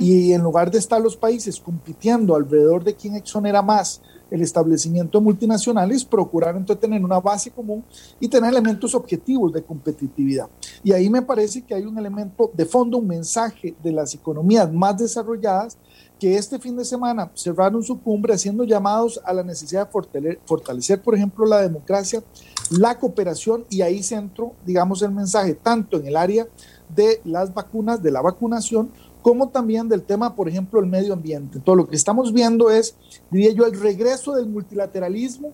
Y 0.00 0.32
en 0.32 0.42
lugar 0.42 0.72
de 0.72 0.78
estar 0.78 1.00
los 1.00 1.16
países 1.16 1.60
compitiendo 1.60 2.34
alrededor 2.34 2.82
de 2.82 2.94
quién 2.94 3.14
exonera 3.14 3.62
más 3.62 4.00
el 4.28 4.42
establecimiento 4.42 5.18
de 5.18 5.24
multinacionales, 5.24 6.04
procurar 6.04 6.56
entonces 6.56 6.80
tener 6.80 7.04
una 7.04 7.20
base 7.20 7.50
común 7.52 7.84
y 8.18 8.26
tener 8.26 8.50
elementos 8.50 8.92
objetivos 8.94 9.52
de 9.52 9.62
competitividad. 9.62 10.48
Y 10.82 10.92
ahí 10.92 11.08
me 11.08 11.22
parece 11.22 11.62
que 11.62 11.74
hay 11.74 11.84
un 11.84 11.96
elemento 11.96 12.50
de 12.52 12.64
fondo, 12.64 12.98
un 12.98 13.06
mensaje 13.06 13.76
de 13.82 13.92
las 13.92 14.14
economías 14.14 14.72
más 14.72 14.98
desarrolladas 14.98 15.76
que 16.20 16.36
este 16.36 16.58
fin 16.58 16.76
de 16.76 16.84
semana 16.84 17.30
cerraron 17.34 17.82
su 17.82 17.98
cumbre 17.98 18.34
haciendo 18.34 18.62
llamados 18.64 19.18
a 19.24 19.32
la 19.32 19.42
necesidad 19.42 19.88
de 19.88 20.38
fortalecer, 20.44 21.00
por 21.00 21.14
ejemplo, 21.14 21.46
la 21.46 21.62
democracia, 21.62 22.22
la 22.70 22.98
cooperación 22.98 23.64
y 23.70 23.80
ahí 23.80 24.02
centro, 24.02 24.52
digamos, 24.66 25.00
el 25.00 25.12
mensaje 25.12 25.54
tanto 25.54 25.96
en 25.96 26.06
el 26.06 26.16
área 26.16 26.46
de 26.94 27.22
las 27.24 27.54
vacunas, 27.54 28.02
de 28.02 28.10
la 28.10 28.20
vacunación, 28.20 28.90
como 29.22 29.48
también 29.48 29.88
del 29.88 30.02
tema, 30.02 30.36
por 30.36 30.46
ejemplo, 30.46 30.78
el 30.78 30.86
medio 30.86 31.14
ambiente. 31.14 31.58
Todo 31.58 31.76
lo 31.76 31.88
que 31.88 31.96
estamos 31.96 32.32
viendo 32.34 32.70
es, 32.70 32.94
diría 33.30 33.52
yo, 33.52 33.64
el 33.64 33.80
regreso 33.80 34.34
del 34.34 34.46
multilateralismo 34.46 35.52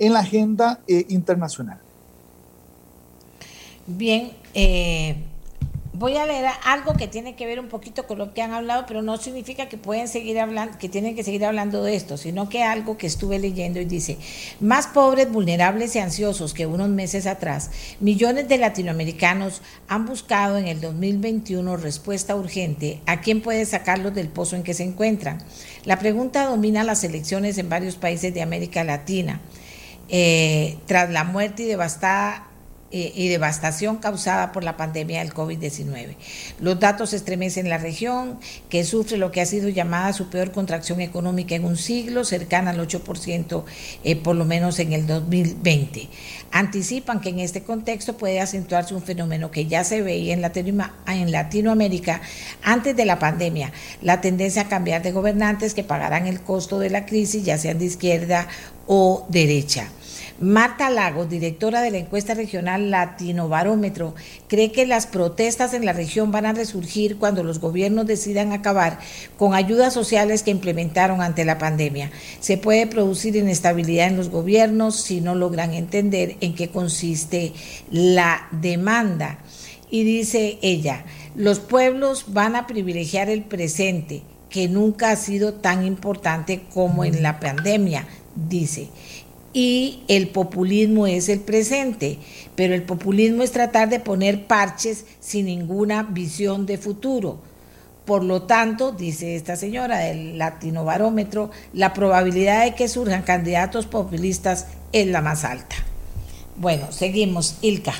en 0.00 0.12
la 0.12 0.20
agenda 0.20 0.80
eh, 0.88 1.06
internacional. 1.08 1.78
Bien, 3.86 4.32
eh, 4.52 5.16
voy 5.98 6.16
a 6.16 6.26
leer 6.26 6.46
algo 6.64 6.94
que 6.94 7.08
tiene 7.08 7.34
que 7.34 7.44
ver 7.44 7.58
un 7.58 7.66
poquito 7.66 8.06
con 8.06 8.18
lo 8.18 8.32
que 8.32 8.40
han 8.40 8.52
hablado, 8.52 8.84
pero 8.86 9.02
no 9.02 9.16
significa 9.16 9.68
que 9.68 9.76
pueden 9.76 10.06
seguir 10.06 10.38
hablando, 10.38 10.78
que 10.78 10.88
tienen 10.88 11.16
que 11.16 11.24
seguir 11.24 11.44
hablando 11.44 11.82
de 11.82 11.96
esto, 11.96 12.16
sino 12.16 12.48
que 12.48 12.62
algo 12.62 12.96
que 12.96 13.08
estuve 13.08 13.40
leyendo 13.40 13.80
y 13.80 13.84
dice, 13.84 14.16
más 14.60 14.86
pobres, 14.86 15.30
vulnerables 15.30 15.96
y 15.96 15.98
ansiosos 15.98 16.54
que 16.54 16.66
unos 16.66 16.88
meses 16.88 17.26
atrás, 17.26 17.70
millones 17.98 18.48
de 18.48 18.58
latinoamericanos 18.58 19.60
han 19.88 20.06
buscado 20.06 20.56
en 20.56 20.68
el 20.68 20.80
2021 20.80 21.76
respuesta 21.76 22.36
urgente 22.36 23.00
a 23.06 23.20
quién 23.20 23.40
puede 23.40 23.66
sacarlos 23.66 24.14
del 24.14 24.28
pozo 24.28 24.54
en 24.54 24.62
que 24.62 24.74
se 24.74 24.84
encuentran. 24.84 25.38
La 25.84 25.98
pregunta 25.98 26.46
domina 26.46 26.84
las 26.84 27.02
elecciones 27.02 27.58
en 27.58 27.68
varios 27.68 27.96
países 27.96 28.32
de 28.32 28.42
América 28.42 28.84
Latina. 28.84 29.40
Eh, 30.10 30.78
tras 30.86 31.10
la 31.10 31.24
muerte 31.24 31.64
y 31.64 31.66
devastada 31.66 32.47
y 32.90 33.28
devastación 33.28 33.98
causada 33.98 34.52
por 34.52 34.64
la 34.64 34.76
pandemia 34.76 35.20
del 35.20 35.34
COVID-19. 35.34 36.16
Los 36.60 36.80
datos 36.80 37.12
estremecen 37.12 37.68
la 37.68 37.78
región, 37.78 38.38
que 38.70 38.84
sufre 38.84 39.18
lo 39.18 39.30
que 39.30 39.40
ha 39.42 39.46
sido 39.46 39.68
llamada 39.68 40.12
su 40.12 40.30
peor 40.30 40.52
contracción 40.52 41.00
económica 41.00 41.54
en 41.54 41.64
un 41.64 41.76
siglo, 41.76 42.24
cercana 42.24 42.70
al 42.70 42.80
8% 42.80 43.64
eh, 44.04 44.16
por 44.16 44.36
lo 44.36 44.44
menos 44.44 44.78
en 44.78 44.92
el 44.92 45.06
2020. 45.06 46.08
Anticipan 46.50 47.20
que 47.20 47.28
en 47.28 47.40
este 47.40 47.62
contexto 47.62 48.16
puede 48.16 48.40
acentuarse 48.40 48.94
un 48.94 49.02
fenómeno 49.02 49.50
que 49.50 49.66
ya 49.66 49.84
se 49.84 50.02
veía 50.02 50.34
en, 50.34 50.44
en 50.44 51.30
Latinoamérica 51.30 52.22
antes 52.62 52.96
de 52.96 53.04
la 53.04 53.18
pandemia, 53.18 53.72
la 54.02 54.20
tendencia 54.20 54.62
a 54.62 54.68
cambiar 54.68 55.02
de 55.02 55.12
gobernantes 55.12 55.74
que 55.74 55.84
pagarán 55.84 56.26
el 56.26 56.40
costo 56.40 56.78
de 56.78 56.90
la 56.90 57.06
crisis, 57.06 57.44
ya 57.44 57.58
sean 57.58 57.78
de 57.78 57.84
izquierda 57.84 58.48
o 58.86 59.26
derecha. 59.28 59.88
Marta 60.40 60.88
Lagos, 60.88 61.28
directora 61.28 61.80
de 61.80 61.90
la 61.90 61.98
encuesta 61.98 62.32
regional 62.32 62.92
Latino 62.92 63.48
Barómetro, 63.48 64.14
cree 64.46 64.70
que 64.70 64.86
las 64.86 65.08
protestas 65.08 65.74
en 65.74 65.84
la 65.84 65.92
región 65.92 66.30
van 66.30 66.46
a 66.46 66.52
resurgir 66.52 67.16
cuando 67.16 67.42
los 67.42 67.58
gobiernos 67.58 68.06
decidan 68.06 68.52
acabar 68.52 69.00
con 69.36 69.54
ayudas 69.54 69.92
sociales 69.92 70.44
que 70.44 70.52
implementaron 70.52 71.22
ante 71.22 71.44
la 71.44 71.58
pandemia. 71.58 72.12
Se 72.38 72.56
puede 72.56 72.86
producir 72.86 73.34
inestabilidad 73.34 74.06
en 74.06 74.16
los 74.16 74.28
gobiernos 74.28 74.94
si 74.94 75.20
no 75.20 75.34
logran 75.34 75.74
entender 75.74 76.36
en 76.40 76.54
qué 76.54 76.68
consiste 76.68 77.52
la 77.90 78.46
demanda. 78.52 79.38
Y 79.90 80.04
dice 80.04 80.58
ella, 80.62 81.04
los 81.34 81.58
pueblos 81.58 82.26
van 82.28 82.54
a 82.54 82.68
privilegiar 82.68 83.28
el 83.28 83.42
presente, 83.42 84.22
que 84.50 84.68
nunca 84.68 85.10
ha 85.10 85.16
sido 85.16 85.54
tan 85.54 85.84
importante 85.84 86.62
como 86.72 87.04
en 87.04 87.24
la 87.24 87.40
pandemia, 87.40 88.06
dice 88.36 88.88
y 89.52 90.00
el 90.08 90.28
populismo 90.28 91.06
es 91.06 91.28
el 91.28 91.40
presente, 91.40 92.18
pero 92.54 92.74
el 92.74 92.82
populismo 92.82 93.42
es 93.42 93.52
tratar 93.52 93.88
de 93.88 94.00
poner 94.00 94.46
parches 94.46 95.04
sin 95.20 95.46
ninguna 95.46 96.02
visión 96.02 96.66
de 96.66 96.78
futuro. 96.78 97.38
Por 98.04 98.24
lo 98.24 98.42
tanto, 98.42 98.92
dice 98.92 99.36
esta 99.36 99.56
señora 99.56 99.98
del 99.98 100.38
Latino 100.38 100.84
Barómetro, 100.84 101.50
la 101.72 101.92
probabilidad 101.92 102.64
de 102.64 102.74
que 102.74 102.88
surjan 102.88 103.22
candidatos 103.22 103.86
populistas 103.86 104.66
es 104.92 105.06
la 105.06 105.20
más 105.20 105.44
alta. 105.44 105.76
Bueno, 106.56 106.90
seguimos. 106.90 107.56
Ilka. 107.60 107.94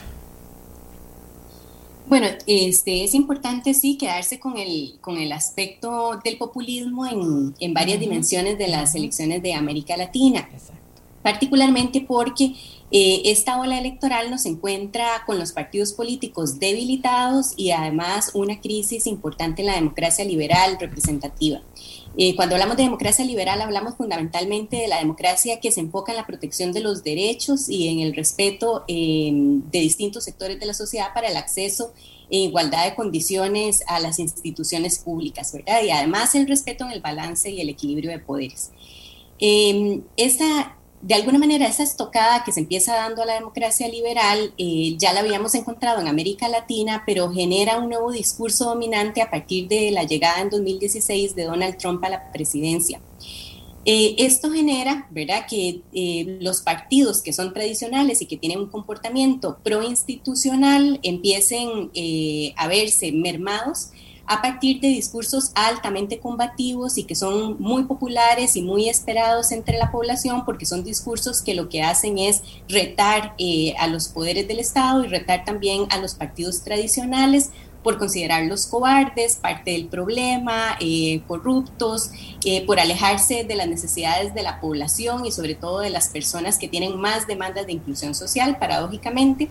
Bueno, 2.07 2.27
este, 2.47 3.05
es 3.05 3.15
importante 3.15 3.75
sí 3.75 3.99
quedarse 3.99 4.41
con 4.41 4.57
el, 4.57 4.95
con 5.03 5.19
el 5.19 5.31
aspecto 5.31 6.19
del 6.25 6.39
populismo 6.39 7.07
en, 7.07 7.55
en 7.61 7.75
varias 7.75 8.01
dimensiones 8.01 8.57
de 8.57 8.69
las 8.69 8.95
elecciones 8.95 9.43
de 9.43 9.53
América 9.53 9.95
Latina 9.99 10.49
particularmente 11.23 12.05
porque 12.07 12.55
eh, 12.91 13.23
esta 13.27 13.61
ola 13.61 13.79
electoral 13.79 14.31
nos 14.31 14.47
encuentra 14.47 15.25
con 15.27 15.39
los 15.39 15.53
partidos 15.53 15.93
políticos 15.93 16.59
debilitados 16.59 17.53
y 17.57 17.71
además 17.71 18.31
una 18.33 18.61
crisis 18.61 19.07
importante 19.07 19.61
en 19.61 19.67
la 19.67 19.75
democracia 19.75 20.25
liberal 20.25 20.79
representativa. 20.81 21.61
Eh, 22.17 22.35
cuando 22.35 22.55
hablamos 22.55 22.79
de 22.79 22.85
democracia 22.85 23.25
liberal 23.25 23.61
hablamos 23.61 23.97
fundamentalmente 23.97 24.77
de 24.77 24.89
la 24.89 24.99
democracia 24.99 25.61
que 25.61 25.71
se 25.71 25.81
enfoca 25.81 26.13
en 26.13 26.17
la 26.17 26.27
protección 26.27 26.73
de 26.73 26.81
los 26.81 27.05
derechos 27.05 27.69
y 27.69 27.89
en 27.89 28.01
el 28.01 28.15
respeto 28.15 28.85
eh, 28.89 29.31
de 29.33 29.81
distintos 29.81 30.25
sectores 30.25 30.59
de 30.59 30.67
la 30.67 30.75
sociedad 30.75 31.13
para 31.13 31.29
el 31.29 31.37
acceso 31.37 31.93
en 32.31 32.41
igualdad 32.41 32.87
de 32.87 32.95
condiciones 32.95 33.83
a 33.87 34.01
las 34.01 34.19
instituciones 34.19 34.99
públicas, 34.99 35.53
¿verdad? 35.53 35.83
Y 35.83 35.91
además 35.91 36.35
el 36.35 36.47
respeto 36.47 36.85
en 36.85 36.93
el 36.93 37.01
balance 37.01 37.51
y 37.51 37.61
el 37.61 37.69
equilibrio 37.69 38.11
de 38.11 38.19
poderes. 38.19 38.71
esta 40.17 40.78
de 41.01 41.15
alguna 41.15 41.39
manera 41.39 41.67
esa 41.67 41.85
estocada 41.85 42.43
que 42.45 42.51
se 42.51 42.61
empieza 42.61 42.95
dando 42.95 43.23
a 43.23 43.27
la 43.27 43.35
democracia 43.35 43.89
liberal 43.89 44.53
eh, 44.59 44.97
ya 44.99 45.13
la 45.13 45.21
habíamos 45.21 45.55
encontrado 45.55 46.01
en 46.01 46.09
América 46.09 46.49
Latina, 46.49 47.05
pero 47.07 47.33
genera 47.33 47.79
un 47.79 47.89
nuevo 47.89 48.11
discurso 48.11 48.65
dominante 48.65 49.23
a 49.23 49.31
partir 49.31 49.69
de 49.69 49.93
la 49.93 50.03
llegada 50.03 50.41
en 50.41 50.51
2016 50.51 51.37
de 51.37 51.45
Donald 51.45 51.77
Trump 51.77 52.03
a 52.05 52.09
la 52.09 52.33
presidencia. 52.33 53.01
Eh, 53.85 54.17
esto 54.19 54.51
genera, 54.51 55.07
¿verdad?, 55.11 55.47
que 55.49 55.83
eh, 55.95 56.39
los 56.41 56.61
partidos 56.63 57.23
que 57.23 57.33
son 57.33 57.55
tradicionales 57.55 58.21
y 58.21 58.27
que 58.27 58.37
tienen 58.37 58.59
un 58.59 58.69
comportamiento 58.69 59.59
proinstitucional 59.63 60.99
empiecen 61.03 61.91
a 62.57 62.67
verse 62.67 63.13
mermados 63.13 63.93
a 64.29 64.43
partir 64.43 64.81
de 64.81 64.89
discursos 64.89 65.53
altamente 65.55 66.21
combativos 66.21 66.99
y 66.99 67.05
que 67.05 67.15
son 67.15 67.57
muy 67.59 67.85
populares 67.85 68.57
y 68.57 68.63
muy 68.63 68.89
esperados 68.89 69.53
entre 69.53 69.79
la 69.79 69.91
población 69.91 70.45
porque 70.45 70.67
son 70.67 70.85
discursos 70.85 71.41
que 71.41 71.55
lo 71.55 71.71
que 71.71 71.83
hacen 71.83 72.19
es 72.19 72.43
retar 72.69 73.35
eh, 73.39 73.75
a 73.79 73.87
los 73.87 74.09
poderes 74.09 74.47
del 74.47 74.59
Estado 74.59 75.03
y 75.03 75.09
retar 75.09 75.47
también 75.47 75.87
a 75.91 75.97
los 75.97 76.15
partidos 76.15 76.63
tradicionales 76.63 77.51
por 77.83 77.97
considerarlos 77.97 78.67
cobardes, 78.67 79.37
parte 79.37 79.71
del 79.71 79.87
problema, 79.87 80.77
eh, 80.79 81.23
corruptos, 81.27 82.11
eh, 82.45 82.67
por 82.67 82.81
alejarse 82.81 83.45
de 83.45 83.55
las 83.55 83.67
necesidades 83.67 84.35
de 84.35 84.43
la 84.43 84.61
población 84.61 85.25
y 85.25 85.33
sobre 85.33 85.55
todo 85.55 85.81
de 85.81 85.89
las 85.89 86.09
personas 86.09 86.59
que 86.59 86.69
tienen 86.69 87.01
más 87.01 87.27
demandas 87.27 87.67
de 87.67 87.73
inclusión 87.73 88.15
social, 88.15 88.59
paradójicamente. 88.59 89.49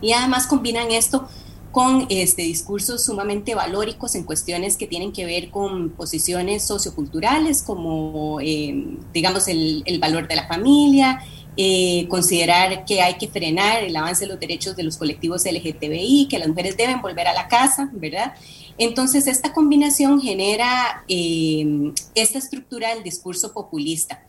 Y 0.00 0.12
además 0.12 0.48
combinan 0.48 0.90
esto 0.90 1.28
con 1.72 2.06
este, 2.08 2.42
discursos 2.42 3.04
sumamente 3.04 3.54
valóricos 3.54 4.14
en 4.14 4.24
cuestiones 4.24 4.76
que 4.76 4.86
tienen 4.86 5.12
que 5.12 5.24
ver 5.24 5.50
con 5.50 5.90
posiciones 5.90 6.64
socioculturales 6.64 7.62
como, 7.62 8.40
eh, 8.40 8.96
digamos, 9.12 9.46
el, 9.46 9.82
el, 9.86 10.00
valor 10.00 10.26
de 10.26 10.36
la 10.36 10.48
familia, 10.48 11.22
eh, 11.56 12.06
considerar 12.08 12.84
que 12.84 13.02
hay 13.02 13.14
que 13.18 13.28
frenar 13.28 13.82
el 13.82 13.94
avance 13.94 14.24
de 14.24 14.28
los 14.28 14.40
derechos 14.40 14.76
de 14.76 14.82
los 14.82 14.96
colectivos 14.96 15.44
LGTBI, 15.44 16.28
que 16.30 16.38
las 16.38 16.48
mujeres 16.48 16.76
deben 16.76 17.02
volver 17.02 17.28
a 17.28 17.34
la 17.34 17.48
casa, 17.48 17.90
¿verdad? 17.92 18.34
Entonces, 18.78 19.26
esta 19.26 19.52
combinación 19.52 20.20
genera 20.22 21.04
eh, 21.06 21.92
esta 22.14 22.38
estructura 22.38 22.94
del 22.94 23.02
discurso 23.02 23.52
populista. 23.52 24.22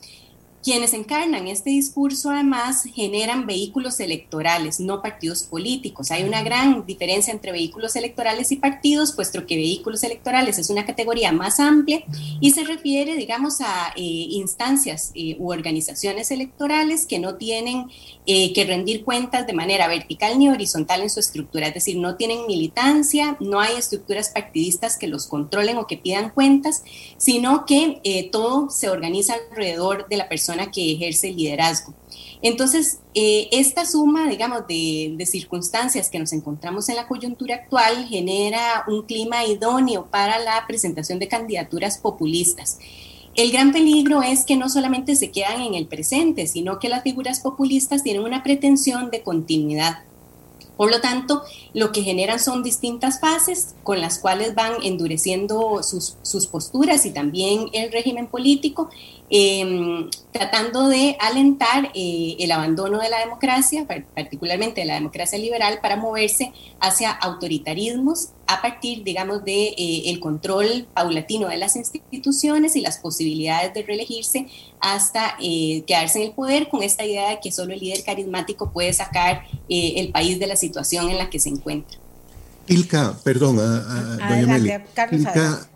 Quienes 0.63 0.93
encarnan 0.93 1.47
este 1.47 1.71
discurso 1.71 2.29
además 2.29 2.83
generan 2.83 3.47
vehículos 3.47 3.99
electorales, 3.99 4.79
no 4.79 5.01
partidos 5.01 5.43
políticos. 5.43 6.11
Hay 6.11 6.23
una 6.23 6.43
gran 6.43 6.85
diferencia 6.85 7.33
entre 7.33 7.51
vehículos 7.51 7.95
electorales 7.95 8.51
y 8.51 8.57
partidos, 8.57 9.11
puesto 9.11 9.47
que 9.47 9.55
vehículos 9.55 10.03
electorales 10.03 10.59
es 10.59 10.69
una 10.69 10.85
categoría 10.85 11.31
más 11.31 11.59
amplia 11.59 12.03
y 12.39 12.51
se 12.51 12.63
refiere, 12.63 13.15
digamos, 13.15 13.61
a 13.61 13.93
eh, 13.95 14.01
instancias 14.01 15.11
eh, 15.15 15.35
u 15.39 15.51
organizaciones 15.51 16.29
electorales 16.29 17.05
que 17.07 17.19
no 17.19 17.35
tienen 17.35 17.87
eh, 18.25 18.53
que 18.53 18.65
rendir 18.65 19.03
cuentas 19.03 19.47
de 19.47 19.53
manera 19.53 19.87
vertical 19.87 20.37
ni 20.37 20.49
horizontal 20.49 21.01
en 21.01 21.09
su 21.09 21.19
estructura, 21.19 21.67
es 21.67 21.73
decir, 21.73 21.97
no 21.97 22.15
tienen 22.15 22.45
militancia, 22.47 23.37
no 23.39 23.59
hay 23.59 23.75
estructuras 23.75 24.29
partidistas 24.29 24.97
que 24.97 25.07
los 25.07 25.27
controlen 25.27 25.77
o 25.77 25.87
que 25.87 25.97
pidan 25.97 26.29
cuentas, 26.29 26.83
sino 27.17 27.65
que 27.65 28.29
todo 28.31 28.69
se 28.69 28.89
organiza 28.89 29.33
alrededor 29.33 30.07
de 30.07 30.17
la 30.17 30.29
persona 30.29 30.71
que 30.71 30.93
ejerce 30.93 31.29
el 31.29 31.37
liderazgo. 31.37 31.93
Entonces, 32.41 32.99
eh, 33.13 33.49
esta 33.51 33.85
suma, 33.85 34.27
digamos, 34.27 34.65
de, 34.67 35.15
circunstancias 35.29 36.09
que 36.09 36.19
nos 36.19 36.33
encontramos 36.33 36.89
en 36.89 36.95
la 36.95 37.07
coyuntura 37.07 37.55
actual 37.55 38.07
genera 38.07 38.83
un 38.87 39.03
clima 39.03 39.45
idóneo 39.45 40.07
para 40.09 40.39
la 40.39 40.65
presentación 40.67 41.19
de 41.19 41.27
candidaturas 41.27 41.99
populistas. 41.99 42.79
El 43.35 43.51
gran 43.51 43.71
peligro 43.71 44.21
es 44.21 44.45
que 44.45 44.57
no 44.57 44.67
solamente 44.67 45.15
se 45.15 45.31
quedan 45.31 45.61
en 45.61 45.73
el 45.73 45.87
presente, 45.87 46.47
sino 46.47 46.79
que 46.79 46.89
las 46.89 47.03
figuras 47.03 47.39
populistas 47.39 48.03
tienen 48.03 48.23
una 48.23 48.43
pretensión 48.43 49.09
de 49.09 49.23
continuidad. 49.23 49.99
Por 50.75 50.89
lo 50.89 50.99
tanto, 50.99 51.43
lo 51.73 51.91
que 51.91 52.01
generan 52.01 52.39
son 52.39 52.63
distintas 52.63 53.19
fases 53.21 53.75
con 53.83 54.01
las 54.01 54.19
cuales 54.19 54.55
van 54.55 54.73
endureciendo 54.83 55.81
sus, 55.83 56.17
sus 56.23 56.47
posturas 56.47 57.05
y 57.05 57.11
también 57.11 57.67
el 57.71 57.91
régimen 57.91 58.27
político 58.27 58.89
Em, 59.33 60.09
tratando 60.33 60.89
de 60.89 61.15
alentar 61.21 61.89
eh, 61.95 62.35
el 62.39 62.51
abandono 62.51 62.99
de 62.99 63.07
la 63.07 63.19
democracia, 63.19 63.87
particularmente 64.13 64.81
de 64.81 64.87
la 64.87 64.95
democracia 64.95 65.39
liberal, 65.39 65.79
para 65.81 65.95
moverse 65.95 66.51
hacia 66.81 67.11
autoritarismos 67.11 68.31
a 68.45 68.61
partir, 68.61 69.05
digamos, 69.05 69.45
de 69.45 69.67
eh, 69.69 70.03
el 70.07 70.19
control 70.19 70.85
paulatino 70.93 71.47
de 71.47 71.55
las 71.55 71.77
instituciones 71.77 72.75
y 72.75 72.81
las 72.81 72.97
posibilidades 72.97 73.73
de 73.73 73.83
reelegirse 73.83 74.47
hasta 74.81 75.37
eh, 75.41 75.85
quedarse 75.87 76.19
en 76.19 76.27
el 76.27 76.33
poder 76.33 76.67
con 76.67 76.83
esta 76.83 77.05
idea 77.05 77.29
de 77.29 77.39
que 77.41 77.53
solo 77.53 77.73
el 77.73 77.79
líder 77.79 78.03
carismático 78.03 78.73
puede 78.73 78.91
sacar 78.91 79.45
el 79.69 80.11
país 80.11 80.39
de 80.39 80.47
la 80.47 80.57
situación 80.57 81.09
en 81.09 81.17
la 81.17 81.29
que 81.29 81.39
se 81.39 81.47
encuentra. 81.47 81.97
Ilka, 82.67 83.17
perdón, 83.23 83.55
doña 83.55 84.45
Meli. 84.45 84.73
Ilka, 85.13 85.69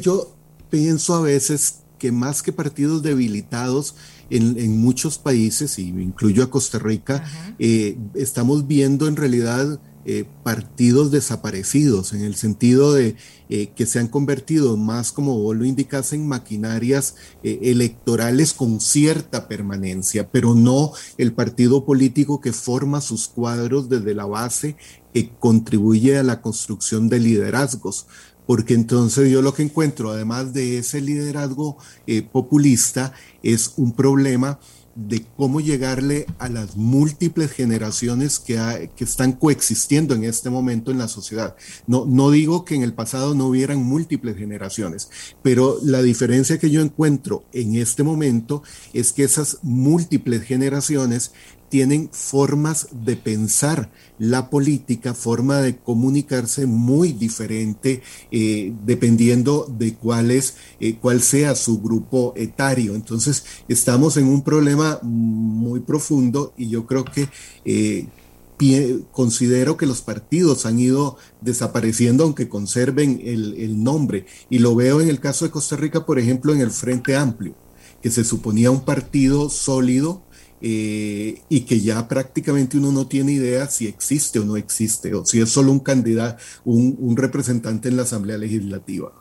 yo 0.00 0.32
pienso 0.70 1.16
a 1.16 1.22
veces 1.22 1.79
que 2.00 2.10
más 2.10 2.42
que 2.42 2.52
partidos 2.52 3.02
debilitados 3.02 3.94
en, 4.30 4.78
muchos 4.78 5.18
países, 5.18 5.78
y 5.78 5.88
incluyo 5.88 6.42
a 6.42 6.50
Costa 6.50 6.78
Rica, 6.78 7.24
eh, 7.58 7.98
estamos 8.14 8.66
viendo 8.66 9.06
en 9.06 9.16
realidad 9.16 9.80
eh, 10.06 10.24
partidos 10.42 11.10
desaparecidos, 11.10 12.14
en 12.14 12.22
el 12.22 12.34
sentido 12.36 12.94
de 12.94 13.16
eh, 13.50 13.72
que 13.76 13.84
se 13.84 13.98
han 13.98 14.08
convertido 14.08 14.76
más, 14.76 15.12
como 15.12 15.38
vos 15.38 15.54
lo 15.54 15.64
indicas, 15.64 16.12
en 16.14 16.26
maquinarias 16.26 17.16
electorales 17.42 18.54
con 18.54 18.80
cierta 18.80 19.46
permanencia, 19.46 20.30
pero 20.30 20.54
no 20.54 20.92
el 21.18 21.32
partido 21.32 21.84
político 21.84 22.40
que 22.40 22.52
forma 22.52 23.00
sus 23.00 23.28
cuadros 23.28 23.88
desde 23.90 24.14
la 24.14 24.26
base, 24.26 24.76
que 25.12 25.32
contribuye 25.38 26.16
a 26.16 26.22
la 26.22 26.40
construcción 26.40 27.08
de 27.08 27.18
liderazgos 27.18 28.06
porque 28.50 28.74
entonces 28.74 29.30
yo 29.30 29.42
lo 29.42 29.54
que 29.54 29.62
encuentro, 29.62 30.10
además 30.10 30.52
de 30.52 30.78
ese 30.78 31.00
liderazgo 31.00 31.78
eh, 32.08 32.22
populista, 32.22 33.12
es 33.44 33.74
un 33.76 33.92
problema 33.92 34.58
de 34.96 35.24
cómo 35.36 35.60
llegarle 35.60 36.26
a 36.40 36.48
las 36.48 36.76
múltiples 36.76 37.52
generaciones 37.52 38.40
que, 38.40 38.90
que, 38.96 39.04
están 39.04 39.34
coexistiendo 39.34 40.16
en 40.16 40.24
este 40.24 40.50
momento 40.50 40.90
en 40.90 40.98
la 40.98 41.06
sociedad. 41.06 41.54
No, 41.86 42.06
no 42.06 42.32
digo 42.32 42.64
que 42.64 42.74
en 42.74 42.82
el 42.82 42.92
pasado 42.92 43.36
no 43.36 43.46
hubieran 43.46 43.84
múltiples 43.84 44.36
generaciones, 44.36 45.10
pero 45.42 45.78
la 45.84 46.02
diferencia 46.02 46.58
que 46.58 46.70
yo 46.70 46.80
encuentro 46.80 47.44
en 47.52 47.76
este 47.76 48.02
momento 48.02 48.64
es 48.92 49.12
que 49.12 49.22
esas 49.22 49.58
múltiples 49.62 50.42
generaciones 50.42 51.30
tienen 51.70 52.10
formas 52.12 52.88
de 52.92 53.16
pensar 53.16 53.90
la 54.18 54.50
política, 54.50 55.14
forma 55.14 55.62
de 55.62 55.78
comunicarse 55.78 56.66
muy 56.66 57.12
diferente 57.12 58.02
eh, 58.30 58.74
dependiendo 58.84 59.72
de 59.78 59.94
cuál, 59.94 60.32
es, 60.32 60.56
eh, 60.80 60.96
cuál 61.00 61.22
sea 61.22 61.54
su 61.54 61.80
grupo 61.80 62.34
etario. 62.36 62.94
Entonces, 62.94 63.44
estamos 63.68 64.16
en 64.18 64.26
un 64.26 64.42
problema 64.42 64.98
muy 65.02 65.80
profundo 65.80 66.52
y 66.58 66.68
yo 66.68 66.86
creo 66.86 67.04
que 67.04 67.28
eh, 67.64 68.08
considero 69.12 69.76
que 69.78 69.86
los 69.86 70.02
partidos 70.02 70.66
han 70.66 70.78
ido 70.78 71.16
desapareciendo 71.40 72.24
aunque 72.24 72.48
conserven 72.48 73.22
el, 73.24 73.54
el 73.54 73.82
nombre. 73.82 74.26
Y 74.50 74.58
lo 74.58 74.74
veo 74.74 75.00
en 75.00 75.08
el 75.08 75.20
caso 75.20 75.44
de 75.44 75.50
Costa 75.50 75.76
Rica, 75.76 76.04
por 76.04 76.18
ejemplo, 76.18 76.52
en 76.52 76.60
el 76.60 76.72
Frente 76.72 77.16
Amplio, 77.16 77.54
que 78.02 78.10
se 78.10 78.24
suponía 78.24 78.70
un 78.70 78.84
partido 78.84 79.48
sólido, 79.48 80.22
eh, 80.62 81.40
y 81.48 81.60
que 81.62 81.80
ya 81.80 82.06
prácticamente 82.06 82.76
uno 82.76 82.92
no 82.92 83.06
tiene 83.06 83.32
idea 83.32 83.66
si 83.66 83.86
existe 83.86 84.38
o 84.38 84.44
no 84.44 84.56
existe, 84.56 85.14
o 85.14 85.24
si 85.24 85.40
es 85.40 85.50
solo 85.50 85.72
un 85.72 85.80
candidato, 85.80 86.42
un, 86.64 87.16
representante 87.16 87.88
en 87.88 87.96
la 87.96 88.02
Asamblea 88.02 88.36
Legislativa. 88.36 89.12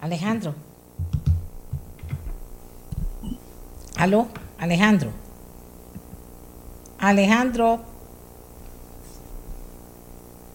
Alejandro. 0.00 0.54
Aló, 3.96 4.28
Alejandro. 4.58 5.10
Alejandro. 6.98 7.95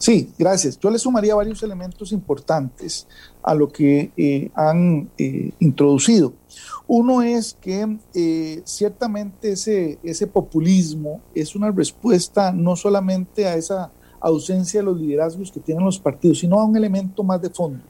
Sí, 0.01 0.33
gracias. 0.35 0.79
Yo 0.79 0.89
le 0.89 0.97
sumaría 0.97 1.35
varios 1.35 1.61
elementos 1.61 2.11
importantes 2.11 3.07
a 3.43 3.53
lo 3.53 3.67
que 3.67 4.11
eh, 4.17 4.49
han 4.55 5.11
eh, 5.15 5.51
introducido. 5.59 6.33
Uno 6.87 7.21
es 7.21 7.55
que 7.61 7.99
eh, 8.15 8.63
ciertamente 8.65 9.51
ese, 9.51 9.99
ese 10.01 10.25
populismo 10.25 11.21
es 11.35 11.55
una 11.55 11.69
respuesta 11.69 12.51
no 12.51 12.75
solamente 12.75 13.45
a 13.45 13.55
esa 13.55 13.91
ausencia 14.19 14.79
de 14.79 14.87
los 14.87 14.99
liderazgos 14.99 15.51
que 15.51 15.59
tienen 15.59 15.85
los 15.85 15.99
partidos, 15.99 16.39
sino 16.39 16.59
a 16.59 16.65
un 16.65 16.75
elemento 16.75 17.21
más 17.21 17.39
de 17.39 17.51
fondo, 17.51 17.83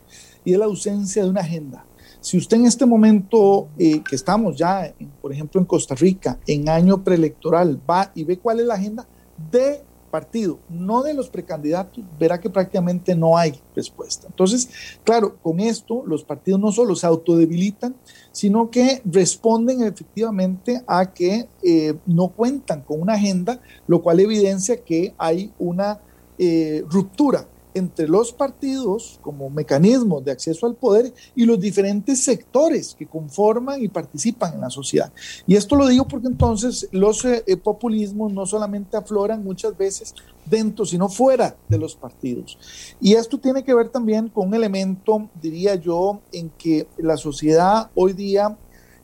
y 0.43 0.51
es 0.51 0.59
la 0.59 0.65
ausencia 0.65 1.23
de 1.23 1.29
una 1.29 1.39
agenda. 1.39 1.85
Si 2.19 2.37
usted 2.37 2.57
en 2.57 2.65
este 2.65 2.85
momento 2.85 3.69
eh, 3.77 4.01
que 4.01 4.17
estamos 4.17 4.57
ya, 4.57 4.93
por 5.21 5.31
ejemplo, 5.31 5.61
en 5.61 5.65
Costa 5.65 5.95
Rica, 5.95 6.37
en 6.45 6.67
año 6.67 7.01
preelectoral, 7.05 7.79
va 7.89 8.11
y 8.13 8.25
ve 8.25 8.37
cuál 8.37 8.59
es 8.59 8.65
la 8.65 8.73
agenda 8.73 9.07
de 9.49 9.81
partido, 10.11 10.59
no 10.69 11.01
de 11.01 11.15
los 11.15 11.29
precandidatos, 11.29 12.03
verá 12.19 12.39
que 12.39 12.49
prácticamente 12.49 13.15
no 13.15 13.37
hay 13.37 13.59
respuesta. 13.75 14.27
Entonces, 14.27 14.69
claro, 15.03 15.37
con 15.41 15.59
esto 15.59 16.03
los 16.05 16.23
partidos 16.23 16.59
no 16.59 16.71
solo 16.71 16.95
se 16.95 17.07
autodebilitan, 17.07 17.95
sino 18.31 18.69
que 18.69 19.01
responden 19.05 19.81
efectivamente 19.81 20.83
a 20.85 21.11
que 21.11 21.47
eh, 21.63 21.95
no 22.05 22.27
cuentan 22.27 22.81
con 22.81 23.01
una 23.01 23.13
agenda, 23.13 23.59
lo 23.87 24.03
cual 24.03 24.19
evidencia 24.19 24.83
que 24.83 25.15
hay 25.17 25.51
una 25.57 25.99
eh, 26.37 26.83
ruptura 26.89 27.47
entre 27.73 28.07
los 28.07 28.33
partidos 28.33 29.19
como 29.21 29.49
mecanismos 29.49 30.23
de 30.23 30.31
acceso 30.31 30.65
al 30.65 30.75
poder 30.75 31.13
y 31.35 31.45
los 31.45 31.59
diferentes 31.59 32.23
sectores 32.23 32.95
que 32.97 33.07
conforman 33.07 33.81
y 33.81 33.87
participan 33.87 34.55
en 34.55 34.61
la 34.61 34.69
sociedad. 34.69 35.11
Y 35.47 35.55
esto 35.55 35.75
lo 35.75 35.87
digo 35.87 36.07
porque 36.07 36.27
entonces 36.27 36.87
los 36.91 37.23
eh, 37.25 37.43
eh, 37.47 37.57
populismos 37.57 38.33
no 38.33 38.45
solamente 38.45 38.97
afloran 38.97 39.43
muchas 39.43 39.77
veces 39.77 40.13
dentro, 40.45 40.85
sino 40.85 41.07
fuera 41.09 41.55
de 41.67 41.77
los 41.77 41.95
partidos. 41.95 42.57
Y 42.99 43.13
esto 43.13 43.37
tiene 43.39 43.63
que 43.63 43.73
ver 43.73 43.89
también 43.89 44.29
con 44.29 44.49
un 44.49 44.55
elemento, 44.55 45.29
diría 45.41 45.75
yo, 45.75 46.21
en 46.31 46.49
que 46.51 46.87
la 46.97 47.17
sociedad 47.17 47.89
hoy 47.95 48.13
día 48.13 48.57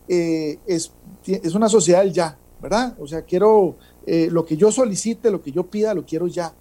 eh, 0.08 0.60
es, 0.66 0.92
es 1.26 1.56
una 1.56 1.70
sociedad 1.70 2.02
del 2.02 2.14
ya, 2.14 2.38
¿verdad? 2.62 2.96
O 3.00 3.08
sea, 3.08 3.22
quiero 3.22 3.76
lo 4.08 4.46
que 4.46 4.56
yo 4.56 4.72
solicite, 4.72 5.30
lo 5.30 5.42
que 5.42 5.52
yo 5.52 5.66
pida, 5.66 5.94
lo 5.94 6.06
quiero 6.06 6.28
ya 6.28 6.54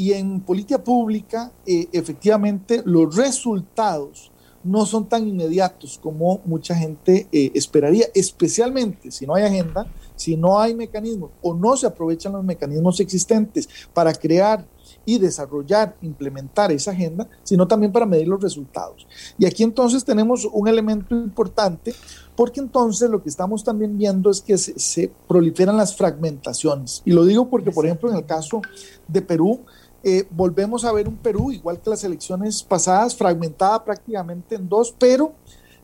y 0.00 0.14
en 0.14 0.40
política 0.40 0.82
pública, 0.82 1.52
eh, 1.66 1.86
efectivamente, 1.92 2.80
los 2.86 3.14
resultados 3.14 4.32
no 4.64 4.86
son 4.86 5.06
tan 5.10 5.28
inmediatos 5.28 5.98
como 6.02 6.40
mucha 6.46 6.74
gente 6.74 7.28
eh, 7.30 7.50
esperaría, 7.54 8.06
especialmente 8.14 9.10
si 9.10 9.26
no 9.26 9.34
hay 9.34 9.44
agenda, 9.44 9.86
si 10.16 10.38
no 10.38 10.58
hay 10.58 10.74
mecanismos 10.74 11.32
o 11.42 11.52
no 11.52 11.76
se 11.76 11.86
aprovechan 11.86 12.32
los 12.32 12.42
mecanismos 12.42 12.98
existentes 13.00 13.68
para 13.92 14.14
crear 14.14 14.66
y 15.04 15.18
desarrollar, 15.18 15.96
implementar 16.02 16.72
esa 16.72 16.90
agenda, 16.90 17.28
sino 17.42 17.66
también 17.66 17.92
para 17.92 18.06
medir 18.06 18.28
los 18.28 18.42
resultados. 18.42 19.06
Y 19.38 19.46
aquí 19.46 19.62
entonces 19.62 20.04
tenemos 20.04 20.46
un 20.50 20.68
elemento 20.68 21.14
importante, 21.14 21.94
porque 22.36 22.60
entonces 22.60 23.08
lo 23.10 23.22
que 23.22 23.28
estamos 23.28 23.64
también 23.64 23.96
viendo 23.96 24.30
es 24.30 24.40
que 24.40 24.56
se, 24.58 25.10
proliferan 25.28 25.76
las 25.76 25.96
fragmentaciones. 25.96 27.02
Y 27.04 27.12
lo 27.12 27.24
digo 27.24 27.48
porque, 27.48 27.70
por 27.70 27.86
ejemplo, 27.86 28.10
en 28.10 28.16
el 28.16 28.26
caso 28.26 28.60
de 29.08 29.22
Perú, 29.22 29.60
eh, 30.02 30.26
volvemos 30.30 30.84
a 30.84 30.92
ver 30.92 31.08
un 31.08 31.16
Perú, 31.16 31.52
igual 31.52 31.80
que 31.80 31.90
las 31.90 32.04
elecciones 32.04 32.62
pasadas, 32.62 33.14
fragmentada 33.14 33.84
prácticamente 33.84 34.54
en 34.54 34.68
dos, 34.68 34.94
pero 34.98 35.34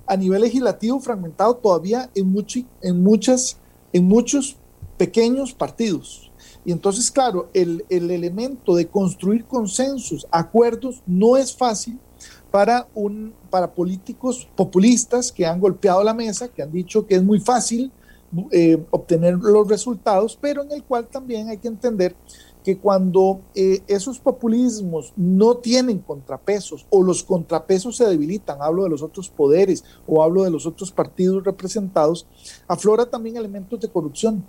a 0.06 0.16
nivel 0.16 0.43
legislativo 0.43 1.01
fragmentado 1.01 1.56
todavía 1.56 2.10
en, 2.14 2.34
en, 2.82 3.02
muchas, 3.02 3.59
en 3.93 4.05
muchos 4.05 4.56
pequeños 4.97 5.52
partidos. 5.52 6.30
Y 6.64 6.72
entonces, 6.72 7.10
claro, 7.10 7.48
el, 7.55 7.84
el, 7.88 8.10
elemento 8.10 8.74
de 8.74 8.88
construir 8.88 9.44
consensos, 9.44 10.26
acuerdos, 10.30 11.02
no 11.06 11.36
es 11.36 11.55
fácil 11.55 11.98
para, 12.51 12.88
un, 12.94 13.34
para 13.51 13.72
políticos 13.72 14.48
populistas 14.56 15.30
que 15.30 15.47
han 15.47 15.60
golpeado 15.60 16.02
la 16.02 16.14
mesa, 16.14 16.48
que 16.48 16.62
han 16.62 16.72
dicho 16.72 17.06
que 17.06 17.16
es 17.16 17.22
muy 17.22 17.38
fácil 17.38 17.93
eh, 18.51 18.82
obtener 18.90 19.34
los 19.34 19.68
resultados, 19.68 20.36
pero 20.40 20.62
en 20.62 20.72
el 20.72 20.82
cual 20.82 21.06
también 21.06 21.48
hay 21.48 21.59
que 21.59 21.68
entender 21.68 22.16
que 22.66 22.78
cuando 22.78 23.43
eh, 23.55 23.84
esos 23.86 24.18
populismos 24.18 25.12
no 25.14 25.59
tienen 25.59 26.01
contrapesos 26.01 26.84
o 26.90 27.01
los 27.01 27.22
contrapesos 27.22 27.97
se 27.97 28.06
debilitan, 28.06 28.59
hablo 28.60 28.82
de 28.82 28.90
los 28.90 29.02
otros 29.02 29.28
poderes 29.28 29.84
o 30.05 30.20
hablo 30.20 30.43
de 30.43 30.51
los 30.51 30.66
otros 30.66 30.90
partidos 30.90 31.44
representados, 31.44 32.26
aflora 32.66 33.06
también 33.06 33.36
elementos 33.36 33.78
de 33.78 33.88
corrupción. 33.88 34.44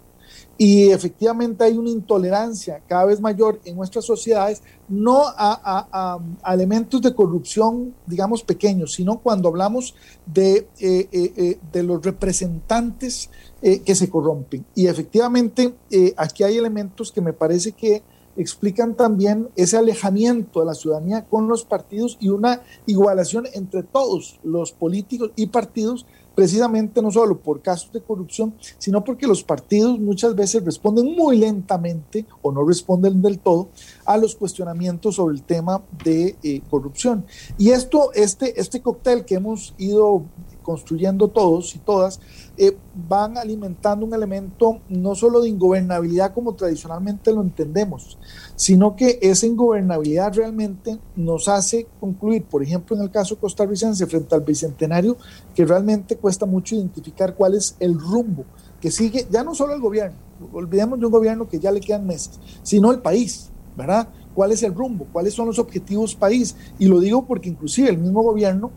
Y 0.57 0.89
efectivamente 0.89 1.63
hay 1.63 1.77
una 1.77 1.89
intolerancia 1.89 2.81
cada 2.87 3.05
vez 3.05 3.21
mayor 3.21 3.59
en 3.63 3.75
nuestras 3.75 4.05
sociedades, 4.05 4.63
no 4.89 5.21
a, 5.25 6.19
elementos 6.51 7.01
de 7.01 7.13
corrupción, 7.13 7.93
digamos, 8.07 8.43
pequeños, 8.43 8.93
sino 8.93 9.19
cuando 9.19 9.49
hablamos 9.49 9.93
de, 10.25 10.67
eh, 10.79 11.09
eh, 11.11 11.59
de 11.71 11.83
los 11.83 12.03
representantes 12.03 13.29
eh, 13.59 13.81
que 13.81 13.95
se 13.95 14.07
corrompen. 14.07 14.65
Y 14.75 14.85
efectivamente, 14.85 15.73
eh, 15.89 16.13
aquí 16.15 16.43
hay 16.43 16.57
elementos 16.57 17.11
que 17.11 17.21
me 17.21 17.33
parece 17.33 17.71
que 17.71 18.03
explican 18.35 18.93
también 18.93 19.49
ese 19.55 19.77
alejamiento 19.77 20.59
de 20.59 20.67
la 20.67 20.75
ciudadanía 20.75 21.25
con 21.25 21.47
los 21.47 21.65
partidos 21.65 22.17
y 22.19 22.29
una 22.29 22.61
igualación 22.85 23.47
entre 23.53 23.81
todos 23.81 24.39
los 24.43 24.73
políticos 24.73 25.31
y 25.35 25.47
partidos, 25.47 26.05
precisamente 26.37 27.01
no 27.01 27.09
solo 27.09 27.39
por 27.39 27.63
casos 27.63 27.91
de 27.91 27.99
corrupción, 27.99 28.53
sino 28.77 29.03
porque 29.03 29.25
los 29.25 29.43
partidos 29.43 29.99
muchas 29.99 30.35
veces 30.35 30.63
responden 30.63 31.15
muy 31.15 31.35
lentamente 31.35 32.27
o 32.43 32.51
no 32.51 32.63
responden 32.63 33.23
del 33.23 33.39
todo 33.39 33.69
a 34.05 34.17
los 34.17 34.35
cuestionamientos 34.35 35.15
sobre 35.15 35.33
el 35.33 35.41
tema 35.41 35.81
de 36.03 36.35
eh, 36.43 36.61
corrupción. 36.69 37.25
Y 37.57 37.71
esto, 37.71 38.13
este, 38.13 38.61
este 38.61 38.83
cóctel 38.83 39.25
que 39.25 39.33
hemos 39.33 39.73
ido 39.79 40.25
construyendo 40.67 41.29
todos 41.29 41.73
y 41.77 41.79
todas, 41.79 42.19
eh, 42.57 42.75
van 43.07 43.37
alimentando 43.37 44.05
un 44.05 44.13
elemento 44.13 44.81
no 44.89 45.15
solo 45.15 45.39
de 45.39 45.47
ingobernabilidad 45.47 46.33
como 46.33 46.55
tradicionalmente 46.55 47.31
lo 47.31 47.41
entendemos, 47.41 48.17
sino 48.57 48.93
que 48.93 49.17
esa 49.21 49.45
ingobernabilidad 49.45 50.33
realmente 50.33 50.99
nos 51.15 51.47
hace 51.47 51.87
concluir, 52.01 52.43
por 52.43 52.61
ejemplo, 52.61 52.97
en 52.97 53.03
el 53.03 53.11
caso 53.11 53.39
costarricense 53.39 54.05
frente 54.07 54.35
al 54.35 54.41
bicentenario, 54.41 55.15
que 55.55 55.63
realmente 55.63 56.17
cuesta 56.17 56.45
mucho 56.45 56.75
identificar 56.75 57.33
cuál 57.33 57.53
es 57.53 57.77
el 57.79 57.97
rumbo 57.97 58.43
que 58.81 58.91
sigue, 58.91 59.25
ya 59.31 59.45
no 59.45 59.55
solo 59.55 59.73
el 59.73 59.79
gobierno, 59.79 60.17
olvidemos 60.51 60.99
de 60.99 61.05
un 61.05 61.13
gobierno 61.13 61.47
que 61.47 61.59
ya 61.59 61.71
le 61.71 61.79
quedan 61.79 62.05
meses, 62.05 62.41
sino 62.61 62.91
el 62.91 62.99
país, 62.99 63.51
¿verdad? 63.77 64.09
¿Cuál 64.37 64.51
es 64.51 64.61
el 64.61 64.75
rumbo? 64.75 65.07
¿Cuáles 65.11 65.33
son 65.33 65.47
los 65.47 65.57
objetivos 65.57 66.13
país? 66.13 66.55
Y 66.77 66.85
lo 66.85 66.99
digo 66.99 67.25
porque 67.25 67.49
inclusive 67.49 67.89
el 67.89 67.97
mismo 67.97 68.21
gobierno 68.21 68.69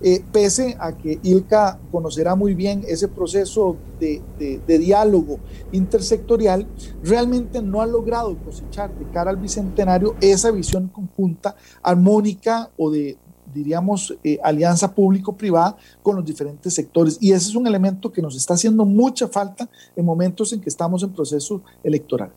eh, 0.00 0.22
pese 0.30 0.76
a 0.78 0.96
que 0.96 1.18
ILCA 1.24 1.80
conocerá 1.90 2.36
muy 2.36 2.54
bien 2.54 2.84
ese 2.86 3.08
proceso 3.08 3.76
de, 3.98 4.22
diálogo 4.68 5.40
intersectorial, 5.72 6.68
realmente 7.02 7.60
no 7.60 7.80
ha 7.80 7.86
logrado 7.86 8.38
cosechar 8.44 8.96
de 8.96 9.10
cara 9.10 9.30
al 9.30 9.38
bicentenario 9.38 10.14
esa 10.20 10.52
visión 10.52 10.86
conjunta, 10.86 11.56
armónica 11.82 12.70
o 12.76 12.88
de, 12.88 13.18
diríamos, 13.52 14.16
eh, 14.22 14.38
alianza 14.44 14.94
público-privada 14.94 15.76
con 16.00 16.14
los 16.14 16.24
diferentes 16.24 16.72
sectores. 16.72 17.18
Y 17.20 17.32
ese 17.32 17.48
es 17.50 17.56
un 17.56 17.66
elemento 17.66 18.12
que 18.12 18.22
nos 18.22 18.36
está 18.36 18.54
haciendo 18.54 18.84
mucha 18.84 19.26
falta 19.26 19.68
en 19.96 20.04
momentos 20.04 20.52
en 20.52 20.60
que 20.60 20.68
estamos 20.68 21.02
en 21.02 21.10
proceso 21.10 21.60
electoral. 21.82 22.30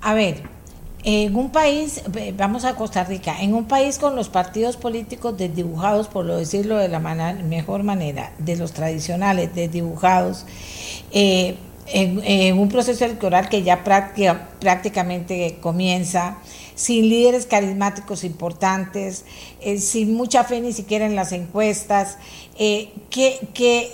A 0.00 0.14
ver, 0.14 0.42
en 1.04 1.34
un 1.34 1.50
país, 1.50 2.02
vamos 2.36 2.64
a 2.64 2.76
Costa 2.76 3.02
Rica, 3.02 3.40
en 3.40 3.54
un 3.54 3.64
país 3.64 3.98
con 3.98 4.14
los 4.14 4.28
partidos 4.28 4.76
políticos 4.76 5.36
desdibujados, 5.36 6.06
por 6.06 6.24
lo 6.24 6.36
decirlo 6.36 6.76
de 6.78 6.88
la 6.88 7.00
mejor 7.00 7.82
manera, 7.82 8.32
de 8.38 8.56
los 8.56 8.72
tradicionales 8.72 9.52
desdibujados, 9.54 10.46
eh, 11.10 11.56
en, 11.86 12.58
un 12.58 12.68
proceso 12.68 13.04
electoral 13.04 13.48
que 13.48 13.62
ya 13.62 13.82
prácticamente 14.62 15.58
comienza, 15.60 16.38
sin 16.76 17.08
líderes 17.08 17.46
carismáticos 17.46 18.22
importantes, 18.22 19.24
eh, 19.60 19.78
sin 19.78 20.14
mucha 20.14 20.44
fe 20.44 20.60
ni 20.60 20.72
siquiera 20.72 21.04
en 21.04 21.16
las 21.16 21.32
encuestas, 21.32 22.16
eh, 22.58 22.90
¿qué, 23.10 23.90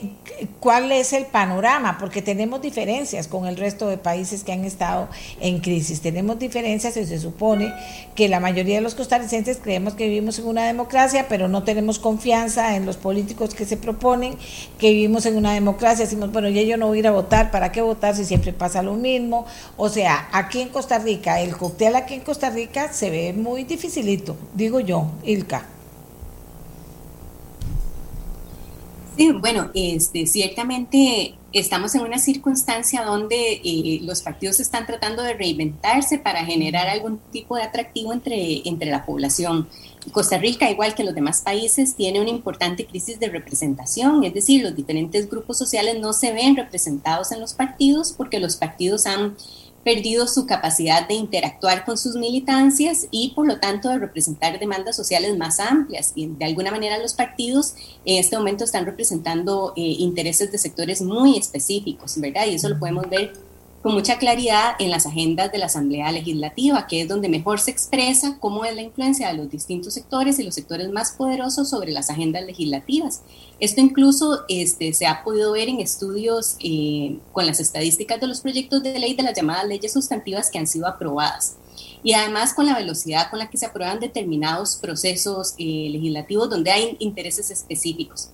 cuál 0.60 0.92
es 0.92 1.12
el 1.12 1.26
panorama? 1.26 1.96
Porque 1.98 2.22
tenemos 2.22 2.60
diferencias 2.60 3.28
con 3.28 3.46
el 3.46 3.56
resto 3.56 3.88
de 3.88 3.98
países 3.98 4.44
que 4.44 4.52
han 4.52 4.64
estado 4.64 5.08
en 5.40 5.60
crisis. 5.60 6.00
Tenemos 6.00 6.38
diferencias 6.38 6.96
y 6.96 7.06
se 7.06 7.18
supone 7.18 7.72
que 8.14 8.28
la 8.28 8.40
mayoría 8.40 8.76
de 8.76 8.80
los 8.80 8.94
costarricenses 8.94 9.58
creemos 9.62 9.94
que 9.94 10.04
vivimos 10.08 10.38
en 10.38 10.46
una 10.46 10.66
democracia, 10.66 11.26
pero 11.28 11.48
no 11.48 11.62
tenemos 11.62 11.98
confianza 11.98 12.76
en 12.76 12.84
los 12.84 12.96
políticos 12.96 13.54
que 13.54 13.64
se 13.64 13.76
proponen, 13.76 14.36
que 14.78 14.90
vivimos 14.90 15.24
en 15.26 15.36
una 15.36 15.54
democracia. 15.54 16.04
Decimos, 16.04 16.32
bueno, 16.32 16.48
ya 16.48 16.62
yo 16.62 16.76
no 16.76 16.88
voy 16.88 16.98
a 16.98 17.00
ir 17.00 17.06
a 17.06 17.12
votar, 17.12 17.50
¿para 17.50 17.72
qué 17.72 17.80
votar 17.80 18.16
si 18.16 18.24
siempre 18.24 18.52
pasa 18.52 18.82
lo 18.82 18.94
mismo? 18.94 19.46
O 19.76 19.88
sea, 19.88 20.28
aquí 20.32 20.57
en 20.60 20.68
Costa 20.68 20.98
Rica, 20.98 21.40
el 21.40 21.56
cóctel 21.56 21.96
aquí 21.96 22.14
en 22.14 22.20
Costa 22.20 22.50
Rica 22.50 22.92
se 22.92 23.10
ve 23.10 23.32
muy 23.32 23.64
dificilito, 23.64 24.36
digo 24.54 24.80
yo, 24.80 25.10
Ilka. 25.24 25.66
Sí, 29.16 29.32
bueno, 29.32 29.70
este, 29.74 30.26
ciertamente 30.26 31.34
estamos 31.52 31.94
en 31.96 32.02
una 32.02 32.18
circunstancia 32.18 33.02
donde 33.02 33.60
eh, 33.64 33.98
los 34.02 34.22
partidos 34.22 34.60
están 34.60 34.86
tratando 34.86 35.24
de 35.24 35.34
reinventarse 35.34 36.18
para 36.18 36.44
generar 36.44 36.86
algún 36.88 37.18
tipo 37.32 37.56
de 37.56 37.62
atractivo 37.62 38.12
entre, 38.12 38.62
entre 38.68 38.90
la 38.90 39.04
población. 39.04 39.68
Costa 40.12 40.38
Rica, 40.38 40.70
igual 40.70 40.94
que 40.94 41.04
los 41.04 41.14
demás 41.14 41.42
países, 41.42 41.96
tiene 41.96 42.20
una 42.20 42.30
importante 42.30 42.86
crisis 42.86 43.18
de 43.18 43.28
representación, 43.28 44.22
es 44.24 44.34
decir, 44.34 44.62
los 44.62 44.76
diferentes 44.76 45.28
grupos 45.28 45.58
sociales 45.58 45.98
no 45.98 46.12
se 46.12 46.32
ven 46.32 46.56
representados 46.56 47.32
en 47.32 47.40
los 47.40 47.54
partidos 47.54 48.14
porque 48.16 48.38
los 48.38 48.56
partidos 48.56 49.06
han 49.06 49.36
perdido 49.88 50.28
su 50.28 50.44
capacidad 50.44 51.08
de 51.08 51.14
interactuar 51.14 51.86
con 51.86 51.96
sus 51.96 52.14
militancias 52.14 53.06
y 53.10 53.30
por 53.30 53.46
lo 53.46 53.58
tanto 53.58 53.88
de 53.88 53.96
representar 53.96 54.58
demandas 54.60 54.94
sociales 54.94 55.38
más 55.38 55.58
amplias. 55.60 56.12
Y 56.14 56.26
de 56.26 56.44
alguna 56.44 56.70
manera 56.70 56.98
los 56.98 57.14
partidos 57.14 57.72
en 58.04 58.18
este 58.18 58.36
momento 58.36 58.64
están 58.64 58.84
representando 58.84 59.72
eh, 59.76 59.80
intereses 59.80 60.52
de 60.52 60.58
sectores 60.58 61.00
muy 61.00 61.38
específicos, 61.38 62.20
¿verdad? 62.20 62.44
Y 62.48 62.56
eso 62.56 62.68
lo 62.68 62.78
podemos 62.78 63.08
ver 63.08 63.32
con 63.82 63.94
mucha 63.94 64.18
claridad 64.18 64.74
en 64.80 64.90
las 64.90 65.06
agendas 65.06 65.52
de 65.52 65.58
la 65.58 65.66
Asamblea 65.66 66.10
Legislativa, 66.10 66.86
que 66.88 67.02
es 67.02 67.08
donde 67.08 67.28
mejor 67.28 67.60
se 67.60 67.70
expresa 67.70 68.38
cómo 68.40 68.64
es 68.64 68.74
la 68.74 68.82
influencia 68.82 69.28
de 69.28 69.34
los 69.34 69.50
distintos 69.50 69.94
sectores 69.94 70.38
y 70.38 70.42
los 70.42 70.56
sectores 70.56 70.90
más 70.90 71.12
poderosos 71.12 71.70
sobre 71.70 71.92
las 71.92 72.10
agendas 72.10 72.44
legislativas. 72.44 73.22
Esto 73.60 73.80
incluso 73.80 74.44
este, 74.48 74.92
se 74.92 75.06
ha 75.06 75.22
podido 75.22 75.52
ver 75.52 75.68
en 75.68 75.80
estudios 75.80 76.56
eh, 76.60 77.18
con 77.32 77.46
las 77.46 77.60
estadísticas 77.60 78.20
de 78.20 78.26
los 78.26 78.40
proyectos 78.40 78.82
de 78.82 78.98
ley 78.98 79.14
de 79.14 79.22
las 79.22 79.34
llamadas 79.34 79.68
leyes 79.68 79.92
sustantivas 79.92 80.50
que 80.50 80.58
han 80.58 80.66
sido 80.66 80.86
aprobadas. 80.88 81.56
Y 82.02 82.14
además 82.14 82.54
con 82.54 82.66
la 82.66 82.76
velocidad 82.76 83.30
con 83.30 83.38
la 83.38 83.48
que 83.48 83.58
se 83.58 83.66
aprueban 83.66 84.00
determinados 84.00 84.76
procesos 84.76 85.54
eh, 85.58 85.88
legislativos 85.90 86.50
donde 86.50 86.72
hay 86.72 86.96
intereses 86.98 87.50
específicos. 87.50 88.30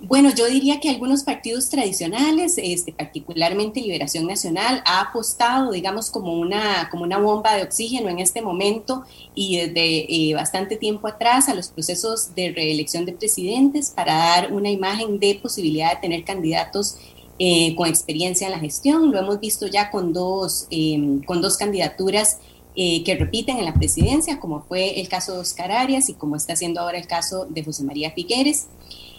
Bueno, 0.00 0.32
yo 0.32 0.46
diría 0.46 0.78
que 0.78 0.90
algunos 0.90 1.24
partidos 1.24 1.68
tradicionales, 1.70 2.54
este, 2.56 2.92
particularmente 2.92 3.80
Liberación 3.80 4.26
Nacional, 4.26 4.80
ha 4.86 5.00
apostado, 5.00 5.72
digamos, 5.72 6.10
como 6.10 6.38
una, 6.38 6.88
como 6.88 7.02
una 7.02 7.18
bomba 7.18 7.56
de 7.56 7.64
oxígeno 7.64 8.08
en 8.08 8.20
este 8.20 8.40
momento 8.40 9.02
y 9.34 9.56
desde 9.56 10.30
eh, 10.30 10.34
bastante 10.34 10.76
tiempo 10.76 11.08
atrás 11.08 11.48
a 11.48 11.54
los 11.54 11.68
procesos 11.68 12.32
de 12.36 12.52
reelección 12.52 13.06
de 13.06 13.12
presidentes 13.12 13.90
para 13.90 14.14
dar 14.14 14.52
una 14.52 14.70
imagen 14.70 15.18
de 15.18 15.34
posibilidad 15.42 15.94
de 15.94 16.00
tener 16.00 16.24
candidatos 16.24 16.96
eh, 17.40 17.74
con 17.74 17.88
experiencia 17.88 18.46
en 18.46 18.52
la 18.52 18.60
gestión. 18.60 19.10
Lo 19.10 19.18
hemos 19.18 19.40
visto 19.40 19.66
ya 19.66 19.90
con 19.90 20.12
dos, 20.12 20.68
em, 20.70 21.22
con 21.24 21.42
dos 21.42 21.56
candidaturas 21.56 22.38
eh, 22.76 23.02
que 23.02 23.16
repiten 23.16 23.58
en 23.58 23.64
la 23.64 23.74
presidencia, 23.74 24.38
como 24.38 24.62
fue 24.62 25.00
el 25.00 25.08
caso 25.08 25.32
de 25.32 25.40
Oscar 25.40 25.72
Arias 25.72 26.08
y 26.08 26.14
como 26.14 26.36
está 26.36 26.54
siendo 26.54 26.80
ahora 26.80 26.98
el 26.98 27.08
caso 27.08 27.46
de 27.46 27.64
José 27.64 27.82
María 27.82 28.12
Figueres. 28.12 28.68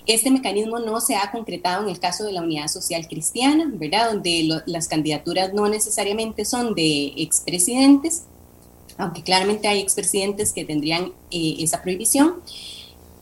Este 0.09 0.31
mecanismo 0.31 0.79
no 0.79 1.01
se 1.01 1.15
ha 1.15 1.29
concretado 1.29 1.83
en 1.83 1.89
el 1.89 1.99
caso 1.99 2.23
de 2.23 2.31
la 2.31 2.41
Unidad 2.41 2.67
Social 2.67 3.07
Cristiana, 3.07 3.69
¿verdad? 3.71 4.11
Donde 4.11 4.63
las 4.65 4.87
candidaturas 4.87 5.53
no 5.53 5.69
necesariamente 5.69 6.45
son 6.45 6.73
de 6.73 7.13
expresidentes, 7.17 8.23
aunque 8.97 9.21
claramente 9.21 9.67
hay 9.67 9.79
expresidentes 9.79 10.51
que 10.51 10.65
tendrían 10.65 11.13
eh, 11.29 11.57
esa 11.59 11.83
prohibición 11.83 12.41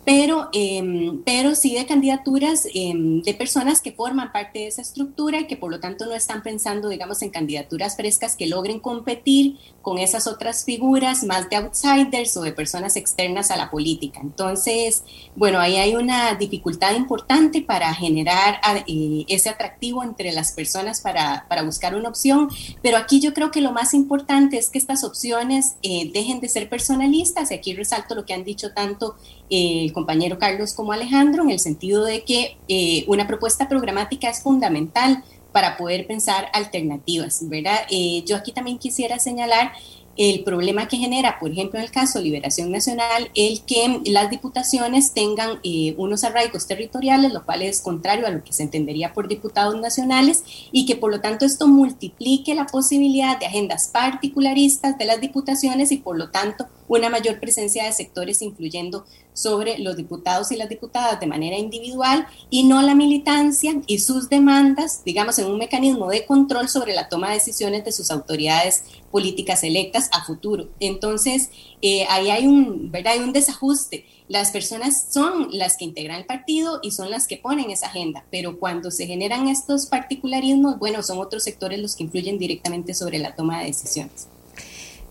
pero, 0.07 0.47
em, 0.53 1.21
pero 1.25 1.53
sí 1.53 1.75
de 1.75 1.85
candidaturas 1.85 2.65
em, 2.73 3.21
de 3.23 3.33
personas 3.33 3.81
que 3.81 3.91
forman 3.91 4.31
parte 4.31 4.59
de 4.59 4.67
esa 4.67 4.81
estructura 4.81 5.41
y 5.41 5.47
que 5.47 5.57
por 5.57 5.69
lo 5.69 5.81
tanto 5.81 6.05
no 6.05 6.13
están 6.13 6.43
pensando, 6.43 6.87
digamos, 6.87 7.21
en 7.23 7.29
candidaturas 7.29 7.97
frescas 7.97 8.37
que 8.37 8.47
logren 8.47 8.79
competir 8.79 9.57
con 9.81 9.97
esas 9.97 10.25
otras 10.25 10.63
figuras 10.63 11.25
más 11.25 11.49
de 11.49 11.57
outsiders 11.57 12.37
o 12.37 12.41
de 12.41 12.53
personas 12.53 12.95
externas 12.95 13.51
a 13.51 13.57
la 13.57 13.69
política. 13.69 14.21
Entonces, 14.23 15.03
bueno, 15.35 15.59
ahí 15.59 15.75
hay 15.75 15.95
una 15.95 16.35
dificultad 16.35 16.95
importante 16.95 17.61
para 17.61 17.93
generar 17.93 18.61
eh, 18.87 19.25
ese 19.27 19.49
atractivo 19.49 20.03
entre 20.03 20.31
las 20.31 20.53
personas 20.53 21.01
para, 21.01 21.47
para, 21.49 21.63
buscar 21.63 21.95
una 21.95 22.07
opción, 22.07 22.47
pero 22.81 22.95
aquí 22.95 23.19
yo 23.19 23.33
creo 23.33 23.51
que 23.51 23.59
lo 23.59 23.73
más 23.73 23.93
importante 23.93 24.57
es 24.57 24.69
que 24.69 24.77
estas 24.77 25.03
opciones 25.03 25.75
eh, 25.83 26.09
dejen 26.13 26.39
de 26.39 26.47
ser 26.47 26.69
personalistas 26.69 27.51
y 27.51 27.55
aquí 27.55 27.73
resalto 27.73 28.15
lo 28.15 28.25
que 28.25 28.33
han 28.33 28.45
dicho 28.45 28.71
tanto 28.73 29.17
el 29.49 29.93
compañero 29.93 30.37
Carlos 30.39 30.73
como 30.73 30.91
Alejandro, 30.91 31.43
en 31.43 31.51
el 31.51 31.59
sentido 31.59 32.03
de 32.03 32.23
que 32.23 32.57
eh, 32.67 33.05
una 33.07 33.27
propuesta 33.27 33.69
programática 33.69 34.29
es 34.29 34.41
fundamental 34.41 35.23
para 35.51 35.77
poder 35.77 36.05
pensar 36.05 36.49
alternativas, 36.53 37.39
¿verdad? 37.49 37.79
Eh, 37.89 38.23
yo 38.25 38.35
aquí 38.35 38.51
también 38.51 38.77
quisiera 38.77 39.17
señalar 39.17 39.71
el 40.17 40.43
problema 40.43 40.87
que 40.87 40.97
genera, 40.97 41.39
por 41.39 41.51
ejemplo, 41.51 41.79
en 41.79 41.85
el 41.85 41.91
caso 41.91 42.17
de 42.19 42.25
Liberación 42.25 42.71
Nacional, 42.71 43.29
el 43.35 43.61
que 43.61 44.01
las 44.05 44.29
diputaciones 44.29 45.13
tengan 45.13 45.59
eh, 45.63 45.93
unos 45.97 46.23
arraigos 46.23 46.67
territoriales, 46.67 47.31
lo 47.31 47.45
cual 47.45 47.61
es 47.61 47.81
contrario 47.81 48.25
a 48.25 48.31
lo 48.31 48.43
que 48.43 48.51
se 48.51 48.63
entendería 48.63 49.13
por 49.13 49.27
diputados 49.27 49.79
nacionales, 49.79 50.43
y 50.71 50.85
que 50.85 50.95
por 50.95 51.11
lo 51.11 51.21
tanto 51.21 51.45
esto 51.45 51.67
multiplique 51.67 52.55
la 52.55 52.65
posibilidad 52.65 53.39
de 53.39 53.45
agendas 53.45 53.89
particularistas 53.89 54.97
de 54.97 55.05
las 55.05 55.21
diputaciones 55.21 55.91
y 55.91 55.97
por 55.97 56.17
lo 56.17 56.29
tanto 56.29 56.67
una 56.87 57.09
mayor 57.09 57.39
presencia 57.39 57.85
de 57.85 57.93
sectores 57.93 58.41
influyendo 58.41 59.05
sobre 59.33 59.77
los 59.77 59.95
diputados 59.95 60.51
y 60.51 60.55
las 60.55 60.67
diputadas 60.67 61.19
de 61.19 61.27
manera 61.27 61.57
individual 61.57 62.25
y 62.49 62.63
no 62.63 62.81
la 62.81 62.95
militancia 62.95 63.79
y 63.85 63.99
sus 63.99 64.29
demandas, 64.29 65.03
digamos, 65.05 65.37
en 65.37 65.45
un 65.45 65.59
mecanismo 65.59 66.09
de 66.09 66.25
control 66.25 66.69
sobre 66.69 66.95
la 66.95 67.07
toma 67.07 67.27
de 67.27 67.35
decisiones 67.35 67.85
de 67.85 67.91
sus 67.91 68.09
autoridades 68.09 68.83
políticas 69.11 69.63
electas 69.63 70.09
a 70.11 70.23
futuro. 70.23 70.69
Entonces, 70.79 71.49
eh, 71.81 72.05
ahí 72.09 72.29
hay 72.29 72.47
un, 72.47 72.91
¿verdad? 72.91 73.13
hay 73.13 73.19
un 73.19 73.33
desajuste. 73.33 74.05
Las 74.27 74.51
personas 74.51 75.07
son 75.09 75.47
las 75.51 75.77
que 75.77 75.85
integran 75.85 76.19
el 76.19 76.25
partido 76.25 76.79
y 76.83 76.91
son 76.91 77.09
las 77.09 77.27
que 77.27 77.37
ponen 77.37 77.71
esa 77.71 77.87
agenda, 77.87 78.25
pero 78.29 78.59
cuando 78.59 78.91
se 78.91 79.07
generan 79.07 79.47
estos 79.47 79.85
particularismos, 79.85 80.79
bueno, 80.79 81.01
son 81.01 81.19
otros 81.19 81.43
sectores 81.43 81.79
los 81.79 81.95
que 81.95 82.03
influyen 82.03 82.37
directamente 82.37 82.93
sobre 82.93 83.19
la 83.19 83.35
toma 83.35 83.59
de 83.59 83.67
decisiones. 83.67 84.27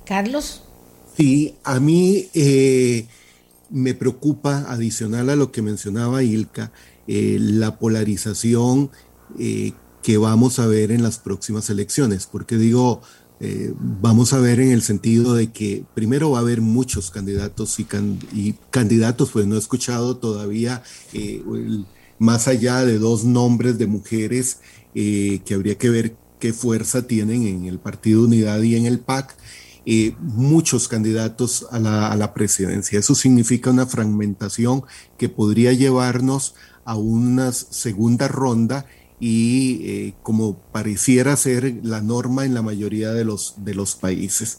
Carlos. 0.05 0.63
Sí, 1.17 1.55
a 1.65 1.81
mí 1.81 2.27
eh, 2.35 3.07
me 3.71 3.95
preocupa, 3.95 4.67
adicional 4.69 5.31
a 5.31 5.37
lo 5.37 5.51
que 5.51 5.63
mencionaba 5.63 6.23
Ilka, 6.23 6.73
eh, 7.09 7.39
la 7.41 7.79
polarización 7.79 8.91
eh, 9.39 9.73
que 10.03 10.19
vamos 10.19 10.59
a 10.59 10.67
ver 10.67 10.93
en 10.93 11.03
las 11.03 11.19
próximas 11.19 11.71
elecciones, 11.71 12.27
porque 12.27 12.57
digo, 12.57 13.01
eh, 13.41 13.73
vamos 13.79 14.33
a 14.33 14.41
ver 14.41 14.61
en 14.61 14.71
el 14.71 14.83
sentido 14.83 15.35
de 15.35 15.53
que 15.53 15.85
primero 15.95 16.31
va 16.31 16.39
a 16.39 16.43
haber 16.43 16.61
muchos 16.61 17.11
candidatos 17.11 17.79
y, 17.79 18.55
candidatos, 18.71 19.31
pues 19.31 19.47
no 19.47 19.57
he 19.57 19.59
escuchado 19.59 20.17
todavía 20.17 20.83
más 22.19 22.49
allá 22.49 22.85
de 22.85 22.99
dos 22.99 23.25
nombres 23.25 23.79
de 23.79 23.87
mujeres 23.87 24.61
que 24.95 25.53
habría 25.53 25.77
que 25.77 25.91
ver 25.91 26.17
qué 26.39 26.53
fuerza 26.53 27.07
tienen 27.07 27.47
en 27.47 27.65
el 27.67 27.79
Partido 27.79 28.25
Unidad 28.25 28.63
y 28.63 28.77
en 28.77 28.87
el 28.87 29.01
PAC. 29.01 29.37
Eh, 29.89 30.17
muchos 30.19 30.89
candidatos 30.89 31.65
a 31.71 31.79
la, 31.79 32.35
presidencia. 32.35 32.99
Eso 32.99 33.15
significa 33.15 33.71
una 33.71 33.87
fragmentación 33.87 34.83
que 35.17 35.29
podría 35.29 35.73
llevarnos 35.73 36.57
a 36.85 36.97
una 36.97 37.53
segunda 37.53 38.27
ronda 38.27 38.87
y 39.19 39.81
eh, 39.83 40.15
como 40.23 40.59
pareciera 40.73 41.37
ser 41.37 41.81
la 41.83 42.01
norma 42.01 42.45
en 42.45 42.55
la 42.55 42.63
mayoría 42.63 43.13
de 43.13 43.25
los, 43.25 43.55
de 43.59 43.75
los 43.75 43.95
países. 43.95 44.59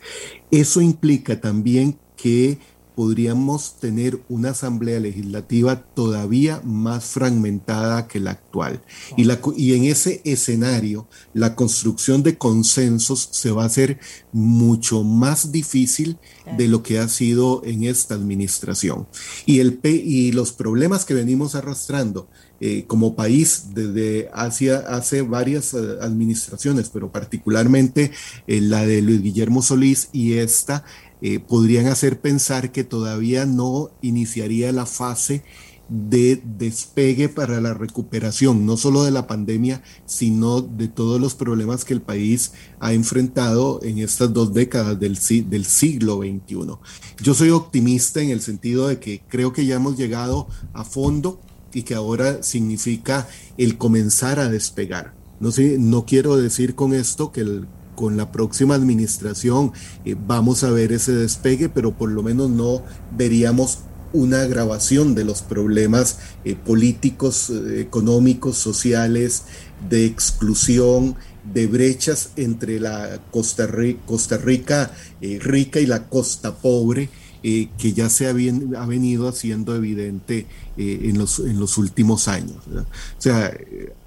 Eso 0.51 0.81
implica 0.81 1.39
también 1.39 1.99
que 2.15 2.59
podríamos 2.97 3.75
tener 3.79 4.23
una 4.27 4.49
asamblea 4.49 4.99
legislativa 4.99 5.83
todavía 5.93 6.61
más 6.63 7.05
fragmentada 7.05 8.07
que 8.07 8.19
la 8.19 8.31
actual. 8.31 8.81
Y, 9.15 9.25
la, 9.25 9.39
y 9.55 9.75
en 9.75 9.83
ese 9.83 10.19
escenario, 10.25 11.07
la 11.35 11.53
construcción 11.53 12.23
de 12.23 12.39
consensos 12.39 13.29
se 13.31 13.51
va 13.51 13.61
a 13.61 13.67
hacer 13.67 13.99
mucho 14.31 15.03
más 15.03 15.51
difícil 15.51 16.17
de 16.57 16.67
lo 16.67 16.81
que 16.81 16.97
ha 16.97 17.07
sido 17.07 17.61
en 17.65 17.83
esta 17.83 18.15
administración. 18.15 19.07
Y, 19.45 19.59
el, 19.59 19.79
y 19.83 20.31
los 20.31 20.51
problemas 20.51 21.05
que 21.05 21.13
venimos 21.13 21.53
arrastrando 21.53 22.27
eh, 22.59 22.85
como 22.87 23.15
país 23.15 23.67
desde 23.73 24.29
hacia, 24.33 24.79
hace 24.79 25.21
varias 25.21 25.73
eh, 25.73 25.97
administraciones, 26.01 26.89
pero 26.89 27.11
particularmente 27.11 28.11
eh, 28.47 28.61
la 28.61 28.85
de 28.85 29.01
Luis 29.01 29.21
Guillermo 29.21 29.61
Solís 29.61 30.09
y 30.11 30.33
esta, 30.33 30.83
eh, 31.21 31.39
podrían 31.39 31.87
hacer 31.87 32.19
pensar 32.21 32.71
que 32.71 32.83
todavía 32.83 33.45
no 33.47 33.89
iniciaría 34.01 34.71
la 34.71 34.85
fase 34.85 35.43
de 35.89 36.41
despegue 36.43 37.29
para 37.29 37.61
la 37.61 37.73
recuperación, 37.73 38.65
no 38.65 38.77
solo 38.77 39.03
de 39.03 39.11
la 39.11 39.25
pandemia, 39.25 39.81
sino 40.05 40.61
de 40.61 40.89
todos 40.89 41.19
los 41.19 41.33
problemas 41.33 41.85
que 41.85 41.93
el 41.93 42.01
país 42.01 42.51
ha 42.79 42.93
enfrentado 42.93 43.79
en 43.81 43.97
estas 43.99 44.33
dos 44.33 44.53
décadas 44.53 44.99
del, 44.99 45.17
del 45.49 45.65
siglo 45.65 46.17
XXI. 46.17 46.77
Yo 47.23 47.33
soy 47.33 47.49
optimista 47.49 48.21
en 48.21 48.29
el 48.29 48.41
sentido 48.41 48.87
de 48.87 48.99
que 48.99 49.21
creo 49.27 49.53
que 49.53 49.65
ya 49.65 49.75
hemos 49.75 49.97
llegado 49.97 50.47
a 50.73 50.83
fondo 50.83 51.39
y 51.73 51.83
que 51.83 51.95
ahora 51.95 52.43
significa 52.43 53.27
el 53.57 53.77
comenzar 53.77 54.39
a 54.39 54.49
despegar. 54.49 55.13
No, 55.39 55.51
sé, 55.51 55.77
no 55.79 56.05
quiero 56.05 56.37
decir 56.37 56.75
con 56.75 56.93
esto 56.93 57.31
que 57.31 57.63
con 57.95 58.15
la 58.15 58.31
próxima 58.31 58.75
administración 58.75 59.71
eh, 60.05 60.15
vamos 60.15 60.63
a 60.63 60.69
ver 60.69 60.91
ese 60.91 61.13
despegue, 61.13 61.67
pero 61.67 61.97
por 61.97 62.11
lo 62.11 62.23
menos 62.23 62.49
no 62.49 62.83
veríamos 63.15 63.79
una 64.13 64.41
agravación 64.41 65.15
de 65.15 65.25
los 65.25 65.41
problemas 65.41 66.19
eh, 66.45 66.55
políticos, 66.55 67.49
eh, 67.49 67.81
económicos, 67.81 68.57
sociales, 68.57 69.43
de 69.89 70.05
exclusión, 70.05 71.15
de 71.43 71.67
brechas 71.67 72.31
entre 72.35 72.79
la 72.79 73.19
Costa, 73.31 73.67
Rica, 73.67 74.91
rica 75.21 75.79
y 75.79 75.85
la 75.85 76.07
costa 76.09 76.55
pobre, 76.55 77.09
que 77.41 77.93
ya 77.93 78.09
se 78.09 78.27
ha, 78.27 78.33
venido 78.33 79.27
haciendo 79.27 79.75
evidente 79.75 80.47
en, 80.77 81.17
los, 81.17 81.39
en 81.39 81.59
los 81.59 81.77
últimos 81.77 82.27
años. 82.27 82.57
O 82.67 83.21
sea, 83.21 83.53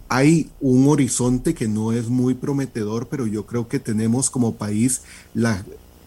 hay 0.09 0.51
un 0.61 0.89
horizonte 0.89 1.55
que 1.55 1.69
no 1.69 1.93
es 1.93 2.09
muy 2.09 2.35
prometedor, 2.35 3.09
pero 3.09 3.27
yo 3.27 3.47
creo 3.47 3.69
que 3.69 3.79
tenemos 3.79 4.29
como 4.29 4.57
país 4.57 5.03
la 5.35 5.65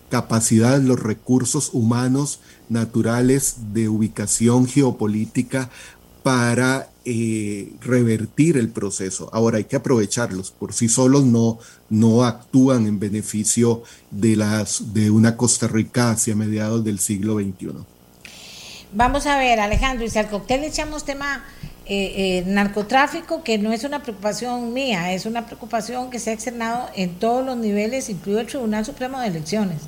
capacidad, 0.10 0.80
los 0.82 1.02
recursos 1.02 1.70
humanos, 1.74 2.40
naturales, 2.70 3.56
de 3.74 3.90
ubicación 3.90 4.68
geopolítica 4.68 5.72
para 6.22 6.90
eh, 7.06 7.74
revertir 7.82 8.58
el 8.58 8.70
proceso. 8.70 9.30
Ahora 9.34 9.58
hay 9.58 9.66
que 9.66 9.76
aprovecharlos, 9.76 10.52
por 10.52 10.74
sí 10.74 10.88
solos 10.88 11.26
no, 11.26 11.60
no 11.90 12.24
actúan 12.24 12.88
en 12.88 13.00
beneficio 13.00 13.84
de, 14.10 14.36
las, 14.36 14.94
de 14.94 15.12
una 15.12 15.36
Costa 15.36 15.68
Rica 15.68 16.12
hacia 16.12 16.36
mediados 16.36 16.84
del 16.84 17.00
siglo 17.00 17.36
XXI. 17.36 17.86
Vamos 18.94 19.26
a 19.26 19.38
ver, 19.38 19.60
Alejandro, 19.60 20.06
y 20.06 20.10
si 20.10 20.20
al 20.20 20.30
cóctel 20.30 20.62
le 20.62 20.68
echamos 20.68 21.04
tema 21.04 21.44
eh, 21.86 22.14
eh, 22.16 22.44
narcotráfico, 22.48 23.44
que 23.44 23.58
no 23.58 23.74
es 23.74 23.84
una 23.84 24.02
preocupación 24.04 24.72
mía, 24.72 25.12
es 25.14 25.26
una 25.26 25.46
preocupación 25.46 26.10
que 26.10 26.20
se 26.20 26.30
ha 26.30 26.34
externado 26.34 26.90
en 26.96 27.16
todos 27.20 27.46
los 27.46 27.58
niveles, 27.58 28.10
incluido 28.10 28.40
el 28.40 28.48
Tribunal 28.48 28.86
Supremo 28.86 29.20
de 29.20 29.28
Elecciones. 29.28 29.82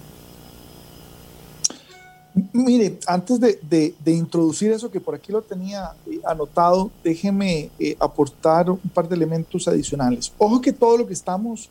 Mire, 2.51 2.99
antes 3.07 3.39
de, 3.39 3.95
introducir 4.05 4.71
eso 4.71 4.91
que 4.91 4.99
por 4.99 5.15
aquí 5.15 5.31
lo 5.31 5.41
tenía 5.41 5.91
eh, 6.05 6.19
anotado, 6.25 6.91
déjeme 7.03 7.69
aportar 7.99 8.69
un 8.69 8.89
par 8.93 9.07
de 9.07 9.15
elementos 9.15 9.67
adicionales. 9.67 10.31
Ojo 10.37 10.59
que 10.59 10.73
todo 10.73 10.97
lo 10.97 11.07
que 11.07 11.13
estamos 11.13 11.69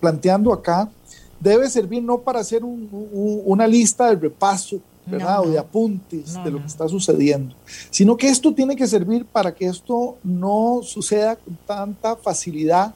planteando 0.00 0.52
acá 0.52 0.90
debe 1.38 1.70
servir 1.70 2.02
no 2.02 2.18
para 2.18 2.40
hacer 2.40 2.62
una 2.64 3.66
lista 3.66 4.08
de 4.10 4.16
repaso 4.16 4.80
o 5.08 5.48
de 5.48 5.58
apuntes 5.58 6.34
de 6.42 6.50
lo 6.50 6.60
que 6.60 6.66
está 6.66 6.88
sucediendo, 6.88 7.54
sino 7.90 8.16
que 8.16 8.28
esto 8.28 8.52
tiene 8.52 8.74
que 8.74 8.86
servir 8.86 9.24
para 9.24 9.54
que 9.54 9.66
esto 9.66 10.16
no 10.24 10.80
suceda 10.82 11.36
con 11.36 11.56
tanta 11.66 12.16
facilidad 12.16 12.92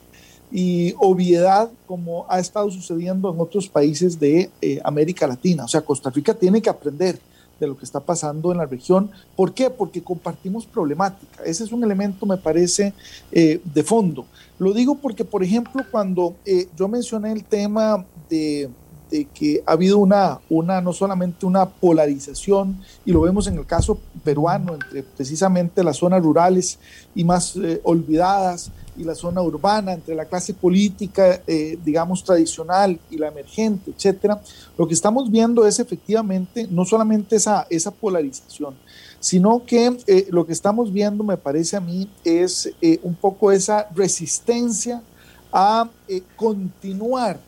y 0.52 0.94
obviedad 0.98 1.70
como 1.86 2.26
ha 2.28 2.40
estado 2.40 2.70
sucediendo 2.70 3.32
en 3.32 3.40
otros 3.40 3.68
países 3.68 4.18
de 4.18 4.50
eh, 4.60 4.80
América 4.84 5.26
Latina. 5.26 5.64
O 5.64 5.68
sea, 5.68 5.82
Costa 5.82 6.10
Rica 6.10 6.34
tiene 6.34 6.60
que 6.60 6.70
aprender 6.70 7.18
de 7.58 7.66
lo 7.66 7.76
que 7.76 7.84
está 7.84 8.00
pasando 8.00 8.50
en 8.50 8.58
la 8.58 8.66
región. 8.66 9.10
¿Por 9.36 9.52
qué? 9.52 9.68
Porque 9.70 10.02
compartimos 10.02 10.66
problemática. 10.66 11.44
Ese 11.44 11.64
es 11.64 11.72
un 11.72 11.84
elemento, 11.84 12.26
me 12.26 12.38
parece, 12.38 12.94
eh, 13.30 13.60
de 13.62 13.82
fondo. 13.84 14.24
Lo 14.58 14.72
digo 14.72 14.96
porque, 14.96 15.24
por 15.24 15.44
ejemplo, 15.44 15.84
cuando 15.90 16.34
eh, 16.44 16.68
yo 16.76 16.88
mencioné 16.88 17.32
el 17.32 17.44
tema 17.44 18.04
de 18.28 18.70
de 19.10 19.24
que 19.24 19.62
ha 19.66 19.72
habido 19.72 19.98
una, 19.98 20.38
una, 20.48 20.80
no 20.80 20.92
solamente 20.92 21.44
una 21.44 21.68
polarización, 21.68 22.80
y 23.04 23.10
lo 23.10 23.22
vemos 23.22 23.48
en 23.48 23.58
el 23.58 23.66
caso 23.66 23.98
peruano, 24.22 24.74
entre 24.74 25.02
precisamente 25.02 25.82
las 25.82 25.96
zonas 25.96 26.22
rurales 26.22 26.78
y 27.14 27.24
más 27.24 27.58
olvidadas 27.82 28.70
y 29.00 29.04
la 29.04 29.14
zona 29.14 29.42
urbana, 29.42 29.92
entre 29.92 30.14
la 30.14 30.26
clase 30.26 30.54
política, 30.54 31.42
eh, 31.46 31.78
digamos, 31.84 32.22
tradicional 32.22 32.98
y 33.10 33.16
la 33.16 33.28
emergente, 33.28 33.90
etcétera, 33.90 34.40
lo 34.76 34.86
que 34.86 34.94
estamos 34.94 35.30
viendo 35.30 35.66
es 35.66 35.78
efectivamente 35.78 36.66
no 36.70 36.84
solamente 36.84 37.36
esa, 37.36 37.66
esa 37.70 37.90
polarización, 37.90 38.74
sino 39.18 39.64
que 39.64 39.96
eh, 40.06 40.26
lo 40.30 40.46
que 40.46 40.52
estamos 40.52 40.92
viendo, 40.92 41.24
me 41.24 41.36
parece 41.36 41.76
a 41.76 41.80
mí, 41.80 42.08
es 42.24 42.72
un 43.02 43.14
poco 43.14 43.52
esa 43.52 43.88
resistencia 43.94 45.02
a 45.52 45.88
continuar 46.36 47.40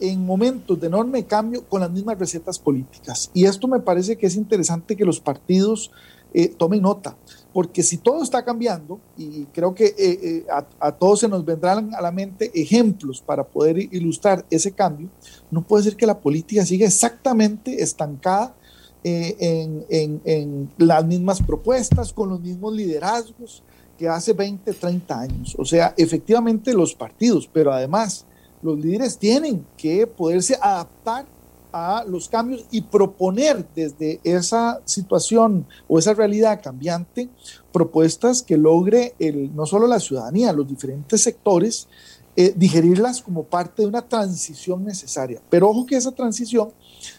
en 0.00 0.24
momentos 0.24 0.78
de 0.78 0.86
enorme 0.86 1.24
cambio 1.24 1.64
con 1.64 1.80
las 1.80 1.90
mismas 1.90 2.18
recetas 2.18 2.58
políticas. 2.58 3.30
Y 3.32 3.44
esto 3.44 3.68
me 3.68 3.80
parece 3.80 4.16
que 4.16 4.26
es 4.26 4.36
interesante 4.36 4.96
que 4.96 5.04
los 5.04 5.20
partidos 5.20 5.90
eh, 6.34 6.48
tomen 6.48 6.82
nota, 6.82 7.16
porque 7.56 7.82
si 7.82 7.96
todo 7.96 8.22
está 8.22 8.44
cambiando, 8.44 9.00
y 9.16 9.46
creo 9.46 9.74
que 9.74 9.86
eh, 9.86 9.94
eh, 9.98 10.46
a, 10.78 10.92
todos 10.92 11.20
se 11.20 11.26
nos 11.26 11.42
vendrán 11.42 11.94
a 11.94 12.02
la 12.02 12.12
mente 12.12 12.50
ejemplos 12.52 13.22
para 13.22 13.44
poder 13.44 13.78
ilustrar 13.78 14.44
ese 14.50 14.72
cambio, 14.72 15.08
no 15.50 15.66
puede 15.66 15.84
ser 15.84 15.96
que 15.96 16.04
la 16.04 16.20
política 16.20 16.66
siga 16.66 16.86
exactamente 16.86 17.82
estancada 17.82 18.54
en, 19.02 19.86
en 19.88 20.70
las 20.76 21.06
mismas 21.06 21.40
propuestas, 21.40 22.12
con 22.12 22.28
los 22.28 22.42
mismos 22.42 22.74
liderazgos 22.74 23.62
que 23.96 24.06
hace 24.06 24.34
20, 24.34 24.74
30 24.74 25.18
años. 25.18 25.56
O 25.58 25.64
sea, 25.64 25.94
efectivamente 25.96 26.74
los 26.74 26.94
partidos, 26.94 27.48
pero 27.50 27.72
además 27.72 28.26
los 28.60 28.78
líderes 28.78 29.16
tienen 29.16 29.64
que 29.78 30.06
poderse 30.06 30.58
adaptar 30.60 31.24
a 31.76 32.04
los 32.04 32.28
cambios 32.28 32.64
y 32.70 32.82
proponer 32.82 33.66
desde 33.74 34.20
esa 34.24 34.80
situación 34.84 35.66
o 35.88 35.98
esa 35.98 36.14
realidad 36.14 36.60
cambiante 36.62 37.28
propuestas 37.72 38.42
que 38.42 38.56
logre 38.56 39.14
el, 39.18 39.54
no 39.54 39.66
solo 39.66 39.86
la 39.86 40.00
ciudadanía, 40.00 40.52
los 40.52 40.66
diferentes 40.66 41.20
sectores, 41.20 41.88
eh, 42.38 42.52
digerirlas 42.54 43.22
como 43.22 43.44
parte 43.44 43.82
de 43.82 43.88
una 43.88 44.02
transición 44.02 44.84
necesaria. 44.84 45.40
Pero 45.48 45.70
ojo 45.70 45.86
que 45.86 45.96
esa 45.96 46.12
transición 46.12 46.70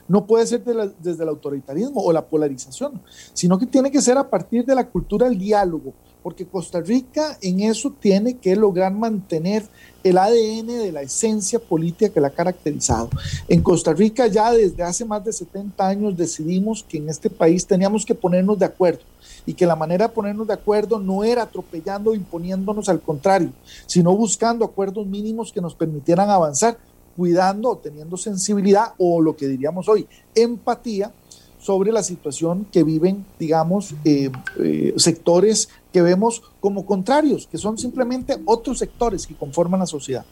no 0.08 0.28
puede 0.28 0.46
ser 0.46 0.64
desde 0.64 1.24
el 1.24 1.30
autoritarismo 1.30 2.02
o 2.02 2.14
la 2.14 2.28
polarización, 2.28 3.02
sino 3.34 3.58
que 3.58 3.66
tiene 3.66 3.90
que 3.90 4.02
ser 4.02 4.18
a 4.18 4.30
partir 4.30 4.66
de 4.66 4.76
la 4.76 4.88
cultura 4.88 5.28
del 5.28 5.40
diálogo, 5.40 5.94
porque 6.28 6.46
Costa 6.46 6.82
Rica 6.82 7.38
en 7.42 7.62
eso 7.62 7.90
tiene 7.90 8.36
que 8.36 8.54
lograr 8.54 8.94
mantener 8.94 9.64
el 10.04 10.18
ADN 10.18 10.68
de 10.68 10.92
la 10.92 11.02
esencia 11.02 11.58
política 11.58 12.12
que 12.12 12.20
la 12.20 12.28
ha 12.28 12.32
caracterizado. 12.32 13.10
En 13.48 13.62
Costa 13.62 13.94
Rica 13.94 14.28
ya 14.28 14.52
desde 14.52 14.84
hace 14.84 15.06
más 15.06 15.24
de 15.24 15.32
70 15.32 15.88
años 15.88 16.18
decidimos 16.18 16.84
que 16.84 16.98
en 16.98 17.08
este 17.08 17.30
país 17.30 17.66
teníamos 17.66 18.06
que 18.06 18.14
ponernos 18.14 18.60
de 18.60 18.66
acuerdo 18.66 19.04
y 19.46 19.54
que 19.54 19.66
la 19.66 19.78
manera 19.78 20.10
de 20.10 20.14
ponernos 20.14 20.46
de 20.46 20.56
acuerdo 20.56 21.00
no 21.00 21.24
era 21.24 21.44
atropellando 21.44 22.12
o 22.12 22.14
imponiéndonos 22.14 22.90
al 22.90 23.00
contrario, 23.00 23.54
sino 23.86 24.14
buscando 24.14 24.66
acuerdos 24.66 25.08
mínimos 25.08 25.54
que 25.54 25.62
nos 25.62 25.76
permitieran 25.76 26.30
avanzar, 26.30 26.78
cuidando 27.16 27.70
o 27.70 27.78
teniendo 27.78 28.18
sensibilidad 28.18 28.88
o 28.98 29.22
lo 29.22 29.38
que 29.38 29.48
diríamos 29.48 29.88
hoy, 29.88 30.06
empatía 30.36 31.10
sobre 31.60 31.92
la 31.92 32.04
situación 32.04 32.68
que 32.72 32.84
viven, 32.84 33.26
digamos, 33.40 33.96
eh, 34.06 34.32
eh, 34.60 34.94
sectores 34.98 35.70
que 35.92 36.02
vemos 36.02 36.44
como 36.60 36.86
contrarios, 36.86 37.48
que 37.48 37.58
son 37.58 37.78
simplemente 37.78 38.38
otros 38.46 38.80
sectores 38.80 39.26
que 39.26 39.36
conforman 39.36 39.80
la 39.80 39.86
sociedad. 39.86 40.26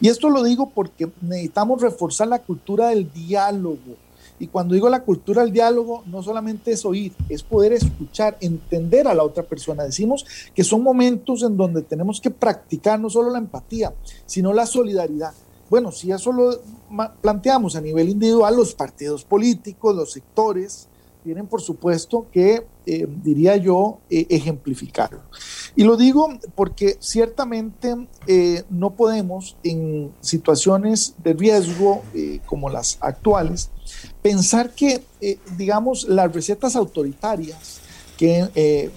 Y 0.00 0.08
esto 0.08 0.28
lo 0.30 0.42
digo 0.42 0.70
porque 0.74 1.10
necesitamos 1.20 1.80
reforzar 1.80 2.28
la 2.28 2.40
cultura 2.40 2.88
del 2.88 3.12
diálogo. 3.12 3.96
Y 4.38 4.48
cuando 4.48 4.74
digo 4.74 4.88
la 4.88 5.04
cultura 5.04 5.42
del 5.42 5.52
diálogo, 5.52 6.02
no 6.06 6.20
solamente 6.22 6.72
es 6.72 6.84
oír, 6.84 7.12
es 7.28 7.44
poder 7.44 7.74
escuchar, 7.74 8.36
entender 8.40 9.06
a 9.06 9.14
la 9.14 9.22
otra 9.22 9.44
persona. 9.44 9.84
Decimos 9.84 10.26
que 10.52 10.64
son 10.64 10.82
momentos 10.82 11.44
en 11.44 11.56
donde 11.56 11.82
tenemos 11.82 12.20
que 12.20 12.30
practicar 12.30 12.98
no 12.98 13.08
solo 13.08 13.30
la 13.30 13.38
empatía, 13.38 13.94
sino 14.26 14.52
la 14.52 14.66
solidaridad. 14.66 15.32
Bueno, 15.72 15.90
si 15.90 16.12
eso 16.12 16.32
lo 16.32 16.60
planteamos 17.22 17.76
a 17.76 17.80
nivel 17.80 18.10
individual, 18.10 18.54
los 18.54 18.74
partidos 18.74 19.24
políticos, 19.24 19.96
los 19.96 20.12
sectores, 20.12 20.86
tienen 21.24 21.46
por 21.46 21.62
supuesto 21.62 22.26
que, 22.30 22.66
eh, 22.84 23.06
diría 23.24 23.56
yo, 23.56 24.00
eh, 24.10 24.26
ejemplificarlo. 24.28 25.22
Y 25.74 25.84
lo 25.84 25.96
digo 25.96 26.28
porque 26.54 26.98
ciertamente 27.00 28.06
eh, 28.26 28.64
no 28.68 28.90
podemos 28.90 29.56
en 29.62 30.12
situaciones 30.20 31.14
de 31.24 31.32
riesgo 31.32 32.02
como 32.44 32.68
las 32.68 32.98
actuales 33.00 33.70
pensar 34.20 34.74
que, 34.74 35.02
digamos, 35.56 36.04
las 36.04 36.30
recetas 36.34 36.76
autoritarias 36.76 37.80
que, 38.18 38.90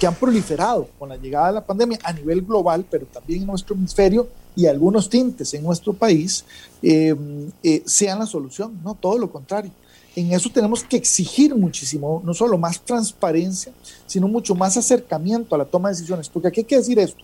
que 0.00 0.06
han 0.08 0.14
proliferado 0.16 0.88
con 0.98 1.08
la 1.08 1.16
llegada 1.18 1.46
de 1.46 1.52
la 1.52 1.64
pandemia 1.64 2.00
a 2.02 2.12
nivel 2.12 2.42
global, 2.42 2.84
pero 2.90 3.06
también 3.06 3.42
en 3.42 3.46
nuestro 3.46 3.76
hemisferio, 3.76 4.26
y 4.56 4.66
algunos 4.66 5.08
tintes 5.08 5.52
en 5.54 5.62
nuestro 5.62 5.92
país 5.92 6.44
eh, 6.82 7.14
eh, 7.62 7.82
sean 7.84 8.18
la 8.18 8.26
solución, 8.26 8.80
no 8.82 8.94
todo 8.94 9.18
lo 9.18 9.30
contrario. 9.30 9.70
En 10.16 10.32
eso 10.32 10.50
tenemos 10.50 10.82
que 10.82 10.96
exigir 10.96 11.54
muchísimo, 11.54 12.22
no 12.24 12.32
solo 12.32 12.56
más 12.56 12.80
transparencia, 12.80 13.72
sino 14.06 14.26
mucho 14.26 14.54
más 14.54 14.78
acercamiento 14.78 15.54
a 15.54 15.58
la 15.58 15.66
toma 15.66 15.90
de 15.90 15.94
decisiones, 15.94 16.30
porque 16.30 16.48
aquí 16.48 16.60
hay 16.60 16.66
que 16.66 16.78
decir 16.78 16.98
esto. 16.98 17.22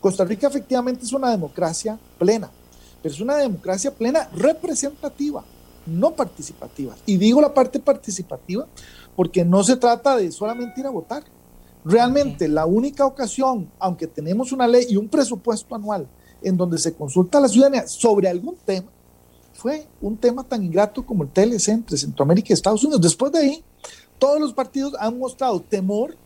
Costa 0.00 0.24
Rica 0.24 0.46
efectivamente 0.46 1.04
es 1.04 1.12
una 1.12 1.32
democracia 1.32 1.98
plena, 2.16 2.48
pero 3.02 3.12
es 3.12 3.20
una 3.20 3.36
democracia 3.36 3.92
plena 3.92 4.28
representativa, 4.32 5.44
no 5.86 6.12
participativa. 6.12 6.94
Y 7.06 7.16
digo 7.16 7.40
la 7.40 7.52
parte 7.52 7.80
participativa 7.80 8.68
porque 9.16 9.44
no 9.44 9.64
se 9.64 9.76
trata 9.76 10.16
de 10.16 10.30
solamente 10.30 10.80
ir 10.80 10.86
a 10.86 10.90
votar. 10.90 11.24
Realmente 11.84 12.46
la 12.46 12.66
única 12.66 13.04
ocasión, 13.04 13.68
aunque 13.80 14.06
tenemos 14.06 14.52
una 14.52 14.68
ley 14.68 14.86
y 14.88 14.96
un 14.96 15.08
presupuesto 15.08 15.74
anual 15.74 16.06
en 16.42 16.56
donde 16.56 16.78
se 16.78 16.94
consulta 16.94 17.38
a 17.38 17.42
la 17.42 17.48
ciudadanía 17.48 17.86
sobre 17.86 18.28
algún 18.28 18.56
tema, 18.64 18.88
fue 19.54 19.86
un 20.00 20.16
tema 20.16 20.44
tan 20.44 20.62
ingrato 20.62 21.04
como 21.04 21.24
el 21.24 21.30
TLC 21.30 21.68
entre 21.68 21.96
Centroamérica 21.96 22.48
y 22.50 22.52
Estados 22.52 22.84
Unidos. 22.84 23.02
Después 23.02 23.32
de 23.32 23.40
ahí, 23.40 23.64
todos 24.18 24.40
los 24.40 24.52
partidos 24.52 24.94
han 24.98 25.18
mostrado 25.18 25.60
temor 25.60 26.16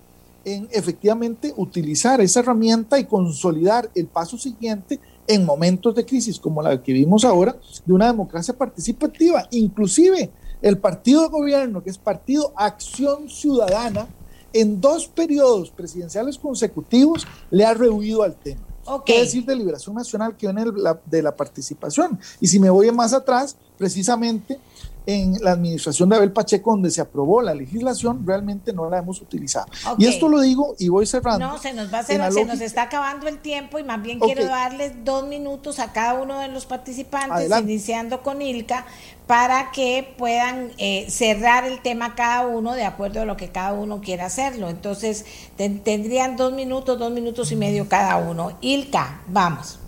en 0.45 0.69
efectivamente 0.73 1.55
utilizar 1.57 2.21
esa 2.21 2.41
herramienta 2.41 2.99
y 2.99 3.05
consolidar 3.05 3.91
el 3.95 4.07
paso 4.07 4.37
siguiente 4.37 5.01
en 5.27 5.47
momentos 5.47 5.95
de 5.95 6.05
crisis 6.05 6.39
como 6.39 6.61
la 6.63 6.83
que 6.83 6.93
vimos 6.93 7.25
ahora, 7.25 7.57
de 7.87 7.93
una 7.93 8.07
democracia 8.07 8.57
participativa. 8.57 9.47
Inclusive 9.51 10.31
el 10.61 10.79
partido 10.79 11.23
de 11.23 11.29
gobierno, 11.29 11.83
que 11.83 11.91
es 11.91 11.99
Partido 11.99 12.53
Acción 12.57 13.29
Ciudadana, 13.29 14.09
en 14.53 14.81
dos 14.81 15.07
periodos 15.07 15.71
presidenciales 15.71 16.37
consecutivos 16.37 17.27
le 17.51 17.65
ha 17.65 17.73
rehuido 17.73 18.23
al 18.23 18.35
tema. 18.35 18.61
¿Qué 19.07 19.21
decir 19.21 19.45
de 19.45 19.55
Liberación 19.57 19.95
Nacional 19.95 20.37
que 20.37 20.47
viene 20.47 20.71
de 21.07 21.23
la 21.23 21.37
participación? 21.37 22.19
Y 22.41 22.47
si 22.47 22.59
me 22.59 22.71
voy 22.71 22.91
más 22.91 23.13
atrás, 23.13 23.57
precisamente 23.79 24.59
en 25.07 25.35
la 25.43 25.53
administración 25.53 26.09
de 26.09 26.17
Abel 26.17 26.33
Pacheco, 26.33 26.71
donde 26.73 26.91
se 26.91 27.01
aprobó 27.01 27.43
la 27.43 27.55
legislación, 27.55 28.27
realmente 28.27 28.73
no 28.73 28.89
la 28.89 28.99
hemos 28.99 29.21
utilizado. 29.21 29.67
Y 29.99 30.07
esto 30.07 30.29
lo 30.29 30.41
digo 30.41 30.75
y 30.79 30.89
voy 30.89 31.07
cerrando. 31.07 31.47
No, 31.47 31.59
se 31.59 31.73
nos 31.73 31.93
va 31.93 31.99
a 31.99 32.01
hacer, 32.01 32.33
se 32.33 32.45
nos 32.45 32.61
está 32.61 32.83
acabando 32.83 33.29
el 33.29 33.39
tiempo 33.39 33.79
y 33.79 33.85
más 33.85 34.01
bien 34.03 34.21
quiero 34.21 34.45
darles 34.47 35.05
dos 35.05 35.27
minutos 35.27 35.79
a 35.79 35.93
cada 35.93 36.15
uno 36.15 36.39
de 36.39 36.49
los 36.49 36.67
participantes, 36.67 37.51
iniciando 37.61 38.23
con 38.23 38.43
Ilka, 38.43 38.87
para 39.27 39.71
que 39.73 40.15
puedan 40.19 40.73
eh, 40.79 41.07
cerrar 41.09 41.65
el 41.65 41.81
tema 41.81 42.15
cada 42.15 42.47
uno 42.47 42.75
de 42.75 42.85
acuerdo 42.85 43.23
a 43.23 43.25
lo 43.25 43.37
que 43.37 43.51
cada 43.51 43.73
uno 43.73 44.01
quiera 44.01 44.27
hacerlo. 44.27 44.69
Entonces, 44.69 45.25
tendrían 45.57 46.37
dos 46.37 46.53
minutos, 46.53 46.99
dos 46.99 47.13
minutos 47.13 47.51
y 47.51 47.57
medio 47.57 47.89
cada 47.89 48.19
uno. 48.19 48.53
Ilka, 48.61 49.23
vamos. 49.29 49.79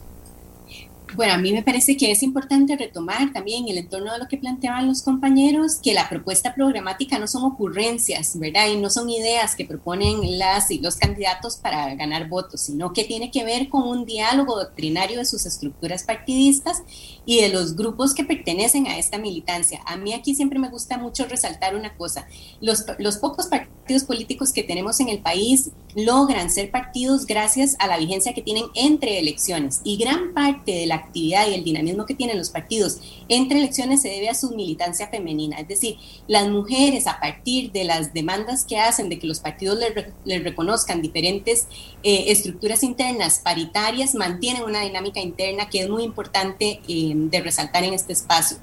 Bueno, 1.16 1.34
a 1.34 1.38
mí 1.38 1.52
me 1.52 1.62
parece 1.62 1.96
que 1.96 2.10
es 2.10 2.24
importante 2.24 2.76
retomar 2.76 3.32
también 3.32 3.68
el 3.68 3.78
entorno 3.78 4.12
de 4.12 4.18
lo 4.18 4.26
que 4.26 4.36
planteaban 4.36 4.88
los 4.88 5.02
compañeros, 5.02 5.76
que 5.80 5.94
la 5.94 6.08
propuesta 6.08 6.54
programática 6.54 7.20
no 7.20 7.28
son 7.28 7.44
ocurrencias, 7.44 8.36
¿verdad? 8.36 8.68
Y 8.68 8.76
no 8.76 8.90
son 8.90 9.08
ideas 9.08 9.54
que 9.54 9.64
proponen 9.64 10.38
las 10.38 10.72
y 10.72 10.80
los 10.80 10.96
candidatos 10.96 11.56
para 11.56 11.94
ganar 11.94 12.28
votos, 12.28 12.62
sino 12.62 12.92
que 12.92 13.04
tiene 13.04 13.30
que 13.30 13.44
ver 13.44 13.68
con 13.68 13.86
un 13.86 14.04
diálogo 14.04 14.56
doctrinario 14.56 15.18
de 15.18 15.24
sus 15.24 15.46
estructuras 15.46 16.02
partidistas 16.02 16.82
y 17.24 17.40
de 17.40 17.48
los 17.50 17.76
grupos 17.76 18.12
que 18.12 18.24
pertenecen 18.24 18.88
a 18.88 18.98
esta 18.98 19.18
militancia. 19.18 19.82
A 19.86 19.96
mí 19.96 20.14
aquí 20.14 20.34
siempre 20.34 20.58
me 20.58 20.68
gusta 20.68 20.98
mucho 20.98 21.26
resaltar 21.26 21.76
una 21.76 21.96
cosa, 21.96 22.26
los, 22.60 22.84
los 22.98 23.18
pocos 23.18 23.46
partidos 23.46 24.02
políticos 24.02 24.52
que 24.52 24.64
tenemos 24.64 24.98
en 24.98 25.08
el 25.08 25.20
país 25.20 25.70
logran 25.94 26.50
ser 26.50 26.72
partidos 26.72 27.26
gracias 27.26 27.76
a 27.78 27.86
la 27.86 27.98
vigencia 27.98 28.34
que 28.34 28.42
tienen 28.42 28.64
entre 28.74 29.20
elecciones. 29.20 29.80
Y 29.84 29.96
gran 29.96 30.34
parte 30.34 30.72
de 30.72 30.86
la 30.86 31.03
actividad 31.04 31.48
y 31.48 31.54
el 31.54 31.64
dinamismo 31.64 32.06
que 32.06 32.14
tienen 32.14 32.38
los 32.38 32.50
partidos 32.50 33.00
entre 33.28 33.58
elecciones 33.58 34.02
se 34.02 34.08
debe 34.08 34.28
a 34.28 34.34
su 34.34 34.50
militancia 34.54 35.08
femenina. 35.08 35.58
Es 35.58 35.68
decir, 35.68 35.96
las 36.26 36.48
mujeres 36.48 37.06
a 37.06 37.20
partir 37.20 37.72
de 37.72 37.84
las 37.84 38.12
demandas 38.12 38.64
que 38.64 38.78
hacen 38.78 39.08
de 39.08 39.18
que 39.18 39.26
los 39.26 39.40
partidos 39.40 39.78
les, 40.24 40.44
reconozcan 40.44 41.02
diferentes 41.02 41.66
eh, 42.02 42.24
estructuras 42.28 42.82
internas 42.82 43.40
paritarias, 43.42 44.14
mantienen 44.14 44.64
una 44.64 44.80
dinámica 44.80 45.20
interna 45.20 45.68
que 45.68 45.80
es 45.80 45.88
muy 45.88 46.02
importante 46.02 46.80
eh, 46.88 47.12
de 47.14 47.40
resaltar 47.40 47.84
en 47.84 47.94
este 47.94 48.12
espacio. 48.12 48.58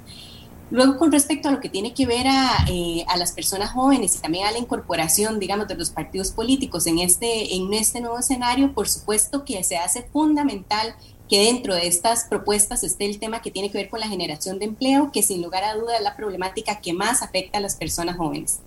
Luego, 0.72 0.96
con 0.96 1.12
respecto 1.12 1.50
a 1.50 1.52
lo 1.52 1.60
que 1.60 1.68
tiene 1.68 1.92
que 1.92 2.06
ver 2.06 2.24
eh, 2.70 3.04
a, 3.06 3.18
las 3.18 3.32
personas 3.32 3.72
jóvenes 3.72 4.16
y 4.16 4.20
también 4.20 4.46
a 4.46 4.52
la 4.52 4.56
incorporación, 4.56 5.38
digamos, 5.38 5.68
de 5.68 5.74
los 5.74 5.90
partidos 5.90 6.30
políticos 6.30 6.86
en 6.86 6.98
este, 6.98 7.54
en 7.54 7.74
este 7.74 8.00
nuevo 8.00 8.18
escenario, 8.18 8.72
por 8.72 8.88
supuesto 8.88 9.44
que 9.44 9.62
se 9.64 9.76
hace 9.76 10.04
fundamental 10.04 10.96
que 11.32 11.46
dentro 11.46 11.74
de 11.74 11.86
estas 11.86 12.24
propuestas 12.24 12.84
esté 12.84 13.06
el 13.06 13.18
tema 13.18 13.40
que 13.40 13.50
tiene 13.50 13.70
que 13.70 13.78
ver 13.78 13.88
con 13.88 14.00
la 14.00 14.06
generación 14.06 14.58
de 14.58 14.66
empleo, 14.66 15.10
que 15.10 15.22
sin 15.22 15.40
lugar 15.40 15.64
a 15.64 15.74
duda 15.74 15.96
es 15.96 16.02
la 16.02 16.14
problemática 16.14 16.82
que 16.82 16.92
más 16.92 17.22
afecta 17.22 17.56
a 17.56 17.62
las 17.62 17.74
personas 17.74 18.18
jóvenes. 18.18 18.58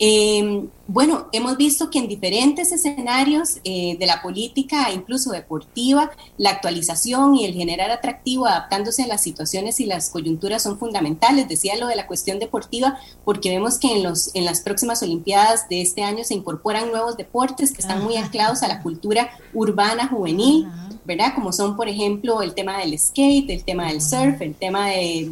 Eh, 0.00 0.66
bueno, 0.88 1.28
hemos 1.30 1.56
visto 1.56 1.88
que 1.88 2.00
en 2.00 2.08
diferentes 2.08 2.72
escenarios 2.72 3.58
eh, 3.62 3.96
de 3.96 4.06
la 4.06 4.22
política, 4.22 4.90
incluso 4.92 5.30
deportiva, 5.30 6.10
la 6.36 6.50
actualización 6.50 7.36
y 7.36 7.44
el 7.44 7.54
generar 7.54 7.92
atractivo 7.92 8.46
adaptándose 8.46 9.04
a 9.04 9.06
las 9.06 9.22
situaciones 9.22 9.78
y 9.78 9.86
las 9.86 10.10
coyunturas 10.10 10.64
son 10.64 10.80
fundamentales. 10.80 11.48
Decía 11.48 11.76
lo 11.76 11.86
de 11.86 11.94
la 11.94 12.08
cuestión 12.08 12.40
deportiva 12.40 12.98
porque 13.24 13.50
vemos 13.50 13.78
que 13.78 13.92
en, 13.94 14.02
los, 14.02 14.34
en 14.34 14.46
las 14.46 14.62
próximas 14.62 15.00
Olimpiadas 15.04 15.68
de 15.68 15.80
este 15.80 16.02
año 16.02 16.24
se 16.24 16.34
incorporan 16.34 16.90
nuevos 16.90 17.16
deportes 17.16 17.70
que 17.70 17.82
están 17.82 18.02
muy 18.02 18.16
anclados 18.16 18.64
a 18.64 18.68
la 18.68 18.82
cultura 18.82 19.30
urbana 19.54 20.08
juvenil. 20.08 20.66
¿Verdad? 21.04 21.34
Como 21.34 21.52
son, 21.52 21.76
por 21.76 21.88
ejemplo, 21.88 22.42
el 22.42 22.54
tema 22.54 22.78
del 22.78 22.98
skate, 22.98 23.50
el 23.50 23.64
tema 23.64 23.88
del 23.88 24.00
surf, 24.00 24.40
el 24.40 24.54
tema 24.54 24.88
de, 24.88 25.30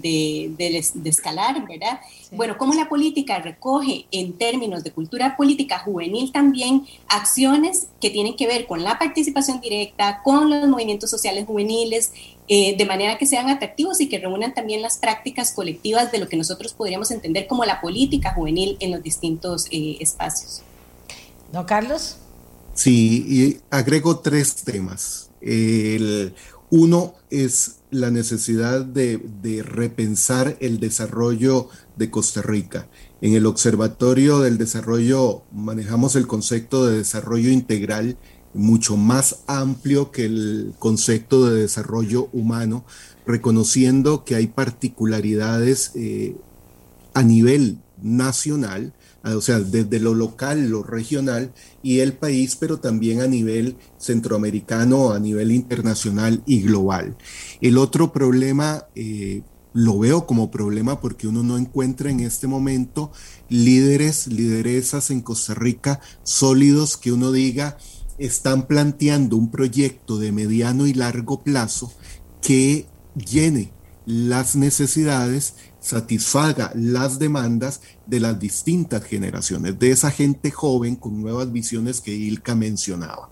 de, 0.57 0.85
escalar, 1.05 1.67
¿verdad? 1.67 2.01
Bueno, 2.33 2.57
cómo 2.59 2.75
la 2.75 2.89
política 2.89 3.39
recoge 3.39 4.07
en 4.11 4.35
términos 4.35 4.85
de 4.85 4.93
cultura 4.93 5.37
política 5.37 5.79
juvenil 5.79 6.33
también 6.33 6.87
acciones 7.09 7.89
que 8.01 8.11
tienen 8.11 8.37
que 8.37 8.47
ver 8.47 8.67
con 8.67 8.83
la 8.83 8.99
participación 8.99 9.61
directa, 9.61 10.21
con 10.23 10.51
los 10.51 10.69
movimientos 10.69 11.11
sociales 11.11 11.47
juveniles, 11.47 12.13
eh, 12.49 12.77
de 12.77 12.85
manera 12.87 13.19
que 13.19 13.27
sean 13.27 13.51
atractivos 13.51 14.01
y 14.01 14.09
que 14.09 14.19
reúnan 14.19 14.55
también 14.55 14.81
las 14.81 14.97
prácticas 14.97 15.53
colectivas 15.53 16.11
de 16.11 16.19
lo 16.19 16.29
que 16.29 16.37
nosotros 16.37 16.73
podríamos 16.73 17.11
entender 17.11 17.47
como 17.47 17.65
la 17.67 17.81
política 17.81 18.33
juvenil 18.35 18.77
en 18.81 18.91
los 18.91 19.03
distintos 19.03 19.67
eh, 19.71 19.99
espacios. 20.01 20.63
¿No, 21.53 21.67
Carlos? 21.67 22.17
Sí, 22.75 23.25
y 23.29 23.61
agrego 23.71 24.21
tres 24.21 24.55
temas. 24.55 25.28
El 25.41 26.35
uno 26.71 27.15
es 27.31 27.77
la 27.91 28.11
necesidad 28.11 28.85
de, 28.85 29.21
repensar 29.65 30.57
el 30.61 30.79
desarrollo 30.81 31.69
de 31.97 32.11
Costa 32.11 32.43
Rica. 32.43 32.89
En 33.21 33.35
el 33.35 33.47
Observatorio 33.47 34.41
del 34.41 34.59
Desarrollo 34.59 35.43
manejamos 35.53 36.15
el 36.17 36.27
concepto 36.27 36.87
de 36.87 36.99
desarrollo 36.99 37.51
integral 37.51 38.19
mucho 38.55 38.97
más 38.97 39.41
amplio 39.47 40.11
que 40.11 40.25
el 40.25 40.75
concepto 40.79 41.47
de 41.47 41.63
desarrollo 41.63 42.29
humano, 42.33 42.85
reconociendo 43.27 44.25
que 44.25 44.35
hay 44.35 44.47
particularidades 44.47 45.93
eh, 45.95 46.37
a 47.15 47.23
nivel 47.23 47.79
nacional 48.03 48.93
o 49.25 49.41
sea, 49.41 49.61
desde 49.61 50.01
lo 50.01 50.15
local, 50.15 50.69
lo 50.69 50.83
regional 50.83 51.53
y 51.83 52.01
el 52.01 52.13
país, 52.13 52.57
pero 52.57 52.79
también 52.79 53.21
a 53.21 53.27
nivel 53.27 53.77
centroamericano, 53.99 55.13
a 55.13 55.19
nivel 55.19 55.53
internacional 55.53 56.43
y 56.47 56.63
global. 56.63 57.17
El 57.61 57.79
otro 57.79 58.13
problema, 58.13 58.87
eh, 58.95 59.43
lo 59.75 59.99
veo 59.99 60.27
como 60.27 60.51
problema 60.51 61.01
porque 61.01 61.29
uno 61.29 61.43
no 61.43 61.59
encuentra 61.59 62.11
en 62.11 62.21
este 62.21 62.47
momento 62.47 63.13
líderes, 63.49 64.27
lideresas 64.27 65.11
en 65.11 65.21
Costa 65.21 65.55
Rica 65.55 66.01
sólidos 66.23 66.97
que 66.97 67.13
uno 67.13 67.33
diga 67.33 67.77
están 68.19 68.67
planteando 68.67 69.37
un 69.37 69.51
proyecto 69.51 70.19
de 70.19 70.33
mediano 70.33 70.87
y 70.87 70.95
largo 70.95 71.43
plazo 71.43 71.93
que 72.43 72.87
llene 73.15 73.73
las 74.05 74.57
necesidades 74.57 75.55
satisfaga 75.89 76.71
las 76.75 77.19
demandas 77.19 77.81
de 78.07 78.21
las 78.21 78.39
distintas 78.39 79.05
generaciones, 79.05 79.79
de 79.79 79.91
esa 79.91 80.11
gente 80.11 80.51
joven 80.51 80.97
con 80.97 81.21
nuevas 81.21 81.51
visiones 81.51 82.01
que 82.01 82.15
Ilka 82.15 82.55
mencionaba. 82.55 83.31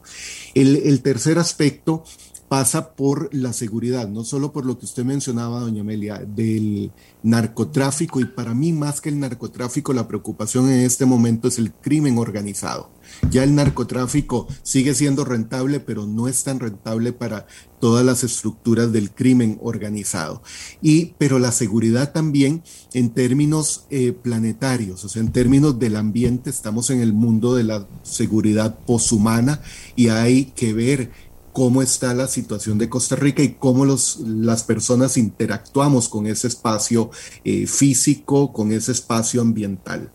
El, 0.54 1.02
tercer 1.02 1.38
aspecto 1.38 2.02
pasa 2.48 2.94
por 2.94 3.28
la 3.34 3.52
seguridad, 3.52 4.08
no 4.08 4.24
solo 4.24 4.52
por 4.52 4.64
lo 4.64 4.78
que 4.78 4.86
usted 4.86 5.04
mencionaba, 5.04 5.60
doña 5.60 5.82
Amelia, 5.82 6.18
del 6.26 6.92
narcotráfico, 7.22 8.20
y 8.20 8.24
para 8.24 8.54
mí 8.54 8.72
más 8.72 9.02
que 9.02 9.10
el 9.10 9.20
narcotráfico, 9.20 9.92
la 9.92 10.08
preocupación 10.08 10.70
en 10.70 10.80
este 10.80 11.04
momento 11.04 11.48
es 11.48 11.58
el 11.58 11.72
crimen 11.72 12.16
organizado. 12.16 12.95
Ya 13.30 13.44
el 13.44 13.54
narcotráfico 13.54 14.46
sigue 14.62 14.94
siendo 14.94 15.24
rentable, 15.24 15.80
pero 15.80 16.06
no 16.06 16.28
es 16.28 16.44
tan 16.44 16.60
rentable 16.60 17.12
para 17.12 17.46
todas 17.80 18.04
las 18.04 18.24
estructuras 18.24 18.92
del 18.92 19.10
crimen 19.10 19.58
organizado. 19.62 20.42
Y, 20.80 21.14
pero 21.18 21.38
la 21.38 21.52
seguridad 21.52 22.12
también 22.12 22.62
en 22.94 23.10
términos 23.10 23.86
eh, 23.90 24.12
planetarios, 24.12 25.04
o 25.04 25.08
sea, 25.08 25.22
en 25.22 25.32
términos 25.32 25.78
del 25.78 25.96
ambiente, 25.96 26.50
estamos 26.50 26.90
en 26.90 27.00
el 27.00 27.12
mundo 27.12 27.54
de 27.54 27.64
la 27.64 27.86
seguridad 28.02 28.78
poshumana 28.86 29.60
y 29.94 30.08
hay 30.08 30.46
que 30.46 30.72
ver 30.72 31.10
cómo 31.56 31.80
está 31.80 32.12
la 32.12 32.28
situación 32.28 32.76
de 32.76 32.90
Costa 32.90 33.16
Rica 33.16 33.42
y 33.42 33.54
cómo 33.54 33.86
los, 33.86 34.20
las 34.20 34.62
personas 34.62 35.16
interactuamos 35.16 36.06
con 36.06 36.26
ese 36.26 36.48
espacio 36.48 37.10
eh, 37.44 37.66
físico, 37.66 38.52
con 38.52 38.72
ese 38.72 38.92
espacio 38.92 39.40
ambiental. 39.40 40.12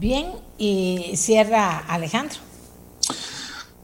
Bien, 0.00 0.28
y 0.58 1.12
cierra 1.16 1.78
Alejandro. 1.78 2.38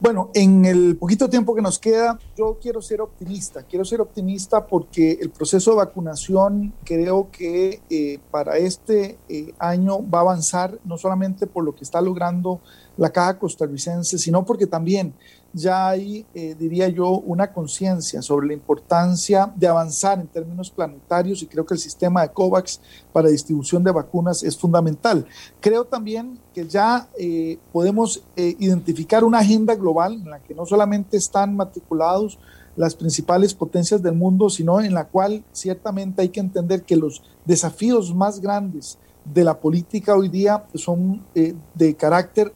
Bueno, 0.03 0.31
en 0.35 0.65
el 0.65 0.97
poquito 0.97 1.31
tiempo 1.31 1.55
que 1.55 1.62
nos 1.62 1.78
queda, 1.78 2.19
yo 2.36 2.59
quiero 2.61 2.82
ser 2.82 3.01
optimista. 3.01 3.62
Quiero 3.62 3.85
ser 3.85 4.01
optimista 4.01 4.66
porque 4.66 5.12
el 5.12 5.31
proceso 5.31 5.70
de 5.70 5.77
vacunación 5.77 6.74
creo 6.82 7.31
que 7.31 7.81
eh, 7.89 8.19
para 8.32 8.57
este 8.57 9.16
eh, 9.28 9.55
año 9.61 9.99
va 10.11 10.19
a 10.19 10.23
avanzar, 10.23 10.77
no 10.85 10.99
solamente 10.99 11.47
por 11.47 11.62
lo 11.62 11.77
que 11.77 11.85
está 11.85 12.01
logrando 12.01 12.61
la 12.97 13.11
caja 13.11 13.39
costarricense, 13.39 14.19
sino 14.19 14.44
porque 14.44 14.66
también 14.66 15.15
ya 15.53 15.89
hay, 15.89 16.24
eh, 16.35 16.55
diría 16.59 16.89
yo, 16.89 17.11
una 17.11 17.53
conciencia 17.53 18.23
sobre 18.23 18.47
la 18.47 18.53
importancia 18.55 19.53
de 19.55 19.66
avanzar 19.66 20.19
en 20.19 20.27
términos 20.27 20.70
planetarios 20.70 21.43
y 21.43 21.47
creo 21.47 21.66
que 21.66 21.74
el 21.74 21.81
sistema 21.81 22.23
de 22.23 22.31
COVAX 22.31 22.81
para 23.12 23.29
distribución 23.29 23.85
de 23.85 23.91
vacunas 23.91 24.43
es 24.43 24.57
fundamental. 24.57 25.27
Creo 25.61 25.85
también 25.85 26.39
que 26.55 26.66
ya 26.66 27.09
eh, 27.19 27.59
podemos 27.70 28.23
eh, 28.37 28.57
identificar 28.59 29.24
una 29.24 29.41
agenda 29.41 29.74
global 29.74 30.15
en 30.15 30.31
la 30.31 30.41
que 30.41 30.55
no 30.55 30.65
solamente 30.65 31.16
están 31.16 31.55
matriculados 31.55 32.39
las 32.74 32.95
principales 32.95 33.53
potencias 33.53 34.03
del 34.03 34.15
mundo, 34.15 34.49
sino 34.49 34.81
en 34.81 34.95
la 34.95 35.05
cual 35.05 35.45
ciertamente 35.53 36.23
hay 36.23 36.31
que 36.31 36.41
entender 36.41 36.85
que 36.85 36.97
los 36.97 37.23
desafíos 37.45 38.15
más 38.15 38.41
grandes 38.41 38.99
de 39.27 39.45
la 39.45 39.61
política 39.61 40.16
hoy 40.16 40.31
día 40.31 40.65
son 40.74 41.23
de 41.35 41.95
carácter 41.95 42.53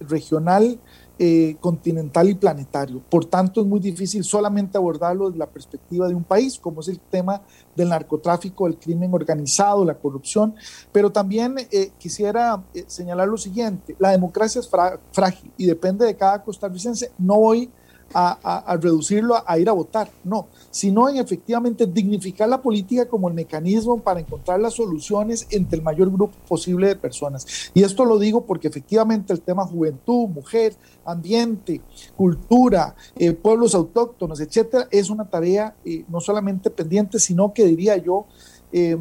regional, 0.00 0.80
eh, 1.22 1.58
continental 1.60 2.30
y 2.30 2.34
planetario. 2.34 3.02
Por 3.10 3.26
tanto, 3.26 3.60
es 3.60 3.66
muy 3.66 3.78
difícil 3.78 4.24
solamente 4.24 4.78
abordarlo 4.78 5.26
desde 5.26 5.38
la 5.38 5.50
perspectiva 5.50 6.08
de 6.08 6.14
un 6.14 6.24
país, 6.24 6.58
como 6.58 6.80
es 6.80 6.88
el 6.88 6.98
tema 6.98 7.42
del 7.76 7.90
narcotráfico, 7.90 8.66
el 8.66 8.78
crimen 8.78 9.12
organizado, 9.12 9.84
la 9.84 9.98
corrupción. 9.98 10.54
Pero 10.90 11.12
también 11.12 11.56
eh, 11.70 11.92
quisiera 11.98 12.64
eh, 12.72 12.84
señalar 12.86 13.28
lo 13.28 13.36
siguiente, 13.36 13.94
la 13.98 14.12
democracia 14.12 14.62
es 14.62 14.70
frágil 15.12 15.52
y 15.58 15.66
depende 15.66 16.06
de 16.06 16.16
cada 16.16 16.42
costarricense. 16.42 17.12
No 17.18 17.36
voy 17.38 17.70
a, 18.12 18.78
reducirlo 18.80 19.42
a, 19.46 19.58
ir 19.58 19.68
a 19.68 19.72
votar, 19.72 20.10
no, 20.24 20.48
sino 20.70 21.08
en 21.08 21.16
efectivamente 21.16 21.86
dignificar 21.86 22.48
la 22.48 22.60
política 22.60 23.06
como 23.06 23.28
el 23.28 23.34
mecanismo 23.34 24.00
para 24.00 24.20
encontrar 24.20 24.60
las 24.60 24.74
soluciones 24.74 25.46
entre 25.50 25.78
el 25.78 25.84
mayor 25.84 26.10
grupo 26.10 26.34
posible 26.48 26.88
de 26.88 26.96
personas. 26.96 27.46
Y 27.74 27.82
esto 27.82 28.04
lo 28.04 28.18
digo 28.18 28.44
porque 28.44 28.68
efectivamente 28.68 29.32
el 29.32 29.40
tema 29.40 29.64
juventud, 29.64 30.28
mujer, 30.28 30.74
ambiente, 31.04 31.80
cultura, 32.16 32.94
eh, 33.16 33.32
pueblos 33.32 33.74
autóctonos, 33.74 34.40
etcétera, 34.40 34.88
es 34.90 35.10
una 35.10 35.28
tarea 35.28 35.74
eh, 35.84 36.04
no 36.08 36.20
solamente 36.20 36.70
pendiente, 36.70 37.18
sino 37.18 37.52
que 37.52 37.64
diría 37.64 37.96
yo, 37.96 38.26
eh, 38.72 38.96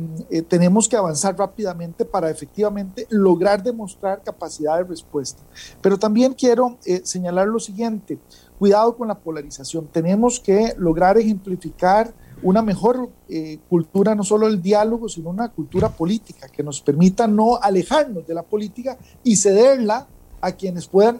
tenemos 0.47 0.89
que 0.89 0.95
avanzar 0.95 1.37
rápidamente 1.37 2.03
para 2.03 2.31
efectivamente 2.31 3.05
lograr 3.11 3.61
demostrar 3.61 4.23
capacidad 4.23 4.77
de 4.77 4.83
respuesta. 4.83 5.43
Pero 5.79 5.99
también 5.99 6.33
quiero 6.33 6.79
señalar 7.03 7.47
lo 7.47 7.59
siguiente, 7.59 8.17
cuidado 8.59 8.95
con 8.95 9.07
la 9.07 9.17
polarización. 9.17 9.87
Tenemos 9.87 10.39
que 10.39 10.73
lograr 10.77 11.17
ejemplificar 11.17 12.13
una 12.43 12.61
mejor 12.61 13.09
eh, 13.27 13.59
cultura, 13.69 14.15
no 14.15 14.23
solo 14.23 14.47
el 14.47 14.61
diálogo, 14.61 15.09
sino 15.09 15.29
una 15.29 15.49
cultura 15.49 15.89
política 15.89 16.47
que 16.47 16.61
nos 16.61 16.81
permita 16.81 17.27
no 17.27 17.55
alejarnos 17.55 18.27
de 18.27 18.33
la 18.33 18.43
política 18.43 18.97
y 19.23 19.35
cederla 19.35 20.07
a 20.41 20.53
quienes 20.53 20.87
puedan 20.87 21.19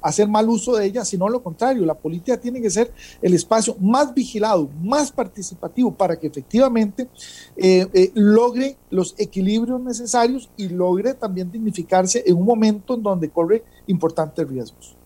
hacer 0.00 0.28
mal 0.28 0.48
uso 0.48 0.76
de 0.76 0.86
ella, 0.86 1.04
sino 1.04 1.28
lo 1.28 1.42
contrario, 1.42 1.84
la 1.84 1.94
política 1.94 2.40
tiene 2.40 2.60
que 2.62 2.70
ser 2.70 2.92
el 3.20 3.34
espacio 3.34 3.76
más 3.80 4.14
vigilado, 4.14 4.70
más 4.82 5.12
participativo 5.12 5.92
para 5.94 6.18
que 6.18 6.28
efectivamente 6.28 7.08
eh, 7.56 7.86
eh, 7.92 8.10
logre 8.14 8.76
los 8.90 9.14
equilibrios 9.18 9.80
necesarios 9.80 10.48
y 10.56 10.68
logre 10.68 11.14
también 11.14 11.50
dignificarse 11.50 12.24
en 12.26 12.36
un 12.36 12.46
momento 12.46 12.94
en 12.94 13.02
donde 13.02 13.28
corre 13.28 13.64
importantes 13.86 14.48
riesgos. 14.48 14.97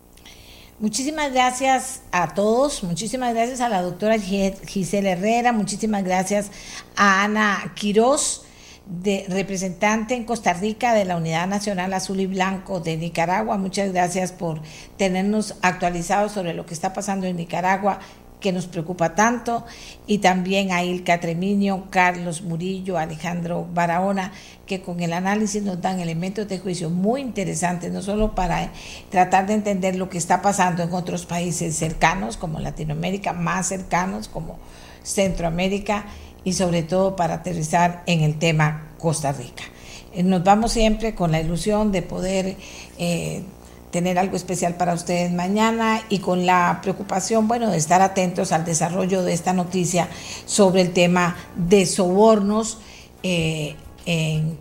Muchísimas 0.82 1.32
gracias 1.32 2.02
a 2.10 2.34
todos, 2.34 2.82
muchísimas 2.82 3.32
gracias 3.34 3.60
a 3.60 3.68
la 3.68 3.82
doctora 3.82 4.18
Gisela 4.18 5.10
Herrera, 5.10 5.52
muchísimas 5.52 6.02
gracias 6.02 6.50
a 6.96 7.22
Ana 7.22 7.72
Quiroz, 7.76 8.42
de 8.86 9.24
representante 9.28 10.16
en 10.16 10.24
Costa 10.24 10.54
Rica 10.54 10.92
de 10.92 11.04
la 11.04 11.16
Unidad 11.16 11.46
Nacional 11.46 11.92
Azul 11.92 12.18
y 12.18 12.26
Blanco 12.26 12.80
de 12.80 12.96
Nicaragua. 12.96 13.58
Muchas 13.58 13.92
gracias 13.92 14.32
por 14.32 14.60
tenernos 14.96 15.54
actualizados 15.62 16.32
sobre 16.32 16.52
lo 16.52 16.66
que 16.66 16.74
está 16.74 16.92
pasando 16.92 17.28
en 17.28 17.36
Nicaragua 17.36 18.00
que 18.40 18.52
nos 18.52 18.66
preocupa 18.66 19.14
tanto, 19.14 19.64
y 20.06 20.18
también 20.18 20.72
a 20.72 20.82
Ilka 20.82 21.20
Tremiño, 21.20 21.86
Carlos 21.90 22.42
Murillo, 22.42 22.98
Alejandro 22.98 23.68
Barahona, 23.72 24.32
que 24.66 24.80
con 24.80 25.00
el 25.00 25.12
análisis 25.12 25.62
nos 25.62 25.80
dan 25.80 26.00
elementos 26.00 26.48
de 26.48 26.58
juicio 26.58 26.90
muy 26.90 27.20
interesantes, 27.20 27.92
no 27.92 28.02
solo 28.02 28.34
para 28.34 28.70
tratar 29.10 29.46
de 29.46 29.54
entender 29.54 29.96
lo 29.96 30.08
que 30.08 30.18
está 30.18 30.40
pasando 30.42 30.82
en 30.82 30.92
otros 30.92 31.26
países 31.26 31.76
cercanos, 31.76 32.36
como 32.36 32.60
Latinoamérica, 32.60 33.32
más 33.32 33.68
cercanos, 33.68 34.28
como 34.28 34.58
Centroamérica, 35.02 36.06
y 36.44 36.54
sobre 36.54 36.82
todo 36.82 37.16
para 37.16 37.34
aterrizar 37.34 38.02
en 38.06 38.20
el 38.20 38.38
tema 38.38 38.88
Costa 38.98 39.32
Rica. 39.32 39.64
Eh, 40.12 40.22
nos 40.22 40.42
vamos 40.44 40.72
siempre 40.72 41.14
con 41.14 41.32
la 41.32 41.40
ilusión 41.40 41.92
de 41.92 42.02
poder 42.02 42.56
eh, 42.98 43.42
tener 43.90 44.18
algo 44.18 44.36
especial 44.36 44.74
para 44.74 44.94
ustedes 44.94 45.32
mañana 45.32 46.02
y 46.08 46.18
con 46.18 46.46
la 46.46 46.80
preocupación, 46.82 47.46
bueno, 47.46 47.70
de 47.70 47.76
estar 47.76 48.00
atentos 48.00 48.52
al 48.52 48.64
desarrollo 48.64 49.22
de 49.22 49.34
esta 49.34 49.52
noticia 49.52 50.08
sobre 50.46 50.80
el 50.80 50.92
tema 50.92 51.36
de 51.56 51.86
sobornos 51.86 52.78
eh, 53.22 53.76
en, 54.06 54.58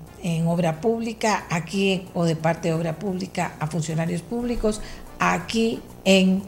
obra 0.48 0.82
pública, 0.82 1.46
aquí 1.50 2.08
o 2.14 2.26
de 2.26 2.36
parte 2.36 2.68
de 2.68 2.74
obra 2.76 3.00
pública 3.00 3.54
a 3.60 3.68
funcionarios 3.68 4.22
públicos, 4.22 4.82
aquí 5.20 5.82
en 6.06 6.44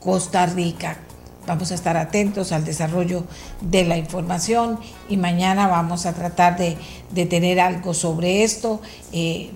Costa 0.00 0.46
Rica. 0.46 0.98
Vamos 1.46 1.72
a 1.72 1.74
estar 1.74 1.96
atentos 1.96 2.52
al 2.52 2.64
desarrollo 2.64 3.24
de 3.60 3.84
la 3.84 3.96
información 3.96 4.78
y 5.08 5.16
mañana 5.16 5.68
vamos 5.68 6.06
a 6.06 6.14
tratar 6.14 6.56
de, 6.56 6.76
de 7.10 7.26
tener 7.26 7.60
algo 7.60 7.94
sobre 7.94 8.44
esto 8.44 8.80
eh, 9.12 9.50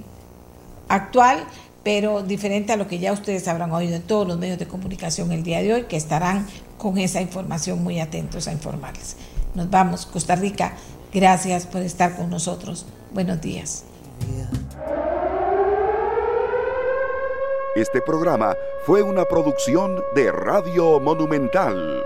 actual 0.89 1.47
pero 1.89 2.23
diferente 2.23 2.73
a 2.73 2.77
lo 2.77 2.87
que 2.87 2.99
ya 2.99 3.15
ustedes 3.15 3.49
habrán 3.49 3.73
oído 3.73 3.97
en 3.97 4.03
todos 4.03 4.29
los 4.29 4.39
medios 4.39 4.59
de 4.59 4.67
comunicación 4.67 5.33
el 5.33 5.43
día 5.43 5.63
de 5.63 5.73
hoy, 5.73 5.83
que 5.85 5.97
estarán 5.97 6.47
con 6.77 6.99
esa 6.99 7.23
información 7.23 7.83
muy 7.83 7.99
atentos 7.99 8.47
a 8.47 8.53
informarles. 8.53 9.17
Nos 9.55 9.71
vamos, 9.71 10.05
Costa 10.05 10.37
Rica, 10.37 10.75
gracias 11.13 11.67
por 11.67 11.83
estar 11.83 12.17
con 12.17 12.31
nosotros. 12.31 12.87
Buenos 13.13 13.41
días. 13.41 13.85
Este 17.77 18.01
programa 18.01 18.57
fue 18.85 19.03
una 19.03 19.25
producción 19.25 20.03
de 20.15 20.33
Radio 20.33 20.99
Monumental. 20.99 22.03